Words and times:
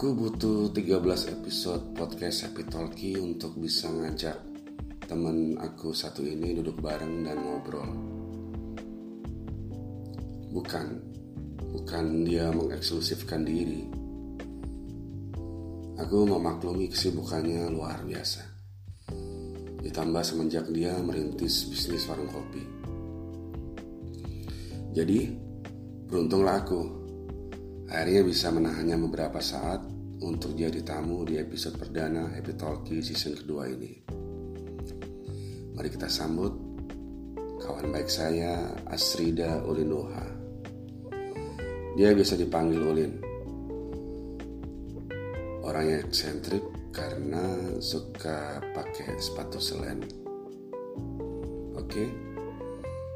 Aku 0.00 0.16
butuh 0.16 0.72
13 0.72 0.96
episode 1.28 1.92
podcast 1.92 2.48
Happy 2.48 2.64
Talkie 2.64 3.20
untuk 3.20 3.52
bisa 3.60 3.84
ngajak 3.92 4.32
temen 5.04 5.60
aku 5.60 5.92
satu 5.92 6.24
ini 6.24 6.56
duduk 6.56 6.80
bareng 6.80 7.20
dan 7.20 7.36
ngobrol. 7.36 7.84
Bukan, 10.56 10.86
bukan 11.76 12.04
dia 12.24 12.48
mengeksklusifkan 12.48 13.44
diri. 13.44 13.84
Aku 16.00 16.24
memaklumi 16.24 16.88
kesibukannya 16.88 17.68
luar 17.68 18.00
biasa. 18.00 18.40
Ditambah 19.84 20.24
semenjak 20.24 20.64
dia 20.72 20.96
merintis 20.96 21.68
bisnis 21.68 22.08
warung 22.08 22.32
kopi. 22.32 22.64
Jadi, 24.96 25.28
beruntunglah 26.08 26.56
aku 26.64 27.00
akhirnya 27.90 28.22
bisa 28.22 28.54
menahannya 28.54 28.96
beberapa 29.02 29.42
saat 29.42 29.89
untuk 30.20 30.52
jadi 30.52 30.84
tamu 30.84 31.24
di 31.24 31.40
episode 31.40 31.80
perdana 31.80 32.28
Happy 32.36 32.52
Talkie 32.52 33.00
season 33.00 33.36
kedua 33.40 33.68
ini. 33.72 33.92
Mari 35.76 35.88
kita 35.88 36.12
sambut 36.12 36.52
kawan 37.60 37.88
baik 37.88 38.08
saya 38.08 38.68
Asrida 38.88 39.64
Ulinoha. 39.64 40.26
Dia 41.96 42.12
bisa 42.12 42.36
dipanggil 42.36 42.80
Ulin. 42.80 43.12
Orangnya 45.64 46.04
eksentrik 46.04 46.64
karena 46.92 47.76
suka 47.80 48.60
pakai 48.76 49.16
sepatu 49.20 49.56
selen. 49.56 50.04
Oke, 51.76 52.04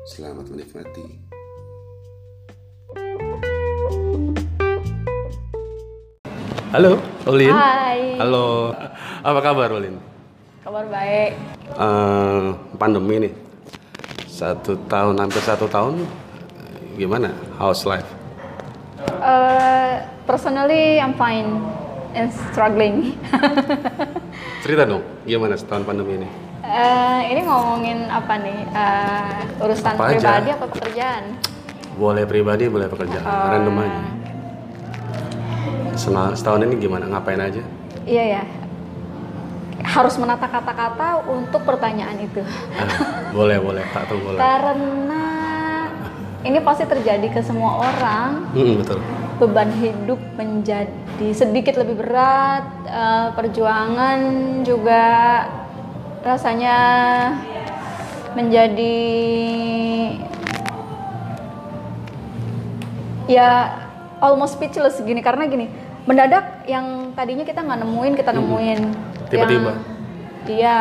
selamat 0.09 0.49
menikmati. 0.53 1.24
Halo, 6.75 6.99
Ulin. 7.31 7.55
Hai. 7.55 8.19
Halo. 8.19 8.75
Apa 9.23 9.39
kabar, 9.47 9.71
Ulin? 9.79 9.95
Kabar 10.59 10.83
baik. 10.91 11.39
Eh, 11.71 12.43
pandemi 12.75 13.31
nih. 13.31 13.33
Satu 14.27 14.75
tahun, 14.91 15.15
hampir 15.23 15.39
satu 15.39 15.71
tahun. 15.71 16.03
Gimana? 16.99 17.31
House 17.63 17.87
life? 17.87 18.11
Uh, 19.23 20.03
personally, 20.27 20.99
I'm 20.99 21.15
fine 21.15 21.63
and 22.11 22.35
struggling. 22.51 23.15
Cerita 24.67 24.83
dong, 24.83 25.07
gimana 25.31 25.55
setahun 25.55 25.87
pandemi 25.87 26.27
ini? 26.27 26.29
Uh, 26.67 27.23
ini 27.23 27.41
ngomongin 27.47 28.11
apa 28.11 28.35
nih? 28.43 28.59
Uh, 28.75 29.63
urusan 29.63 29.95
Apa 29.95 30.11
aja. 30.11 30.43
pribadi 30.43 30.51
apa 30.51 30.67
pekerjaan? 30.67 31.25
Boleh 31.95 32.27
pribadi, 32.27 32.67
boleh 32.67 32.91
pekerjaan. 32.91 33.23
Oh. 33.23 33.47
Random 33.47 33.79
aja. 33.79 34.14
Setahun 35.95 36.67
ini 36.67 36.75
gimana? 36.79 37.07
Ngapain 37.07 37.41
aja? 37.41 37.63
Iya 38.05 38.25
ya. 38.39 38.43
Harus 39.85 40.19
menata 40.19 40.51
kata-kata 40.51 41.23
untuk 41.31 41.63
pertanyaan 41.63 42.19
itu. 42.19 42.43
Ah, 42.75 43.31
boleh, 43.31 43.59
boleh. 43.63 43.85
Tak 43.95 44.11
tuh 44.11 44.19
boleh. 44.19 44.39
Karena 44.41 45.25
ini 46.45 46.59
pasti 46.61 46.85
terjadi 46.85 47.27
ke 47.31 47.41
semua 47.41 47.81
orang. 47.81 48.51
Mm, 48.53 48.83
betul. 48.83 49.01
beban 49.35 49.67
hidup 49.83 50.23
menjadi 50.39 51.29
sedikit 51.35 51.75
lebih 51.83 52.07
berat, 52.07 52.71
eh, 52.87 53.29
perjuangan 53.35 54.19
juga 54.63 55.03
rasanya 56.23 56.79
menjadi 58.39 58.97
ya 63.27 63.75
almost 64.23 64.55
speechless 64.55 65.03
gini 65.03 65.19
karena 65.19 65.51
gini 65.51 65.67
mendadak 66.05 66.69
yang 66.69 67.13
tadinya 67.17 67.45
kita 67.45 67.65
nggak 67.65 67.81
nemuin 67.81 68.13
kita 68.17 68.31
nemuin 68.37 68.81
Tiba-tiba. 69.33 69.73
Iya. 70.45 70.81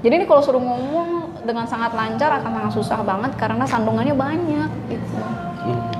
Jadi 0.00 0.14
ini 0.16 0.24
kalau 0.24 0.40
suruh 0.40 0.62
ngomong 0.62 1.42
dengan 1.44 1.66
sangat 1.66 1.92
lancar 1.92 2.30
akan 2.40 2.50
sangat 2.56 2.72
susah 2.72 2.98
banget 3.02 3.34
karena 3.36 3.64
sandungannya 3.66 4.14
banyak 4.14 4.70
gitu. 4.88 5.18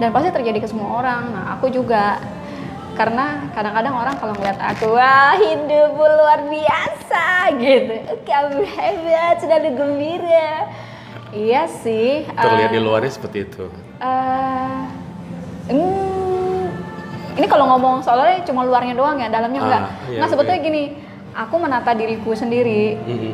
Dan 0.00 0.08
pasti 0.14 0.30
terjadi 0.32 0.58
ke 0.62 0.68
semua 0.70 1.02
orang. 1.02 1.22
Nah 1.34 1.44
aku 1.58 1.68
juga. 1.68 2.16
Karena 2.90 3.48
kadang-kadang 3.56 3.96
orang 3.96 4.14
kalau 4.20 4.36
ngeliat 4.36 4.60
aku 4.60 4.92
wah 4.92 5.32
hidup 5.32 5.96
luar 5.96 6.44
biasa 6.48 7.24
gitu. 7.56 7.94
Kamu 8.28 8.60
hebat 8.60 9.40
selalu 9.40 9.68
gembira. 9.72 10.68
Iya 11.30 11.70
sih 11.70 12.26
Terlihat 12.26 12.70
eh, 12.70 12.76
di 12.76 12.80
luarnya 12.82 13.12
seperti 13.14 13.38
itu. 13.46 13.70
eh, 14.02 14.80
hmm, 15.70 16.29
ini 17.40 17.48
kalau 17.48 17.64
ngomong 17.72 18.04
soalnya 18.04 18.44
cuma 18.44 18.62
luarnya 18.62 18.92
doang 18.92 19.16
ya 19.16 19.32
dalamnya 19.32 19.60
Ah, 19.60 19.66
enggak 19.66 19.82
iya, 20.12 20.18
nah 20.20 20.26
sebetulnya 20.28 20.60
oke. 20.60 20.68
gini 20.68 20.82
aku 21.32 21.54
menata 21.56 21.90
diriku 21.96 22.36
sendiri 22.36 23.00
Mm-mm. 23.00 23.32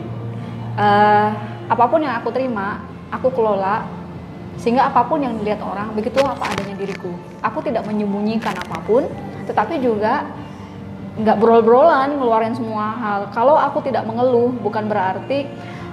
eh, 0.78 1.28
apa 1.66 1.84
pun 1.90 1.98
yang 1.98 2.14
aku 2.14 2.30
terima, 2.30 2.78
aku 3.10 3.34
kelola 3.34 3.82
sehingga 4.56 4.86
apa 4.86 5.02
pun 5.04 5.18
yang 5.18 5.34
dilihat 5.36 5.58
orang 5.60 5.90
begitu 5.92 6.22
apa 6.22 6.46
adanya 6.46 6.78
diriku. 6.78 7.10
Aku 7.42 7.58
tidak 7.60 7.82
menyembunyikan 7.84 8.54
apa 8.54 8.78
pun, 8.86 9.04
tetapi 9.44 9.82
juga 9.82 10.30
nggak 11.18 11.36
brol-brolan 11.36 12.16
ngeluarin 12.16 12.54
semua 12.54 12.94
hal. 12.94 13.20
Kalau 13.34 13.58
aku 13.58 13.82
tidak 13.82 14.06
mengeluh, 14.06 14.54
bukan 14.62 14.86
berarti 14.86 15.44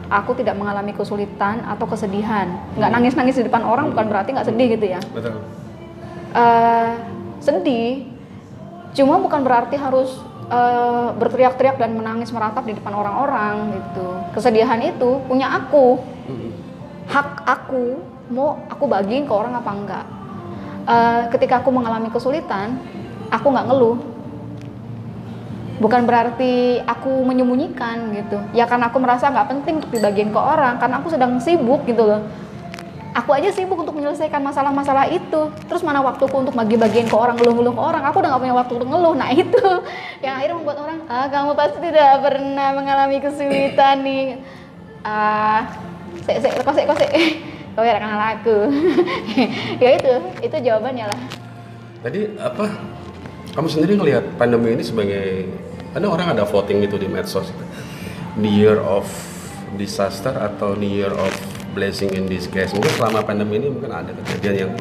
aku 0.07 0.37
tidak 0.37 0.53
mengalami 0.55 0.93
kesulitan 0.93 1.65
atau 1.65 1.89
kesedihan. 1.89 2.45
Nggak 2.77 2.91
nangis-nangis 2.93 3.35
di 3.41 3.49
depan 3.49 3.65
orang 3.65 3.89
bukan 3.91 4.05
berarti 4.07 4.29
nggak 4.31 4.47
sedih 4.47 4.67
gitu 4.77 4.85
ya. 4.93 5.01
Betul. 5.09 5.41
Eh, 6.37 6.89
sedih, 7.43 8.07
cuma 8.95 9.19
bukan 9.19 9.43
berarti 9.43 9.75
harus 9.75 10.15
eh, 10.47 11.07
berteriak-teriak 11.19 11.75
dan 11.75 11.91
menangis 11.91 12.31
meratap 12.31 12.63
di 12.63 12.71
depan 12.79 12.95
orang-orang 12.95 13.75
gitu. 13.75 14.07
Kesedihan 14.31 14.79
itu 14.79 15.19
punya 15.27 15.51
aku, 15.51 15.99
Mm-mm. 15.99 16.51
hak 17.11 17.43
aku 17.43 17.99
mau 18.31 18.63
aku 18.71 18.87
bagiin 18.87 19.27
ke 19.27 19.33
orang 19.35 19.59
apa 19.59 19.71
enggak. 19.75 20.05
Eh, 20.87 21.21
ketika 21.35 21.59
aku 21.59 21.69
mengalami 21.75 22.07
kesulitan, 22.07 22.79
aku 23.27 23.51
nggak 23.51 23.67
ngeluh. 23.67 23.99
Bukan 25.83 26.07
berarti 26.07 26.79
aku 26.87 27.27
menyembunyikan 27.27 28.15
gitu. 28.15 28.39
Ya 28.55 28.63
karena 28.63 28.87
aku 28.87 29.03
merasa 29.03 29.27
nggak 29.27 29.51
penting 29.51 29.83
untuk 29.83 29.91
dibagiin 29.91 30.31
ke 30.31 30.39
orang, 30.39 30.79
karena 30.79 31.03
aku 31.03 31.11
sedang 31.11 31.43
sibuk 31.43 31.83
gitu 31.83 32.07
loh 32.07 32.23
aku 33.13 33.29
aja 33.31 33.49
sibuk 33.53 33.77
untuk 33.77 33.93
menyelesaikan 33.93 34.41
masalah-masalah 34.41 35.07
itu. 35.13 35.53
Terus 35.69 35.85
mana 35.85 36.01
waktuku 36.01 36.33
untuk 36.33 36.53
bagi-bagiin 36.57 37.07
ke 37.07 37.15
orang 37.15 37.37
ngeluh-ngeluh 37.37 37.73
ke 37.73 37.81
orang? 37.81 38.03
Aku 38.09 38.19
udah 38.19 38.29
gak 38.33 38.41
punya 38.41 38.55
waktu 38.57 38.73
untuk 38.81 38.89
ngeluh. 38.89 39.13
Nah 39.13 39.29
itu 39.45 39.65
yang 40.25 40.33
akhirnya 40.41 40.55
membuat 40.57 40.77
orang 40.81 40.99
ah 41.07 41.27
kamu 41.29 41.51
pasti 41.53 41.77
tidak 41.79 42.11
pernah 42.25 42.69
mengalami 42.73 43.17
kesulitan 43.21 43.95
nih. 44.01 44.25
Ah 45.05 45.69
sek 46.25 46.41
sek 46.41 46.51
kosek 46.65 46.85
kosek. 46.89 47.09
Kau 47.73 47.81
ya 47.81 47.97
kenal 47.97 48.21
aku. 48.37 48.57
Ya 49.83 49.89
itu 49.97 50.13
itu 50.45 50.55
jawabannya 50.69 51.09
lah. 51.09 51.21
Tadi 52.05 52.37
apa? 52.37 52.65
Kamu 53.53 53.69
sendiri 53.69 53.97
ngelihat 53.97 54.37
pandemi 54.37 54.73
ini 54.73 54.81
sebagai 54.81 55.45
ada 55.93 56.09
orang 56.09 56.33
ada 56.33 56.43
voting 56.45 56.81
gitu 56.85 56.97
di 56.97 57.05
medsos 57.05 57.49
itu. 57.53 57.65
The 58.33 58.49
year 58.49 58.77
of 58.81 59.05
disaster 59.77 60.33
atau 60.33 60.73
the 60.73 60.89
year 60.89 61.13
of 61.13 61.33
blessing 61.73 62.13
in 62.13 62.29
disguise. 62.29 62.71
Mungkin 62.71 62.93
selama 62.93 63.25
pandemi 63.25 63.57
ini 63.59 63.67
mungkin 63.73 63.89
ada 63.89 64.13
kejadian 64.13 64.55
yang 64.55 64.71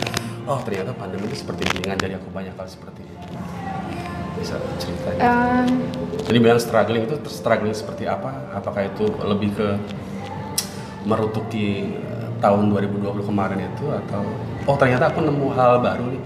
oh 0.45 0.61
ternyata 0.63 0.93
pandemi 0.93 1.27
ini 1.27 1.37
seperti 1.37 1.65
ini 1.73 1.89
ngajari 1.89 2.15
aku 2.21 2.29
banyak 2.31 2.55
hal 2.55 2.69
seperti 2.69 3.01
ini. 3.03 3.17
Bisa 4.39 4.61
ceritanya. 4.77 5.21
Em, 5.25 5.69
Jadi 6.23 6.39
bilang 6.39 6.61
struggling 6.61 7.09
itu 7.09 7.17
struggling 7.27 7.75
seperti 7.75 8.05
apa? 8.05 8.53
Apakah 8.53 8.87
itu 8.87 9.09
lebih 9.25 9.51
ke 9.57 9.69
merutuki 11.03 11.97
eh, 11.99 12.29
tahun 12.39 12.71
2020 12.71 13.27
kemarin 13.27 13.59
itu 13.59 13.91
atau 13.91 14.23
oh 14.69 14.77
ternyata 14.79 15.11
aku 15.11 15.25
nemu 15.25 15.49
hal 15.57 15.83
baru 15.83 16.05
nih. 16.13 16.23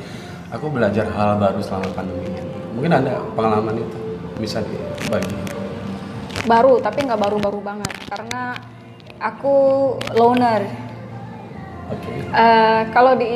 Aku 0.55 0.71
belajar 0.71 1.11
hal 1.11 1.43
baru 1.43 1.59
selama 1.59 1.91
pandemi 1.95 2.27
ini. 2.31 2.43
Mungkin 2.77 2.93
ada 2.93 3.19
pengalaman 3.35 3.83
itu 3.83 3.99
bisa 4.37 4.61
dibagi. 4.61 5.35
baru 6.47 6.79
tapi 6.79 7.03
nggak 7.03 7.19
baru-baru 7.19 7.59
banget 7.59 7.91
karena 8.07 8.55
aku 9.21 9.55
loner. 10.15 10.67
Oke. 11.93 12.11
Eh, 12.35 12.83
kalau 12.91 13.15
di 13.15 13.35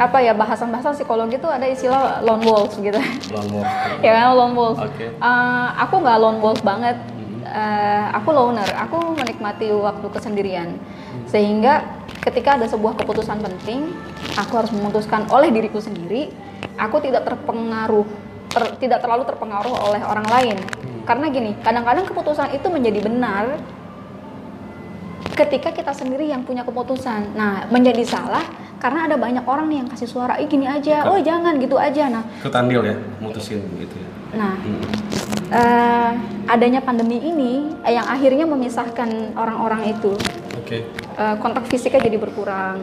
apa 0.00 0.18
ya 0.18 0.34
bahasan-bahasan 0.34 0.98
psikologi 0.98 1.38
itu 1.38 1.46
ada 1.46 1.62
istilah 1.68 2.24
lone 2.26 2.42
wolf 2.42 2.74
gitu. 2.80 2.98
Lone 3.30 3.50
wolf. 3.54 3.70
ya 4.06 4.10
kan 4.18 4.34
lone 4.34 4.54
wolf. 4.56 4.78
Oke. 4.82 5.04
Eh, 5.14 5.68
aku 5.78 5.94
nggak 6.02 6.18
lone 6.18 6.40
wolf 6.42 6.60
banget. 6.66 6.98
Eh, 7.46 8.06
aku 8.16 8.34
loner. 8.34 8.66
Aku 8.88 9.14
menikmati 9.14 9.70
waktu 9.70 10.06
kesendirian. 10.10 10.80
Sehingga 11.28 12.02
ketika 12.22 12.58
ada 12.58 12.66
sebuah 12.66 12.98
keputusan 12.98 13.42
penting 13.42 13.90
aku 14.38 14.52
harus 14.62 14.70
memutuskan 14.70 15.26
oleh 15.34 15.50
diriku 15.50 15.82
sendiri 15.82 16.30
aku 16.78 17.02
tidak 17.02 17.26
terpengaruh 17.26 18.06
ter- 18.46 18.78
tidak 18.78 19.02
terlalu 19.02 19.26
terpengaruh 19.26 19.74
oleh 19.90 20.02
orang 20.06 20.26
lain. 20.28 20.56
Karena 21.02 21.26
gini 21.30 21.58
kadang-kadang 21.62 22.06
keputusan 22.06 22.54
itu 22.54 22.66
menjadi 22.70 23.00
benar 23.02 23.58
ketika 25.32 25.70
kita 25.72 25.92
sendiri 25.94 26.28
yang 26.28 26.42
punya 26.42 26.66
keputusan. 26.66 27.32
Nah, 27.34 27.66
menjadi 27.70 28.02
salah 28.04 28.44
karena 28.82 29.06
ada 29.06 29.16
banyak 29.16 29.46
orang 29.46 29.70
nih 29.70 29.78
yang 29.84 29.88
kasih 29.88 30.10
suara, 30.10 30.36
"Ih, 30.42 30.50
gini 30.50 30.66
aja. 30.66 31.06
Oh, 31.06 31.18
jangan 31.22 31.56
gitu 31.62 31.78
aja." 31.78 32.10
Nah, 32.10 32.26
Ketandil 32.42 32.82
ya, 32.82 32.96
mutusin 33.22 33.62
gitu 33.78 33.96
ya. 33.96 34.08
nah 34.32 34.56
Mm-mm. 34.64 34.88
eh, 35.52 36.10
adanya 36.48 36.80
pandemi 36.80 37.20
ini 37.20 37.68
eh, 37.84 37.92
yang 37.92 38.08
akhirnya 38.08 38.48
memisahkan 38.48 39.36
orang-orang 39.36 39.92
itu 39.92 40.16
Oke. 40.56 40.88
eh, 40.88 41.34
kontak 41.36 41.68
fisiknya 41.68 42.00
jadi 42.08 42.16
berkurang 42.16 42.80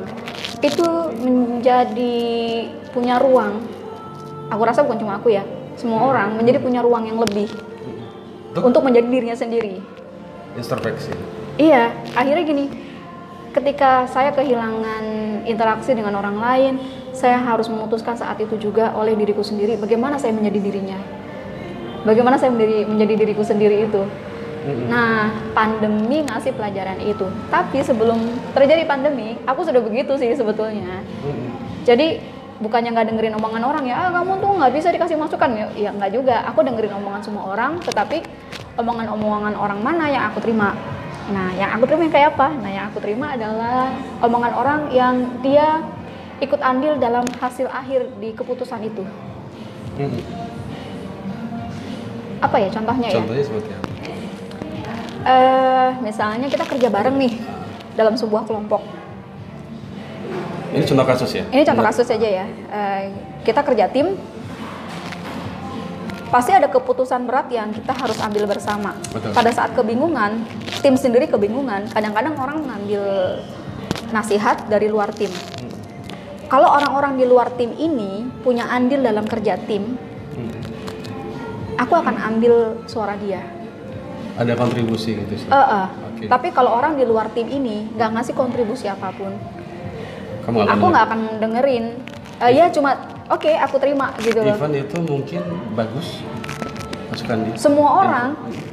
itu 0.62 0.86
menjadi 1.26 2.22
punya 2.94 3.18
ruang 3.18 3.66
aku 4.54 4.62
rasa 4.62 4.86
bukan 4.86 5.02
cuma 5.02 5.18
aku 5.18 5.34
ya 5.34 5.42
semua 5.74 6.06
orang 6.06 6.38
menjadi 6.38 6.62
punya 6.62 6.86
ruang 6.86 7.10
yang 7.10 7.18
lebih 7.18 7.50
Untuk 8.54 8.62
untuk 8.70 8.82
menjadi 8.86 9.10
dirinya 9.10 9.34
sendiri 9.34 9.82
introspeksi. 10.54 11.14
Iya 11.60 11.92
akhirnya 12.16 12.44
gini 12.48 12.66
ketika 13.52 14.08
saya 14.08 14.32
kehilangan 14.32 15.04
interaksi 15.44 15.92
dengan 15.92 16.16
orang 16.16 16.38
lain 16.40 16.74
saya 17.12 17.38
harus 17.44 17.68
memutuskan 17.68 18.16
saat 18.16 18.40
itu 18.40 18.56
juga 18.56 18.96
oleh 18.96 19.14
diriku 19.20 19.44
sendiri 19.44 19.76
bagaimana 19.76 20.16
saya 20.16 20.32
menjadi 20.32 20.60
dirinya 20.64 21.00
bagaimana 22.04 22.40
saya 22.40 22.52
menjadi 22.54 22.88
menjadi 22.88 23.14
diriku 23.26 23.44
sendiri 23.44 23.88
itu. 23.88 24.04
Nah, 24.86 25.34
pandemi 25.56 26.22
ngasih 26.22 26.54
pelajaran 26.54 27.00
itu. 27.02 27.26
Tapi 27.50 27.82
sebelum 27.82 28.20
terjadi 28.54 28.86
pandemi, 28.86 29.40
aku 29.48 29.66
sudah 29.66 29.82
begitu 29.82 30.14
sih 30.20 30.30
sebetulnya. 30.36 31.02
Jadi 31.88 32.22
bukannya 32.60 32.92
nggak 32.94 33.08
dengerin 33.10 33.34
omongan 33.40 33.64
orang 33.66 33.84
ya, 33.88 33.96
ah 33.98 34.10
kamu 34.20 34.44
tuh 34.44 34.52
nggak 34.60 34.74
bisa 34.76 34.88
dikasih 34.94 35.16
masukan 35.16 35.50
ya, 35.56 35.66
ya 35.74 35.90
nggak 35.96 36.12
juga. 36.12 36.44
Aku 36.54 36.62
dengerin 36.62 36.92
omongan 37.02 37.22
semua 37.24 37.50
orang, 37.50 37.82
tetapi 37.82 38.22
omongan-omongan 38.78 39.56
orang 39.58 39.80
mana 39.80 40.06
yang 40.12 40.24
aku 40.30 40.44
terima. 40.44 40.76
Nah, 41.30 41.54
yang 41.54 41.70
aku 41.78 41.86
terima 41.86 42.10
yang 42.10 42.14
kayak 42.14 42.28
apa? 42.34 42.48
Nah, 42.58 42.72
yang 42.74 42.86
aku 42.90 42.98
terima 43.06 43.38
adalah 43.38 43.94
omongan 44.26 44.54
orang 44.58 44.80
yang 44.90 45.16
dia 45.46 45.86
ikut 46.42 46.58
andil 46.58 46.98
dalam 46.98 47.26
hasil 47.38 47.70
akhir 47.70 48.10
di 48.18 48.34
keputusan 48.34 48.82
itu. 48.82 49.04
Mm-mm. 50.00 50.24
Apa 52.40 52.56
ya 52.58 52.72
contohnya 52.72 53.08
ya? 53.12 53.18
Contohnya 53.20 53.44
seperti 53.44 53.70
apa? 53.76 53.88
Eh, 55.20 55.90
misalnya 56.00 56.48
kita 56.48 56.64
kerja 56.64 56.88
bareng 56.88 57.20
nih 57.20 57.34
dalam 58.00 58.16
sebuah 58.16 58.48
kelompok. 58.48 58.80
Ini 60.72 60.86
contoh 60.88 61.06
kasus 61.06 61.32
ya? 61.36 61.44
Ini 61.52 61.62
contoh 61.68 61.84
kasus 61.84 62.08
aja 62.08 62.30
ya. 62.30 62.46
Eh, 62.48 63.04
kita 63.44 63.60
kerja 63.62 63.92
tim, 63.92 64.16
pasti 66.30 66.54
ada 66.54 66.70
keputusan 66.70 67.26
berat 67.26 67.50
yang 67.50 67.74
kita 67.74 67.94
harus 67.94 68.18
ambil 68.22 68.46
bersama. 68.46 68.94
Betul. 69.10 69.34
Pada 69.34 69.50
saat 69.50 69.74
kebingungan, 69.74 70.46
tim 70.86 70.94
sendiri 70.94 71.26
kebingungan. 71.26 71.90
Kadang-kadang 71.90 72.38
orang 72.38 72.58
mengambil 72.62 73.04
nasihat 74.14 74.70
dari 74.70 74.90
luar 74.90 75.10
tim. 75.14 75.30
Kalau 76.50 76.70
orang-orang 76.70 77.18
di 77.18 77.26
luar 77.30 77.54
tim 77.54 77.74
ini 77.78 78.26
punya 78.42 78.66
andil 78.70 79.06
dalam 79.06 79.26
kerja 79.30 79.58
tim, 79.70 79.98
Mm. 80.34 80.54
aku 81.78 81.94
akan 81.94 82.16
ambil 82.18 82.82
suara 82.90 83.14
dia. 83.22 83.42
Ada 84.40 84.56
kontribusi 84.58 85.20
gitu 85.20 85.36
sih. 85.36 85.50
Eh, 85.50 85.54
eh. 85.54 85.88
Oke. 85.90 86.26
Tapi 86.26 86.48
kalau 86.56 86.74
orang 86.74 86.98
di 86.98 87.06
luar 87.06 87.30
tim 87.36 87.46
ini 87.52 87.92
nggak 87.94 88.10
ngasih 88.18 88.34
kontribusi 88.34 88.90
apa 88.90 89.14
pun, 89.14 89.36
Kamu 90.48 90.66
aku 90.66 90.86
nggak 90.90 91.06
akan 91.06 91.22
dengerin. 91.38 91.86
Eh, 92.40 92.52
ya 92.56 92.72
cuma 92.74 93.19
oke 93.30 93.52
aku 93.54 93.76
terima 93.78 94.12
gitu 94.20 94.42
loh. 94.42 94.58
Event 94.58 94.76
itu 94.76 94.98
mungkin 95.06 95.42
bagus 95.78 96.20
masukan 97.10 97.38
dia. 97.46 97.56
Semua 97.58 97.90
orang 98.06 98.30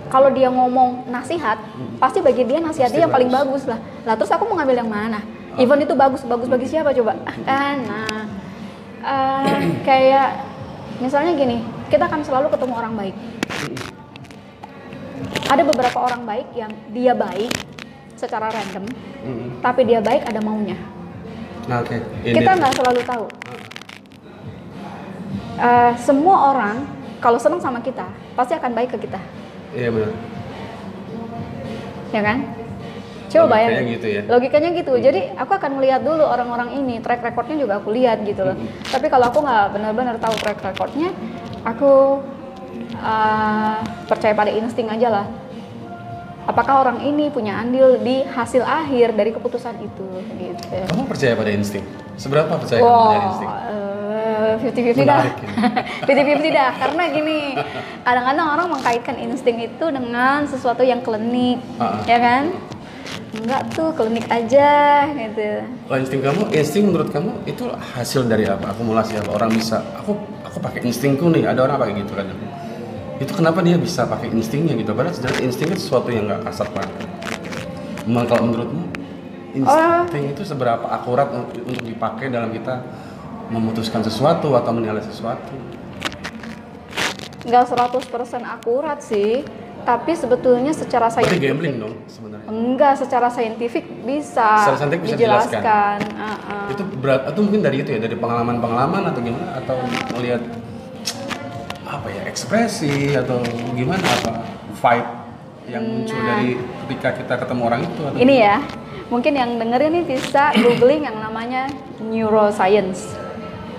kalau 0.06 0.30
dia 0.30 0.48
ngomong 0.48 1.08
nasihat, 1.10 1.58
pasti 1.98 2.22
bagi 2.22 2.46
dia 2.46 2.62
nasihat 2.62 2.88
Pasti 2.88 2.98
dia 3.00 3.04
yang 3.04 3.12
paling 3.12 3.30
bagus. 3.32 3.66
lah. 3.66 3.78
Lah 4.06 4.14
terus 4.14 4.30
aku 4.30 4.46
mau 4.46 4.56
ngambil 4.60 4.76
yang 4.84 4.90
mana? 4.90 5.20
Event 5.56 5.82
itu 5.82 5.94
bagus, 5.96 6.22
bagus 6.22 6.48
bagi 6.48 6.66
siapa 6.68 6.92
coba? 6.92 7.16
Kan, 7.42 7.76
nah 7.88 8.22
eh, 9.02 9.60
kayak 9.82 10.28
misalnya 11.00 11.32
gini, 11.34 11.64
kita 11.88 12.06
akan 12.06 12.20
selalu 12.22 12.52
ketemu 12.52 12.74
orang 12.76 12.94
baik. 12.94 13.16
Ada 15.46 15.62
beberapa 15.64 15.98
orang 16.02 16.22
baik 16.28 16.48
yang 16.54 16.72
dia 16.92 17.16
baik 17.16 17.50
secara 18.16 18.52
random, 18.52 18.84
Mm-mm. 19.24 19.48
tapi 19.64 19.88
dia 19.88 20.00
baik 20.04 20.28
ada 20.28 20.40
maunya. 20.44 20.76
Nah 21.66 21.82
oke. 21.82 21.96
Ini 22.22 22.34
Kita 22.36 22.50
nggak 22.56 22.72
selalu 22.78 23.00
tahu. 23.02 23.26
Eh, 25.56 25.92
semua 25.96 26.52
orang 26.52 26.84
kalau 27.16 27.40
senang 27.40 27.64
sama 27.64 27.80
kita 27.80 28.04
pasti 28.36 28.52
akan 28.52 28.76
baik 28.76 28.92
ke 28.92 29.08
kita, 29.08 29.16
Iya 29.72 29.88
benar. 29.88 30.12
ya 32.12 32.20
kan? 32.20 32.38
Coba 33.26 33.56
Logikanya 33.56 33.68
bayangin. 33.72 33.94
gitu 33.96 34.06
ya. 34.06 34.20
Logikanya 34.28 34.70
gitu. 34.76 34.92
Jadi 35.00 35.20
aku 35.34 35.52
akan 35.56 35.70
melihat 35.80 36.00
dulu 36.04 36.22
orang-orang 36.22 36.76
ini 36.76 37.00
track 37.00 37.24
recordnya 37.24 37.56
juga 37.58 37.80
aku 37.80 37.88
lihat 37.90 38.22
gitu 38.22 38.44
loh. 38.44 38.56
Tapi 38.86 39.08
kalau 39.08 39.32
aku 39.32 39.42
nggak 39.42 39.64
benar-benar 39.74 40.16
tahu 40.20 40.36
track 40.38 40.60
recordnya, 40.62 41.10
aku 41.64 42.20
eh, 43.00 43.76
percaya 44.06 44.36
pada 44.36 44.52
insting 44.52 44.92
aja 44.92 45.08
lah. 45.08 45.26
Apakah 46.46 46.86
orang 46.86 47.02
ini 47.02 47.26
punya 47.26 47.58
andil 47.58 47.98
di 47.98 48.22
hasil 48.22 48.62
akhir 48.62 49.18
dari 49.18 49.34
keputusan 49.34 49.74
itu 49.82 50.06
gitu. 50.38 50.62
Kamu 50.94 51.10
percaya 51.10 51.34
pada 51.34 51.50
insting? 51.50 51.82
Seberapa 52.14 52.54
percaya 52.54 52.78
kamu 52.78 52.92
pada 52.94 53.18
insting? 53.26 53.50
Wow, 53.50 53.66
fifty 54.58 54.80
fifty 54.82 55.02
dah, 55.02 55.22
fifty 56.08 56.22
fifty 56.24 56.48
dah. 56.50 56.70
Karena 56.74 57.02
gini, 57.08 57.38
kadang-kadang 58.02 58.46
orang 58.46 58.66
mengkaitkan 58.72 59.16
insting 59.18 59.58
itu 59.60 59.84
dengan 59.88 60.44
sesuatu 60.44 60.82
yang 60.82 61.00
klinik, 61.00 61.60
Ah, 61.76 62.00
ya 62.04 62.18
kan? 62.18 62.54
Enggak 63.36 63.62
tuh 63.72 63.92
klinik 63.92 64.26
aja 64.26 64.68
gitu. 65.12 65.62
Kalau 65.86 65.98
insting 66.00 66.20
kamu, 66.24 66.42
insting 66.50 66.84
menurut 66.88 67.08
kamu 67.12 67.30
itu 67.44 67.64
hasil 67.68 68.24
dari 68.26 68.48
apa? 68.48 68.72
Akumulasi 68.72 69.20
apa? 69.20 69.30
Orang 69.30 69.52
bisa, 69.52 69.82
aku 69.94 70.16
aku 70.42 70.58
pakai 70.58 70.80
instingku 70.82 71.28
nih. 71.30 71.44
Ada 71.44 71.68
orang 71.68 71.76
pakai 71.82 71.94
gitu 72.00 72.12
kan? 72.16 72.26
Itu 73.16 73.32
kenapa 73.32 73.64
dia 73.64 73.76
bisa 73.76 74.04
pakai 74.04 74.28
instingnya 74.32 74.76
gitu? 74.76 74.92
Padahal 74.92 75.14
sebenarnya 75.14 75.40
insting 75.44 75.68
itu 75.72 75.80
sesuatu 75.84 76.08
yang 76.12 76.28
nggak 76.28 76.48
kasat 76.48 76.68
mata. 76.72 77.04
Memang 78.06 78.24
kalau 78.28 78.42
menurutmu 78.48 78.84
insting 79.56 80.24
itu 80.36 80.42
seberapa 80.44 80.84
akurat 80.84 81.32
untuk 81.32 81.64
dipakai 81.80 82.28
dalam 82.28 82.52
kita 82.52 82.84
memutuskan 83.48 84.00
sesuatu 84.00 84.52
atau 84.52 84.70
menilai 84.70 85.00
sesuatu? 85.00 85.54
Enggak 87.46 87.70
100% 87.70 88.02
akurat 88.42 88.98
sih, 88.98 89.46
tapi 89.86 90.12
sebetulnya 90.12 90.74
secara 90.74 91.06
Berarti 91.06 91.30
saintifik 91.30 91.46
gambling 91.46 91.74
dong 91.78 91.94
sebenarnya. 92.10 92.48
enggak 92.50 92.94
secara 92.98 93.28
saintifik 93.30 93.86
bisa, 94.02 94.66
Secara 94.66 94.78
saintifik 94.82 95.02
bisa 95.06 95.14
dijelaskan. 95.14 95.98
Ah, 96.18 96.26
ah. 96.42 96.66
Itu 96.74 96.82
berat 96.98 97.22
atau 97.24 97.40
mungkin 97.40 97.62
dari 97.62 97.86
itu 97.86 97.94
ya 97.94 98.02
dari 98.02 98.18
pengalaman-pengalaman 98.18 99.02
atau 99.06 99.20
gimana 99.22 99.62
atau 99.62 99.78
melihat 100.12 100.42
apa 101.86 102.06
ya 102.10 102.26
ekspresi 102.26 103.14
atau 103.14 103.38
gimana 103.72 104.02
apa 104.02 104.42
vibe 104.74 105.10
yang 105.66 105.82
muncul 105.82 106.18
Nah. 106.18 106.26
dari 106.34 106.50
ketika 106.82 107.08
kita 107.14 107.34
ketemu 107.46 107.62
orang 107.62 107.80
itu 107.82 108.00
atau 108.02 108.18
Ini 108.18 108.34
ya, 108.38 108.56
mungkin 109.06 109.32
yang 109.34 109.50
dengerin 109.54 109.92
ini 109.92 110.02
bisa 110.02 110.50
googling 110.56 111.06
yang 111.06 111.14
namanya 111.14 111.70
neuroscience. 112.02 113.14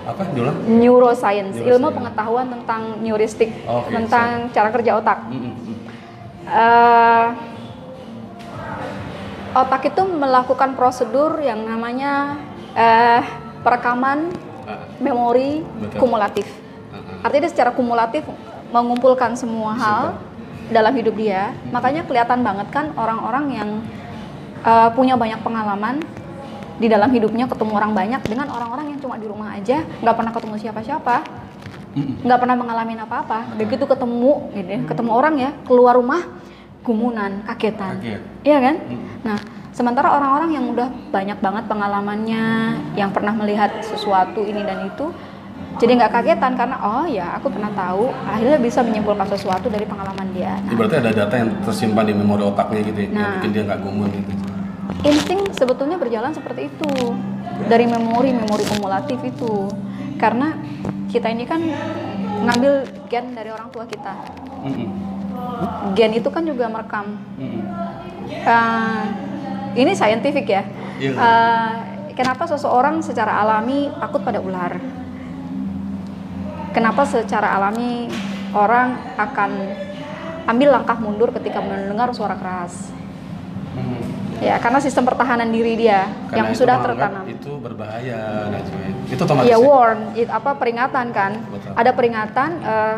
Apa 0.08 0.24
diulang 0.32 0.56
Neuroscience, 0.64 1.60
Neuroscience. 1.60 1.68
ilmu 1.76 1.88
pengetahuan 1.92 2.46
tentang 2.48 2.82
neuristik, 3.04 3.50
Oke, 3.68 3.92
tentang 3.92 4.48
cara 4.56 4.68
kerja 4.72 4.92
otak. 4.96 5.18
Mm, 5.28 5.36
mm, 5.36 5.52
mm. 5.52 5.76
Eh, 6.48 7.26
otak 9.52 9.82
itu 9.84 10.02
melakukan 10.08 10.72
prosedur 10.72 11.36
yang 11.44 11.60
namanya 11.60 12.40
eh, 12.72 13.20
perekaman 13.60 14.48
Ah, 14.68 14.84
memori 15.00 15.64
Betul. 15.64 15.96
kumulatif. 15.96 16.44
ah, 16.92 17.00
ah. 17.00 17.24
Artinya 17.24 17.48
dia 17.48 17.52
secara 17.56 17.72
kumulatif 17.72 18.20
mengumpulkan 18.68 19.32
semua 19.32 19.72
hal 19.72 20.20
dalam 20.68 20.92
hidup 20.92 21.16
dia. 21.16 21.56
Makanya 21.72 22.04
kelihatan 22.04 22.44
banget 22.44 22.68
kan 22.68 22.92
orang-orang 22.92 23.44
yang 23.48 23.70
uh, 24.60 24.92
punya 24.92 25.16
banyak 25.16 25.40
pengalaman 25.40 26.04
di 26.78 26.86
dalam 26.86 27.10
hidupnya 27.10 27.50
ketemu 27.50 27.72
orang 27.74 27.92
banyak 27.92 28.22
dengan 28.22 28.46
orang-orang 28.54 28.94
yang 28.94 28.98
cuma 29.02 29.18
di 29.18 29.26
rumah 29.26 29.58
aja 29.58 29.82
nggak 29.82 30.14
pernah 30.14 30.32
ketemu 30.32 30.54
siapa-siapa, 30.62 31.16
nggak 32.24 32.38
pernah 32.38 32.56
mengalami 32.56 32.94
apa-apa. 32.98 33.58
Begitu 33.58 33.84
ketemu, 33.84 34.32
gitu 34.54 34.68
ya, 34.70 34.80
ketemu 34.86 35.10
orang 35.10 35.34
ya 35.42 35.50
keluar 35.66 35.98
rumah 35.98 36.22
gumunan, 36.86 37.44
kagetan, 37.44 38.00
Kaget. 38.00 38.20
iya 38.46 38.58
kan? 38.64 38.74
Nah, 39.20 39.38
sementara 39.76 40.08
orang-orang 40.08 40.56
yang 40.56 40.64
udah 40.72 40.88
banyak 41.12 41.36
banget 41.42 41.64
pengalamannya, 41.68 42.44
yang 42.96 43.10
pernah 43.12 43.34
melihat 43.36 43.84
sesuatu 43.84 44.40
ini 44.40 44.64
dan 44.64 44.88
itu, 44.88 45.12
jadi 45.76 46.00
nggak 46.00 46.12
kagetan 46.16 46.56
karena 46.56 46.80
oh 46.80 47.04
ya 47.04 47.36
aku 47.36 47.52
pernah 47.52 47.68
tahu, 47.76 48.08
akhirnya 48.24 48.56
bisa 48.56 48.80
menyimpulkan 48.80 49.28
sesuatu 49.28 49.68
dari 49.68 49.84
pengalaman 49.84 50.32
dia. 50.32 50.56
Nah, 50.64 50.74
berarti 50.78 50.96
ada 50.96 51.10
data 51.12 51.34
yang 51.36 51.50
tersimpan 51.60 52.04
di 52.08 52.14
memori 52.16 52.42
otaknya 52.46 52.80
gitu 52.80 52.98
ya, 52.98 53.08
yang 53.10 53.18
Nah. 53.20 53.32
bikin 53.36 53.50
dia 53.52 53.62
nggak 53.68 53.80
gumun 53.84 54.08
gitu. 54.08 54.32
Insting 55.04 55.52
sebetulnya 55.54 55.96
berjalan 56.00 56.32
seperti 56.34 56.68
itu 56.72 56.92
dari 57.66 57.86
memori-memori 57.86 58.64
kumulatif 58.70 59.18
itu, 59.22 59.68
karena 60.18 60.54
kita 61.10 61.30
ini 61.32 61.44
kan 61.48 61.60
ngambil 62.44 62.86
gen 63.10 63.34
dari 63.34 63.50
orang 63.50 63.68
tua 63.74 63.84
kita. 63.88 64.14
Gen 65.94 66.12
itu 66.14 66.28
kan 66.30 66.46
juga 66.46 66.70
merekam. 66.70 67.18
Eh, 68.28 69.04
ini 69.74 69.92
scientific 69.94 70.46
ya. 70.46 70.62
Eh, 70.98 71.72
kenapa 72.14 72.46
seseorang 72.46 73.02
secara 73.02 73.42
alami 73.42 73.90
takut 73.98 74.22
pada 74.22 74.38
ular? 74.42 74.78
Kenapa 76.74 77.02
secara 77.08 77.58
alami 77.58 78.06
orang 78.54 78.94
akan 79.18 79.50
ambil 80.46 80.78
langkah 80.78 80.98
mundur 81.00 81.34
ketika 81.34 81.58
mendengar 81.58 82.12
suara 82.14 82.38
keras? 82.38 82.94
Hmm. 83.74 84.00
Ya, 84.38 84.54
karena 84.62 84.78
sistem 84.78 85.02
pertahanan 85.02 85.50
diri 85.50 85.74
dia 85.74 86.06
Karena 86.30 86.46
yang 86.46 86.54
sudah 86.54 86.78
tertanam. 86.78 87.26
Itu 87.26 87.58
berbahaya, 87.58 88.46
Najwa. 88.54 88.78
Itu 89.10 89.22
otomatis. 89.26 89.50
Iya 89.50 89.58
ya? 89.58 89.66
warn, 89.66 89.98
it- 90.14 90.30
apa 90.30 90.50
peringatan 90.54 91.06
kan? 91.10 91.32
Betul. 91.50 91.70
Ada 91.74 91.90
peringatan. 91.90 92.50
eh, 92.62 92.96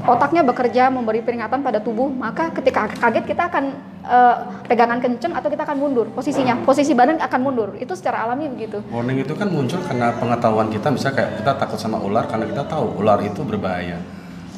otaknya 0.00 0.40
bekerja 0.40 0.88
memberi 0.88 1.20
peringatan 1.20 1.60
pada 1.60 1.76
tubuh, 1.76 2.08
maka 2.08 2.48
ketika 2.56 2.88
kaget 2.88 3.24
kita 3.28 3.52
akan 3.52 3.64
eh, 4.00 4.36
pegangan 4.64 4.96
kenceng 4.96 5.36
atau 5.36 5.52
kita 5.52 5.68
akan 5.68 5.76
mundur 5.76 6.08
posisinya, 6.08 6.56
posisi 6.64 6.96
badan 6.96 7.20
akan 7.20 7.40
mundur. 7.44 7.76
Itu 7.76 7.92
secara 7.92 8.24
alami 8.24 8.48
begitu. 8.48 8.80
Warning 8.88 9.20
itu 9.20 9.36
kan 9.36 9.52
muncul 9.52 9.84
karena 9.84 10.16
pengetahuan 10.16 10.72
kita, 10.72 10.88
misalnya 10.88 11.20
kayak 11.20 11.30
kita 11.44 11.52
takut 11.60 11.76
sama 11.76 12.00
ular 12.00 12.24
karena 12.24 12.48
kita 12.48 12.64
tahu 12.64 12.96
ular 12.96 13.20
itu 13.20 13.44
berbahaya. 13.44 14.00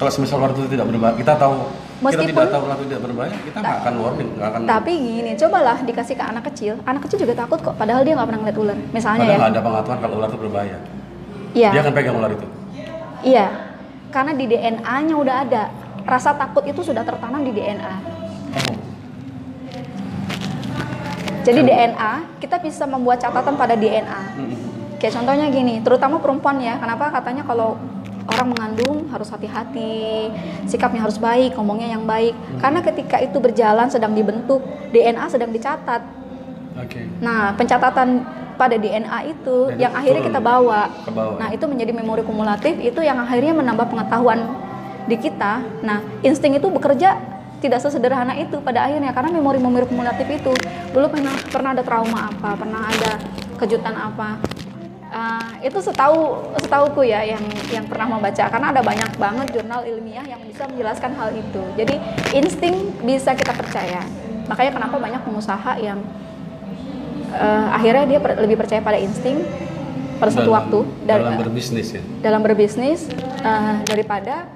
Kalau 0.02 0.10
semisal 0.10 0.42
ular 0.42 0.50
itu 0.50 0.66
tidak 0.66 0.90
berbahaya, 0.90 1.14
kita 1.14 1.38
tahu 1.38 1.54
kita 1.62 2.02
Meskipun- 2.02 2.26
tidak 2.34 2.50
tahu 2.50 2.62
itu 2.66 2.84
tidak 2.90 3.02
berbahaya, 3.06 3.36
kita 3.38 3.58
nggak 3.62 3.78
akan 3.78 3.94
warning, 4.02 4.30
nggak 4.34 4.48
akan. 4.50 4.60
Tapi 4.66 4.92
gini, 4.98 5.30
cobalah 5.38 5.76
dikasih 5.78 6.14
ke 6.18 6.24
anak 6.26 6.44
kecil. 6.50 6.74
Anak 6.82 7.00
kecil 7.06 7.18
juga 7.22 7.34
takut 7.38 7.62
kok, 7.62 7.78
padahal 7.78 8.02
dia 8.02 8.18
nggak 8.18 8.26
pernah 8.26 8.40
ngeliat 8.42 8.58
ular. 8.58 8.78
Misalnya 8.90 9.22
Padahal 9.22 9.30
ya, 9.30 9.38
nggak 9.38 9.52
ada 9.54 9.60
pengetahuan 9.62 9.98
kalau 10.02 10.14
ular 10.18 10.26
itu 10.26 10.38
berbahaya. 10.42 10.78
iya, 11.54 11.70
Dia 11.70 11.80
akan 11.86 11.94
pegang 11.94 12.16
ular 12.18 12.30
itu. 12.34 12.46
iya, 13.22 13.46
karena 14.10 14.32
di 14.34 14.44
DNA-nya 14.44 15.14
udah 15.14 15.36
ada. 15.40 15.62
Rasa 16.02 16.34
takut 16.34 16.66
itu 16.66 16.82
sudah 16.82 17.06
tertanam 17.06 17.46
di 17.46 17.54
DNA. 17.54 17.94
Oh, 17.94 18.74
Jadi 21.42 21.60
DNA 21.62 22.12
kita 22.42 22.58
bisa 22.58 22.82
membuat 22.84 23.22
catatan 23.22 23.54
pada 23.54 23.78
DNA. 23.78 24.20
Kayak 24.98 25.14
contohnya 25.14 25.46
gini, 25.46 25.78
terutama 25.78 26.18
perempuan 26.18 26.58
ya. 26.58 26.74
Kenapa 26.78 27.10
katanya 27.12 27.46
kalau 27.46 27.78
orang 28.28 28.54
mengandung 28.54 29.08
harus 29.10 29.28
hati-hati, 29.30 30.30
sikapnya 30.70 31.02
harus 31.02 31.18
baik, 31.18 31.58
ngomongnya 31.58 31.94
yang 31.98 32.04
baik. 32.06 32.34
Karena 32.62 32.80
ketika 32.82 33.18
itu 33.18 33.38
berjalan 33.42 33.88
sedang 33.90 34.14
dibentuk, 34.14 34.62
DNA 34.94 35.24
sedang 35.26 35.50
dicatat. 35.50 36.02
Oke. 36.78 37.04
Nah, 37.20 37.52
pencatatan 37.58 38.24
pada 38.56 38.76
DNA 38.78 39.18
itu 39.32 39.56
Dan 39.74 39.80
yang 39.80 39.92
itu 39.92 40.00
akhirnya 40.00 40.22
kita 40.28 40.40
bawa. 40.40 40.82
ke 41.02 41.10
bawah. 41.12 41.36
Nah, 41.40 41.48
itu 41.50 41.64
menjadi 41.66 41.92
memori 41.92 42.22
kumulatif 42.22 42.74
itu 42.78 43.00
yang 43.02 43.18
akhirnya 43.18 43.52
menambah 43.56 43.86
pengetahuan 43.90 44.40
di 45.10 45.16
kita. 45.18 45.60
Nah, 45.82 45.98
insting 46.22 46.54
itu 46.54 46.68
bekerja 46.70 47.18
tidak 47.62 47.78
sesederhana 47.78 48.34
itu 48.38 48.58
pada 48.58 48.90
akhirnya 48.90 49.14
karena 49.14 49.30
memori-memori 49.38 49.86
kumulatif 49.86 50.26
itu 50.26 50.50
dulu 50.90 51.06
pernah 51.14 51.34
pernah 51.46 51.70
ada 51.74 51.82
trauma 51.86 52.26
apa, 52.30 52.58
pernah 52.58 52.90
ada 52.90 53.12
kejutan 53.62 53.94
apa. 53.94 54.42
Ah, 55.12 55.60
itu 55.60 55.76
setahu 55.76 56.40
setauku 56.56 57.04
ya 57.04 57.20
yang 57.20 57.44
yang 57.68 57.84
pernah 57.84 58.08
membaca 58.08 58.48
karena 58.48 58.72
ada 58.72 58.80
banyak 58.80 59.12
banget 59.14 59.46
jurnal 59.52 59.84
ilmiah 59.84 60.24
yang 60.24 60.40
bisa 60.40 60.64
menjelaskan 60.64 61.12
hal 61.12 61.28
itu. 61.30 61.60
Jadi 61.76 62.00
insting 62.32 62.74
bisa 62.98 63.36
kita 63.36 63.52
percaya. 63.52 64.00
Makanya 64.48 64.72
kenapa 64.72 64.96
banyak 64.96 65.20
pengusaha 65.20 65.76
yang 65.78 66.00
eh, 67.28 67.66
akhirnya 67.70 68.04
dia 68.06 68.18
per- 68.18 68.40
lebih 68.40 68.56
percaya 68.56 68.80
pada 68.80 68.96
insting 68.96 69.44
pada 70.16 70.32
satu 70.32 70.48
Dalam- 70.48 70.56
waktu 70.56 70.78
dari- 71.02 71.24
dalam 71.24 71.36
berbisnis 71.38 71.86
ya. 71.90 72.02
dalam 72.22 72.40
berbisnis 72.40 73.00
eh, 73.42 73.76
daripada 73.84 74.48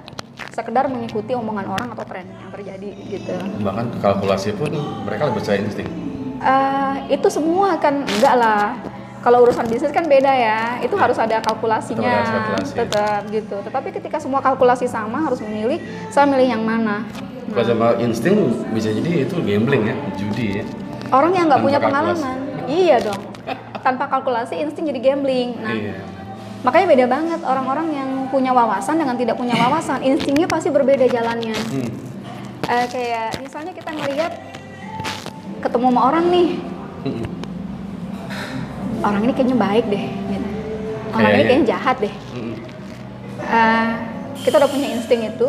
sekedar 0.49 0.89
mengikuti 0.89 1.33
omongan 1.33 1.65
orang 1.67 1.87
atau 1.93 2.01
tren 2.01 2.25
yang 2.25 2.49
terjadi 2.49 2.89
gitu. 3.07 3.33
Bahkan 3.61 4.01
kalkulasi 4.01 4.57
pun 4.57 4.73
mereka 5.05 5.29
lebih 5.29 5.37
percaya 5.37 5.61
insting. 5.61 5.85
Eh, 6.37 6.93
itu 7.11 7.27
semua 7.29 7.77
kan 7.77 8.01
enggak 8.01 8.35
lah. 8.35 8.73
Kalau 9.27 9.43
urusan 9.43 9.67
bisnis 9.67 9.91
kan 9.91 10.07
beda 10.07 10.31
ya, 10.31 10.79
itu 10.79 10.95
harus 10.95 11.19
ada 11.19 11.43
kalkulasinya, 11.43 12.07
harus 12.07 12.31
kalkulasi. 12.31 12.71
tetap 12.79 13.21
gitu. 13.27 13.59
Tetapi 13.59 13.91
ketika 13.99 14.23
semua 14.23 14.39
kalkulasi 14.39 14.87
sama 14.87 15.19
harus 15.19 15.43
memilih, 15.43 15.83
saya 16.07 16.23
milih 16.23 16.47
yang 16.47 16.63
mana. 16.63 17.03
Kalau 17.51 17.67
sama 17.67 17.99
insting 17.99 18.55
bisa 18.71 18.87
jadi 18.87 19.27
itu 19.27 19.35
gambling 19.43 19.83
ya, 19.83 19.95
judi 20.15 20.63
ya. 20.63 20.65
Orang 21.11 21.35
yang 21.35 21.51
nggak 21.51 21.59
punya 21.59 21.75
kalkulasi. 21.75 22.23
pengalaman, 22.23 22.37
iya 22.71 23.03
dong. 23.03 23.19
Tanpa 23.83 24.07
kalkulasi 24.07 24.63
insting 24.63 24.87
jadi 24.95 25.11
gambling. 25.11 25.59
Nah, 25.59 25.75
Iya. 25.75 25.99
makanya 26.63 26.87
beda 26.87 27.05
banget 27.11 27.39
orang-orang 27.43 27.87
yang 27.91 28.09
punya 28.31 28.55
wawasan 28.55 28.95
dengan 28.95 29.19
tidak 29.19 29.35
punya 29.35 29.59
wawasan. 29.59 30.07
Instingnya 30.07 30.47
pasti 30.47 30.71
berbeda 30.71 31.03
jalannya. 31.03 31.51
Hmm. 31.51 31.89
Eh, 32.63 32.85
kayak 32.87 33.43
misalnya 33.43 33.75
kita 33.75 33.91
ngelihat 33.91 34.31
ketemu 35.59 35.91
sama 35.91 36.01
orang 36.15 36.25
nih, 36.31 36.47
Hmm. 37.03 37.27
Orang 38.99 39.21
ini 39.21 39.31
kayaknya 39.31 39.57
baik 39.57 39.85
deh. 39.87 40.03
Gitu. 40.03 40.47
Orang 41.07 41.21
ini 41.23 41.33
Kayaknya. 41.33 41.47
kayaknya 41.47 41.67
jahat 41.67 41.95
deh. 41.97 42.13
Hmm. 42.31 42.55
Eh, 43.39 43.89
kita 44.39 44.55
udah 44.57 44.69
punya 44.69 44.87
insting 44.91 45.21
itu 45.25 45.47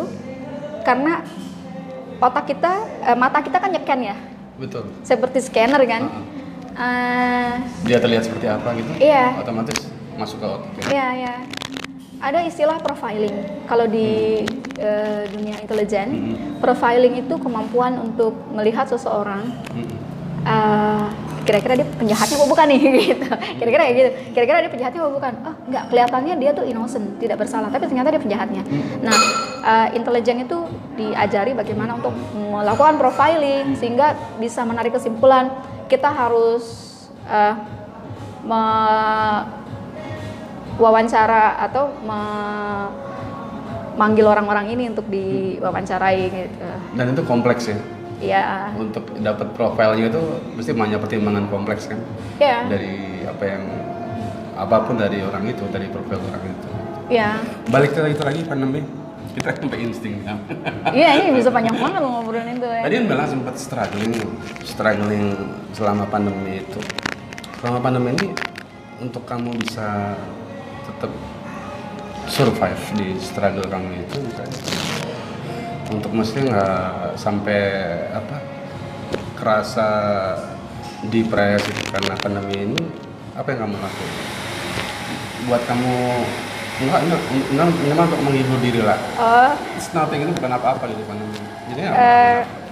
karena 0.81 1.21
otak 2.17 2.45
kita, 2.47 2.71
eh, 3.03 3.13
mata 3.13 3.39
kita 3.39 3.57
kan 3.57 3.69
nyeken 3.69 3.99
ya, 4.03 4.15
Betul. 4.55 4.83
seperti 5.01 5.39
scanner 5.41 5.81
kan. 5.83 6.03
Eh, 6.73 7.53
Dia 7.83 7.99
terlihat 7.99 8.23
seperti 8.23 8.47
apa 8.47 8.71
gitu? 8.73 8.91
Iya. 8.97 9.35
Otomatis 9.37 9.77
masuk 10.15 10.37
ke 10.37 10.47
otak. 10.47 10.69
ya. 10.71 10.83
Iya, 10.89 11.07
iya. 11.17 11.35
Ada 12.19 12.43
istilah 12.43 12.77
profiling. 12.77 13.35
Kalau 13.65 13.85
di 13.85 14.43
eh, 14.75 15.23
dunia 15.27 15.59
intelijen, 15.59 16.07
Hmm. 16.07 16.35
profiling 16.57 17.19
itu 17.19 17.35
kemampuan 17.35 17.99
untuk 17.99 18.31
melihat 18.49 18.87
seseorang 18.87 19.43
Hmm. 19.69 19.91
eh, 20.41 21.05
kira-kira 21.49 21.81
dia 21.81 21.87
penjahatnya 21.89 22.35
apa 22.37 22.45
bukan 22.45 22.65
nih 22.69 22.79
gitu. 23.09 23.25
Kira-kira 23.57 23.81
kayak 23.81 23.95
gitu. 23.97 24.09
Kira-kira 24.37 24.57
dia 24.61 24.69
penjahatnya 24.69 24.99
apa 25.01 25.09
bukan? 25.09 25.31
Oh, 25.41 25.55
enggak, 25.65 25.83
kelihatannya 25.89 26.35
dia 26.37 26.51
tuh 26.53 26.65
innocent, 26.69 27.05
tidak 27.17 27.41
bersalah, 27.41 27.73
tapi 27.73 27.89
ternyata 27.89 28.13
dia 28.13 28.21
penjahatnya. 28.21 28.61
Nah, 29.01 29.17
eh, 29.65 29.87
intelijen 29.97 30.45
itu 30.45 30.57
diajari 30.93 31.57
bagaimana 31.57 31.97
untuk 31.97 32.13
melakukan 32.37 33.01
profiling 33.01 33.73
sehingga 33.73 34.13
bisa 34.37 34.61
menarik 34.61 34.93
kesimpulan 34.93 35.49
kita 35.89 36.07
harus 36.07 36.85
eh, 37.25 37.53
me- 38.45 39.43
wawancara 40.77 41.59
atau 41.59 41.91
me- 41.99 42.89
manggil 43.99 44.23
orang-orang 44.23 44.71
ini 44.71 44.87
untuk 44.87 45.03
diwawancarai 45.11 46.21
gitu. 46.29 46.69
Dan 46.95 47.11
itu 47.11 47.21
kompleks 47.27 47.67
ya. 47.67 47.75
Ya, 48.19 48.75
Untuk 48.75 49.15
dapat 49.23 49.55
profilnya 49.55 50.11
itu 50.11 50.21
mesti 50.51 50.75
banyak 50.75 50.99
pertimbangan 50.99 51.47
kompleks 51.47 51.87
kan. 51.87 51.99
ya, 52.35 52.67
Dari 52.67 53.23
apa 53.23 53.43
yang 53.47 53.63
apa 54.59 54.75
pun 54.83 54.99
dari 54.99 55.23
orang 55.23 55.47
itu, 55.47 55.63
dari 55.71 55.87
profil 55.87 56.19
orang 56.19 56.43
itu. 56.43 56.69
ya. 57.07 57.39
Balik 57.71 57.95
ke 57.95 58.03
itu 58.11 58.23
lagi 58.23 58.43
pandemi. 58.43 58.83
Kita 59.29 59.55
sampai 59.55 59.79
insting 59.85 60.19
kan. 60.27 60.41
Iya, 60.91 61.21
ini 61.21 61.37
bisa 61.37 61.47
panjang 61.53 61.79
banget 61.79 62.01
ngobrolin 62.03 62.59
itu 62.59 62.67
ya. 62.67 62.81
Tadi 62.83 62.95
kan 62.97 63.05
bilang 63.07 63.27
sempat 63.29 63.55
struggling, 63.55 64.13
struggling 64.67 65.25
selama 65.71 66.03
pandemi 66.09 66.59
itu. 66.59 66.79
Selama 67.61 67.79
pandemi 67.79 68.19
ini 68.19 68.27
untuk 68.99 69.23
kamu 69.23 69.55
bisa 69.63 70.17
tetap 70.83 71.11
survive 72.27 72.83
di 72.99 73.15
struggle 73.21 73.63
kamu 73.69 74.03
itu 74.03 74.17
untuk 75.89 76.11
mesti 76.13 76.45
nggak 76.45 77.17
sampai 77.17 77.61
apa 78.13 78.37
kerasa 79.37 79.89
depresi 81.09 81.71
karena 81.89 82.13
pandemi 82.19 82.55
ini 82.69 82.81
apa 83.33 83.47
yang 83.55 83.65
kamu 83.65 83.75
lakukan 83.79 84.11
buat 85.47 85.61
kamu 85.65 85.95
enggak 86.79 86.99
enggak 87.03 87.67
enggak 87.67 88.05
untuk 88.11 88.21
menghibur 88.23 88.59
diri 88.63 88.81
lah. 88.83 88.99
Oh, 89.19 89.51
it's 89.75 89.91
nothing 89.91 90.23
itu 90.23 90.31
bukan 90.35 90.51
apa-apa 90.55 90.83
gitu 90.91 91.03
pandemi. 91.07 91.39
Jadi 91.71 91.81
apa? 91.87 91.97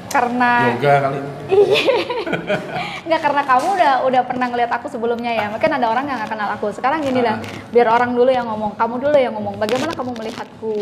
Karena 0.08 0.72
yoga 0.72 0.94
kali 1.02 1.18
nggak 3.08 3.22
karena 3.22 3.42
kamu 3.42 3.68
udah 3.74 3.94
udah 4.04 4.22
pernah 4.24 4.48
ngeliat 4.48 4.68
aku 4.70 4.88
sebelumnya 4.88 5.32
ya. 5.32 5.46
Mungkin 5.48 5.70
ada 5.70 5.88
orang 5.88 6.06
yang 6.06 6.18
nggak 6.18 6.28
kenal 6.30 6.50
aku. 6.52 6.68
Sekarang 6.70 7.00
gini 7.00 7.20
lah, 7.20 7.40
biar 7.70 7.88
orang 7.88 8.12
dulu 8.12 8.28
yang 8.28 8.44
ngomong, 8.46 8.76
kamu 8.76 8.96
dulu 9.00 9.16
yang 9.16 9.32
ngomong. 9.32 9.56
Bagaimana 9.56 9.92
kamu 9.94 10.12
melihatku 10.14 10.74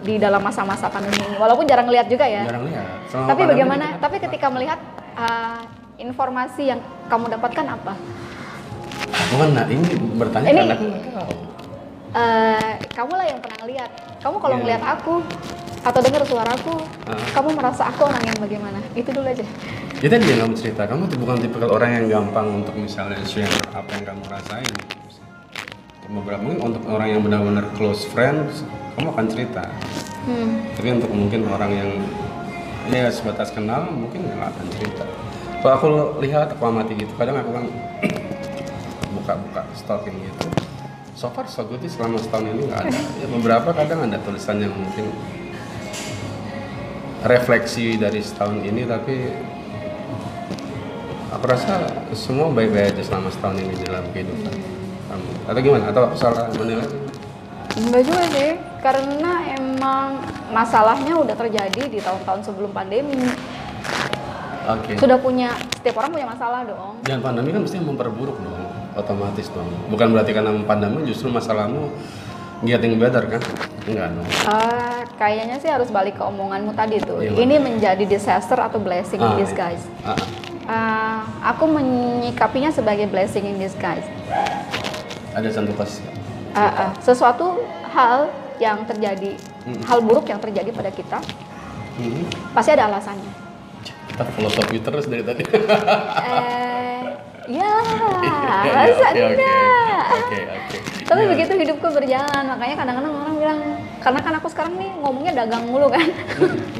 di 0.00 0.14
dalam 0.16 0.40
masa-masa 0.40 0.86
pandemi 0.86 1.16
ini? 1.18 1.36
Walaupun 1.36 1.64
jarang 1.64 1.88
lihat 1.88 2.06
juga 2.06 2.24
ya. 2.24 2.44
jarang 2.44 2.64
lihat 2.66 2.84
Selama 3.08 3.28
Tapi 3.30 3.42
bagaimana? 3.46 3.84
kita- 3.88 4.00
Tapi 4.02 4.16
ketika 4.20 4.46
melihat 4.48 4.78
uh, 5.14 5.60
informasi 5.96 6.62
yang 6.66 6.80
kamu 7.08 7.32
dapatkan 7.32 7.66
apa? 7.66 7.94
bukan 9.32 9.48
nah 9.50 9.64
ini 9.64 9.84
bertanya 10.14 10.46
Ini- 10.46 10.60
karena 10.62 10.76
tahu 10.76 11.34
Eh, 12.12 12.72
kamu 12.92 13.12
lah 13.16 13.24
yang 13.24 13.40
pernah 13.40 13.58
ngelihat. 13.64 13.88
Kamu 14.22 14.36
kalau 14.38 14.54
Iya. 14.54 14.62
ngelihat 14.62 14.82
aku 14.88 15.12
atau 15.82 15.98
dengar 16.00 16.22
suaraku, 16.22 16.74
Ah. 17.04 17.18
kamu 17.34 17.48
merasa 17.52 17.90
aku 17.90 18.06
orang 18.06 18.22
yang 18.22 18.38
bagaimana? 18.38 18.78
Itu 18.94 19.10
dulu 19.10 19.26
aja. 19.26 19.42
ya 19.98 20.10
tadi 20.10 20.26
yang 20.26 20.40
kamu 20.42 20.54
cerita 20.56 20.82
kamu 20.82 21.06
tuh 21.06 21.14
bukan 21.16 21.36
tipikal 21.38 21.70
orang 21.70 21.90
yang 21.94 22.06
gampang 22.10 22.58
untuk 22.58 22.74
misalnya 22.74 23.22
share 23.22 23.46
apa 23.70 23.86
yang 23.94 24.02
kamu 24.04 24.22
rasain 24.26 24.66
untuk 24.66 24.98
beberapa 26.12 26.42
mungkin 26.42 26.58
untuk 26.60 26.82
orang 26.90 27.08
yang 27.08 27.20
benar-benar 27.22 27.70
close 27.72 28.02
friends 28.04 28.66
kamu 28.98 29.14
akan 29.14 29.26
cerita 29.26 29.62
Hmm. 30.26 30.58
tapi 30.74 30.88
untuk 30.92 31.06
mungkin 31.06 31.46
orang 31.46 31.70
yang 31.70 31.90
ya 32.90 33.06
sebatas 33.08 33.54
kenal 33.54 33.86
mungkin 33.88 34.26
nggak 34.26 34.42
akan 34.42 34.66
cerita 34.72 35.04
kalau 35.62 35.72
aku 35.72 35.86
lihat 36.18 36.50
aku 36.50 36.62
amati 36.64 36.98
gitu 36.98 37.14
kadang 37.14 37.38
aku 37.38 37.50
kan 37.54 37.64
buka-buka 39.14 39.62
stalking 39.72 40.18
gitu 40.18 40.46
so 41.12 41.28
far 41.30 41.44
so 41.48 41.64
good 41.64 41.80
sih. 41.84 41.92
Selama 41.92 42.16
setahun 42.20 42.46
ini 42.48 42.62
nggak 42.68 42.80
ada. 42.88 43.00
Ya, 43.20 43.26
beberapa 43.28 43.70
kadang 43.76 44.00
ada 44.08 44.18
tulisan 44.20 44.60
yang 44.60 44.72
mungkin 44.72 45.12
refleksi 47.22 47.94
dari 48.00 48.18
setahun 48.18 48.66
ini 48.66 48.82
tapi 48.82 49.30
aku 51.30 51.44
rasa 51.46 51.86
semua 52.12 52.50
baik-baik 52.50 52.98
aja 52.98 53.02
selama 53.06 53.28
setahun 53.30 53.56
ini 53.62 53.74
dalam 53.86 54.04
kehidupan. 54.10 54.54
Kamu. 55.06 55.30
Atau 55.48 55.60
gimana? 55.62 55.84
Atau 55.90 56.02
aku 56.10 56.16
salah 56.18 56.50
menilai? 56.54 56.88
Enggak 57.72 58.02
juga 58.04 58.24
sih, 58.36 58.52
karena 58.84 59.32
emang 59.56 60.20
masalahnya 60.52 61.16
udah 61.16 61.32
terjadi 61.32 61.82
di 61.88 61.98
tahun-tahun 62.04 62.44
sebelum 62.44 62.68
pandemi. 62.76 63.16
oke. 64.68 64.92
Sudah 65.00 65.16
punya, 65.16 65.56
setiap 65.80 66.04
orang 66.04 66.12
punya 66.12 66.28
masalah 66.28 66.68
dong. 66.68 67.00
dan 67.00 67.18
pandemi 67.24 67.48
kan 67.50 67.64
mesti 67.64 67.80
memperburuk 67.80 68.36
dong 68.38 68.71
otomatis 68.92 69.48
dong 69.48 69.68
bukan 69.88 70.12
berarti 70.12 70.32
karena 70.32 70.52
pandemi 70.62 71.04
justru 71.04 71.28
masalahmu 71.28 71.88
getting 72.62 72.94
better 72.96 73.26
kan 73.26 73.42
enggak 73.84 74.08
dong 74.12 74.26
Eh, 74.26 75.00
kayaknya 75.18 75.56
sih 75.58 75.66
harus 75.66 75.88
balik 75.88 76.14
ke 76.14 76.22
omonganmu 76.22 76.70
tadi 76.72 76.98
tuh. 76.98 77.18
Gimana? 77.18 77.38
Ini 77.38 77.56
menjadi 77.58 78.04
disaster 78.04 78.54
atau 78.54 78.78
blessing 78.78 79.18
in 79.18 79.26
Ah, 79.28 79.34
disguise. 79.34 79.82
ah, 80.02 80.14
ah. 80.14 80.26
Eh, 80.62 81.18
aku 81.42 81.64
menyikapinya 81.66 82.70
sebagai 82.70 83.06
blessing 83.06 83.42
in 83.44 83.58
disguise. 83.58 84.06
ada 85.32 85.48
satu 85.48 85.72
pas 85.72 85.90
Eh, 86.52 86.60
eh, 86.60 86.90
sesuatu 87.00 87.58
hal 87.88 88.28
yang 88.58 88.84
terjadi, 88.84 89.34
Hmm. 89.62 89.82
hal 89.82 89.98
buruk 90.00 90.26
yang 90.26 90.38
terjadi 90.38 90.70
pada 90.70 90.90
kita, 90.90 91.18
Hmm. 91.96 92.22
pasti 92.52 92.70
ada 92.70 92.86
alasannya. 92.86 93.32
kita 94.04 94.28
filosofi 94.28 94.76
terus 94.78 95.08
dari 95.08 95.24
tadi 95.24 95.40
eh, 95.40 96.71
ya, 97.58 97.70
masa 98.64 99.06
oke, 99.08 99.10
oke. 99.12 99.22
enggak? 99.28 100.04
oke 100.12 100.38
oke 100.40 100.76
Tapi 101.02 101.20
Iya. 101.20 101.30
begitu 101.34 101.52
hidupku 101.54 101.86
berjalan, 101.88 102.44
makanya 102.48 102.76
kadang-kadang 102.78 103.12
orang 103.12 103.34
bilang, 103.36 103.60
karena 104.00 104.20
kan 104.20 104.32
aku 104.34 104.48
sekarang 104.48 104.74
nih 104.74 104.90
ngomongnya 104.96 105.32
dagang 105.36 105.64
mulu 105.66 105.86
kan. 105.86 106.06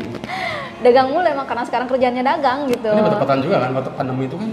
dagang 0.84 1.08
mulu 1.10 1.22
emang 1.22 1.44
karena 1.44 1.62
sekarang 1.62 1.86
kerjanya 1.86 2.22
dagang 2.26 2.66
gitu. 2.66 2.88
ini 2.88 3.02
bertepatan 3.02 3.38
juga 3.38 3.56
kan 3.60 3.70
waktu 3.72 3.90
pandemi 3.92 4.24
itu 4.26 4.34
kan 4.34 4.50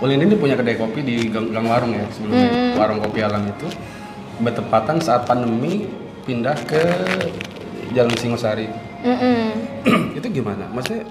Ulin 0.00 0.20
ini 0.20 0.34
punya 0.34 0.54
kedai 0.54 0.74
kopi 0.74 1.00
di 1.00 1.28
gang, 1.28 1.48
gang 1.48 1.64
warung 1.64 1.92
ya 1.92 2.04
sebelumnya 2.10 2.48
Hmm. 2.48 2.72
warung 2.74 2.98
kopi 2.98 3.20
alam 3.20 3.44
itu 3.44 3.68
bertepatan 4.36 4.98
saat 4.98 5.24
pandemi 5.24 5.86
pindah 6.22 6.56
ke 6.64 6.80
Jalan 7.92 8.16
Singosari 8.16 8.66
Mm-mm. 9.00 9.52
itu 10.18 10.26
gimana? 10.30 10.64
Maksudnya 10.66 11.04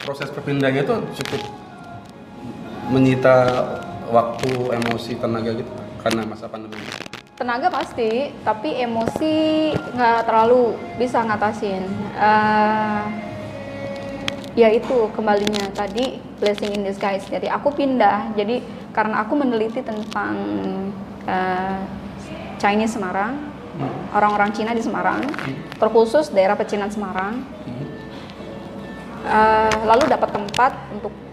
proses 0.00 0.28
perpindahannya 0.28 0.82
itu 0.82 0.94
cukup 1.16 1.42
menyita 2.90 3.36
waktu, 4.12 4.76
emosi, 4.76 5.16
tenaga 5.16 5.50
gitu 5.56 5.72
karena 6.04 6.28
masa 6.28 6.50
pandemi. 6.50 6.76
Tenaga 7.34 7.66
pasti, 7.72 8.30
tapi 8.46 8.78
emosi 8.78 9.34
nggak 9.74 10.20
terlalu 10.28 10.78
bisa 11.00 11.24
ngatasin. 11.24 11.82
Eh, 12.14 13.04
ya 14.54 14.70
itu 14.70 15.10
kembalinya 15.18 15.66
tadi 15.74 16.22
blessing 16.38 16.78
in 16.78 16.86
disguise. 16.86 17.26
Jadi 17.26 17.50
aku 17.50 17.74
pindah. 17.74 18.36
Jadi 18.38 18.62
karena 18.94 19.26
aku 19.26 19.34
meneliti 19.34 19.82
tentang 19.82 20.36
eh, 21.26 21.78
Chinese 22.62 22.94
Semarang, 22.94 23.34
orang-orang 24.14 24.54
Cina 24.54 24.70
di 24.70 24.84
Semarang, 24.84 25.26
terkhusus 25.80 26.30
daerah 26.30 26.54
pecinan 26.54 26.92
Semarang. 26.92 27.42
Eh, 29.24 29.78
lalu 29.88 30.06
dapat 30.06 30.30
tempat 30.30 30.72
untuk 30.94 31.23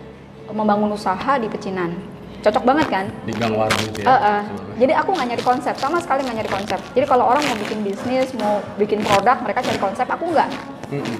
membangun 0.51 0.91
usaha 0.93 1.39
di 1.39 1.47
pecinan. 1.47 1.95
Cocok 2.41 2.63
banget 2.65 2.87
kan? 2.89 3.05
Di 3.21 3.33
gang 3.37 3.53
warung 3.53 3.81
gitu 3.85 4.01
ya. 4.01 4.05
Eh. 4.05 4.11
sebenarnya. 4.17 4.41
Jadi 4.81 4.93
aku 4.97 5.09
nggak 5.13 5.27
nyari 5.29 5.43
konsep, 5.45 5.75
sama 5.77 5.97
sekali 6.01 6.25
nggak 6.25 6.37
nyari 6.41 6.51
konsep. 6.51 6.79
Jadi 6.97 7.05
kalau 7.05 7.29
orang 7.29 7.45
mau 7.45 7.57
bikin 7.61 7.79
bisnis, 7.85 8.33
mau 8.33 8.65
bikin 8.81 9.05
produk, 9.05 9.37
mereka 9.45 9.61
cari 9.61 9.77
konsep. 9.77 10.09
Aku 10.09 10.25
nggak. 10.33 10.49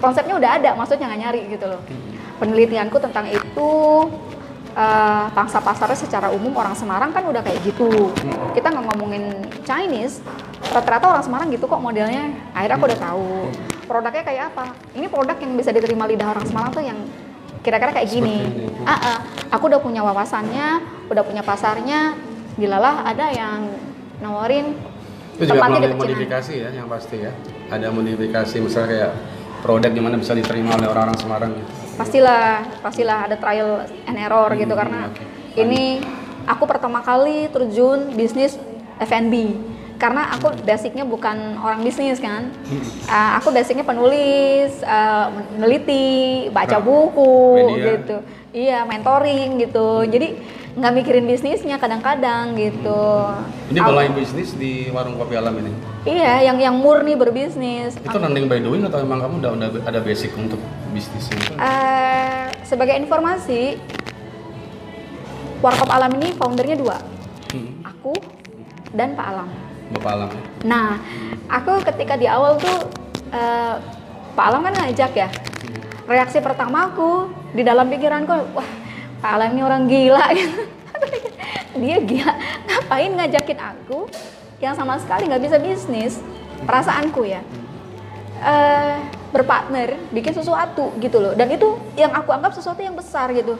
Konsepnya 0.01 0.35
udah 0.35 0.49
ada, 0.57 0.69
maksudnya 0.73 1.05
nggak 1.07 1.21
nyari 1.21 1.41
gitu 1.53 1.65
loh. 1.69 1.81
Penelitianku 2.41 2.97
tentang 2.97 3.29
itu, 3.29 3.71
eh, 4.73 5.25
pangsa 5.31 5.61
pasarnya 5.61 5.95
secara 5.95 6.33
umum 6.33 6.57
orang 6.57 6.73
Semarang 6.73 7.13
kan 7.13 7.21
udah 7.21 7.45
kayak 7.45 7.61
gitu. 7.69 8.09
Kita 8.57 8.73
nggak 8.73 8.85
ngomongin 8.89 9.45
Chinese, 9.61 10.25
rata-rata 10.73 11.05
orang 11.05 11.23
Semarang 11.23 11.47
gitu 11.53 11.69
kok 11.69 11.77
modelnya. 11.77 12.33
Akhirnya 12.57 12.75
aku 12.81 12.85
udah 12.89 12.99
tahu 12.99 13.27
produknya 13.85 14.23
kayak 14.25 14.43
apa. 14.57 14.73
Ini 14.97 15.05
produk 15.05 15.37
yang 15.37 15.53
bisa 15.53 15.69
diterima 15.69 16.09
lidah 16.09 16.33
orang 16.33 16.49
Semarang 16.49 16.71
tuh 16.73 16.81
yang 16.81 16.97
kira-kira 17.61 17.91
kayak 17.93 18.09
gini. 18.09 18.37
Ini. 18.41 18.65
Ah, 18.85 18.93
ah. 18.93 19.17
aku 19.53 19.69
udah 19.69 19.81
punya 19.81 20.01
wawasannya, 20.01 20.81
udah 21.09 21.23
punya 21.23 21.41
pasarnya. 21.45 22.17
Dilalah 22.57 23.07
ada 23.07 23.31
yang 23.31 23.71
nawarin 24.19 24.75
Itu 25.39 25.47
juga 25.47 25.65
melalui 25.71 25.95
modifikasi 25.97 26.53
ya 26.53 26.69
yang 26.75 26.85
pasti 26.91 27.23
ya. 27.23 27.31
Ada 27.71 27.89
modifikasi 27.89 28.55
misalnya 28.59 28.89
kayak 28.91 29.11
produk 29.63 29.91
gimana 29.93 30.15
bisa 30.19 30.35
diterima 30.35 30.75
oleh 30.75 30.89
orang-orang 30.89 31.17
Semarang 31.17 31.51
gitu. 31.55 31.71
Pastilah, 31.95 32.65
pastilah 32.81 33.19
ada 33.29 33.35
trial 33.37 33.85
and 34.09 34.17
error 34.17 34.49
gitu 34.57 34.73
Hmm, 34.73 34.81
karena 34.81 34.99
oke. 35.09 35.23
ini 35.57 36.01
aku 36.49 36.63
pertama 36.65 36.99
kali 37.05 37.47
terjun 37.53 38.13
bisnis 38.17 38.57
F&B 39.01 39.33
karena 40.01 40.33
aku 40.33 40.49
basicnya 40.65 41.05
bukan 41.05 41.61
orang 41.61 41.85
bisnis 41.85 42.17
kan, 42.17 42.49
Hmm. 42.65 42.81
Uh, 43.05 43.31
aku 43.37 43.53
basicnya 43.53 43.85
penulis, 43.85 44.81
uh, 44.81 45.29
meneliti, 45.53 46.49
baca 46.49 46.75
Nah, 46.75 46.81
buku 46.81 47.33
media. 47.69 48.01
gitu, 48.01 48.17
iya 48.49 48.81
mentoring 48.81 49.61
gitu, 49.61 50.01
jadi 50.09 50.33
nggak 50.71 50.93
mikirin 50.97 51.27
bisnisnya 51.27 51.77
kadang-kadang 51.77 52.57
gitu. 52.57 53.03
Ini 53.69 53.79
mulai 53.79 54.09
bisnis 54.09 54.55
di 54.55 54.89
warung 54.89 55.19
kopi 55.19 55.37
alam 55.37 55.53
ini. 55.53 55.69
Iya, 56.01 56.49
yang 56.49 56.57
yang 56.57 56.75
murni 56.75 57.13
berbisnis. 57.13 57.93
Itu 57.93 58.17
running 58.17 58.49
by 58.49 58.57
doing 58.57 58.81
atau 58.81 58.97
emang 58.97 59.21
kamu 59.21 59.37
udah, 59.37 59.51
udah 59.53 59.69
ada 59.85 59.99
basic 60.01 60.33
untuk 60.33 60.57
bisnis 60.89 61.29
itu? 61.29 61.53
Eh, 61.53 62.49
sebagai 62.65 62.97
informasi, 62.97 63.77
Warkop 65.61 65.93
Alam 65.93 66.17
ini 66.17 66.33
foundernya 66.33 66.73
dua, 66.73 66.97
Hmm. 67.53 67.85
aku 67.85 68.17
dan 68.91 69.13
Pak 69.13 69.27
Alam. 69.29 69.70
Bapak 69.91 70.11
alam. 70.15 70.29
Nah, 70.63 70.87
aku 71.51 71.83
ketika 71.83 72.15
di 72.15 72.27
awal 72.29 72.55
tuh 72.55 72.87
eh, 73.35 73.75
Pak 74.31 74.45
Alam 74.47 74.63
kan 74.63 74.73
ngajak 74.79 75.11
ya. 75.15 75.29
Reaksi 76.07 76.39
pertama 76.39 76.91
aku 76.91 77.31
di 77.51 77.63
dalam 77.63 77.87
pikiranku, 77.91 78.31
wah 78.55 78.69
Pak 79.19 79.31
Alam 79.35 79.55
ini 79.55 79.61
orang 79.63 79.83
gila 79.91 80.25
gitu. 80.39 80.61
Dia 81.71 81.97
gila, 82.03 82.33
ngapain 82.67 83.11
ngajakin 83.15 83.59
aku 83.59 84.07
yang 84.59 84.75
sama 84.75 84.99
sekali 84.99 85.27
nggak 85.27 85.43
bisa 85.43 85.57
bisnis? 85.59 86.13
Perasaanku 86.63 87.25
ya. 87.25 87.41
eh 88.41 88.97
berpartner, 89.31 89.95
bikin 90.11 90.33
sesuatu 90.33 90.91
gitu 90.99 91.21
loh. 91.21 91.33
Dan 91.37 91.53
itu 91.53 91.77
yang 91.95 92.11
aku 92.11 92.33
anggap 92.33 92.51
sesuatu 92.57 92.81
yang 92.83 92.97
besar 92.97 93.31
gitu. 93.31 93.55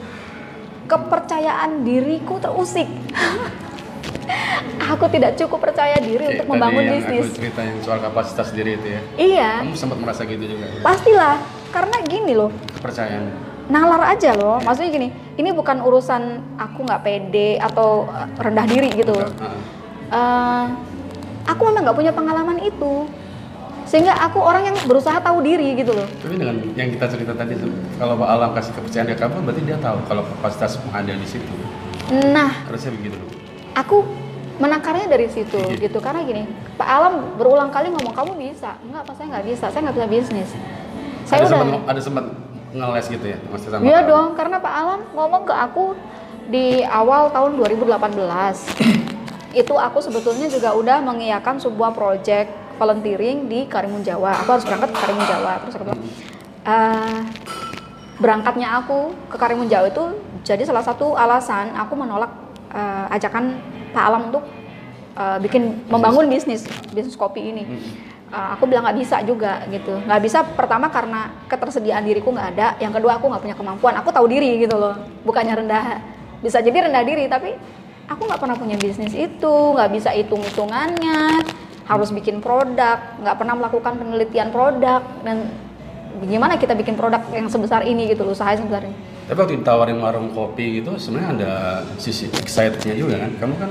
Kepercayaan 0.90 1.86
diriku 1.86 2.36
terusik. 2.42 2.90
aku 4.92 5.04
tidak 5.08 5.34
cukup 5.34 5.58
percaya 5.60 5.96
diri 5.98 6.20
Kayak 6.20 6.32
untuk 6.38 6.46
membangun 6.50 6.82
yang 6.82 6.94
bisnis. 6.98 7.24
Aku 7.24 7.34
cerita 7.34 7.60
yang 7.60 7.76
soal 7.80 7.98
kapasitas 7.98 8.48
diri 8.50 8.76
itu 8.76 8.86
ya. 8.88 9.00
Iya, 9.16 9.50
Kamu 9.64 9.74
sempat 9.74 9.98
merasa 9.98 10.22
gitu 10.24 10.44
juga. 10.44 10.64
ya? 10.64 10.80
pastilah. 10.80 11.36
Karena 11.72 11.96
gini 12.04 12.32
loh, 12.36 12.52
Kepercayaan. 12.76 13.24
nalar 13.66 14.12
aja 14.12 14.36
loh. 14.36 14.60
Maksudnya 14.60 14.90
gini, 14.92 15.08
ini 15.34 15.50
bukan 15.50 15.80
urusan 15.80 16.22
aku 16.54 16.84
nggak 16.84 17.00
pede 17.00 17.56
atau 17.56 18.04
eh, 18.06 18.28
rendah 18.36 18.66
diri 18.68 18.92
gitu. 18.92 19.16
Eh, 20.12 20.64
aku 21.42 21.60
memang 21.64 21.88
nggak 21.88 21.96
punya 21.96 22.12
pengalaman 22.12 22.60
itu, 22.60 23.08
sehingga 23.88 24.12
aku 24.14 24.36
orang 24.36 24.68
yang 24.68 24.76
berusaha 24.84 25.16
tahu 25.16 25.40
diri 25.40 25.72
gitu 25.74 25.96
loh. 25.96 26.04
Tapi 26.20 26.36
dengan 26.36 26.60
yang 26.76 26.92
kita 26.92 27.08
cerita 27.08 27.32
tadi, 27.32 27.56
kalau 27.96 28.20
Pak 28.20 28.28
Alam 28.28 28.50
kasih 28.52 28.72
kepercayaan 28.76 29.08
ke 29.08 29.16
kamu, 29.16 29.36
berarti 29.42 29.62
dia 29.64 29.78
tahu 29.80 29.98
kalau 30.04 30.22
kapasitas 30.36 30.76
ada 30.92 31.12
di 31.16 31.24
situ. 31.24 31.52
Nah, 32.28 32.52
Harusnya 32.68 32.92
begitu 32.92 33.16
loh. 33.16 33.41
Aku 33.72 34.04
menakarnya 34.60 35.08
dari 35.08 35.26
situ 35.26 35.58
Iya. 35.58 35.88
gitu 35.88 35.98
karena 35.98 36.22
gini, 36.22 36.44
Pak 36.76 36.86
Alam 36.86 37.14
berulang 37.34 37.72
kali 37.72 37.88
ngomong 37.90 38.14
kamu 38.14 38.32
bisa, 38.38 38.76
enggak 38.84 39.02
apa 39.02 39.12
saya 39.16 39.26
nggak 39.32 39.44
bisa, 39.48 39.64
saya 39.72 39.80
nggak 39.88 39.96
bisa 39.96 40.08
bisnis. 40.08 40.50
Saya 41.24 41.46
ada 41.46 41.56
udah 41.56 41.88
ada 41.88 42.00
sempat 42.00 42.24
ngeles 42.72 43.06
gitu 43.08 43.26
ya, 43.26 43.38
maksudnya 43.48 43.72
sama 43.74 43.82
Iya 43.82 43.90
Pak 43.90 43.98
Alam? 43.98 44.10
dong, 44.12 44.28
karena 44.36 44.56
Pak 44.60 44.74
Alam 44.74 45.00
ngomong 45.12 45.42
ke 45.48 45.54
aku 45.54 45.84
di 46.46 46.66
awal 46.84 47.32
tahun 47.32 47.50
2018. 47.56 47.90
itu 49.52 49.74
aku 49.76 49.98
sebetulnya 50.00 50.48
juga 50.48 50.72
udah 50.72 51.04
mengiyakan 51.04 51.60
sebuah 51.60 51.92
project 51.92 52.48
volunteering 52.80 53.46
di 53.46 53.68
Karimun 53.68 54.00
Jawa. 54.00 54.40
Aku 54.40 54.56
harus 54.56 54.64
berangkat 54.64 54.96
ke 54.96 54.98
Karimun 54.98 55.26
Jawa. 55.28 55.60
Terus 55.60 55.74
aku 55.76 55.84
bilang, 55.86 56.00
"Eh, 56.64 57.18
berangkatnya 58.16 58.80
aku 58.80 59.12
ke 59.28 59.36
Karimun 59.36 59.68
Jawa 59.68 59.88
itu 59.88 60.04
jadi 60.42 60.64
salah 60.64 60.82
satu 60.82 61.14
alasan 61.14 61.74
aku 61.74 61.94
menolak 61.94 62.30
eh, 62.72 63.14
ajakan 63.16 63.44
Pak 63.92 64.04
Alam 64.08 64.22
untuk 64.32 64.44
eh, 65.16 65.38
bikin 65.44 65.86
membangun 65.86 66.26
bisnis 66.26 66.64
bisnis 66.90 67.14
kopi 67.14 67.52
ini. 67.52 67.64
uh, 68.32 68.56
aku 68.56 68.64
bilang 68.64 68.88
nggak 68.88 68.96
bisa 68.96 69.20
juga 69.28 69.60
gitu. 69.68 69.92
Nggak 70.08 70.20
bisa 70.24 70.40
pertama 70.56 70.88
karena 70.88 71.36
ketersediaan 71.52 72.00
diriku 72.00 72.32
nggak 72.32 72.48
ada 72.56 72.66
yang 72.80 72.88
kedua 72.88 73.20
aku 73.20 73.28
nggak 73.28 73.44
punya 73.44 73.56
kemampuan 73.56 73.94
aku 74.00 74.08
tahu 74.08 74.24
diri 74.24 74.64
gitu 74.64 74.80
loh. 74.80 74.96
Bukannya 75.20 75.52
rendah 75.52 76.00
bisa 76.40 76.58
jadi 76.64 76.88
rendah 76.88 77.04
diri 77.04 77.28
tapi 77.28 77.54
aku 78.10 78.22
nggak 78.26 78.40
pernah 78.40 78.56
punya 78.58 78.76
bisnis 78.80 79.14
itu 79.14 79.54
nggak 79.76 79.90
bisa 79.94 80.10
hitung 80.10 80.42
hitungannya 80.42 81.44
harus 81.86 82.10
bikin 82.10 82.42
produk 82.42 82.98
nggak 83.22 83.36
pernah 83.38 83.54
melakukan 83.58 83.92
penelitian 83.98 84.48
produk 84.50 85.02
dan 85.22 85.50
gimana 86.26 86.58
kita 86.58 86.74
bikin 86.74 86.94
produk 86.94 87.22
yang 87.34 87.46
sebesar 87.50 87.82
ini 87.86 88.10
gitu 88.10 88.22
loh 88.26 88.34
usaha 88.34 88.54
sebesar 88.54 88.86
ini 88.86 88.96
Tapi 89.32 89.48
waktu 89.48 89.64
ditawarin 89.64 89.96
warung 89.96 90.28
kopi 90.36 90.84
gitu 90.84 90.92
sebenarnya 91.00 91.28
ada 91.40 91.52
sisi 91.96 92.28
excitednya 92.28 92.92
juga 92.92 93.16
kan? 93.16 93.32
Kamu 93.40 93.54
kan 93.56 93.70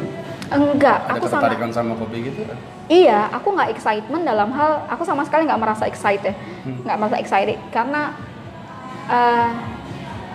enggak 0.57 0.97
ada 1.05 1.21
aku 1.21 1.29
sama 1.29 1.37
ketertarikan 1.45 1.69
sama 1.69 1.93
kopi 2.01 2.17
gitu 2.33 2.49
kan? 2.49 2.57
Iya, 2.89 3.29
aku 3.29 3.53
nggak 3.53 3.69
excitement 3.69 4.25
dalam 4.25 4.49
hal 4.57 4.89
aku 4.89 5.05
sama 5.05 5.21
sekali 5.21 5.45
nggak 5.45 5.61
merasa 5.61 5.85
excited, 5.85 6.33
Hmm. 6.65 6.81
nggak 6.81 6.97
merasa 6.97 7.17
excited 7.21 7.61
karena 7.69 8.17
eh, 9.05 9.49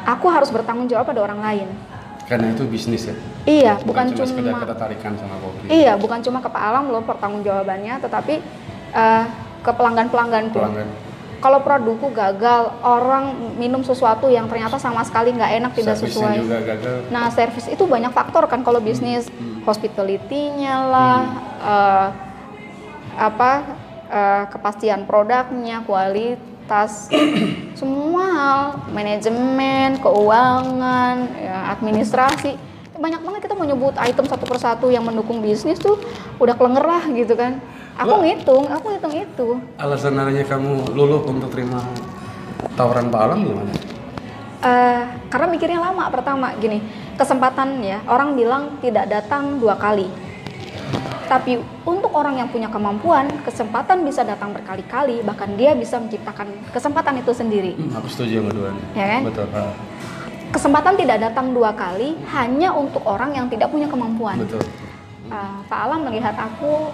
aku 0.07 0.31
harus 0.31 0.47
bertanggung 0.47 0.87
jawab 0.87 1.11
pada 1.11 1.19
orang 1.27 1.43
lain. 1.43 1.69
Karena 2.31 2.55
itu 2.55 2.62
bisnis 2.71 3.11
ya. 3.11 3.19
Iya, 3.51 3.73
bukan, 3.83 4.15
cuma 4.15 4.31
sekedar 4.31 4.47
cuma 4.55 4.62
ketertarikan 4.62 5.12
sama 5.19 5.43
kopi. 5.43 5.75
iya, 5.75 5.99
bukan 5.99 6.23
cuma 6.23 6.39
ke 6.39 6.47
Pak 6.55 6.62
Alam 6.71 6.95
loh 6.95 7.03
pertanggung 7.03 7.43
jawabannya, 7.43 7.99
tetapi 7.99 8.35
eh, 8.95 9.25
ke 9.59 9.71
pelanggan 9.75 10.07
pelangganku. 10.07 10.55
Pelanggan. 10.55 11.06
Kalau 11.37 11.61
produkku 11.61 12.09
gagal, 12.11 12.81
orang 12.81 13.55
minum 13.61 13.85
sesuatu 13.85 14.27
yang 14.27 14.49
ternyata 14.49 14.81
sama 14.81 15.05
sekali 15.05 15.37
nggak 15.37 15.53
enak, 15.61 15.72
tidak 15.77 16.01
Servisnya 16.01 16.33
sesuai. 16.33 16.37
juga 16.40 16.59
gagal. 16.64 16.96
Nah, 17.12 17.25
servis 17.29 17.66
itu 17.68 17.85
banyak 17.85 18.11
faktor 18.11 18.49
kan 18.49 18.64
kalau 18.64 18.81
bisnis, 18.81 19.29
Hmm. 19.29 19.61
hospitality-nya 19.62 20.77
lah, 20.87 21.20
eh, 21.61 22.09
apa 23.16 23.53
eh, 24.07 24.44
kepastian 24.49 25.03
produknya, 25.03 25.83
kualitas, 25.83 27.11
semua 27.81 28.25
hal, 28.25 28.61
manajemen, 28.90 29.99
keuangan, 29.99 31.16
ya, 31.35 31.75
administrasi, 31.75 32.55
banyak 32.96 33.20
banget 33.20 33.40
kita 33.44 33.55
mau 33.55 33.66
nyebut 33.66 33.92
item 33.99 34.25
satu 34.25 34.46
persatu 34.46 34.88
yang 34.88 35.05
mendukung 35.05 35.42
bisnis 35.42 35.77
tuh 35.77 36.01
udah 36.38 36.55
kelenger 36.55 36.87
lah 36.87 37.03
gitu 37.12 37.35
kan. 37.35 37.61
Aku 37.97 38.13
Wah. 38.13 38.21
ngitung, 38.21 38.65
aku 38.69 38.87
ngitung 38.93 39.15
itu. 39.17 39.49
Alasan 39.81 40.21
adanya 40.21 40.45
kamu 40.45 40.93
luluh 40.93 41.25
untuk 41.25 41.49
terima 41.49 41.81
tawaran 42.77 43.09
Pak 43.09 43.21
Alam 43.21 43.39
gimana? 43.43 43.73
Eh, 44.61 45.03
karena 45.29 45.47
mikirnya 45.47 45.81
lama 45.81 46.11
pertama 46.11 46.51
gini 46.57 46.81
kesempatan 47.15 47.81
ya 47.81 48.03
orang 48.09 48.35
bilang 48.35 48.81
tidak 48.81 49.07
datang 49.07 49.61
dua 49.63 49.77
kali 49.79 50.09
tapi 51.29 51.61
untuk 51.85 52.11
orang 52.11 52.41
yang 52.41 52.49
punya 52.49 52.67
kemampuan 52.67 53.31
kesempatan 53.45 54.03
bisa 54.03 54.25
datang 54.25 54.51
berkali-kali 54.51 55.23
bahkan 55.23 55.55
dia 55.55 55.77
bisa 55.77 56.01
menciptakan 56.01 56.51
kesempatan 56.73 57.21
itu 57.21 57.31
sendiri 57.31 57.73
Hmm, 57.79 57.95
aku 57.95 58.09
setuju 58.11 58.43
sama 58.43 58.51
dua 58.51 58.69
Ya 58.97 59.07
kan? 59.07 59.21
Betul, 59.29 59.45
Pak. 59.55 59.73
kesempatan 60.51 60.95
tidak 60.99 61.19
datang 61.21 61.47
dua 61.53 61.71
kali 61.71 62.09
hanya 62.33 62.69
untuk 62.73 63.05
orang 63.07 63.37
yang 63.37 63.47
tidak 63.47 63.71
punya 63.71 63.87
kemampuan 63.87 64.41
Betul. 64.41 64.65
Eh, 65.31 65.57
Pak 65.69 65.79
Alam 65.79 66.11
melihat 66.11 66.35
aku 66.35 66.91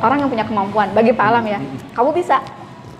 orang 0.00 0.24
yang 0.24 0.30
punya 0.32 0.44
kemampuan 0.44 0.88
bagi 0.96 1.12
Pak 1.12 1.26
Alam 1.30 1.44
ya. 1.46 1.60
Kamu 1.96 2.10
bisa? 2.12 2.40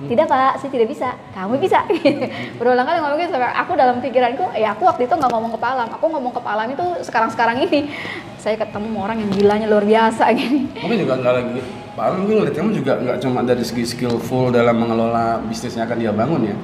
Tidak 0.00 0.24
pak. 0.24 0.56
Saya 0.56 0.70
tidak 0.72 0.88
bisa. 0.88 1.12
Kamu 1.36 1.60
bisa. 1.60 1.84
Berulang 2.58 2.88
kali 2.88 3.04
ngomong 3.04 3.20
gitu 3.20 3.36
sampai 3.36 3.52
aku 3.52 3.76
dalam 3.76 4.00
pikiranku 4.00 4.48
ya 4.56 4.72
aku 4.72 4.88
waktu 4.88 5.04
itu 5.04 5.12
nggak 5.12 5.28
ngomong 5.28 5.52
ke 5.52 5.58
Pak 5.60 5.70
Alam. 5.76 5.88
Aku 5.92 6.06
ngomong 6.08 6.32
ke 6.32 6.40
Pak 6.40 6.52
Alam 6.56 6.68
itu 6.72 6.84
sekarang 7.04 7.28
sekarang 7.28 7.60
ini. 7.60 7.92
Saya 8.40 8.56
ketemu 8.56 8.96
orang 8.96 9.20
yang 9.20 9.28
gilanya 9.28 9.66
luar 9.68 9.84
biasa 9.84 10.32
gini. 10.40 10.72
Mungkin 10.80 10.98
juga 11.04 11.20
nggak 11.20 11.34
lagi 11.36 11.60
Pak 12.00 12.16
mungkin 12.16 12.40
ngeliat 12.40 12.56
kamu 12.56 12.70
juga 12.80 12.92
nggak 12.96 13.18
cuma 13.20 13.44
dari 13.44 13.60
segi 13.60 13.84
skillful 13.84 14.48
dalam 14.48 14.72
mengelola 14.72 15.36
bisnisnya 15.44 15.84
akan 15.84 16.00
dia 16.00 16.08
bangun 16.16 16.48
ya. 16.48 16.56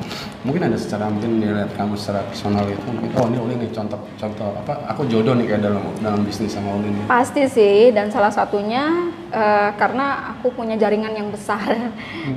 Mungkin 0.49 0.65
ada 0.65 0.81
secara 0.81 1.13
mungkin 1.13 1.45
dia 1.45 1.53
lihat 1.53 1.77
kamu 1.77 1.93
secara 1.93 2.25
personal 2.25 2.65
itu 2.65 2.81
mungkin 2.89 3.13
oh 3.21 3.29
ini 3.29 3.37
Uli 3.45 3.55
nih 3.61 3.69
contoh 3.69 4.01
contoh 4.17 4.57
apa 4.65 4.81
aku 4.89 5.05
jodoh 5.05 5.37
nih 5.37 5.45
kayak 5.45 5.69
dalam 5.69 5.85
dalam 6.01 6.25
bisnis 6.25 6.57
sama 6.57 6.73
Uli 6.81 6.89
nih. 6.89 7.05
pasti 7.05 7.45
sih 7.53 7.93
dan 7.93 8.09
salah 8.09 8.33
satunya 8.33 9.13
eh, 9.29 9.71
karena 9.77 10.33
aku 10.33 10.57
punya 10.57 10.81
jaringan 10.81 11.13
yang 11.13 11.29
besar 11.29 11.69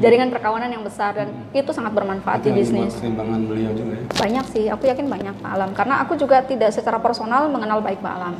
jaringan 0.03 0.27
perkawanan 0.27 0.67
yang 0.67 0.83
besar 0.83 1.15
dan 1.15 1.31
itu 1.55 1.71
sangat 1.71 1.95
bermanfaat 1.95 2.43
di 2.43 2.51
Itu 2.51 2.51
yang 2.51 2.59
bisnis 2.59 2.99
pertimbangan 2.99 3.39
beliau 3.47 3.71
juga 3.79 3.93
ya. 3.95 4.03
banyak 4.11 4.45
sih 4.51 4.65
aku 4.67 4.83
yakin 4.91 5.07
banyak 5.07 5.35
Pak 5.39 5.51
Alam 5.55 5.71
karena 5.71 6.03
aku 6.03 6.19
juga 6.19 6.43
tidak 6.43 6.75
secara 6.75 6.99
personal 6.99 7.47
mengenal 7.47 7.79
baik 7.79 8.03
Pak 8.03 8.15
Alam 8.19 8.35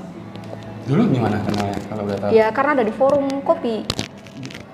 Dulu 0.90 1.06
gimana 1.14 1.38
kenalnya 1.46 1.78
kalau 1.86 2.02
udah 2.10 2.18
tahu? 2.18 2.30
ya 2.34 2.48
karena 2.50 2.72
ada 2.74 2.84
di 2.84 2.94
forum 2.98 3.26
kopi 3.46 3.86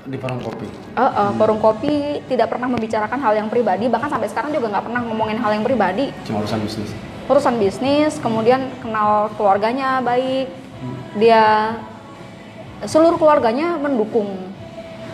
Di 0.05 0.15
forum 0.15 0.37
kopi. 0.39 0.67
Eh, 0.93 1.01
eh, 1.01 1.31
forum 1.33 1.57
kopi 1.57 1.93
tidak 2.25 2.47
pernah 2.47 2.69
membicarakan 2.69 3.17
hal 3.17 3.33
yang 3.35 3.49
pribadi 3.49 3.85
bahkan 3.87 4.05
sampai 4.07 4.29
sekarang 4.29 4.53
juga 4.53 4.69
nggak 4.69 4.85
pernah 4.85 5.01
ngomongin 5.01 5.35
hal 5.35 5.51
yang 5.51 5.63
pribadi 5.63 6.13
Cuma 6.23 6.39
urusan 6.39 6.61
bisnis. 6.61 6.89
urusan 7.25 7.57
bisnis 7.57 8.13
kemudian 8.15 8.69
kenal 8.79 9.33
keluarganya 9.33 9.97
baik 9.99 10.45
dia 11.15 11.73
seluruh 12.81 13.17
keluarganya 13.17 13.75
mendukung 13.75 14.29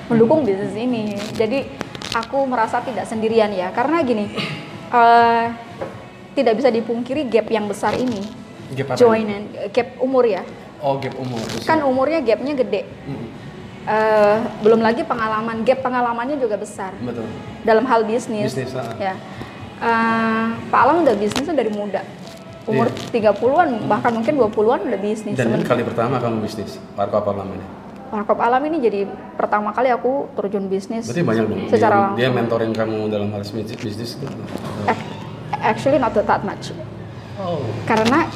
mendukung 0.06 0.44
bisnis 0.44 0.76
ini 0.76 1.16
jadi 1.32 1.64
aku 2.12 2.44
merasa 2.44 2.84
tidak 2.84 3.08
sendirian 3.08 3.48
ya 3.50 3.72
karena 3.72 4.04
gini 4.04 4.28
eh, 4.92 5.46
tidak 6.34 6.60
bisa 6.60 6.68
dipungkiri 6.68 7.24
gap 7.26 7.48
yang 7.48 7.64
besar 7.66 7.96
ini 7.96 8.28
Gap 8.74 8.92
apa? 8.92 9.00
join 9.00 9.24
and 9.26 9.46
gap 9.72 9.96
umur 9.98 10.28
ya 10.28 10.44
Oh 10.82 10.98
gap 10.98 11.16
umur. 11.16 11.40
kan 11.64 11.80
umurnya 11.80 12.20
gapnya 12.20 12.58
gede 12.58 12.82
Mm, 13.08 13.31
Eh, 13.82 14.38
belum 14.62 14.78
lagi 14.78 15.02
pengalaman 15.02 15.66
gap 15.66 15.82
pengalamannya 15.82 16.38
juga 16.38 16.54
besar 16.54 16.94
betul. 17.02 17.26
dalam 17.62 17.82
hal 17.84 18.06
bisnis, 18.06 18.54
Bisnis, 18.54 18.78
ah. 18.78 18.94
ya 18.96 19.18
Eh, 19.82 20.46
Pak 20.70 20.80
Alam 20.80 21.02
udah 21.02 21.18
bisnisnya 21.18 21.58
dari 21.58 21.74
muda 21.74 22.06
umur 22.64 22.86
30-an 23.10 23.90
bahkan 23.90 24.14
mungkin 24.14 24.38
20-an 24.38 24.86
udah 24.86 25.00
bisnis 25.02 25.34
Dan 25.34 25.50
ini 25.52 25.66
kali 25.66 25.82
pertama 25.82 26.22
kamu 26.22 26.46
bisnis. 26.46 26.78
Warkop 26.94 27.26
apa 27.26 27.42
namanya? 27.42 27.66
Warkop 28.14 28.38
Alam 28.38 28.62
ini 28.70 28.78
jadi 28.80 29.02
pertama 29.34 29.74
kali 29.74 29.90
aku 29.90 30.30
terjun 30.38 30.70
bisnis 30.70 31.10
Berarti 31.10 31.26
banyak 31.26 31.46
dong. 31.50 31.62
secara 31.66 32.14
dia, 32.14 32.30
dia 32.30 32.30
mentoring 32.30 32.78
kamu 32.78 33.10
dalam 33.10 33.34
hal 33.34 33.42
bisnis, 33.42 33.74
bisnis 33.74 34.14
itu. 34.14 34.30
Ac- 34.86 35.10
actually 35.58 35.98
not 35.98 36.14
that 36.14 36.46
much 36.46 36.70
Oh. 37.36 37.66
karena 37.90 38.30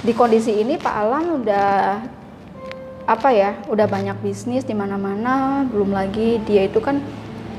di 0.00 0.16
kondisi 0.16 0.56
ini 0.56 0.80
Pak 0.80 0.94
Alam 0.96 1.44
udah 1.44 2.00
apa 3.08 3.32
ya 3.32 3.56
udah 3.66 3.88
banyak 3.88 4.20
bisnis 4.20 4.62
di 4.62 4.76
mana-mana 4.76 5.64
belum 5.64 5.90
lagi 5.90 6.44
dia 6.44 6.68
itu 6.68 6.76
kan 6.76 7.00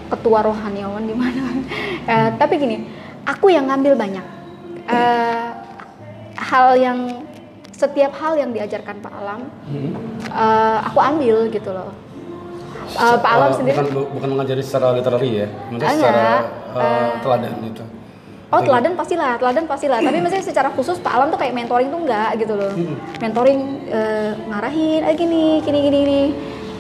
ketua 0.08 0.46
rohaniawan 0.46 1.04
di 1.04 1.16
mana 1.18 1.44
Eh, 2.10 2.30
tapi 2.38 2.58
gini 2.58 2.90
aku 3.24 3.50
yang 3.50 3.66
ngambil 3.66 3.94
banyak 3.96 4.26
Eh, 4.86 5.48
hal 6.36 6.74
yang 6.74 7.22
setiap 7.70 8.18
hal 8.18 8.34
yang 8.34 8.50
diajarkan 8.50 8.98
Pak 8.98 9.14
Alam 9.14 9.42
Hmm. 9.66 9.94
eh, 10.26 10.78
aku 10.84 10.98
ambil 11.00 11.50
gitu 11.50 11.70
loh 11.70 11.94
Eh, 12.90 13.18
Pak 13.18 13.30
Alam 13.30 13.50
Eh, 13.50 13.58
sendiri 13.58 13.78
bukan 13.78 13.90
bukan 14.18 14.30
mengajari 14.34 14.62
secara 14.62 14.98
literary 14.98 15.46
ya, 15.46 15.48
maksudnya 15.70 15.94
secara 15.94 16.26
eh, 16.74 17.10
teladan 17.22 17.54
gitu. 17.64 17.84
Oh 18.50 18.62
teladan 18.66 18.98
pastilah, 18.98 19.38
teladan 19.38 19.70
pastilah. 19.70 20.02
Tapi 20.02 20.18
maksudnya 20.26 20.42
secara 20.42 20.74
khusus 20.74 20.98
Pak 20.98 21.14
Alam 21.14 21.30
tuh 21.30 21.38
kayak 21.38 21.54
mentoring 21.54 21.94
tuh 21.94 22.02
enggak 22.02 22.30
gitu 22.42 22.54
loh. 22.58 22.74
Mentoring 23.22 23.60
eh, 23.94 24.32
ngarahin, 24.50 25.06
ah 25.06 25.14
gini, 25.14 25.62
gini, 25.62 25.80
gini, 25.86 25.98
gini. 26.02 26.24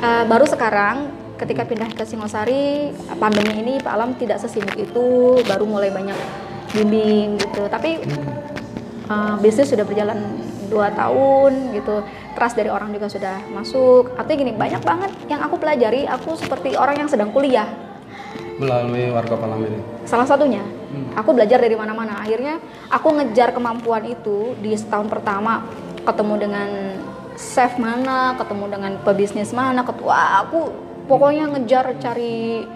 Eh, 0.01 0.23
baru 0.25 0.49
sekarang 0.49 1.13
ketika 1.38 1.69
pindah 1.69 1.93
ke 1.93 2.03
Singosari 2.10 2.89
pandemi 3.21 3.62
ini 3.62 3.73
Pak 3.77 3.93
Alam 3.93 4.17
tidak 4.17 4.41
sesibuk 4.41 4.73
itu, 4.82 5.38
baru 5.45 5.69
mulai 5.69 5.93
banyak 5.93 6.17
bimbing 6.73 7.38
gitu. 7.38 7.69
Tapi 7.69 8.01
eh, 9.05 9.36
bisnis 9.38 9.69
sudah 9.69 9.86
berjalan 9.86 10.17
dua 10.73 10.89
tahun 10.89 11.77
gitu. 11.77 12.01
Trust 12.34 12.58
dari 12.58 12.73
orang 12.73 12.89
juga 12.97 13.13
sudah 13.13 13.45
masuk. 13.53 14.17
Artinya 14.17 14.38
gini 14.41 14.53
banyak 14.58 14.82
banget 14.82 15.12
yang 15.29 15.45
aku 15.45 15.62
pelajari. 15.62 16.10
Aku 16.10 16.34
seperti 16.34 16.73
orang 16.73 17.05
yang 17.05 17.10
sedang 17.10 17.29
kuliah 17.29 17.69
Melalui 18.60 19.08
warkop 19.13 19.39
alam 19.39 19.63
ini. 19.63 19.79
salah 20.03 20.27
satunya 20.27 20.60
aku 21.13 21.30
belajar 21.36 21.62
dari 21.62 21.75
mana-mana. 21.78 22.21
Akhirnya 22.21 22.58
aku 22.89 23.13
ngejar 23.17 23.54
kemampuan 23.54 24.06
itu 24.10 24.58
di 24.60 24.73
setahun 24.73 25.08
pertama. 25.10 25.65
Ketemu 26.06 26.36
dengan 26.41 26.69
chef 27.39 27.80
mana 27.80 28.36
ketemu 28.36 28.65
dengan 28.67 28.91
pebisnis 28.99 29.56
mana 29.56 29.88
ketua 29.88 30.43
aku 30.43 30.67
pokoknya 31.08 31.47
ngejar 31.56 31.95
cari 31.95 32.67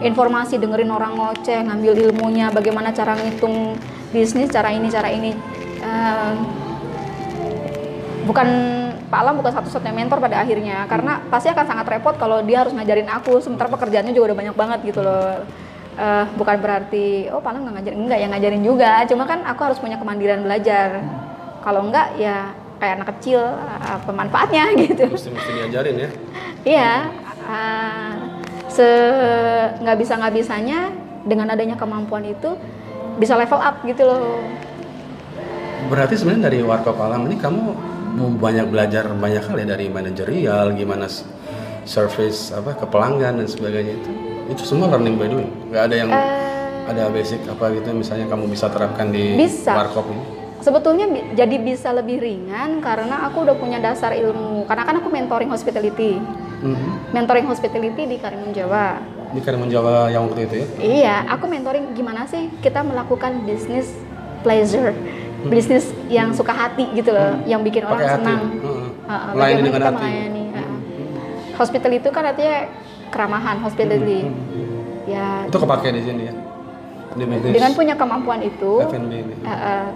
informasi 0.00 0.56
dengerin 0.62 0.88
orang 0.88 1.18
ngoceh 1.18 1.66
ngambil 1.66 1.92
ilmunya 1.98 2.48
bagaimana 2.54 2.94
cara 2.94 3.18
ngitung 3.18 3.74
bisnis 4.14 4.48
cara 4.54 4.70
ini 4.70 4.86
cara 4.88 5.10
ini. 5.10 5.34
Eh, 5.84 6.32
bukan 8.24 8.48
Pak 9.10 9.18
Alam 9.20 9.36
bukan 9.36 9.52
satu-satunya 9.52 9.92
mentor 9.92 10.16
pada 10.22 10.40
akhirnya 10.40 10.88
karena 10.88 11.20
pasti 11.28 11.52
akan 11.52 11.66
sangat 11.68 11.86
repot 11.92 12.16
kalau 12.16 12.40
dia 12.40 12.64
harus 12.64 12.72
ngajarin 12.72 13.10
aku 13.10 13.42
sementara 13.44 13.68
pekerjaannya 13.68 14.16
juga 14.16 14.32
udah 14.32 14.38
banyak 14.40 14.56
banget 14.56 14.78
gitu 14.88 15.04
loh 15.04 15.44
Eh, 15.94 16.24
bukan 16.34 16.58
berarti 16.58 17.30
oh 17.30 17.38
Alam 17.38 17.62
nggak 17.62 17.74
ngajarin. 17.78 17.98
Enggak 18.02 18.18
yang 18.18 18.30
ngajarin 18.34 18.62
juga. 18.66 18.92
Cuma 19.06 19.24
kan 19.30 19.46
aku 19.46 19.60
harus 19.62 19.78
punya 19.78 19.94
kemandirian 19.94 20.42
belajar. 20.42 20.98
Kalau 21.62 21.86
enggak 21.86 22.18
ya 22.18 22.50
kayak 22.82 22.94
anak 23.00 23.08
kecil 23.14 23.40
apa 23.78 24.10
manfaatnya 24.10 24.74
gitu. 24.82 25.06
Mesti 25.06 25.30
mesti 25.30 25.50
diajarin 25.54 25.96
ya. 25.96 26.10
Iya, 26.64 26.92
uh, 27.46 28.10
se 28.66 28.88
nggak 29.78 29.96
bisa 30.02 30.12
nggak 30.18 30.34
bisanya 30.34 30.90
dengan 31.22 31.54
adanya 31.54 31.78
kemampuan 31.78 32.26
itu 32.26 32.58
bisa 33.22 33.38
level 33.38 33.62
up 33.62 33.78
gitu 33.86 34.02
loh. 34.02 34.42
Berarti 35.86 36.18
sebenarnya 36.18 36.50
dari 36.50 36.58
Warkop 36.64 36.98
Alam 36.98 37.30
ini 37.30 37.38
kamu 37.38 37.62
banyak 38.42 38.66
belajar 38.66 39.06
banyak 39.14 39.46
hal 39.46 39.56
ya 39.62 39.66
dari 39.78 39.86
manajerial, 39.86 40.74
gimana 40.74 41.06
service 41.86 42.50
apa 42.50 42.74
ke 42.74 42.86
pelanggan 42.90 43.38
dan 43.38 43.46
sebagainya 43.46 43.94
itu. 43.94 44.23
Itu 44.46 44.62
semua 44.62 44.86
learning 44.88 45.14
by 45.14 45.26
doing. 45.26 45.50
Nggak 45.66 45.82
ada 45.82 45.94
yang 45.96 46.08
Eh, 46.08 46.78
ada 46.86 47.02
basic 47.08 47.40
apa 47.44 47.72
gitu 47.72 47.88
misalnya 47.92 48.26
kamu 48.26 48.44
bisa 48.46 48.68
terapkan 48.68 49.08
di 49.08 49.34
Bisa. 49.34 49.72
Warkop 49.74 50.06
ini. 50.06 50.22
sebetulnya 50.56 51.04
bi- 51.04 51.28
jadi 51.34 51.56
bisa 51.58 51.92
lebih 51.92 52.16
ringan 52.18 52.80
karena 52.80 53.20
aku 53.22 53.44
udah 53.44 53.52
punya 53.52 53.76
dasar 53.78 54.12
ilmu 54.12 54.64
karena 54.64 54.80
kan 54.82 54.96
aku 54.96 55.08
mentoring 55.08 55.44
hospitality 55.46 56.16
Mhm. 56.62 57.12
mentoring 57.12 57.44
hospitality 57.44 58.02
di 58.06 58.16
Karimun 58.16 58.48
Jawa 58.50 58.96
Di 59.28 59.40
Karimun 59.40 59.68
Jawa 59.68 60.08
yang 60.08 60.24
waktu 60.24 60.40
itu 60.42 60.54
ya. 60.56 60.66
Iya, 60.78 61.16
aku 61.28 61.44
mentoring 61.46 61.92
gimana 61.92 62.24
sih 62.24 62.48
kita 62.60 62.80
melakukan 62.80 63.44
bisnis 63.44 63.92
pleasure, 64.40 64.96
bisnis 65.44 65.84
yang 66.06 66.30
suka 66.30 66.54
hati 66.54 66.88
gitu 66.92 67.10
loh, 67.10 67.44
yang 67.44 67.60
bikin 67.60 67.82
orang 67.82 67.98
Hmm. 67.98 68.06
Pakai 68.06 68.14
hati. 68.14 68.24
senang. 68.24 68.42
Heeh. 68.54 68.88
Heeh, 69.04 69.32
Melayani 69.34 69.62
dengan 69.62 69.82
hati. 69.82 69.96
melayani. 69.98 70.44
heeh. 70.50 70.76
Hospitality 71.54 71.98
itu 71.98 72.10
kan 72.10 72.24
artinya 72.24 72.56
keramahan, 73.12 73.60
hospitality. 73.60 74.28
Hmm. 74.28 75.08
Ya, 75.08 75.44
Itu 75.48 75.60
kepake 75.60 75.92
di 75.92 76.02
sini 76.04 76.22
ya. 76.28 76.34
Di 77.14 77.24
dengan 77.54 77.72
punya 77.78 77.94
kemampuan 77.94 78.42
itu, 78.42 78.82
F&B 78.90 79.12
ini. 79.12 79.34
heeh, 79.46 79.86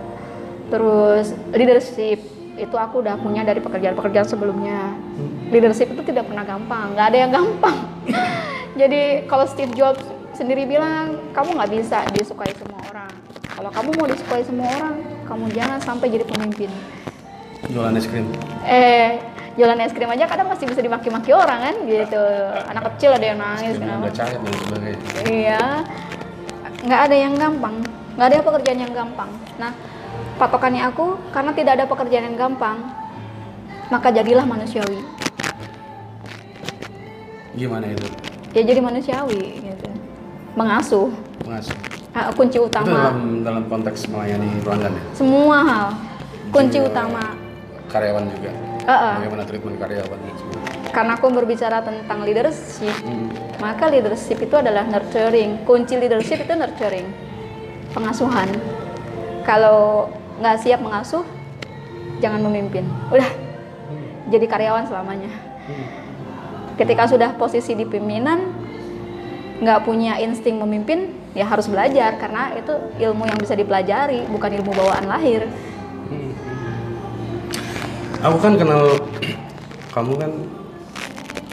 terus 0.71 1.35
leadership 1.51 2.23
itu 2.55 2.77
aku 2.79 3.03
udah 3.03 3.18
punya 3.18 3.42
dari 3.42 3.59
pekerjaan-pekerjaan 3.59 4.27
sebelumnya. 4.29 4.94
Hmm. 4.94 5.51
Leadership 5.51 5.90
itu 5.90 6.03
tidak 6.07 6.31
pernah 6.31 6.47
gampang, 6.47 6.94
nggak 6.94 7.07
ada 7.11 7.18
yang 7.18 7.33
gampang. 7.35 7.79
Jadi 8.81 9.27
kalau 9.27 9.47
Steve 9.51 9.75
Jobs 9.75 10.03
sendiri 10.38 10.62
bilang, 10.66 11.18
kamu 11.35 11.59
nggak 11.59 11.71
bisa 11.75 12.07
disukai 12.14 12.55
semua 12.55 12.79
orang. 12.87 13.11
Kalau 13.59 13.71
kamu 13.75 13.90
mau 13.99 14.07
disukai 14.07 14.42
semua 14.47 14.71
orang, 14.71 14.94
kamu 15.27 15.44
jangan 15.51 15.79
sampai 15.83 16.07
jadi 16.14 16.23
pemimpin. 16.23 16.71
Jualan 17.75 17.99
es 17.99 18.07
krim. 18.07 18.31
Eh, 18.62 19.18
jualan 19.59 19.75
es 19.83 19.90
krim 19.90 20.07
aja 20.07 20.31
kadang 20.31 20.47
masih 20.47 20.71
bisa 20.71 20.79
dimaki-maki 20.79 21.35
orang 21.35 21.59
kan, 21.59 21.77
gitu. 21.83 22.23
Anak 22.71 22.94
kecil 22.94 23.11
ada 23.18 23.27
yang 23.27 23.38
nangis, 23.42 23.75
kenapa? 23.75 24.07
udah 24.07 24.14
cair 24.14 24.38
dan 24.38 24.55
sebagainya. 24.55 24.99
Iya, 25.27 25.64
nggak 26.87 27.01
ada 27.11 27.16
yang 27.18 27.35
gampang, 27.35 27.75
nggak 28.14 28.27
ada 28.31 28.47
pekerjaan 28.47 28.79
yang 28.79 28.92
gampang. 28.94 29.31
Nah, 29.59 29.75
patokannya 30.38 30.87
aku 30.87 31.18
karena 31.35 31.51
tidak 31.59 31.73
ada 31.75 31.85
pekerjaan 31.90 32.25
yang 32.31 32.38
gampang, 32.38 32.79
maka 33.90 34.14
jadilah 34.14 34.47
manusiawi. 34.47 35.03
Gimana 37.59 37.90
itu? 37.90 38.07
Ya 38.55 38.62
jadi 38.62 38.79
manusiawi, 38.79 39.42
gitu. 39.59 39.90
Mengasuh, 40.55 41.11
Pengasuh. 41.42 41.75
Ah, 42.14 42.31
kunci 42.35 42.59
Itu 42.59 42.66
utama. 42.71 43.11
dalam 43.11 43.42
dalam 43.42 43.62
konteks 43.66 44.07
melayani 44.07 44.62
pelanggan 44.62 44.94
ya. 44.94 45.03
Semua 45.18 45.59
hal, 45.66 45.87
kunci 46.55 46.79
Juga 46.79 46.90
utama. 46.94 47.23
Karyawan 47.90 48.25
juga. 48.38 48.68
Heeh. 48.88 49.14
Bagaimana 49.20 49.44
treatment 49.44 49.77
karyawan. 49.77 50.18
Karena 50.88 51.12
aku 51.20 51.29
berbicara 51.29 51.85
tentang 51.85 52.24
leadership, 52.24 52.96
Hmm. 53.05 53.29
maka 53.61 53.92
leadership 53.92 54.40
itu 54.40 54.57
adalah 54.57 54.88
nurturing. 54.88 55.61
Kunci 55.68 56.01
leadership 56.01 56.40
itu 56.40 56.53
nurturing, 56.57 57.05
pengasuhan. 57.92 58.48
Kalau 59.44 60.09
nggak 60.40 60.57
siap 60.64 60.81
mengasuh, 60.81 61.20
jangan 62.24 62.40
memimpin. 62.40 62.88
Udah, 63.12 63.29
jadi 64.33 64.46
karyawan 64.48 64.88
selamanya. 64.88 65.29
Ketika 66.81 67.05
sudah 67.05 67.37
posisi 67.37 67.77
di 67.77 67.85
pimpinan, 67.85 68.48
nggak 69.61 69.85
punya 69.85 70.16
insting 70.16 70.57
memimpin, 70.57 71.12
ya 71.37 71.44
harus 71.44 71.68
belajar 71.68 72.16
karena 72.16 72.57
itu 72.57 72.72
ilmu 73.05 73.29
yang 73.29 73.37
bisa 73.37 73.53
dipelajari, 73.53 74.24
bukan 74.33 74.51
ilmu 74.62 74.72
bawaan 74.72 75.05
lahir. 75.05 75.44
Aku 78.19 78.37
kan 78.43 78.59
kenal 78.59 78.99
kamu 79.95 80.13
kan 80.19 80.33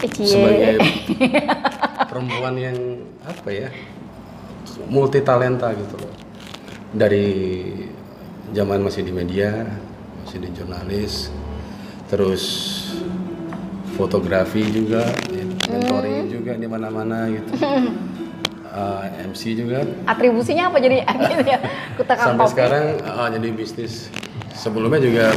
Cie. 0.06 0.26
sebagai 0.26 0.82
perempuan 2.10 2.58
yang 2.58 2.78
apa 3.22 3.50
ya 3.54 3.70
multi 4.90 5.22
talenta 5.22 5.70
gitu 5.78 5.94
loh. 6.02 6.14
Dari 6.90 7.28
zaman 8.50 8.82
masih 8.82 9.06
di 9.06 9.14
media 9.14 9.62
masih 10.26 10.42
di 10.42 10.50
jurnalis 10.58 11.30
terus 12.10 12.44
fotografi 13.94 14.66
juga 14.66 15.06
mentoring 15.70 16.34
juga 16.34 16.58
di 16.58 16.68
mana-mana 16.68 17.30
gitu. 17.30 17.52
Uh, 18.76 19.08
MC 19.32 19.56
juga. 19.56 19.88
Atribusinya 20.04 20.68
apa 20.68 20.84
jadi? 20.84 21.08
Gitu 21.32 21.48
ya? 21.48 21.64
Kutakang 21.96 22.36
sampai 22.36 22.52
sekarang 22.52 22.86
uh, 23.08 23.32
jadi 23.32 23.48
bisnis. 23.56 24.12
Sebelumnya 24.52 25.00
juga 25.00 25.32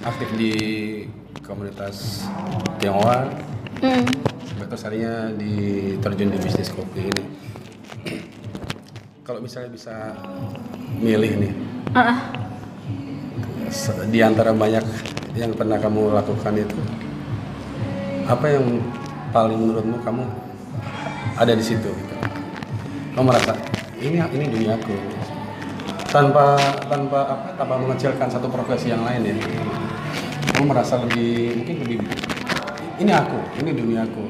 aktif 0.00 0.28
di 0.34 0.52
komunitas 1.44 2.24
Tionghoa. 2.80 3.28
Hmm. 3.80 4.04
sampai 4.44 4.66
terus 4.66 4.84
harinya 4.84 5.32
di 5.32 5.52
terjun 6.04 6.28
di 6.28 6.38
bisnis 6.38 6.68
kopi 6.68 7.08
ini. 7.08 7.22
Kalau 9.24 9.40
misalnya 9.40 9.72
bisa 9.72 10.12
milih 11.00 11.32
nih 11.40 11.52
se- 13.72 14.04
di 14.10 14.20
antara 14.20 14.52
banyak 14.52 14.84
yang 15.38 15.54
pernah 15.56 15.80
kamu 15.80 16.12
lakukan 16.12 16.54
itu 16.60 16.76
apa 18.28 18.46
yang 18.52 18.84
paling 19.32 19.56
menurutmu 19.56 19.96
kamu 20.04 20.24
ada 21.40 21.56
di 21.56 21.64
situ? 21.64 21.88
Gitu 21.88 22.14
kamu 23.16 23.24
merasa 23.32 23.56
ini 23.96 24.20
ini 24.20 24.44
duniaku. 24.50 24.96
Tanpa 26.10 26.58
tanpa 26.90 27.22
apa 27.22 27.48
tanpa 27.54 27.74
mengecilkan 27.78 28.28
satu 28.28 28.50
profesi 28.50 28.90
yang 28.90 29.06
lain 29.06 29.30
ya 29.30 29.34
kamu 30.60 30.76
merasa 30.76 31.00
lebih 31.00 31.56
mungkin 31.56 31.76
lebih 31.88 31.98
ini 33.00 33.08
aku 33.16 33.40
ini 33.64 33.72
duniaku 33.72 34.24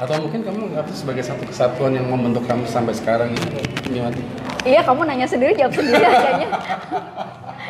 atau 0.00 0.16
mungkin 0.24 0.40
kamu 0.40 0.72
ngerti 0.72 1.04
sebagai 1.04 1.20
satu 1.20 1.44
kesatuan 1.44 1.92
yang 1.92 2.08
membentuk 2.08 2.48
kamu 2.48 2.64
sampai 2.64 2.96
sekarang 2.96 3.28
ini 3.28 3.60
gimana? 3.92 4.16
Iya, 4.64 4.80
kamu 4.88 5.04
nanya 5.04 5.28
sendiri 5.28 5.52
jawab 5.52 5.76
sendiri 5.76 6.00
ya, 6.00 6.10
kayaknya. 6.16 6.48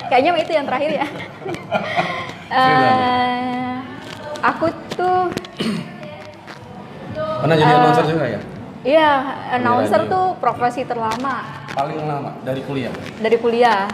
kayaknya 0.07 0.31
itu 0.39 0.53
yang 0.55 0.67
terakhir 0.71 0.91
ya. 1.03 1.07
Eh, 2.55 3.75
aku 4.39 4.71
tuh 4.95 5.27
Pernah 7.43 7.57
jadi 7.59 7.73
announcer 7.75 8.07
juga 8.07 8.25
ya? 8.31 8.41
Iya, 8.87 9.11
announcer 9.59 10.07
tuh 10.07 10.39
profesi 10.39 10.87
terlama 10.87 11.43
Paling 11.75 12.07
lama 12.07 12.39
dari 12.47 12.63
kuliah. 12.63 12.95
dari 13.19 13.37
kuliah. 13.43 13.91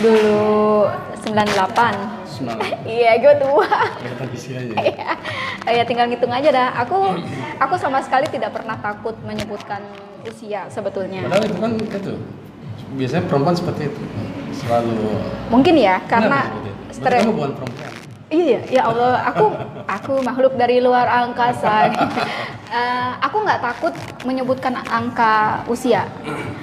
Dulu 0.00 0.88
98. 1.24 2.28
Semangat. 2.28 2.72
Iya, 2.88 3.10
gue 3.20 3.34
tua. 3.40 3.68
Kelihatan. 4.00 4.26
Iya. 4.80 5.10
ya 5.80 5.82
tinggal 5.84 6.06
ngitung 6.08 6.32
aja 6.32 6.48
dah. 6.48 6.68
Aku 6.84 7.20
aku 7.60 7.74
sama 7.76 8.00
sekali 8.00 8.26
tidak 8.32 8.56
pernah 8.56 8.76
takut 8.80 9.14
menyebutkan 9.24 9.84
usia 10.24 10.68
sebetulnya. 10.72 11.24
Padahal 11.28 11.44
itu 11.48 11.56
kan 11.60 11.72
itu 11.76 12.12
biasanya 12.96 13.24
perempuan 13.28 13.56
seperti 13.56 13.92
itu 13.92 14.02
selalu. 14.60 14.96
Mungkin 15.52 15.74
ya, 15.78 16.02
karena? 16.08 16.50
Berarti 16.50 16.96
stres. 16.96 17.22
kamu 17.22 17.34
bukan 17.36 17.52
perempuan. 17.56 17.92
Iya, 18.30 18.60
ya 18.70 18.82
Allah, 18.86 19.26
aku 19.26 19.46
aku 19.90 20.12
makhluk 20.22 20.54
dari 20.54 20.78
luar 20.78 21.06
angkasa. 21.10 21.90
Eh, 22.70 23.12
aku 23.18 23.42
nggak 23.42 23.60
takut 23.66 23.90
menyebutkan 24.22 24.78
angka 24.86 25.66
usia. 25.66 26.06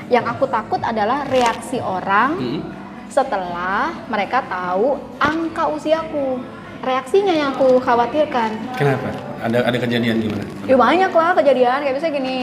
Yang 0.07 0.25
aku 0.31 0.47
takut 0.47 0.79
adalah 0.79 1.27
reaksi 1.27 1.83
orang 1.83 2.63
setelah 3.11 3.91
mereka 4.07 4.39
tahu 4.47 4.95
angka 5.19 5.67
usiaku. 5.67 6.39
Reaksinya 6.79 7.35
yang 7.35 7.49
aku 7.51 7.83
khawatirkan. 7.83 8.55
Kenapa? 8.79 9.11
Ada 9.43 9.67
ada 9.67 9.77
kejadian 9.83 10.23
gimana? 10.23 10.47
Ya 10.63 10.79
banyak 10.79 11.11
lah 11.11 11.35
kejadian 11.35 11.83
kayak 11.83 11.95
misalnya 11.99 12.15
gini. 12.23 12.39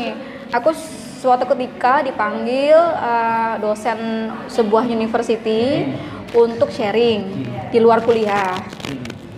Aku 0.52 0.76
suatu 1.24 1.48
ketika 1.56 2.04
dipanggil 2.04 2.76
eh, 2.76 3.54
dosen 3.64 4.28
sebuah 4.52 4.84
university 4.84 5.88
untuk 6.36 6.68
sharing 6.68 7.48
di 7.72 7.80
luar 7.80 8.04
kuliah. 8.04 8.60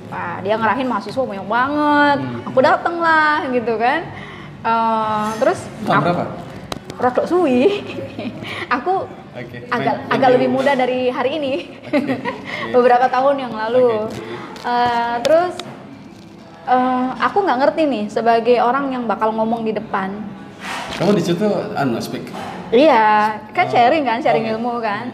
Wah, 0.07 0.39
dia 0.39 0.55
ngarahin 0.55 0.87
mahasiswa 0.87 1.19
banyak 1.19 1.45
banget. 1.45 2.19
Aku 2.47 2.59
dateng 2.61 2.97
lah 2.99 3.43
gitu 3.49 3.75
kan. 3.77 4.01
Eh, 4.63 5.27
terus 5.39 5.59
Tahun 5.83 5.95
aku- 5.95 6.05
berapa? 6.05 6.25
rodok 6.97 7.27
suwi. 7.29 7.85
aku 8.69 9.05
Oke. 9.37 9.69
agak 9.69 10.09
agak 10.09 10.31
lebih 10.33 10.49
muda 10.49 10.73
dari 10.73 11.07
hari 11.09 11.37
ini. 11.37 11.53
Beberapa 12.75 13.05
tahun 13.07 13.37
yang 13.39 13.53
lalu. 13.53 14.09
Eh, 14.63 15.15
terus 15.21 15.55
eh, 16.65 17.09
aku 17.21 17.39
nggak 17.43 17.59
ngerti 17.61 17.83
nih 17.85 18.05
sebagai 18.07 18.57
orang 18.59 18.91
yang 18.91 19.05
bakal 19.05 19.31
ngomong 19.31 19.63
di 19.63 19.71
depan. 19.71 20.15
Kamu 20.97 21.13
di 21.13 21.23
situ 21.23 21.45
anu 21.75 22.01
speak. 22.01 22.25
Iya, 22.67 23.37
kan 23.53 23.67
Oh, 23.67 23.71
sharing 23.71 24.03
kan, 24.03 24.19
sharing 24.19 24.43
oke. 24.45 24.53
ilmu 24.57 24.73
kan. 24.81 25.13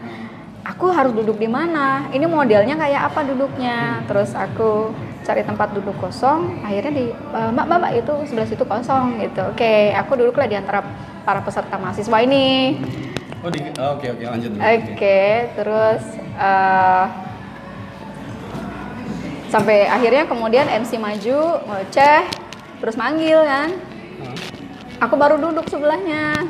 Aku 0.62 0.94
harus 0.94 1.10
duduk 1.10 1.42
di 1.42 1.50
mana? 1.50 2.06
Ini 2.14 2.22
modelnya 2.30 2.78
kayak 2.78 3.10
apa 3.10 3.26
duduknya? 3.26 4.06
Terus 4.06 4.30
aku 4.30 4.94
cari 5.22 5.46
tempat 5.46 5.70
duduk 5.70 5.94
kosong 6.02 6.58
akhirnya 6.66 6.92
di 6.92 7.06
eh, 7.14 7.50
mbak 7.54 7.64
mbak 7.70 7.78
mbak 7.78 7.92
itu 8.02 8.14
sebelah 8.26 8.48
situ 8.50 8.64
kosong 8.66 9.22
gitu 9.22 9.54
oke 9.54 9.74
aku 9.94 10.18
duduklah 10.18 10.50
di 10.50 10.58
antara 10.58 10.82
para 11.22 11.40
peserta 11.40 11.78
mahasiswa 11.78 12.18
ini 12.26 12.78
Oh, 13.42 13.50
oh, 13.50 13.98
oke 13.98 14.06
oke 14.06 14.22
lanjut 14.22 14.54
dulu. 14.54 14.62
oke 14.62 15.22
terus 15.58 16.02
eh, 16.38 17.04
sampai 19.50 19.90
akhirnya 19.90 20.30
kemudian 20.30 20.66
MC 20.70 20.94
maju 20.98 21.58
ngoceh 21.66 22.22
terus 22.78 22.94
manggil 22.94 23.42
kan 23.42 23.70
aku 25.02 25.14
baru 25.18 25.42
duduk 25.42 25.66
sebelahnya 25.66 26.46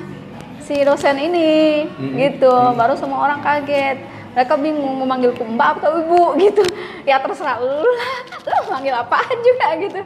si 0.73 0.81
dosen 0.81 1.17
ini 1.21 1.85
Mm-mm. 1.85 2.17
gitu. 2.17 2.53
Baru 2.73 2.97
semua 2.97 3.29
orang 3.29 3.45
kaget. 3.45 4.01
Mereka 4.33 4.57
bingung 4.57 4.97
mau 4.97 5.05
manggilku 5.05 5.45
mbak 5.45 5.85
atau 5.85 6.01
ibu 6.01 6.33
gitu. 6.49 6.65
Ya 7.05 7.21
terserah 7.21 7.61
lu 7.61 7.85
lah. 7.85 8.17
Lu 8.49 8.73
manggil 8.73 8.97
apaan 8.97 9.37
juga 9.45 9.77
gitu. 9.77 10.01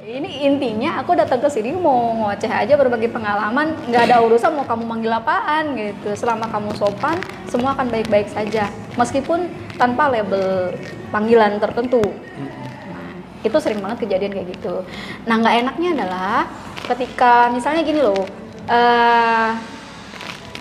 Ini 0.00 0.48
intinya 0.48 1.04
aku 1.04 1.12
datang 1.12 1.44
ke 1.44 1.52
sini 1.52 1.76
mau 1.76 2.16
ngoceh 2.16 2.48
aja 2.48 2.72
berbagi 2.80 3.12
pengalaman. 3.12 3.76
Nggak 3.92 4.08
ada 4.08 4.24
urusan 4.24 4.56
mau 4.56 4.64
kamu 4.64 4.88
manggil 4.88 5.12
apaan 5.12 5.76
gitu. 5.76 6.16
Selama 6.16 6.48
kamu 6.48 6.72
sopan 6.80 7.20
semua 7.52 7.76
akan 7.76 7.92
baik-baik 7.92 8.32
saja. 8.32 8.72
Meskipun 8.96 9.52
tanpa 9.76 10.08
label 10.08 10.72
panggilan 11.12 11.60
tertentu. 11.60 12.00
Nah, 12.88 13.12
itu 13.44 13.56
sering 13.60 13.84
banget 13.84 14.08
kejadian 14.08 14.32
kayak 14.32 14.48
gitu. 14.56 14.88
Nah, 15.28 15.36
nggak 15.36 15.68
enaknya 15.68 15.88
adalah 16.00 16.48
ketika 16.88 17.52
misalnya 17.52 17.84
gini 17.84 18.00
loh, 18.00 18.24
eh 18.72 19.52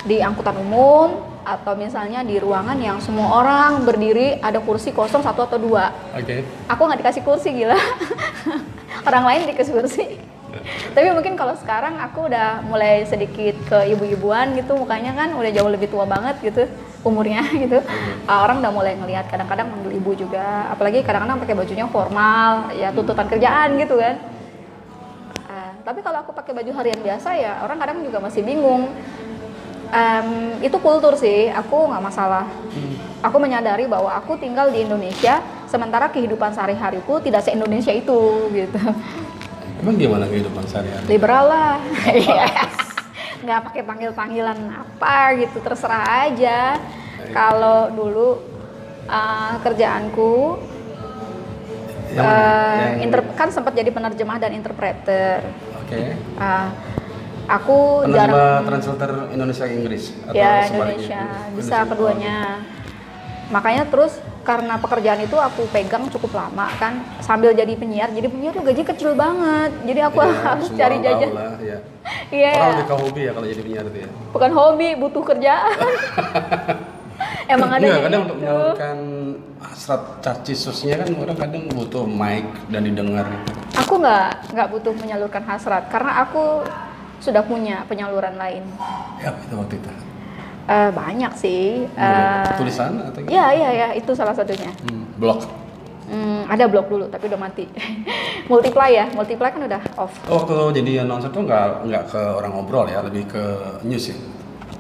di 0.08 0.24
angkutan 0.24 0.56
umum 0.60 1.28
atau 1.44 1.74
misalnya 1.74 2.22
di 2.22 2.38
ruangan 2.38 2.78
yang 2.78 3.02
semua 3.02 3.42
orang 3.42 3.82
berdiri 3.84 4.38
ada 4.40 4.62
kursi 4.62 4.94
kosong 4.94 5.26
satu 5.26 5.48
atau 5.48 5.58
dua. 5.58 5.92
Oke. 6.14 6.46
Aku 6.70 6.82
nggak 6.86 7.00
dikasih 7.02 7.24
kursi 7.26 7.50
gila. 7.52 7.76
orang 9.10 9.24
lain 9.26 9.50
dikasih 9.50 9.74
kursi. 9.74 10.06
Tapi 10.94 11.14
mungkin 11.14 11.38
kalau 11.38 11.54
sekarang 11.58 12.02
aku 12.02 12.26
udah 12.26 12.66
mulai 12.66 13.06
sedikit 13.06 13.54
ke 13.70 13.94
ibu-ibuan 13.94 14.58
gitu 14.58 14.74
mukanya 14.74 15.14
kan 15.14 15.30
udah 15.38 15.52
jauh 15.54 15.70
lebih 15.70 15.94
tua 15.94 16.10
banget 16.10 16.42
gitu 16.42 16.66
umurnya 17.06 17.46
gitu. 17.64 17.80
Ah, 18.28 18.44
orang 18.44 18.60
udah 18.60 18.74
mulai 18.74 18.94
ngelihat 18.98 19.30
kadang-kadang 19.32 19.72
manggil 19.72 19.94
ibu 19.96 20.12
juga, 20.16 20.68
apalagi 20.74 21.06
kadang-kadang 21.06 21.40
pakai 21.40 21.56
bajunya 21.56 21.86
formal, 21.88 22.74
ya 22.76 22.92
tuntutan 22.92 23.28
kerjaan 23.30 23.80
gitu 23.80 23.96
kan. 23.96 24.16
Ah, 25.48 25.72
tapi 25.86 26.04
kalau 26.04 26.22
aku 26.26 26.36
pakai 26.36 26.52
baju 26.52 26.72
harian 26.76 27.00
biasa 27.00 27.30
ya 27.40 27.64
orang 27.64 27.78
kadang 27.80 27.98
juga 28.04 28.20
masih 28.20 28.42
bingung. 28.44 28.92
Em, 29.90 30.30
itu 30.62 30.78
kultur 30.78 31.18
sih, 31.18 31.50
aku 31.50 31.90
nggak 31.90 32.04
masalah. 32.04 32.46
Aku 33.20 33.36
menyadari 33.36 33.90
bahwa 33.90 34.14
aku 34.14 34.38
tinggal 34.38 34.70
di 34.70 34.86
Indonesia, 34.86 35.42
sementara 35.66 36.08
kehidupan 36.08 36.54
sehari-hariku 36.54 37.18
tidak 37.20 37.42
se-Indonesia 37.42 37.90
itu 37.90 38.20
gitu. 38.54 38.80
Emang 39.82 39.96
gimana 39.98 40.30
kehidupan 40.30 40.62
sehari-hari? 40.64 41.04
Liberal 41.10 41.46
lah, 41.50 41.76
Iya. 42.14 42.70
nggak 43.40 43.60
pakai 43.66 43.82
panggil-panggilan 43.82 44.60
apa 44.70 45.16
gitu, 45.42 45.58
terserah 45.58 46.30
aja. 46.30 46.78
Kalau 47.30 47.90
dulu 47.90 48.28
uh, 49.06 49.54
kerjaanku 49.60 50.58
Yang 52.10 52.26
uh, 52.26 52.78
Yang- 52.78 52.98
inter- 53.06 53.34
kan 53.38 53.50
sempat 53.50 53.74
jadi 53.74 53.90
penerjemah 53.90 54.38
dan 54.38 54.54
interpreter. 54.54 55.46
Oke. 55.78 56.18
Uh, 56.38 56.68
aku 57.50 58.06
Pernah 58.06 58.16
jarang 58.16 58.64
translator 58.64 59.12
Indonesia 59.30 59.66
ke 59.66 59.74
Inggris 59.74 60.04
atau 60.22 60.34
ya? 60.34 60.54
Indonesia 60.64 61.22
bisa 61.26 61.50
Indonesia. 61.50 61.80
keduanya 61.84 62.38
makanya 63.50 63.84
terus 63.84 64.14
karena 64.40 64.78
pekerjaan 64.78 65.20
itu 65.20 65.34
aku 65.34 65.66
pegang 65.68 66.06
cukup 66.08 66.32
lama 66.36 66.70
kan 66.76 66.94
sambil 67.20 67.50
jadi 67.52 67.74
penyiar 67.74 68.08
jadi 68.08 68.26
penyiar 68.26 68.54
tuh 68.54 68.62
gaji 68.62 68.82
kecil 68.84 69.12
banget 69.14 69.74
jadi 69.84 70.00
aku 70.06 70.18
Iya, 70.20 70.34
harus 70.48 70.68
cari 70.72 70.96
orang 70.96 71.04
jajan 71.04 71.30
lah, 71.32 71.54
ya. 71.60 71.78
iya 72.32 72.50
Orang 72.56 72.70
lebih 72.72 72.86
ke 72.86 72.96
hobi 72.96 73.22
ya 73.22 73.32
kalau 73.34 73.48
jadi 73.48 73.62
penyiar 73.64 73.86
itu 73.86 74.00
ya. 74.00 74.10
bukan 74.30 74.52
hobi 74.54 74.88
butuh 74.96 75.24
kerjaan 75.26 75.78
emang 77.50 77.70
ada 77.72 77.82
Enggak, 77.82 77.90
yang 77.92 78.06
kadang 78.06 78.22
untuk 78.22 78.38
gitu. 78.38 78.46
menyalurkan 78.46 78.98
hasrat 79.60 80.02
cacisusnya 80.20 80.96
kan 80.96 81.10
orang 81.16 81.38
kadang 81.38 81.64
butuh 81.68 82.04
mic 82.06 82.46
dan 82.70 82.82
didengar 82.84 83.26
aku 83.76 83.94
nggak 83.98 84.26
nggak 84.54 84.68
butuh 84.70 84.94
menyalurkan 84.94 85.44
hasrat 85.44 85.90
karena 85.90 86.22
aku 86.22 86.62
sudah 87.20 87.44
punya 87.44 87.84
penyaluran 87.86 88.36
lain 88.36 88.64
Ya, 89.18 89.36
itu 89.36 89.54
waktu 89.54 89.76
itu. 89.76 89.90
Eh, 90.66 90.90
banyak 90.92 91.34
sih 91.34 91.86
Eh, 91.90 92.52
Tulisan 92.56 93.04
atau 93.04 93.20
iya 93.26 93.52
iya 93.52 93.70
ya 93.72 93.88
itu 93.92 94.12
salah 94.14 94.32
satunya 94.32 94.72
Hmm, 94.82 95.04
blog. 95.16 95.44
Hmm, 96.06 96.42
ada 96.46 96.66
blog 96.66 96.88
dulu 96.88 97.06
tapi 97.06 97.28
udah 97.28 97.38
mati. 97.38 97.70
multiply 98.52 98.90
ya, 98.90 99.06
multiply 99.14 99.50
kan 99.50 99.62
udah 99.62 99.82
off. 99.96 100.10
Oh, 100.26 100.42
waktu 100.42 100.82
jadi 100.82 101.04
announcer 101.04 101.30
tuh 101.30 101.46
nggak 101.46 101.86
nggak 101.86 102.04
ke 102.08 102.22
orang 102.34 102.52
ngobrol 102.52 102.86
ya, 102.86 103.02
lebih 103.02 103.28
ke 103.28 103.44
news 103.84 104.10
ya. 104.10 104.18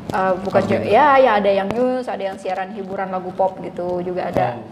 Uh, 0.09 0.33
bukan 0.41 0.57
Oh, 0.57 0.65
ju- 0.65 0.73
gitu. 0.81 0.89
ya 0.89 1.21
ya 1.21 1.37
ada 1.37 1.51
yang 1.53 1.69
news, 1.69 2.09
ada 2.09 2.23
yang 2.23 2.37
siaran 2.41 2.73
hiburan 2.73 3.13
lagu 3.13 3.29
pop 3.29 3.61
gitu 3.61 4.01
juga 4.01 4.33
ada. 4.33 4.57
Oh. 4.57 4.65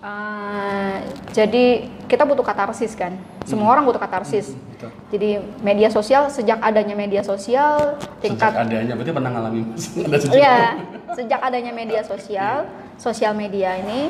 Uh, 0.00 0.96
jadi 1.36 1.84
kita 2.08 2.24
butuh 2.24 2.40
katarsis 2.40 2.96
kan. 2.96 3.20
Semua 3.44 3.76
orang 3.76 3.84
butuh 3.84 4.00
katarsis. 4.00 4.56
Betul. 4.56 4.90
Jadi 5.12 5.30
media 5.60 5.92
sosial 5.92 6.32
sejak 6.32 6.56
adanya 6.64 6.96
media 6.96 7.20
sosial 7.20 8.00
Sejak 8.00 8.24
tingkat 8.24 8.52
adanya, 8.56 8.96
berarti 8.96 9.12
pernah 9.12 9.30
ngalamin 9.36 9.64
ada 10.08 10.16
sejak. 10.16 10.36
Iya, 10.40 10.58
sejak 11.12 11.40
adanya 11.44 11.72
media 11.76 12.00
sosial, 12.00 12.56
sosial 12.96 13.36
media 13.36 13.76
ini 13.76 14.08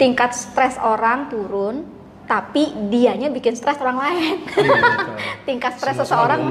tingkat 0.00 0.32
stres 0.32 0.80
orang 0.80 1.28
turun, 1.28 1.84
tapi 2.24 2.72
dianya 2.88 3.28
bikin 3.28 3.52
stres 3.52 3.76
orang 3.76 4.00
lain. 4.00 4.36
Iya, 4.56 4.82
tingkat 5.52 5.76
stres 5.76 6.00
seseorang. 6.00 6.48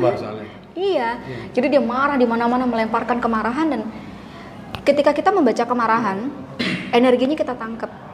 Iya. 0.78 1.18
Jadi 1.58 1.74
dia 1.74 1.82
marah 1.82 2.22
di 2.22 2.30
mana-mana 2.30 2.70
melemparkan 2.70 3.18
kemarahan 3.18 3.66
dan 3.66 3.82
ketika 4.86 5.10
kita 5.10 5.34
membaca 5.34 5.66
kemarahan, 5.66 6.30
energinya 7.02 7.34
kita 7.34 7.58
tangkap. 7.58 8.05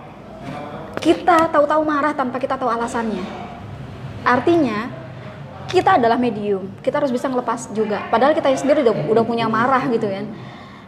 Kita 1.01 1.49
tahu-tahu 1.49 1.81
marah 1.81 2.13
tanpa 2.13 2.37
kita 2.37 2.55
tahu 2.55 2.69
alasannya. 2.69 3.25
Artinya 4.21 4.93
kita 5.65 5.97
adalah 5.97 6.21
medium. 6.21 6.69
Kita 6.85 7.01
harus 7.01 7.09
bisa 7.09 7.25
ngelepas 7.25 7.73
juga. 7.73 8.05
Padahal 8.13 8.37
kita 8.37 8.53
sendiri 8.53 8.85
udah, 8.85 8.95
udah 9.09 9.23
punya 9.25 9.49
marah 9.49 9.81
gitu 9.89 10.05
kan. 10.05 10.29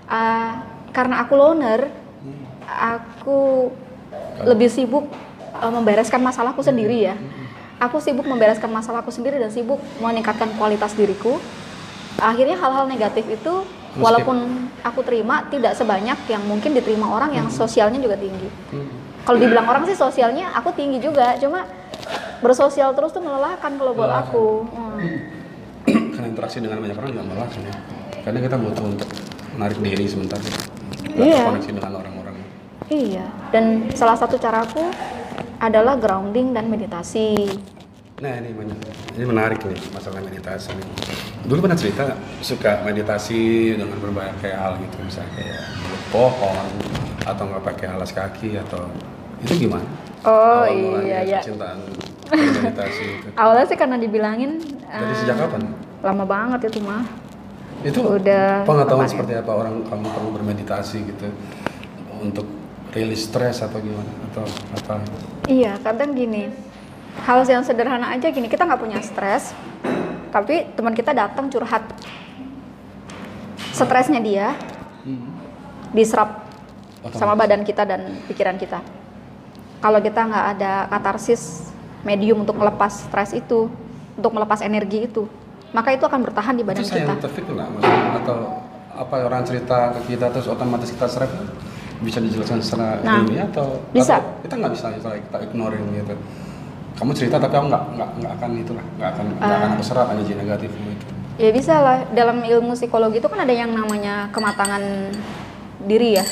Ah, 0.05 0.69
karena 0.93 1.25
aku 1.25 1.33
loner, 1.33 1.89
aku 2.69 3.73
lebih 4.45 4.69
sibuk 4.69 5.09
eh, 5.57 5.71
membereskan 5.73 6.21
masalahku 6.21 6.61
sendiri 6.61 7.09
ya. 7.09 7.17
Aku 7.81 7.97
sibuk 7.97 8.23
membereskan 8.29 8.69
masalahku 8.69 9.09
sendiri 9.09 9.41
dan 9.41 9.49
sibuk 9.49 9.81
meningkatkan 9.97 10.53
kualitas 10.61 10.93
diriku. 10.93 11.41
Akhirnya 12.21 12.55
hal-hal 12.61 12.85
negatif 12.85 13.25
itu 13.25 13.65
walaupun 13.97 14.69
aku 14.85 15.01
terima 15.01 15.45
tidak 15.49 15.73
sebanyak 15.73 16.17
yang 16.29 16.45
mungkin 16.45 16.77
diterima 16.77 17.09
orang 17.09 17.33
yang 17.33 17.47
sosialnya 17.49 17.97
juga 17.97 18.15
tinggi. 18.15 18.49
Kalau 19.23 19.37
dibilang 19.39 19.67
orang 19.67 19.83
sih 19.87 19.95
sosialnya 19.95 20.51
aku 20.51 20.75
tinggi 20.75 20.99
juga, 20.99 21.39
cuma 21.39 21.63
bersosial 22.43 22.91
terus 22.91 23.15
tuh 23.15 23.23
melelahkan 23.23 23.71
kalau 23.79 23.95
buat 23.95 24.11
Melelahkan. 24.11 24.27
aku. 24.27 24.45
Hmm. 24.67 24.99
Karena 26.11 26.27
interaksi 26.27 26.57
dengan 26.59 26.83
banyak 26.83 26.97
orang 26.99 27.09
juga 27.15 27.23
malah 27.23 27.49
ya. 27.55 27.75
Karena 28.23 28.39
kita 28.43 28.55
butuh 28.59 28.85
untuk 28.87 29.09
menarik 29.55 29.77
diri 29.79 30.05
sebentar. 30.07 30.39
Iya. 31.15 31.43
Koneksi 31.47 31.71
dengan 31.71 31.93
orang-orang. 32.03 32.35
Iya, 32.91 33.25
dan 33.55 33.89
salah 33.95 34.19
satu 34.19 34.35
caraku 34.35 34.91
adalah 35.63 35.95
grounding 35.95 36.51
dan 36.51 36.67
meditasi. 36.67 37.47
Nah 38.19 38.33
ini 38.43 38.51
banyak. 38.51 38.77
Ini 39.15 39.23
menarik 39.23 39.59
nih 39.63 39.79
masalah 39.95 40.19
meditasi 40.19 40.75
nih. 40.75 40.87
Dulu 41.47 41.63
pernah 41.63 41.79
cerita 41.79 42.15
suka 42.43 42.83
meditasi 42.83 43.73
dengan 43.79 43.99
berbagai 43.99 44.51
hal 44.51 44.79
gitu, 44.83 44.95
misalnya 44.99 45.31
kayak 45.35 45.63
pohon 46.11 46.67
atau 47.23 47.43
nggak 47.47 47.63
pakai 47.63 47.87
alas 47.95 48.11
kaki 48.11 48.59
atau 48.59 48.87
itu 49.43 49.67
gimana? 49.67 49.83
Oh, 50.23 50.63
Awal 50.63 51.03
iya, 51.03 51.19
iya. 51.27 51.39
Kecintaan 51.43 51.79
meditasi 52.31 53.03
itu. 53.19 53.27
Awalnya 53.41 53.65
sih 53.67 53.77
karena 53.77 53.97
dibilangin 53.99 54.59
Dari 54.87 55.11
eh, 55.11 55.17
sejak 55.19 55.35
kapan? 55.39 55.61
lama 56.03 56.25
banget 56.27 56.67
itu 56.71 56.79
mah. 56.83 57.03
Itu 57.83 57.99
Udah 58.03 58.63
pengetahuan 58.63 59.07
seperti 59.07 59.35
apa 59.35 59.51
orang 59.51 59.83
kamu 59.87 60.05
perlu 60.07 60.29
bermeditasi 60.39 60.97
gitu 61.03 61.27
untuk 62.23 62.47
rilis 62.95 63.27
stres 63.27 63.59
atau 63.59 63.79
gimana 63.83 64.07
atau 64.31 64.43
apa? 64.79 64.95
Iya, 65.47 65.75
kadang 65.83 66.15
gini. 66.15 66.47
Hal 67.27 67.43
yang 67.45 67.63
sederhana 67.63 68.15
aja 68.15 68.31
gini, 68.31 68.47
kita 68.47 68.63
nggak 68.65 68.79
punya 68.79 68.99
stres, 69.03 69.51
tapi 70.31 70.71
teman 70.73 70.95
kita 70.95 71.11
datang 71.11 71.51
curhat. 71.51 71.83
Stresnya 73.73 74.21
dia 74.21 74.53
diserap 75.91 76.42
Otomatis. 77.03 77.19
sama 77.19 77.35
badan 77.35 77.61
kita 77.61 77.83
dan 77.83 78.01
pikiran 78.25 78.55
kita. 78.55 78.79
Kalau 79.77 79.99
kita 79.99 80.23
nggak 80.23 80.45
ada 80.55 80.71
katarsis 80.87 81.67
medium 82.01 82.41
untuk 82.41 82.55
melepas 82.55 83.03
stres 83.03 83.35
itu, 83.35 83.67
untuk 84.15 84.31
melepas 84.31 84.63
energi 84.63 85.03
itu, 85.03 85.27
maka 85.71 85.91
itu 85.91 86.01
akan 86.01 86.19
bertahan 86.23 86.55
di 86.55 86.63
badan 86.63 86.79
itu 86.79 86.95
kita. 86.95 87.13
nggak 87.19 87.67
maksudnya 87.69 88.11
atau 88.17 88.37
apa 88.93 89.15
orang 89.19 89.43
cerita 89.43 89.91
ke 89.91 90.15
kita 90.15 90.29
terus 90.29 90.47
otomatis 90.47 90.87
kita 90.87 91.09
serap 91.09 91.31
bisa 91.99 92.21
dijelaskan 92.21 92.61
secara 92.61 93.01
Nah, 93.01 93.19
ilmiah 93.19 93.49
atau 93.49 93.81
bisa. 93.89 94.21
atau 94.21 94.39
kita 94.39 94.53
nggak 94.53 94.73
bisa 94.75 94.87
kita 94.93 95.37
ignoring 95.41 95.81
gitu 95.97 96.13
kamu 96.93 97.11
cerita 97.17 97.41
tapi 97.41 97.57
aku 97.57 97.67
nggak 97.67 97.83
nggak 97.89 98.09
nggak 98.21 98.31
akan 98.37 98.49
itulah 98.53 98.85
nggak 98.95 99.09
akan 99.09 99.25
nggak 99.33 99.57
akan 99.57 99.69
aku 99.73 99.83
serap 99.83 100.07
energi 100.13 100.33
negatifmu 100.33 100.89
itu 100.93 101.05
Ya 101.33 101.49
bisa 101.49 101.81
lah. 101.81 102.05
Dalam 102.13 102.45
ilmu 102.45 102.77
psikologi 102.77 103.17
itu 103.17 103.25
kan 103.25 103.41
ada 103.41 103.49
yang 103.49 103.73
namanya 103.73 104.29
kematangan 104.29 105.09
diri 105.81 106.21
ya. 106.21 106.25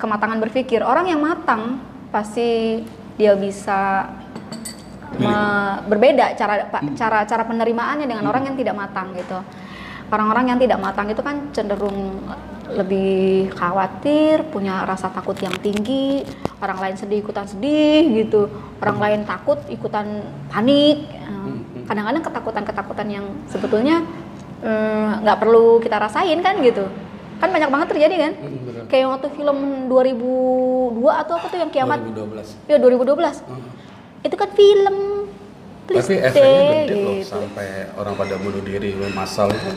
Kematangan 0.00 0.40
berpikir. 0.40 0.80
Orang 0.80 1.06
yang 1.06 1.20
matang 1.20 1.78
pasti 2.08 2.80
dia 3.14 3.36
bisa 3.36 4.08
me- 5.20 5.78
berbeda 5.86 6.32
cara 6.34 6.66
pa- 6.66 6.84
cara 6.96 7.18
cara 7.28 7.42
penerimaannya 7.44 8.08
dengan 8.08 8.24
orang 8.24 8.48
yang 8.48 8.56
tidak 8.56 8.74
matang 8.74 9.12
gitu. 9.12 9.36
Orang-orang 10.10 10.50
yang 10.50 10.58
tidak 10.58 10.80
matang 10.82 11.06
itu 11.06 11.22
kan 11.22 11.52
cenderung 11.54 12.18
lebih 12.70 13.50
khawatir, 13.54 14.46
punya 14.50 14.82
rasa 14.86 15.10
takut 15.10 15.34
yang 15.38 15.54
tinggi, 15.58 16.22
orang 16.62 16.78
lain 16.78 16.96
sedih 16.98 17.18
ikutan 17.18 17.46
sedih 17.46 18.06
gitu, 18.14 18.46
orang 18.78 18.98
lain 18.98 19.20
takut 19.26 19.58
ikutan 19.68 20.22
panik. 20.48 21.02
Eh, 21.04 21.28
Kadang-kadang 21.86 22.22
ketakutan-ketakutan 22.22 23.08
yang 23.10 23.26
sebetulnya 23.50 24.02
eh, 24.62 25.10
nggak 25.18 25.38
perlu 25.42 25.82
kita 25.82 25.98
rasain 25.98 26.38
kan 26.38 26.58
gitu. 26.62 26.86
Kan 27.42 27.50
banyak 27.50 27.70
banget 27.70 27.88
terjadi 27.90 28.16
kan? 28.28 28.32
Kayak 28.90 29.06
waktu 29.16 29.28
film 29.38 29.86
2002 29.86 30.98
atau 31.06 31.34
apa 31.38 31.46
tuh 31.46 31.58
yang 31.62 31.70
kiamat? 31.70 32.02
2012 32.02 32.66
Ya 32.66 32.76
2012. 32.82 33.46
Hmm. 33.46 33.62
Itu 34.26 34.34
kan 34.34 34.50
film. 34.52 35.19
Please 35.90 36.06
tapi 36.06 36.14
efeknya 36.22 36.62
gede 36.86 36.94
loh 37.02 37.14
gitu. 37.18 37.26
sampai 37.26 37.66
orang 37.98 38.14
pada 38.14 38.34
bunuh 38.38 38.62
diri 38.62 38.94
massal 39.10 39.50
itu 39.50 39.70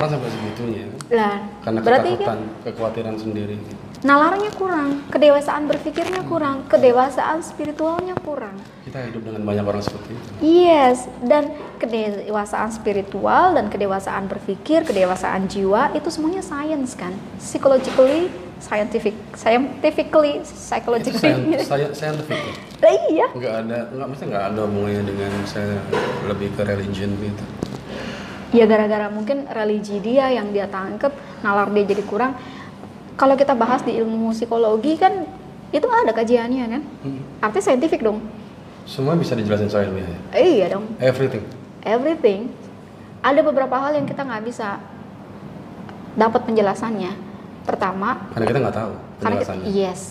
orang 0.00 0.08
sampai 0.16 0.28
segitunya. 0.32 0.84
Lah, 1.12 1.36
karena 1.60 1.78
berarti 1.84 2.10
kan 2.16 2.16
ketakutan 2.16 2.40
kekhawatiran 2.64 3.16
sendiri. 3.20 3.56
Nalarnya 4.04 4.52
kurang, 4.56 5.04
kedewasaan 5.12 5.68
berpikirnya 5.68 6.24
kurang, 6.28 6.64
kedewasaan 6.68 7.44
spiritualnya 7.44 8.16
kurang. 8.20 8.56
kita 8.84 9.00
hidup 9.00 9.24
dengan 9.24 9.42
banyak 9.48 9.64
orang 9.64 9.80
seperti 9.84 10.12
itu. 10.12 10.28
Yes, 10.44 11.08
dan 11.24 11.52
kedewasaan 11.80 12.68
spiritual 12.72 13.56
dan 13.56 13.72
kedewasaan 13.72 14.28
berpikir, 14.28 14.84
kedewasaan 14.84 15.48
jiwa 15.48 15.92
itu 15.96 16.08
semuanya 16.12 16.44
science 16.44 16.92
kan, 16.96 17.16
psychologically, 17.40 18.28
scientific, 18.64 19.12
scientifically, 19.36 20.40
psychologically. 20.40 21.20
saya 21.60 21.92
saya 21.92 22.16
scientific 22.16 22.40
ya. 22.80 22.90
Iya. 23.04 23.26
nggak 23.30 23.54
ada 23.60 23.78
nggak 23.92 24.08
mesti 24.08 24.24
nggak 24.24 24.44
ada 24.46 24.60
hubungannya 24.64 25.02
dengan 25.04 25.32
saya 25.44 25.76
lebih 26.24 26.48
ke 26.52 26.62
religion 26.64 27.12
gitu 27.18 27.44
Ya 28.54 28.64
gara-gara 28.64 29.10
mungkin 29.10 29.50
religi 29.50 29.98
dia 29.98 30.30
yang 30.30 30.54
dia 30.54 30.64
tangkep, 30.64 31.10
nalar 31.42 31.66
dia 31.68 31.90
jadi 31.90 32.06
kurang. 32.06 32.38
Kalau 33.14 33.34
kita 33.34 33.50
bahas 33.50 33.82
di 33.82 33.98
ilmu 33.98 34.30
psikologi 34.30 34.94
kan 34.94 35.26
itu 35.68 35.82
ada 35.90 36.14
kajiannya 36.14 36.64
kan, 36.68 36.82
Hmm. 37.02 37.18
artinya 37.40 37.64
saintifik 37.64 37.98
dong. 38.00 38.22
semua 38.86 39.16
bisa 39.16 39.34
dijelasin 39.34 39.66
soal 39.66 39.88
ilmiah 39.88 40.06
ya 40.06 40.18
Eh, 40.34 40.48
iya 40.54 40.66
dong. 40.70 40.86
everything 41.00 41.42
everything 41.82 42.46
ada 43.20 43.40
beberapa 43.40 43.74
hal 43.74 43.96
yang 43.96 44.04
kita 44.04 44.22
nggak 44.22 44.44
bisa 44.44 44.76
dapat 46.14 46.44
penjelasannya 46.44 47.10
pertama. 47.64 48.28
Karena 48.36 48.46
kita 48.46 48.58
nggak 48.60 48.76
tahu 48.76 48.92
karena 49.24 49.36
kita, 49.40 49.52
yes. 49.64 50.02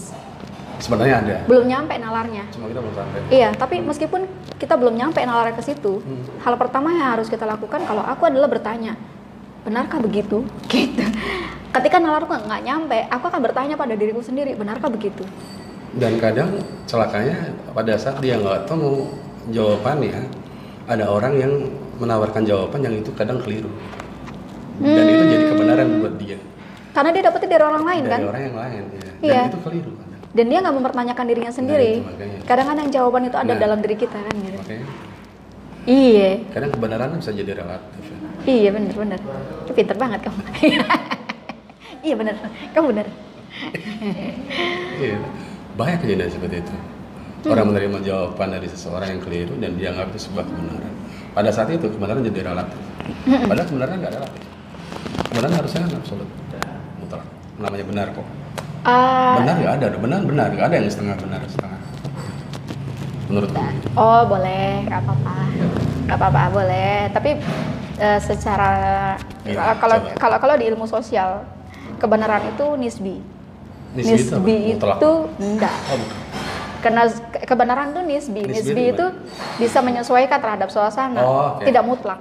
Sebenarnya 0.82 1.16
ada. 1.24 1.36
Belum 1.48 1.64
nyampe 1.70 1.96
nalarnya. 1.96 2.44
Cuma 2.52 2.66
kita 2.68 2.82
belum 2.82 2.96
sampai. 2.98 3.20
Iya 3.30 3.50
tapi 3.56 3.76
meskipun 3.80 4.22
kita 4.58 4.74
belum 4.76 4.98
nyampe 4.98 5.22
nalarnya 5.24 5.56
ke 5.56 5.64
situ 5.64 6.02
Hmm. 6.02 6.24
hal 6.44 6.58
pertama 6.60 6.92
yang 6.92 7.16
harus 7.16 7.30
kita 7.30 7.46
lakukan 7.46 7.86
kalau 7.86 8.04
aku 8.04 8.28
adalah 8.28 8.50
bertanya 8.50 8.98
benarkah 9.64 10.02
begitu? 10.02 10.44
Gitu. 10.74 11.06
Ketika 11.74 11.98
nalarku 12.02 12.34
nggak 12.34 12.62
nyampe 12.66 13.00
aku 13.08 13.26
akan 13.32 13.42
bertanya 13.42 13.76
pada 13.80 13.94
diriku 13.96 14.20
sendiri 14.20 14.58
benarkah 14.58 14.90
begitu? 14.92 15.24
Dan 15.94 16.18
kadang 16.18 16.58
celakanya 16.90 17.54
pada 17.72 17.94
saat 18.02 18.18
dia 18.20 18.42
nggak 18.42 18.66
tahu 18.66 19.14
jawabannya 19.54 20.26
ada 20.90 21.06
orang 21.06 21.34
yang 21.38 21.54
menawarkan 22.02 22.44
jawaban 22.44 22.82
yang 22.82 22.98
itu 22.98 23.14
kadang 23.14 23.38
keliru. 23.40 23.70
Dan 24.82 25.06
itu 25.06 25.24
jadi 25.30 25.46
kebenaran 25.54 25.88
buat 26.02 26.18
dia 26.18 26.38
karena 26.94 27.10
dia 27.10 27.24
dapetnya 27.24 27.50
dari 27.52 27.64
orang 27.64 27.84
lain 27.84 28.04
kan 28.06 28.20
dari 28.20 28.30
orang 28.30 28.44
yang 28.44 28.56
lain 28.56 28.82
ya. 28.86 29.02
dan 29.02 29.14
Iya. 29.24 29.42
itu 29.46 29.60
keliru 29.60 29.92
kadang. 29.92 30.20
dan 30.30 30.46
dia 30.46 30.60
nggak 30.62 30.76
mempertanyakan 30.76 31.26
dirinya 31.26 31.52
sendiri 31.52 31.92
itu 31.92 32.06
makanya. 32.06 32.40
kadang-kadang 32.46 32.88
jawaban 32.90 33.22
itu 33.24 33.36
ada 33.36 33.50
Nah. 33.50 33.60
dalam 33.60 33.78
diri 33.80 33.96
kita 33.96 34.18
kan 34.18 34.34
gitu 34.36 34.58
makanya 34.58 34.88
iya 35.84 36.30
kadang 36.50 36.72
kebenaran 36.72 37.10
bisa 37.18 37.32
jadi 37.32 37.54
relatif 37.56 38.04
ya. 38.04 38.18
Iya 38.44 38.70
bener 38.72 38.92
bener. 38.94 39.20
Pinter 39.70 39.96
banget 39.96 40.20
kamu. 40.22 40.42
iya 42.04 42.12
bener. 42.14 42.36
Kamu 42.72 42.92
bener. 42.92 43.08
Iya. 44.96 45.16
Banyak 45.74 45.98
kejadian 46.02 46.28
seperti 46.28 46.60
itu. 46.60 46.76
Orang 47.46 47.72
menerima 47.72 48.00
jawaban 48.00 48.52
dari 48.52 48.68
seseorang 48.68 49.10
yang 49.10 49.22
keliru 49.22 49.56
dan 49.58 49.76
dia 49.76 49.92
anggap 49.92 50.12
itu 50.12 50.28
sebuah 50.28 50.44
kebenaran. 50.44 50.92
Pada 51.32 51.50
saat 51.50 51.72
itu 51.72 51.88
kebenaran 51.88 52.20
jadi 52.22 52.40
relatif. 52.46 52.80
Padahal 53.48 53.64
kebenaran 53.66 53.96
nggak 53.98 54.14
relatif. 54.14 54.44
Kebenaran 55.24 55.54
harusnya 55.54 55.80
kan 55.82 55.92
absolut. 55.96 56.30
Namanya 57.64 57.86
benar 57.88 58.08
kok. 58.12 58.28
Ah, 58.84 59.40
Benar 59.40 59.56
nggak 59.56 59.74
ada, 59.80 59.88
benar 59.96 60.20
benar 60.22 60.48
nggak 60.52 60.68
ada 60.68 60.76
yang 60.76 60.92
setengah 60.92 61.16
benar 61.16 61.40
setengah. 61.48 61.80
Menurut 63.32 63.50
kamu? 63.50 63.72
oh 63.96 64.22
boleh, 64.28 64.84
nggak 64.84 65.00
apa-apa, 65.00 65.36
nggak 66.04 66.18
apa-apa 66.20 66.42
boleh. 66.52 66.96
Tapi 67.10 67.30
eh, 67.98 68.20
secara 68.20 68.72
Iya, 69.44 69.56
eh, 69.56 69.76
kalau 69.80 69.98
coba. 69.98 70.20
kalau 70.20 70.38
kalau 70.38 70.56
di 70.56 70.66
ilmu 70.68 70.84
sosial 70.86 71.48
kebenaran 71.98 72.44
itu 72.46 72.66
nisbi. 72.76 73.16
Nisbi 73.96 74.20
itu 74.20 74.36
apa? 74.36 74.44
Mutlak. 74.44 74.98
itu 75.00 75.12
enggak. 75.40 75.76
Oh, 75.88 75.98
bukan. 75.98 76.18
Karena 76.84 77.02
ke- 77.08 77.44
kebenaran 77.48 77.88
itu 77.90 78.02
nisbi. 78.04 78.42
Nisbi 78.44 78.60
Nisbi, 78.76 78.84
itu 78.92 78.92
itu 78.92 79.06
bisa 79.58 79.80
menyesuaikan 79.80 80.36
terhadap 80.38 80.68
suasana, 80.68 81.24
Oh, 81.24 81.56
oke. 81.56 81.64
tidak 81.64 81.84
mutlak. 81.88 82.20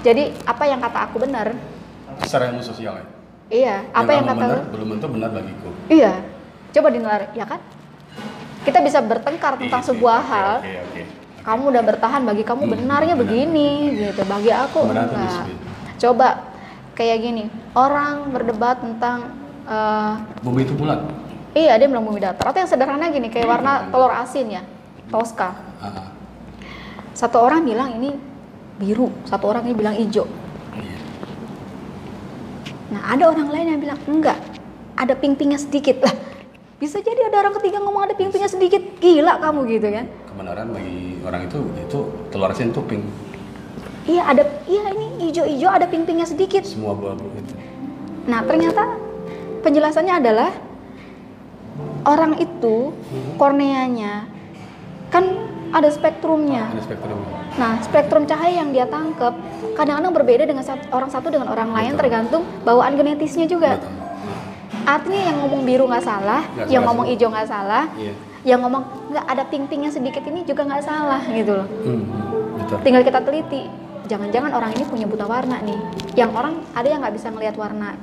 Jadi 0.00 0.30
apa 0.44 0.62
yang 0.64 0.78
kata 0.78 0.98
aku 1.04 1.18
benar, 1.18 1.50
Secara 2.22 2.46
ilmu 2.46 2.62
sosial 2.62 2.94
ya. 2.94 3.06
Iya. 3.54 3.76
Apa 3.90 4.10
yang, 4.10 4.24
kamu 4.24 4.34
kata 4.34 4.42
benar 4.42 4.58
lu? 4.58 4.70
belum 4.74 4.86
tentu 4.90 5.06
benar 5.08 5.30
bagiku. 5.30 5.68
Iya, 5.86 6.12
coba 6.72 6.88
dinalar, 6.90 7.22
ya 7.32 7.44
kan? 7.46 7.60
Kita 8.64 8.78
bisa 8.80 8.98
bertengkar 8.98 9.54
tentang 9.56 9.78
Iya, 9.78 9.88
sebuah 9.88 10.18
oke, 10.18 10.28
hal. 10.28 10.50
Oke, 10.58 10.72
oke. 10.82 11.02
Kamu 11.44 11.62
udah 11.68 11.82
bertahan, 11.84 12.22
bagi 12.24 12.42
kamu 12.42 12.62
Hmm, 12.64 12.72
benarnya 12.72 13.14
benar. 13.14 13.22
begini, 13.22 13.68
gitu. 14.00 14.22
Bagi 14.24 14.50
aku 14.50 14.78
itu 14.82 14.92
enggak. 14.96 15.44
Coba 15.94 16.28
kayak 16.94 17.18
gini, 17.20 17.44
orang 17.72 18.14
berdebat 18.28 18.80
tentang, 18.80 19.18
eh, 19.64 20.12
Bumi 20.40 20.64
itu 20.64 20.72
bulat. 20.72 21.00
iya 21.52 21.76
dia 21.76 21.86
bilang 21.86 22.02
bumi 22.02 22.18
datar. 22.18 22.42
Atau 22.44 22.58
yang 22.58 22.66
sederhana 22.66 23.06
gini, 23.08 23.28
kayak 23.28 23.46
warna 23.46 23.86
telur 23.86 24.10
asin 24.10 24.50
ya, 24.50 24.62
Tosca. 25.06 25.52
Ah, 25.78 26.10
Satu 27.12 27.38
orang 27.38 27.62
bilang 27.62 27.94
ini 27.94 28.10
biru, 28.74 29.06
satu 29.22 29.46
orang 29.46 29.62
ini 29.62 29.74
bilang 29.76 29.94
hijau. 29.94 30.26
Nah 32.94 33.02
ada 33.10 33.34
orang 33.34 33.50
lain 33.50 33.66
yang 33.74 33.80
bilang 33.82 33.98
enggak, 34.06 34.38
ada 34.94 35.18
ping-pingnya 35.18 35.58
sedikit 35.58 35.98
lah. 36.06 36.14
Bisa 36.78 37.02
jadi 37.02 37.26
ada 37.26 37.42
orang 37.42 37.54
ketiga 37.58 37.82
ngomong 37.82 38.06
ada 38.06 38.14
ping-pingnya 38.14 38.46
sedikit, 38.46 38.78
gila 39.02 39.42
kamu 39.42 39.66
gitu 39.66 39.88
kan? 39.90 40.06
Kebenaran 40.30 40.70
bagi 40.70 41.18
orang 41.26 41.50
itu 41.50 41.58
itu 41.74 41.98
telur 42.30 42.54
asin 42.54 42.70
itu 42.70 42.82
pink. 42.86 43.02
Iya 44.06 44.22
ada, 44.30 44.42
iya 44.70 44.94
ini 44.94 45.26
hijau-hijau 45.26 45.70
ada 45.74 45.90
ping-pingnya 45.90 46.28
sedikit. 46.28 46.62
Semua 46.62 46.94
abu-abu 46.94 47.26
itu. 47.34 47.54
Nah 48.30 48.46
ternyata 48.46 48.94
penjelasannya 49.66 50.14
adalah 50.14 50.54
orang 52.06 52.38
itu 52.38 52.94
korneanya 53.40 54.30
kan 55.10 55.24
ada 55.74 55.90
spektrumnya. 55.90 56.70
Ada 56.70 56.82
spektrum. 56.86 57.18
Nah 57.58 57.72
spektrum 57.82 58.22
cahaya 58.24 58.62
yang 58.62 58.70
dia 58.70 58.86
tangkap 58.86 59.34
kadang-kadang 59.74 60.14
berbeda 60.14 60.44
dengan 60.46 60.62
sat- 60.62 60.86
orang 60.94 61.10
satu 61.10 61.34
dengan 61.34 61.50
orang 61.50 61.74
lain 61.74 61.98
Betul. 61.98 62.00
tergantung 62.06 62.42
bawaan 62.62 62.94
genetisnya 62.94 63.50
juga. 63.50 63.82
Betul. 63.82 63.90
Artinya 64.84 65.20
yang 65.32 65.36
ngomong 65.42 65.62
biru 65.66 65.84
nggak 65.90 66.04
salah, 66.04 66.46
Nggak 66.46 66.66
yang 66.70 66.82
salah 66.84 66.88
ngomong 66.92 67.06
hijau 67.10 67.28
nggak 67.32 67.48
salah, 67.48 67.84
Iya. 67.96 68.12
yang 68.44 68.60
ngomong 68.62 68.82
nggak 69.10 69.26
ada 69.26 69.42
ping-pingnya 69.48 69.90
sedikit 69.90 70.22
ini 70.28 70.46
juga 70.46 70.62
nggak 70.62 70.84
salah 70.84 71.22
gitu 71.26 71.52
loh. 71.56 71.66
Hmm, 71.66 72.02
hmm, 72.04 72.58
betul. 72.62 72.76
Tinggal 72.86 73.02
kita 73.02 73.20
teliti. 73.24 73.62
Jangan-jangan 74.04 74.52
orang 74.52 74.70
ini 74.76 74.84
punya 74.84 75.08
buta 75.08 75.24
warna 75.24 75.56
nih. 75.64 75.80
Yang 76.12 76.30
orang 76.36 76.54
ada 76.76 76.84
yang 76.86 77.00
nggak 77.00 77.16
bisa 77.16 77.32
ngelihat 77.32 77.56
warna 77.56 77.96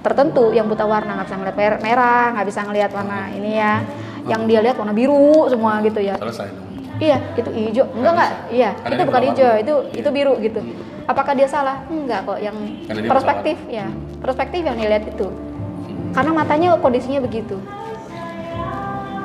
tertentu, 0.00 0.54
yang 0.54 0.70
buta 0.70 0.86
warna 0.86 1.18
nggak 1.18 1.26
bisa 1.26 1.36
ngelihat 1.42 1.56
mer- 1.58 1.82
merah, 1.82 2.24
nggak 2.32 2.46
bisa 2.46 2.60
ngelihat 2.62 2.90
warna 2.94 3.18
ini 3.34 3.58
ya. 3.58 3.82
Yang 4.30 4.40
dia 4.46 4.60
lihat 4.62 4.76
warna 4.78 4.94
biru 4.94 5.50
semua 5.50 5.82
gitu 5.82 5.98
ya. 5.98 6.14
Selesai 6.14 6.46
dong. 6.54 6.69
Iya, 7.00 7.16
itu 7.32 7.48
hijau. 7.50 7.84
Enggak 7.96 8.12
enggak. 8.12 8.30
Iya, 8.52 8.70
Karena 8.76 8.94
itu 8.94 9.04
bukan 9.08 9.22
hijau, 9.32 9.52
itu 9.56 9.74
Iya. 9.88 9.98
itu 10.04 10.08
biru 10.12 10.34
gitu. 10.38 10.60
Apakah 11.08 11.32
dia 11.32 11.48
salah? 11.48 11.82
Enggak 11.88 12.28
kok. 12.28 12.38
Yang 12.38 12.56
perspektif 13.08 13.56
ya, 13.66 13.88
perspektif 14.20 14.60
yang 14.62 14.76
dilihat 14.76 15.08
itu. 15.08 15.26
Karena 16.12 16.30
matanya 16.36 16.76
kondisinya 16.76 17.24
begitu. 17.24 17.56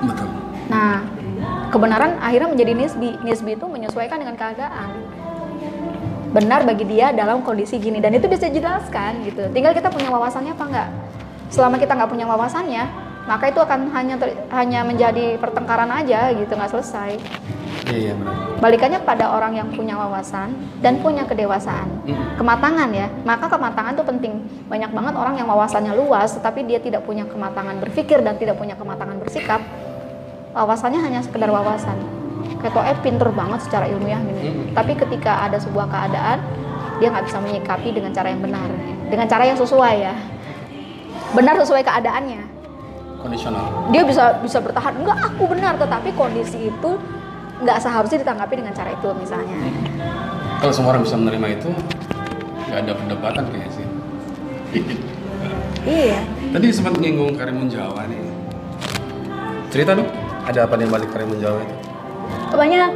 Betul. 0.01 0.27
Nah, 0.71 1.03
kebenaran 1.69 2.17
akhirnya 2.17 2.49
menjadi 2.49 2.71
nisbi. 2.73 3.09
Nisbi 3.21 3.51
itu 3.53 3.65
menyesuaikan 3.67 4.17
dengan 4.17 4.39
keadaan. 4.39 4.89
Benar 6.31 6.67
bagi 6.67 6.83
dia 6.83 7.15
dalam 7.15 7.43
kondisi 7.43 7.79
gini 7.79 7.99
dan 7.99 8.11
itu 8.11 8.27
bisa 8.27 8.47
dijelaskan 8.47 9.23
gitu. 9.23 9.51
Tinggal 9.51 9.71
kita 9.71 9.87
punya 9.91 10.11
wawasannya 10.11 10.51
apa 10.55 10.63
enggak. 10.67 10.89
Selama 11.47 11.75
kita 11.79 11.95
nggak 11.95 12.11
punya 12.11 12.25
wawasannya, 12.27 12.83
maka 13.23 13.47
itu 13.47 13.59
akan 13.61 13.87
hanya 13.95 14.15
ter- 14.19 14.35
hanya 14.51 14.83
menjadi 14.83 15.39
pertengkaran 15.39 15.87
aja 15.87 16.33
gitu, 16.35 16.51
nggak 16.51 16.71
selesai. 16.75 17.15
Iya, 17.85 17.97
iya 18.09 18.13
benar. 18.17 18.35
Balikannya 18.57 18.99
pada 19.05 19.25
orang 19.29 19.53
yang 19.53 19.69
punya 19.69 19.93
wawasan 19.93 20.57
dan 20.81 20.97
punya 21.05 21.21
kedewasaan. 21.29 21.85
Mm. 22.09 22.41
Kematangan 22.41 22.89
ya. 22.89 23.07
Maka 23.21 23.45
kematangan 23.45 23.93
itu 23.93 24.03
penting. 24.03 24.33
Banyak 24.65 24.89
banget 24.89 25.13
orang 25.13 25.35
yang 25.37 25.45
wawasannya 25.45 25.93
luas 25.93 26.33
tetapi 26.33 26.65
dia 26.65 26.81
tidak 26.81 27.05
punya 27.05 27.29
kematangan 27.29 27.77
berpikir 27.77 28.25
dan 28.25 28.41
tidak 28.41 28.57
punya 28.57 28.73
kematangan 28.73 29.21
bersikap. 29.21 29.61
Wawasannya 30.57 30.99
hanya 31.03 31.19
sekedar 31.21 31.51
wawasan. 31.53 31.93
Ketua 32.61 32.89
eh 32.89 32.97
pinter 33.05 33.29
banget 33.29 33.61
secara 33.69 33.85
ilmiah 33.85 34.17
gini. 34.17 34.41
Mm. 34.49 34.73
Tapi 34.73 34.97
ketika 34.97 35.45
ada 35.45 35.61
sebuah 35.61 35.85
keadaan 35.85 36.41
dia 36.97 37.11
nggak 37.11 37.27
bisa 37.27 37.37
menyikapi 37.43 37.91
dengan 37.91 38.15
cara 38.15 38.31
yang 38.31 38.39
benar, 38.39 38.69
dengan 39.11 39.27
cara 39.29 39.43
yang 39.45 39.59
sesuai 39.59 39.95
ya. 39.99 40.15
Benar 41.35 41.59
sesuai 41.59 41.83
keadaannya 41.83 42.55
Kondisional. 43.19 43.89
dia 43.89 44.05
bisa 44.05 44.37
bisa 44.39 44.61
bertahan 44.61 45.01
enggak 45.01 45.17
aku 45.17 45.49
benar 45.49 45.73
tetapi 45.81 46.13
kondisi 46.13 46.69
itu 46.69 46.91
nggak 47.57 47.77
seharusnya 47.77 48.19
ditanggapi 48.19 48.55
dengan 48.55 48.71
cara 48.71 48.91
itu 48.91 49.07
misalnya 49.13 49.55
Kalau 50.57 50.71
semua 50.71 50.89
orang 50.91 51.03
bisa 51.03 51.15
menerima 51.15 51.47
itu, 51.53 51.69
nggak 52.65 52.79
ada 52.79 52.93
perdebatan 52.93 53.43
kayaknya 53.47 53.71
sih. 53.71 53.85
iya 55.85 56.19
Tadi 56.47 56.67
sempat 56.69 56.95
nyinggung 56.95 57.35
Karimun 57.35 57.67
Jawa 57.67 58.07
nih. 58.07 58.19
Cerita 59.67 59.91
dong, 59.93 60.07
ada 60.41 60.59
apa 60.61 60.75
di 60.75 60.85
balik 60.85 61.11
Karimun 61.11 61.37
Jawa 61.37 61.59
itu? 61.59 61.75
banyak 62.47 62.91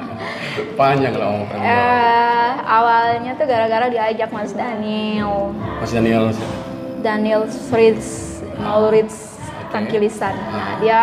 Panjang 0.78 1.14
lah 1.14 1.26
ngomong 1.26 1.48
Karimun 1.48 1.64
Jawa. 1.64 1.80
eh, 1.80 2.50
awalnya 2.62 3.32
tuh 3.32 3.46
gara-gara 3.46 3.86
diajak 3.88 4.28
Mas 4.28 4.52
Daniel 4.52 5.56
Mas 5.80 5.90
Daniel 5.90 6.28
sih. 6.30 6.48
Daniel 6.98 7.42
Fritz 7.46 8.06
Maurits 8.58 9.40
Tangkilisan 9.68 10.34
nah 10.48 10.76
dia 10.76 11.00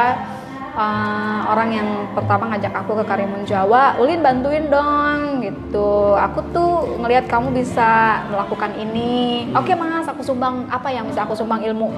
eh, 0.76 1.40
orang 1.48 1.70
yang 1.72 1.88
pertama 2.12 2.52
ngajak 2.52 2.74
aku 2.76 2.92
ke 3.00 3.04
Karimun 3.08 3.44
Jawa 3.48 3.96
Ulin 3.98 4.20
bantuin 4.20 4.68
dong 4.68 5.40
gitu. 5.42 6.16
Aku 6.20 6.44
tuh 6.52 7.00
ngelihat 7.00 7.26
kamu 7.32 7.56
bisa 7.56 8.22
melakukan 8.28 8.76
ini. 8.76 9.48
Oke 9.56 9.72
mas 9.74 10.06
aku 10.06 10.22
sumbang. 10.22 10.68
Apa 10.68 10.92
yang 10.92 11.08
bisa 11.08 11.24
aku 11.24 11.34
sumbang 11.36 11.64
ilmu? 11.64 11.92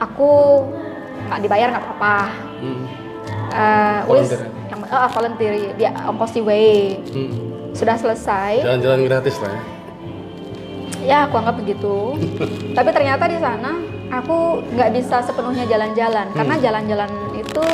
Aku 0.00 0.64
nggak 1.28 1.40
dibayar 1.44 1.68
nggak 1.72 1.84
apa-apa. 1.84 2.18
Hmm. 2.60 2.84
Eh, 3.52 4.10
Ulis 4.10 4.32
Volunteer. 4.32 4.42
yang 4.72 4.80
eh, 4.88 5.08
volunteer 5.12 5.52
dia 5.76 5.90
ongkos 6.08 6.32
di 6.32 6.42
way. 6.42 6.98
Hmm. 7.12 7.52
sudah 7.72 7.96
selesai. 7.96 8.60
Jalan-jalan 8.60 9.00
gratis 9.08 9.40
lah 9.40 9.48
ya. 9.48 9.62
ya 11.00 11.18
aku 11.24 11.40
anggap 11.40 11.56
begitu. 11.56 12.20
Tapi 12.76 12.88
ternyata 12.92 13.24
di 13.24 13.40
sana 13.40 13.80
aku 14.12 14.60
nggak 14.76 14.92
bisa 14.92 15.24
sepenuhnya 15.24 15.64
jalan-jalan. 15.64 16.28
Karena 16.36 16.54
jalan-jalan 16.60 17.10
itu 17.32 17.64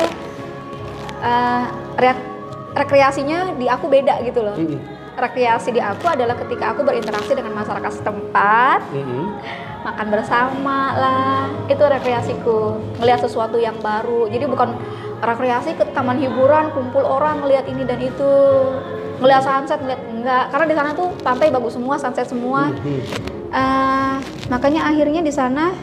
reak- 1.95 2.27
rekreasinya 2.71 3.53
di 3.53 3.65
aku 3.65 3.85
beda 3.85 4.21
gitu 4.21 4.39
loh 4.39 4.55
Hmm. 4.55 4.79
rekreasi 5.15 5.69
di 5.69 5.81
aku 5.81 6.07
adalah 6.07 6.37
ketika 6.37 6.71
aku 6.71 6.81
berinteraksi 6.81 7.33
dengan 7.33 7.51
masyarakat 7.53 7.91
setempat 7.93 8.79
Hmm. 8.89 9.35
makan 9.79 10.07
bersama 10.09 10.79
lah 10.93 11.39
itu 11.65 11.79
rekreasiku 11.81 12.59
ngelihat 12.97 13.19
sesuatu 13.21 13.55
yang 13.55 13.75
baru 13.79 14.27
jadi 14.27 14.45
bukan 14.45 14.75
rekreasi 15.19 15.75
ke 15.75 15.83
taman 15.91 16.15
hiburan 16.17 16.71
kumpul 16.71 17.03
orang 17.03 17.43
ngelihat 17.43 17.67
ini 17.67 17.83
dan 17.83 17.99
itu 17.99 18.31
ngelihat 19.19 19.43
sunset 19.43 19.79
ngelihat 19.79 19.99
enggak 20.09 20.43
karena 20.47 20.65
di 20.65 20.75
sana 20.75 20.89
tuh 20.93 21.11
pantai 21.19 21.51
bagus 21.51 21.75
semua 21.75 21.95
sunset 21.95 22.23
semua 22.23 22.71
Hmm. 22.71 23.03
Eh, 23.49 24.15
makanya 24.45 24.85
akhirnya 24.85 25.19
di 25.19 25.33
sana 25.33 25.73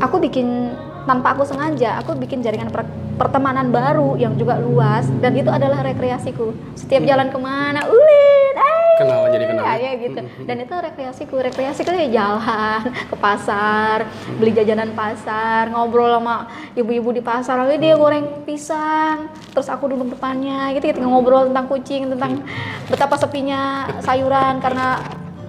aku 0.00 0.16
bikin 0.18 0.72
tanpa 1.02 1.34
aku 1.34 1.42
sengaja 1.42 1.98
aku 1.98 2.14
bikin 2.14 2.40
jaringan 2.40 2.70
per- 2.70 2.86
pertemanan 3.12 3.68
baru 3.68 4.16
yang 4.16 4.34
juga 4.34 4.56
luas 4.56 5.06
dan 5.18 5.34
itu 5.34 5.46
adalah 5.46 5.82
rekreasiku. 5.82 6.50
Setiap 6.74 7.02
jalan 7.02 7.28
ke 7.28 7.38
mana 7.38 7.84
ulin 7.84 8.54
eh 8.54 8.80
Kenal 8.92 9.24
jadi 9.32 9.44
kenal. 9.48 9.64
ya, 9.64 9.74
ya 9.78 9.92
gitu 9.98 10.20
dan 10.44 10.56
itu 10.58 10.74
rekreasiku. 10.74 11.34
Rekreasiku 11.40 11.90
ya 11.90 12.06
jalan 12.08 12.80
ke 13.10 13.16
pasar 13.16 14.04
beli 14.36 14.52
jajanan 14.52 14.92
pasar 14.92 15.68
ngobrol 15.68 16.12
sama 16.12 16.46
ibu-ibu 16.72 17.10
di 17.10 17.20
pasar 17.20 17.56
lalu 17.58 17.78
dia 17.78 17.94
goreng 17.96 18.44
pisang 18.44 19.28
terus 19.52 19.68
aku 19.68 19.92
duduk 19.92 20.12
depannya 20.12 20.72
gitu 20.72 20.92
kita 20.92 21.00
ngobrol 21.02 21.48
tentang 21.48 21.66
kucing 21.68 22.08
tentang 22.08 22.40
betapa 22.86 23.16
sepinya 23.16 23.88
sayuran 24.00 24.60
karena 24.60 25.00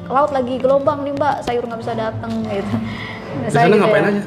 laut 0.03 0.35
lagi 0.35 0.59
gelombang 0.59 1.03
nih 1.03 1.13
mbak. 1.15 1.35
Sayur 1.41 1.63
nggak 1.63 1.79
bisa 1.79 1.93
datang 1.95 2.31
gitu. 2.43 2.75
Di 3.43 3.49
sana 3.49 3.75
ngapain 3.75 4.07
aja? 4.07 4.23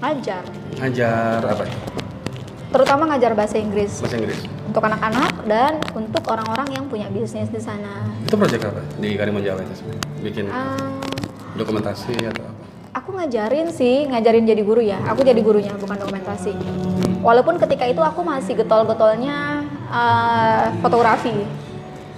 Ngajar 0.00 0.42
Ngajar 0.76 1.40
apa? 1.44 1.64
terutama 2.70 3.02
ngajar 3.10 3.34
bahasa 3.34 3.58
Inggris 3.58 3.98
Bahasa 3.98 4.16
Inggris. 4.16 4.40
untuk 4.62 4.78
anak-anak 4.80 5.32
dan 5.44 5.72
untuk 5.90 6.22
orang-orang 6.24 6.68
yang 6.70 6.84
punya 6.86 7.10
bisnis 7.10 7.50
di 7.50 7.58
sana 7.58 8.06
Itu 8.22 8.38
proyek 8.38 8.62
apa 8.64 8.80
di 8.96 9.18
Karimun 9.18 9.42
Jawa 9.42 9.60
itu 9.60 9.74
sebenarnya? 9.76 10.04
Bikin 10.22 10.44
Ah, 10.48 10.94
dokumentasi 11.54 12.14
atau 12.24 12.46
apa? 12.46 12.54
Aku 12.92 13.14
ngajarin 13.14 13.70
sih, 13.70 14.02
ngajarin 14.04 14.42
jadi 14.44 14.62
guru 14.62 14.82
ya. 14.82 14.98
Aku 15.06 15.22
jadi 15.22 15.38
gurunya, 15.38 15.70
bukan 15.72 15.94
dokumentasi. 15.96 16.50
Walaupun 17.22 17.54
ketika 17.56 17.86
itu 17.86 18.02
aku 18.02 18.18
masih 18.20 18.54
getol-getolnya 18.56 19.62
eh, 19.88 20.64
fotografi. 20.78 21.34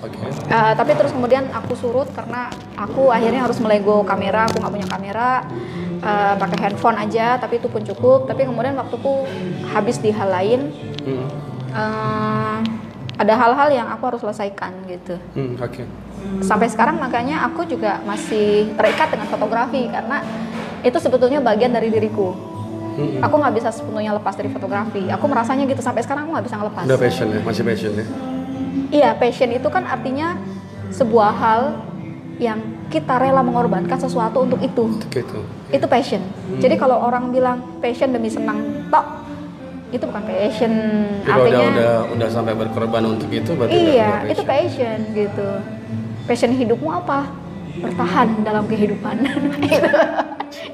Oke. 0.00 0.16
Eh, 0.48 0.72
tapi 0.74 0.92
terus 0.92 1.12
kemudian 1.12 1.44
aku 1.48 1.76
surut 1.76 2.08
karena 2.10 2.48
aku 2.74 3.08
akhirnya 3.08 3.44
harus 3.44 3.56
melego 3.56 4.00
kamera. 4.02 4.48
Aku 4.48 4.58
nggak 4.58 4.72
punya 4.72 4.88
kamera, 4.88 5.44
eh, 6.02 6.34
pakai 6.36 6.58
handphone 6.60 6.98
aja. 6.98 7.38
Tapi 7.38 7.56
itu 7.56 7.66
pun 7.66 7.80
cukup. 7.80 8.26
Tapi 8.26 8.44
kemudian 8.44 8.74
waktuku 8.74 9.24
habis 9.68 9.96
di 9.96 10.10
hal 10.10 10.28
lain. 10.28 10.60
Hmm. 11.00 11.26
Eh, 11.72 12.58
ada 13.14 13.34
hal-hal 13.34 13.68
yang 13.70 13.86
aku 13.88 14.02
harus 14.08 14.20
selesaikan 14.20 14.72
gitu. 14.84 15.14
Hmm, 15.32 15.54
oke. 15.56 15.84
sampai 16.38 16.70
sekarang 16.70 17.02
makanya 17.02 17.42
aku 17.42 17.66
juga 17.66 17.98
masih 18.02 18.70
terikat 18.74 19.10
dengan 19.10 19.26
fotografi 19.26 19.90
karena 19.90 20.22
itu 20.80 20.94
sebetulnya 20.96 21.42
bagian 21.42 21.74
dari 21.74 21.90
diriku 21.90 22.30
Hmm. 22.92 23.18
aku 23.18 23.40
nggak 23.40 23.54
bisa 23.56 23.72
sepenuhnya 23.72 24.14
lepas 24.14 24.36
dari 24.36 24.46
fotografi 24.46 25.08
aku 25.08 25.24
merasanya 25.24 25.64
gitu 25.64 25.80
sampai 25.80 25.98
sekarang 25.98 26.22
aku 26.22 26.30
nggak 26.30 26.46
bisa 26.46 26.56
ngelepas 26.60 26.84
Udah 26.84 27.00
passion 27.00 27.26
ya, 27.26 27.40
masih 27.40 27.62
passion 27.64 27.92
ya. 27.92 28.04
iya 28.92 29.10
passion 29.16 29.50
itu 29.50 29.64
kan 29.66 29.82
artinya 29.82 30.38
sebuah 30.90 31.30
hal 31.32 31.60
yang 32.36 32.60
kita 32.86 33.16
rela 33.16 33.40
mengorbankan 33.40 33.96
sesuatu 33.96 34.44
untuk 34.44 34.60
itu 34.60 34.92
Gitu. 35.08 35.24
itu 35.26 35.40
passion 35.88 36.22
jadi 36.60 36.74
kalau 36.76 37.00
orang 37.00 37.32
bilang 37.32 37.62
passion 37.80 38.12
demi 38.12 38.28
senang 38.28 38.60
tok 38.92 39.22
itu 39.92 40.04
bukan 40.08 40.22
passion 40.24 40.72
Jadi 41.20 41.28
kalau 41.28 41.44
udah, 41.44 41.60
artinya 41.60 41.68
udah 41.68 41.92
udah 42.16 42.28
sampai 42.32 42.54
berkorban 42.56 43.02
untuk 43.04 43.28
itu 43.28 43.50
berarti 43.52 43.76
Iya, 43.76 44.12
itu 44.32 44.42
passion 44.48 44.98
gitu. 45.12 45.48
Passion 46.24 46.50
hidupmu 46.56 46.88
apa? 46.88 47.28
Bertahan 47.76 48.40
dalam 48.40 48.64
kehidupan. 48.64 49.20
itu, 49.68 49.90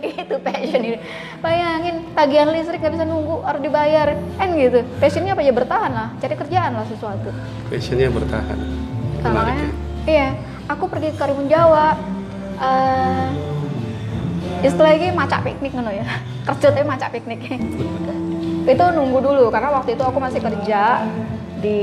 itu 0.06 0.34
passion 0.38 0.80
ini. 0.86 0.98
Bayangin 1.42 2.14
tagihan 2.14 2.46
listrik 2.54 2.78
gak 2.78 2.94
bisa 2.94 3.04
nunggu 3.06 3.42
harus 3.42 3.58
dibayar, 3.58 4.14
kan 4.38 4.48
gitu. 4.54 4.86
Passionnya 5.02 5.34
apa 5.34 5.42
ya 5.42 5.52
bertahan 5.54 5.90
lah, 5.90 6.08
cari 6.22 6.34
kerjaan 6.38 6.72
lah 6.78 6.86
sesuatu. 6.86 7.30
passionnya 7.66 8.10
bertahan. 8.14 8.58
Makanya, 9.18 9.54
ya. 9.58 9.70
iya, 10.06 10.28
aku 10.70 10.86
pergi 10.86 11.10
ke 11.10 11.18
Karimun 11.18 11.50
Jawa. 11.50 11.98
Eh 14.58 14.66
istilahnya 14.66 15.14
macak 15.14 15.46
piknik 15.46 15.72
ngono 15.74 15.90
ya. 15.94 16.06
Kerjanya 16.48 16.84
macak 16.86 17.14
piknik. 17.14 17.40
itu 18.68 18.84
nunggu 18.92 19.24
dulu 19.24 19.48
karena 19.48 19.72
waktu 19.72 19.96
itu 19.96 20.04
aku 20.04 20.20
masih 20.20 20.44
kerja 20.44 21.08
di 21.64 21.80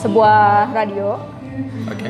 sebuah 0.00 0.72
radio. 0.72 1.20
Oke. 1.90 2.08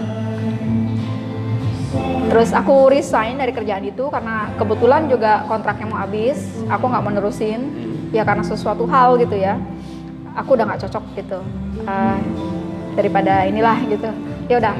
Terus 2.32 2.54
aku 2.54 2.88
resign 2.88 3.36
dari 3.36 3.52
kerjaan 3.52 3.84
itu 3.84 4.08
karena 4.08 4.48
kebetulan 4.56 5.10
juga 5.10 5.44
kontraknya 5.50 5.86
mau 5.90 6.00
habis. 6.00 6.40
Aku 6.70 6.88
nggak 6.88 7.02
mau 7.02 7.12
nerusin, 7.12 7.60
ya 8.14 8.22
karena 8.24 8.46
sesuatu 8.46 8.86
hal 8.86 9.18
gitu 9.18 9.36
ya. 9.36 9.58
Aku 10.38 10.56
udah 10.56 10.64
nggak 10.64 10.88
cocok 10.88 11.04
gitu. 11.18 11.42
Eh, 11.84 12.18
daripada 12.96 13.44
inilah 13.44 13.76
gitu. 13.90 14.08
Ya 14.48 14.56
udah. 14.62 14.74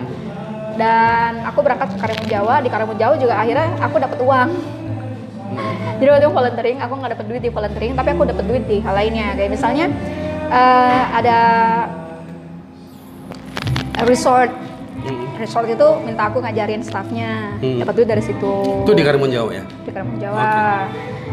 Dan 0.72 1.44
aku 1.44 1.60
berangkat 1.60 1.92
ke 1.92 1.98
Karimun 1.98 2.26
Jawa. 2.26 2.54
Di 2.58 2.68
Karimun 2.68 2.96
Jawa 2.96 3.14
juga 3.16 3.34
akhirnya 3.36 3.68
aku 3.78 3.96
dapat 3.96 4.18
uang. 4.18 4.48
Jadi 6.00 6.08
waktu 6.08 6.24
itu 6.24 6.32
volunteering, 6.32 6.78
aku 6.80 6.92
nggak 6.96 7.12
dapat 7.12 7.26
duit 7.28 7.42
di 7.42 7.50
volunteering, 7.50 7.92
tapi 7.92 8.08
aku 8.10 8.22
dapat 8.24 8.44
duit 8.44 8.64
di 8.64 8.80
hal 8.80 8.94
lainnya. 8.94 9.36
Kayak 9.36 9.50
misalnya 9.52 9.86
eh, 10.48 11.02
ada 11.12 11.38
resort 14.02 14.50
Hmm. 14.92 15.34
resort 15.34 15.66
itu 15.66 15.88
minta 16.04 16.30
aku 16.30 16.38
ngajarin 16.38 16.78
staffnya 16.78 17.58
Hmm. 17.58 17.80
dapat 17.80 17.94
duit 17.96 18.06
dari 18.06 18.22
situ 18.22 18.86
Itu 18.86 18.92
di 18.92 19.02
Karimun 19.02 19.32
Jawa 19.32 19.50
ya? 19.50 19.64
di 19.82 19.90
Karimun 19.90 20.20
Jawa 20.20 20.86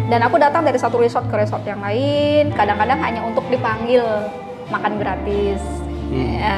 dan 0.08 0.20
aku 0.24 0.42
datang 0.42 0.66
dari 0.66 0.80
satu 0.80 0.98
resort 0.98 1.30
ke 1.30 1.38
resort 1.38 1.62
yang 1.64 1.78
lain 1.78 2.50
kadang-kadang 2.50 2.98
hanya 2.98 3.22
untuk 3.22 3.46
dipanggil 3.46 4.02
makan 4.68 4.98
gratis 4.98 5.62
Hmm. 6.10 6.42
Ya, 6.42 6.58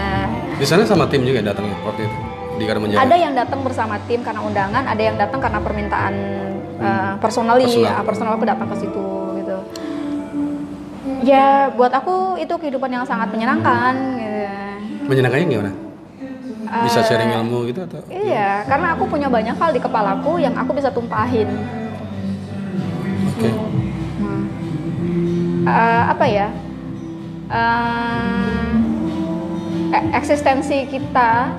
Di 0.55 0.63
sana 0.63 0.87
sama 0.87 1.03
tim 1.03 1.27
juga 1.27 1.43
datangnya 1.43 1.75
waktu 1.83 2.07
itu 2.07 2.17
di 2.61 2.69
Karimun 2.69 2.87
Jawa. 2.87 3.01
ada 3.01 3.15
yang 3.17 3.33
datang 3.33 3.59
bersama 3.61 3.97
tim 4.05 4.21
karena 4.21 4.41
undangan 4.41 4.83
ada 4.85 5.01
yang 5.01 5.17
datang 5.17 5.39
karena 5.41 5.59
permintaan 5.59 6.13
uh, 6.77 7.13
personally 7.17 7.65
Personal. 7.65 7.89
ya, 7.89 8.05
personal 8.05 8.31
aku 8.37 8.45
datang 8.45 8.67
ke 8.69 8.77
situ 8.77 9.05
gitu 9.35 9.57
ya 11.21 11.73
buat 11.73 11.89
aku 11.91 12.37
itu 12.37 12.53
kehidupan 12.53 12.89
yang 12.89 13.03
sangat 13.03 13.29
menyenangkan 13.29 13.93
gitu. 14.15 14.39
Menyenangkannya 15.01 15.47
gimana? 15.49 15.71
Bisa 16.81 17.03
Eh, 17.03 17.05
sharing 17.05 17.35
ilmu 17.35 17.67
gitu 17.67 17.83
atau? 17.83 17.99
Iya, 18.07 18.63
karena 18.63 18.95
aku 18.95 19.03
punya 19.03 19.27
banyak 19.27 19.59
hal 19.59 19.75
di 19.75 19.81
kepalaku 19.81 20.39
yang 20.39 20.55
aku 20.55 20.71
bisa 20.71 20.87
tumpahin. 20.87 21.51
Oke. 23.27 23.49
Nah, 24.23 24.41
eh, 25.67 26.03
apa 26.15 26.25
ya? 26.31 26.47
Eh, 27.51 28.71
e- 29.91 30.09
eksistensi 30.15 30.87
kita 30.87 31.51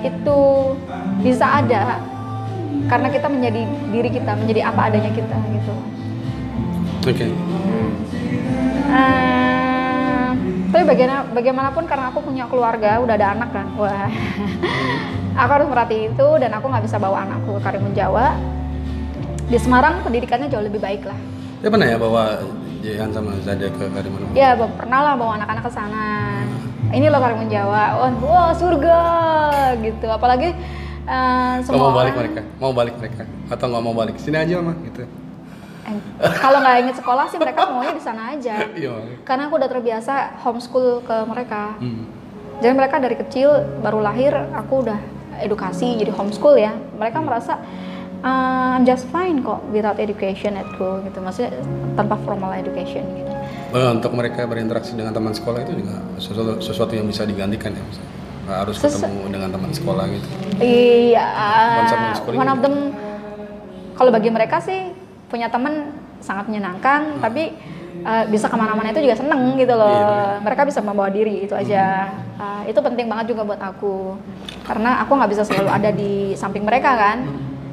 itu 0.00 0.38
bisa 1.20 1.46
ada 1.64 2.00
karena 2.90 3.08
kita 3.12 3.26
menjadi 3.30 3.62
diri 3.92 4.10
kita, 4.10 4.32
menjadi 4.34 4.60
apa 4.66 4.80
adanya 4.90 5.10
kita 5.14 5.36
gitu. 5.54 5.74
Oke. 7.06 7.26
Eh, 8.90 10.28
tapi 10.74 10.82
bagaimana, 10.86 11.22
bagaimanapun 11.30 11.84
karena 11.86 12.10
aku 12.10 12.20
punya 12.26 12.44
keluarga, 12.50 12.98
udah 12.98 13.14
ada 13.14 13.28
anak 13.38 13.54
kan, 13.54 13.66
wah, 13.78 14.10
aku 15.38 15.50
harus 15.54 15.68
merhati 15.70 16.10
itu 16.10 16.28
dan 16.42 16.50
aku 16.54 16.66
nggak 16.66 16.84
bisa 16.84 16.98
bawa 16.98 17.22
anakku 17.22 17.58
ke 17.58 17.60
Karimun 17.62 17.94
Jawa. 17.94 18.34
Di 19.50 19.58
Semarang 19.58 20.02
pendidikannya 20.06 20.50
jauh 20.50 20.62
lebih 20.62 20.78
baik 20.78 21.06
lah. 21.06 21.18
Ya 21.60 21.68
pernah 21.68 21.86
ya 21.86 21.98
bawa 21.98 22.42
Jehan 22.80 23.10
sama 23.12 23.36
Zade 23.42 23.70
ke 23.70 23.84
Karimun? 23.90 24.32
Ya 24.34 24.54
be- 24.56 24.72
pernah 24.78 25.00
lah 25.04 25.14
bawa 25.18 25.42
anak-anak 25.42 25.62
ke 25.66 25.72
sana. 25.74 26.06
Ini 26.90 27.06
loh 27.06 27.20
Karimun 27.20 27.46
Jawa, 27.46 27.84
wah, 27.96 28.10
wah 28.18 28.50
surga 28.50 28.98
gitu. 29.78 30.06
Apalagi 30.08 30.50
Nggak 31.00 31.66
semua 31.66 31.80
mau 31.82 31.92
balik 31.92 32.14
orang- 32.14 32.20
mereka? 32.22 32.40
Mau 32.56 32.72
balik 32.72 32.94
mereka? 32.96 33.22
Atau 33.46 33.66
nggak 33.66 33.82
mau 33.82 33.94
balik? 33.94 34.14
Sini 34.16 34.36
aja 34.36 34.58
mah 34.58 34.76
gitu. 34.82 35.02
Eh, 36.20 36.34
kalau 36.38 36.60
nggak 36.60 36.76
ingin 36.80 36.94
sekolah 36.94 37.24
sih 37.26 37.36
mereka 37.36 37.66
maunya 37.66 37.92
di 37.92 38.02
sana 38.02 38.30
aja. 38.30 38.62
Iya. 38.78 38.94
Karena 39.22 39.46
aku 39.46 39.58
udah 39.58 39.68
terbiasa 39.68 40.14
homeschool 40.40 41.02
ke 41.02 41.16
mereka. 41.26 41.74
Hmm. 41.78 42.06
Jadi 42.60 42.72
mereka 42.76 42.96
dari 42.98 43.16
kecil 43.16 43.48
baru 43.80 43.98
lahir 43.98 44.36
aku 44.52 44.84
udah 44.84 44.98
edukasi 45.40 45.96
jadi 45.96 46.12
homeschool 46.12 46.54
ya. 46.54 46.70
Mereka 46.94 47.18
merasa 47.20 47.58
"Uh, 48.20 48.76
I'm 48.76 48.84
just 48.84 49.08
fine 49.08 49.40
kok 49.40 49.64
without 49.70 49.96
education 49.96 50.54
at 50.54 50.68
school 50.70 51.00
gitu. 51.02 51.18
Maksudnya 51.18 51.56
tanpa 51.96 52.20
formal 52.22 52.52
education 52.52 53.02
gitu. 53.16 53.32
Eh, 53.70 53.90
Untuk 53.94 54.12
mereka 54.18 54.42
berinteraksi 54.50 54.98
dengan 54.98 55.14
teman 55.14 55.30
sekolah 55.30 55.62
itu 55.62 55.78
juga 55.78 56.02
sesuatu, 56.18 56.58
sesuatu 56.58 56.92
yang 56.98 57.06
bisa 57.06 57.22
digantikan 57.22 57.70
ya. 57.70 57.82
misalnya. 57.86 58.10
Nggak 58.46 58.58
harus 58.66 58.76
Ses- 58.82 58.98
ketemu 58.98 59.20
dengan 59.30 59.48
teman 59.54 59.70
sekolah 59.70 60.04
gitu. 60.10 60.26
Iya, 60.58 61.26
homeschooling 61.86 62.38
one 62.42 62.50
of 62.50 62.58
them 62.66 62.76
kalau 63.94 64.10
bagi 64.10 64.30
mereka 64.32 64.58
sih 64.58 64.90
punya 65.30 65.46
teman 65.46 65.94
sangat 66.18 66.50
menyenangkan, 66.50 67.22
tapi 67.22 67.54
uh, 68.02 68.26
bisa 68.26 68.50
ke 68.50 68.56
mana-mana 68.58 68.90
itu 68.90 69.06
juga 69.06 69.22
seneng 69.22 69.54
gitu 69.54 69.70
loh. 69.78 69.86
Iya, 69.86 70.42
Mereka 70.42 70.66
bisa 70.66 70.82
membawa 70.82 71.12
diri 71.12 71.46
itu 71.46 71.54
aja. 71.54 72.10
Uh, 72.40 72.66
itu 72.66 72.80
penting 72.82 73.06
banget 73.06 73.30
juga 73.36 73.46
buat 73.46 73.60
aku, 73.60 74.18
karena 74.66 74.98
aku 75.04 75.12
nggak 75.14 75.30
bisa 75.30 75.42
selalu 75.46 75.70
ada 75.70 75.90
di 75.94 76.34
samping 76.34 76.66
mereka 76.66 76.96
kan. 76.98 77.22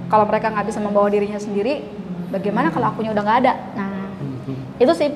Kalau 0.07 0.29
mereka 0.29 0.53
nggak 0.53 0.67
bisa 0.69 0.79
membawa 0.79 1.09
dirinya 1.09 1.41
sendiri, 1.41 1.83
bagaimana 2.29 2.69
kalau 2.69 2.93
akunya 2.93 3.11
udah 3.17 3.23
nggak 3.25 3.39
ada? 3.43 3.53
Nah, 3.75 4.13
itu 4.77 4.93
sih 4.93 5.09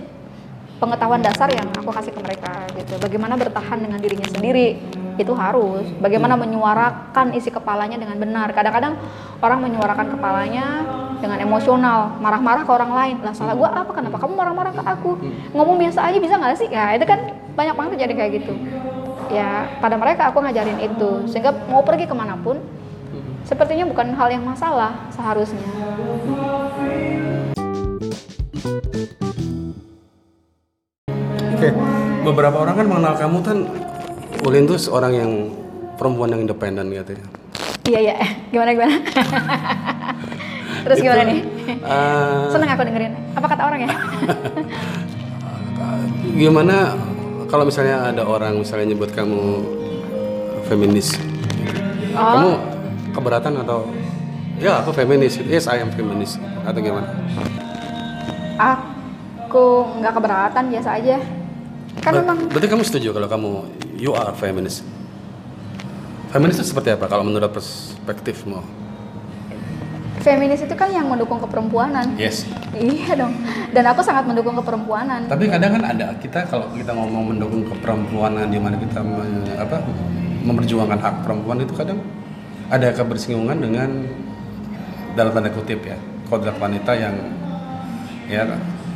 pengetahuan 0.81 1.21
dasar 1.21 1.45
yang 1.53 1.69
aku 1.77 1.93
kasih 1.93 2.09
ke 2.09 2.19
mereka 2.25 2.65
gitu. 2.73 2.97
Bagaimana 2.97 3.37
bertahan 3.37 3.77
dengan 3.77 4.01
dirinya 4.01 4.25
sendiri 4.25 4.81
itu 5.21 5.33
harus. 5.37 5.85
Bagaimana 6.01 6.33
menyuarakan 6.33 7.37
isi 7.37 7.53
kepalanya 7.53 8.01
dengan 8.01 8.17
benar. 8.17 8.49
Kadang-kadang 8.49 8.97
orang 9.45 9.61
menyuarakan 9.61 10.17
kepalanya 10.17 10.65
dengan 11.21 11.37
emosional, 11.37 12.17
marah-marah 12.17 12.65
ke 12.65 12.71
orang 12.73 12.91
lain. 12.97 13.15
Lah 13.21 13.29
salah 13.37 13.53
gua 13.53 13.69
apa? 13.69 13.93
Kenapa 13.93 14.17
kamu 14.17 14.33
marah-marah 14.33 14.73
ke 14.73 14.81
aku? 14.81 15.21
Ngomong 15.53 15.77
biasa 15.77 16.09
aja 16.09 16.17
bisa 16.17 16.41
nggak 16.41 16.57
sih? 16.57 16.67
Ya 16.73 16.97
itu 16.97 17.05
kan 17.05 17.29
banyak 17.53 17.77
banget 17.77 17.91
terjadi 18.01 18.13
kayak 18.17 18.31
gitu. 18.41 18.53
Ya 19.29 19.69
pada 19.77 20.01
mereka 20.01 20.33
aku 20.33 20.41
ngajarin 20.41 20.81
itu 20.81 21.29
sehingga 21.29 21.53
mau 21.69 21.85
pergi 21.85 22.09
ke 22.09 22.15
mana 22.17 22.33
pun 22.41 22.57
sepertinya 23.45 23.85
bukan 23.85 24.17
hal 24.17 24.33
yang 24.33 24.41
masalah 24.41 24.97
seharusnya. 25.13 25.61
Oke. 31.61 31.69
Beberapa 32.25 32.57
orang 32.57 32.75
kan 32.81 32.85
mengenal 32.89 33.13
kamu 33.17 33.37
kan 33.45 33.57
Ulin 34.41 34.65
tuh 34.65 34.81
seorang 34.81 35.13
yang 35.13 35.31
perempuan 35.93 36.33
yang 36.33 36.41
independen 36.41 36.89
gitu 36.89 37.13
ya. 37.13 37.25
Iya 37.81 37.99
iya, 38.01 38.15
gimana 38.49 38.73
gimana? 38.73 38.95
Terus 40.89 40.97
gimana 40.97 41.21
nih? 41.29 41.39
Eh, 41.69 42.41
Seneng 42.49 42.69
aku 42.73 42.81
dengerin. 42.81 43.13
Apa 43.37 43.45
kata 43.45 43.61
orang 43.69 43.79
ya? 43.85 43.89
gimana 46.41 46.97
kalau 47.45 47.67
misalnya 47.67 48.09
ada 48.09 48.23
orang 48.23 48.55
misalnya 48.57 48.95
nyebut 48.95 49.11
kamu 49.11 49.61
feminis 50.65 51.17
Oh. 52.11 52.19
kamu 52.19 52.51
keberatan 53.15 53.53
atau 53.63 53.87
ya 54.59 54.83
aku 54.83 54.91
feminis 54.91 55.39
yes 55.47 55.63
I 55.71 55.79
am 55.79 55.95
feminis 55.95 56.35
atau 56.67 56.79
gimana 56.83 57.07
Aku 58.59 59.83
nggak 59.99 60.13
keberatan 60.15 60.63
biasa 60.69 60.89
aja. 61.01 61.17
Kan 62.01 62.11
Ber- 62.17 62.21
memang 62.25 62.37
berarti 62.49 62.67
kamu 62.67 62.83
setuju 62.83 63.13
kalau 63.13 63.29
kamu 63.29 63.49
you 63.95 64.11
are 64.11 64.33
feminist 64.33 64.81
feminis 66.33 66.57
itu 66.57 66.65
seperti 66.67 66.91
apa 66.91 67.05
kalau 67.05 67.21
menurut 67.21 67.53
perspektifmu 67.53 68.61
feminis 70.21 70.61
itu 70.61 70.73
kan 70.73 70.89
yang 70.93 71.09
mendukung 71.09 71.41
keperempuanan. 71.41 72.13
yes 72.13 72.45
Iya 72.71 73.17
dong. 73.17 73.33
Dan 73.73 73.83
aku 73.89 74.05
sangat 74.05 74.29
mendukung 74.29 74.53
keperempuanan. 74.53 75.25
tapi 75.25 75.49
kadang 75.49 75.77
kan 75.77 75.83
ada 75.87 76.13
kita 76.17 76.45
kalau 76.45 76.69
kita 76.73 76.93
ngomong 76.93 77.33
mendukung 77.35 77.65
keperempuanan 77.65 78.47
di 78.47 78.61
mana 78.61 78.77
kita 78.77 79.01
me- 79.01 79.57
apa 79.57 79.81
memperjuangkan 80.45 80.97
hak 80.97 81.15
perempuan 81.25 81.61
itu 81.61 81.73
kadang 81.73 82.01
ada 82.69 82.93
kebersinggungan 82.93 83.57
dengan 83.57 83.89
dalam 85.13 85.33
tanda 85.33 85.49
kutip 85.49 85.83
ya 85.83 85.97
kodrat 86.29 86.55
wanita 86.55 86.91
yang 86.95 87.15
ya 88.25 88.45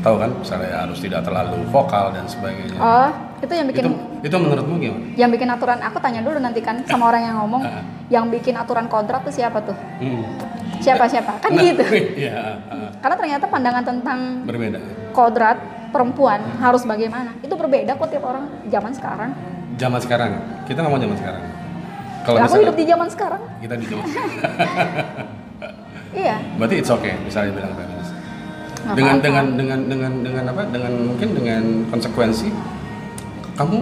tahu 0.05 0.15
kan 0.15 0.29
misalnya 0.31 0.69
harus 0.77 0.99
tidak 0.99 1.21
terlalu 1.21 1.65
vokal 1.67 2.13
dan 2.13 2.25
sebagainya 2.25 2.77
Oh, 2.77 3.09
itu 3.39 3.49
yang 3.49 3.65
bikin 3.65 3.83
itu 3.83 3.91
itu 4.23 4.35
menurutmu 4.37 4.75
gimana 4.77 5.05
yang 5.15 5.29
bikin 5.29 5.49
aturan 5.49 5.81
aku 5.81 5.97
tanya 5.97 6.21
dulu 6.21 6.37
nanti 6.37 6.61
kan 6.61 6.85
sama 6.85 7.09
orang 7.09 7.21
yang 7.23 7.35
ngomong 7.39 7.61
Ah. 7.61 7.81
yang 8.07 8.29
bikin 8.29 8.53
aturan 8.53 8.85
kodrat 8.85 9.21
tuh 9.21 9.33
siapa 9.33 9.57
tuh? 9.59 9.73
hmm. 9.97 10.53
Siapa 10.75 11.07
siapa? 11.07 11.39
Kan 11.39 11.55
Nah, 11.55 11.63
gitu. 11.63 11.81
iya 12.21 12.61
ah, 12.63 12.91
Karena 12.95 13.15
ternyata 13.15 13.45
pandangan 13.47 13.81
tentang 13.81 14.19
berbeda 14.43 14.77
kodrat 15.09 15.57
perempuan 15.89 16.37
harus 16.59 16.83
bagaimana 16.83 17.33
itu 17.39 17.49
berbeda 17.51 17.95
kok 17.95 18.07
tiap 18.07 18.21
orang 18.23 18.45
zaman 18.67 18.91
sekarang. 18.91 19.31
zaman 19.75 19.99
sekarang 19.99 20.31
kita 20.63 20.79
ngomong 20.79 20.99
zaman 20.99 21.17
sekarang 21.17 21.43
kalau 22.21 22.37
Ya, 22.37 22.43
aku 22.43 22.55
hidup 22.59 22.75
di 22.75 22.85
zaman 22.85 23.07
sekarang. 23.07 23.41
kita 23.57 23.73
di 23.73 23.85
zaman 23.87 24.05
Iya. 26.15 26.35
berarti 26.55 26.75
it's 26.77 26.87
okay 26.89 27.15
misalnya 27.19 27.51
bilang 27.53 27.73
feminis 27.73 27.94
dengan 28.93 29.17
apa-apa. 29.17 29.25
dengan 29.25 29.45
dengan 29.51 29.79
dengan 29.83 30.13
dengan 30.21 30.43
apa 30.47 30.61
dengan 30.69 30.93
mungkin 31.03 31.29
dengan 31.33 31.63
konsekuensi 31.89 32.49
kamu 33.55 33.77